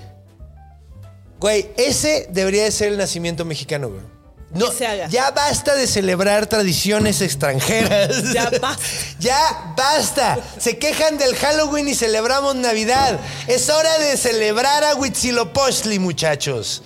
Güey, 1.38 1.68
ese 1.76 2.28
debería 2.30 2.64
de 2.64 2.70
ser 2.70 2.88
el 2.92 2.96
nacimiento 2.96 3.44
mexicano, 3.44 3.90
güey. 3.90 4.17
No, 4.54 4.72
se 4.72 4.86
haga. 4.86 5.08
ya 5.08 5.30
basta 5.30 5.74
de 5.74 5.86
celebrar 5.86 6.46
tradiciones 6.46 7.20
extranjeras. 7.20 8.22
Ya 8.32 8.50
basta. 8.60 8.78
Ya 9.20 9.74
basta. 9.76 10.38
Se 10.58 10.78
quejan 10.78 11.18
del 11.18 11.34
Halloween 11.36 11.88
y 11.88 11.94
celebramos 11.94 12.54
Navidad. 12.56 13.18
Es 13.46 13.68
hora 13.68 13.98
de 13.98 14.16
celebrar 14.16 14.84
a 14.84 14.94
Huitzilopochtli, 14.94 15.98
muchachos. 15.98 16.82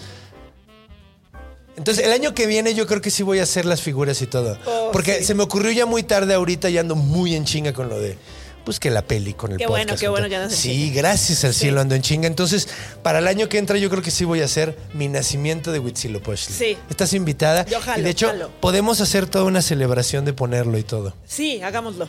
Entonces, 1.76 2.04
el 2.04 2.12
año 2.12 2.34
que 2.34 2.46
viene 2.46 2.74
yo 2.74 2.86
creo 2.86 3.00
que 3.00 3.10
sí 3.10 3.22
voy 3.22 3.38
a 3.38 3.44
hacer 3.44 3.64
las 3.64 3.80
figuras 3.80 4.20
y 4.22 4.26
todo. 4.26 4.58
Oh, 4.66 4.90
Porque 4.92 5.18
sí. 5.20 5.24
se 5.26 5.34
me 5.34 5.42
ocurrió 5.42 5.70
ya 5.72 5.86
muy 5.86 6.02
tarde 6.02 6.34
ahorita 6.34 6.68
y 6.68 6.78
ando 6.78 6.96
muy 6.96 7.34
en 7.34 7.44
chinga 7.44 7.72
con 7.72 7.88
lo 7.88 7.98
de... 7.98 8.18
Pues 8.64 8.78
que 8.78 8.90
la 8.90 9.02
peli 9.02 9.34
con 9.34 9.52
el 9.52 9.58
Qué 9.58 9.64
podcast. 9.66 9.86
bueno, 9.88 10.00
qué 10.00 10.08
bueno 10.08 10.26
andas 10.26 10.52
en 10.52 10.58
Sí, 10.58 10.92
gracias 10.92 11.44
al 11.44 11.52
cielo 11.52 11.80
ando 11.80 11.94
en 11.94 12.02
chinga. 12.02 12.28
Entonces, 12.28 12.68
para 13.02 13.18
el 13.18 13.26
año 13.26 13.48
que 13.48 13.58
entra 13.58 13.76
yo 13.78 13.90
creo 13.90 14.02
que 14.02 14.10
sí 14.12 14.24
voy 14.24 14.40
a 14.40 14.44
hacer 14.44 14.78
mi 14.94 15.08
nacimiento 15.08 15.72
de 15.72 15.80
Huitzilopochtli. 15.80 16.54
Sí. 16.54 16.76
Estás 16.88 17.12
invitada. 17.12 17.66
Yo 17.66 17.80
jalo, 17.80 18.00
y 18.00 18.04
de 18.04 18.10
hecho, 18.10 18.28
jalo. 18.28 18.50
podemos 18.60 19.00
hacer 19.00 19.26
toda 19.26 19.44
una 19.44 19.62
celebración 19.62 20.24
de 20.24 20.32
ponerlo 20.32 20.78
y 20.78 20.84
todo. 20.84 21.14
Sí, 21.26 21.60
hagámoslo. 21.62 22.08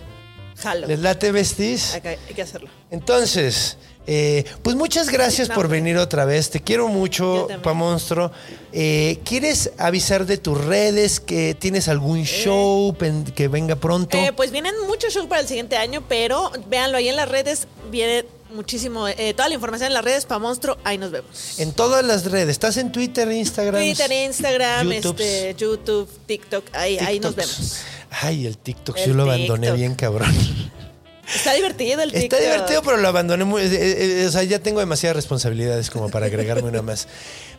Jalo. 0.57 0.85
¿Les 0.87 0.99
late 0.99 1.31
vestis? 1.31 1.95
Hay 1.95 2.17
que 2.35 2.41
hacerlo. 2.41 2.69
Entonces, 2.91 3.77
eh, 4.07 4.43
pues 4.61 4.75
muchas 4.75 5.09
gracias 5.09 5.49
por 5.49 5.67
venir 5.67 5.97
otra 5.97 6.25
vez. 6.25 6.49
Te 6.49 6.61
quiero 6.61 6.87
mucho. 6.87 7.47
Pa 7.63 7.73
Monstruo. 7.73 8.31
Eh, 8.71 9.19
¿Quieres 9.23 9.71
avisar 9.77 10.25
de 10.25 10.37
tus 10.37 10.63
redes? 10.63 11.19
¿Que 11.19 11.55
tienes 11.55 11.87
algún 11.87 12.23
show 12.25 12.93
pen- 12.95 13.25
que 13.25 13.47
venga 13.47 13.75
pronto? 13.75 14.17
Eh, 14.17 14.33
pues 14.35 14.51
vienen 14.51 14.73
muchos 14.87 15.13
shows 15.13 15.27
para 15.27 15.41
el 15.41 15.47
siguiente 15.47 15.77
año, 15.77 16.03
pero 16.09 16.51
véanlo 16.69 16.97
ahí 16.97 17.07
en 17.09 17.15
las 17.15 17.29
redes. 17.29 17.67
Viene 17.91 18.25
muchísimo. 18.53 19.07
eh, 19.07 19.33
toda 19.35 19.47
la 19.49 19.55
información 19.55 19.87
en 19.87 19.93
las 19.93 20.03
redes 20.03 20.25
para 20.25 20.39
Monstruo. 20.39 20.77
Ahí 20.83 20.97
nos 20.97 21.11
vemos. 21.11 21.59
en 21.59 21.71
todas 21.71 22.03
las 22.05 22.25
redes. 22.25 22.49
¿Estás 22.49 22.77
en 22.77 22.91
Twitter, 22.91 23.31
Instagram? 23.31 23.81
Twitter, 23.81 24.11
Instagram, 24.11 24.91
YouTubes, 24.91 25.21
este, 25.25 25.55
YouTube, 25.57 26.09
TikTok. 26.25 26.65
Ahí, 26.73 26.97
ahí 26.99 27.19
nos 27.19 27.35
vemos. 27.35 27.77
Ay, 28.21 28.45
el 28.45 28.57
TikTok, 28.57 28.97
El 28.97 29.07
yo 29.07 29.13
lo 29.15 29.23
abandoné 29.23 29.61
TikTok. 29.67 29.75
bien 29.77 29.95
cabrón. 29.95 30.62
Está 31.33 31.53
divertido 31.53 32.01
el 32.01 32.11
TikTok. 32.11 32.39
Está 32.39 32.51
divertido, 32.51 32.81
pero 32.83 32.97
lo 32.97 33.07
abandoné 33.07 33.43
muy. 33.43 33.61
eh, 33.61 34.21
eh, 34.21 34.25
o 34.27 34.31
sea, 34.31 34.43
ya 34.43 34.59
tengo 34.59 34.79
demasiadas 34.79 35.15
responsabilidades 35.15 35.89
como 35.89 36.09
para 36.09 36.25
agregarme 36.25 36.69
una 36.69 36.81
más. 36.81 37.07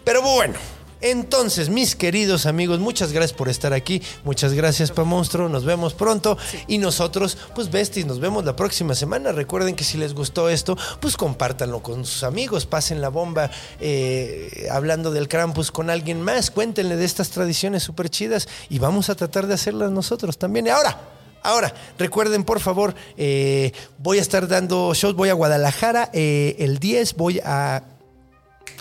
Pero 0.05 0.23
bueno. 0.23 0.55
Entonces, 1.01 1.69
mis 1.69 1.97
queridos 1.97 2.47
amigos, 2.47 2.81
muchas 2.81 3.13
gracias 3.13 3.37
por 3.37 3.51
estar 3.51 3.75
aquí. 3.75 4.01
Muchas 4.25 4.55
gracias, 4.55 4.91
Pa 4.91 5.05
Monstruo. 5.05 5.51
Nos 5.51 5.67
vemos 5.67 5.93
pronto. 5.93 6.39
Y 6.67 6.79
nosotros, 6.79 7.37
pues, 7.55 7.71
besties, 7.71 8.07
nos 8.07 8.21
vemos 8.21 8.47
la 8.47 8.57
próxima 8.57 8.95
semana. 8.95 9.31
Recuerden 9.31 9.77
que 9.77 9.85
si 9.85 9.99
les 9.99 10.15
gustó 10.15 10.49
esto, 10.49 10.79
pues 11.01 11.19
compártanlo 11.19 11.83
con 11.83 12.07
sus 12.07 12.23
amigos. 12.23 12.65
Pasen 12.65 13.03
la 13.03 13.11
bomba 13.11 13.51
eh, 13.81 14.67
hablando 14.71 15.11
del 15.11 15.29
Krampus 15.29 15.71
con 15.71 15.91
alguien 15.91 16.23
más. 16.23 16.51
Cuéntenle 16.51 16.97
de 16.97 17.05
estas 17.05 17.29
tradiciones 17.29 17.83
súper 17.83 18.09
chidas. 18.09 18.49
Y 18.71 18.79
vamos 18.79 19.11
a 19.11 19.15
tratar 19.15 19.47
de 19.47 19.53
hacerlas 19.53 19.91
nosotros 19.91 20.39
también. 20.39 20.69
Y 20.69 20.71
ahora. 20.71 20.99
Ahora, 21.45 21.75
recuerden, 21.99 22.43
por 22.43 22.59
favor, 22.59 22.95
eh, 23.19 23.71
voy 23.99 24.17
a 24.17 24.23
estar 24.23 24.49
dando 24.49 24.95
shows, 24.95 25.15
voy 25.15 25.29
a 25.29 25.35
Guadalajara 25.35 26.09
eh, 26.15 26.57
el 26.59 26.79
10, 26.79 27.17
voy 27.17 27.39
a 27.45 27.85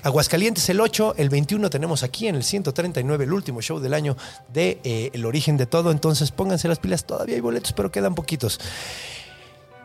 Aguascalientes 0.02 0.70
el 0.70 0.80
8, 0.80 1.16
el 1.18 1.28
21 1.28 1.70
tenemos 1.70 2.04
aquí 2.04 2.30
en 2.30 2.36
el 2.36 2.44
139 2.46 3.26
el 3.26 3.34
último 3.34 3.62
show 3.62 3.82
del 3.82 3.94
año 3.94 4.16
de 4.54 4.80
eh, 4.86 5.10
El 5.12 5.26
origen 5.26 5.58
de 5.58 5.66
todo, 5.66 5.92
entonces 5.92 6.32
pónganse 6.32 6.70
las 6.70 6.80
pilas, 6.80 7.04
todavía 7.06 7.36
hay 7.36 7.42
boletos, 7.42 7.74
pero 7.74 7.92
quedan 7.92 8.16
poquitos. 8.16 8.62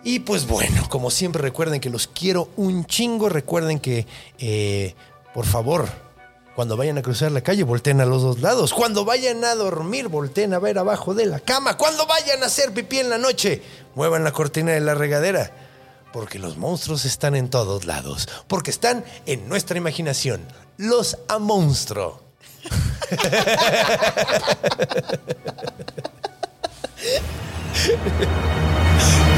Y 0.05 0.21
pues 0.21 0.47
bueno, 0.47 0.89
como 0.89 1.11
siempre 1.11 1.43
recuerden 1.43 1.81
que 1.81 1.91
los 1.91 2.07
quiero 2.07 2.49
un 2.57 2.85
chingo, 2.87 3.29
recuerden 3.29 3.81
que 3.81 4.07
por 5.35 5.47
favor, 5.47 5.89
cuando 6.59 6.77
vayan 6.77 6.99
a 6.99 7.03
cruzar 7.03 7.31
la 7.31 7.41
calle, 7.41 7.63
volteen 7.63 8.01
a 8.01 8.05
los 8.05 8.21
dos 8.21 8.41
lados. 8.41 8.75
Cuando 8.75 9.05
vayan 9.05 9.45
a 9.45 9.55
dormir, 9.55 10.09
volteen 10.09 10.53
a 10.55 10.59
ver 10.59 10.77
abajo 10.77 11.15
de 11.15 11.25
la 11.25 11.39
cama. 11.39 11.77
Cuando 11.77 12.05
vayan 12.05 12.43
a 12.43 12.47
hacer 12.47 12.73
pipí 12.73 12.99
en 12.99 13.11
la 13.11 13.17
noche, 13.17 13.63
muevan 13.95 14.25
la 14.25 14.33
cortina 14.33 14.73
de 14.73 14.81
la 14.81 14.97
regadera. 14.97 15.53
Porque 16.13 16.41
los 16.41 16.57
monstruos 16.57 17.05
están 17.05 17.37
en 17.37 17.49
todos 17.49 17.85
lados. 17.85 18.29
Porque 18.49 18.73
están 18.73 19.05
en 19.25 19.49
nuestra 19.49 19.79
imaginación. 19.79 20.49
Los 20.79 21.19
a 21.29 21.39
monstruo. 21.39 22.25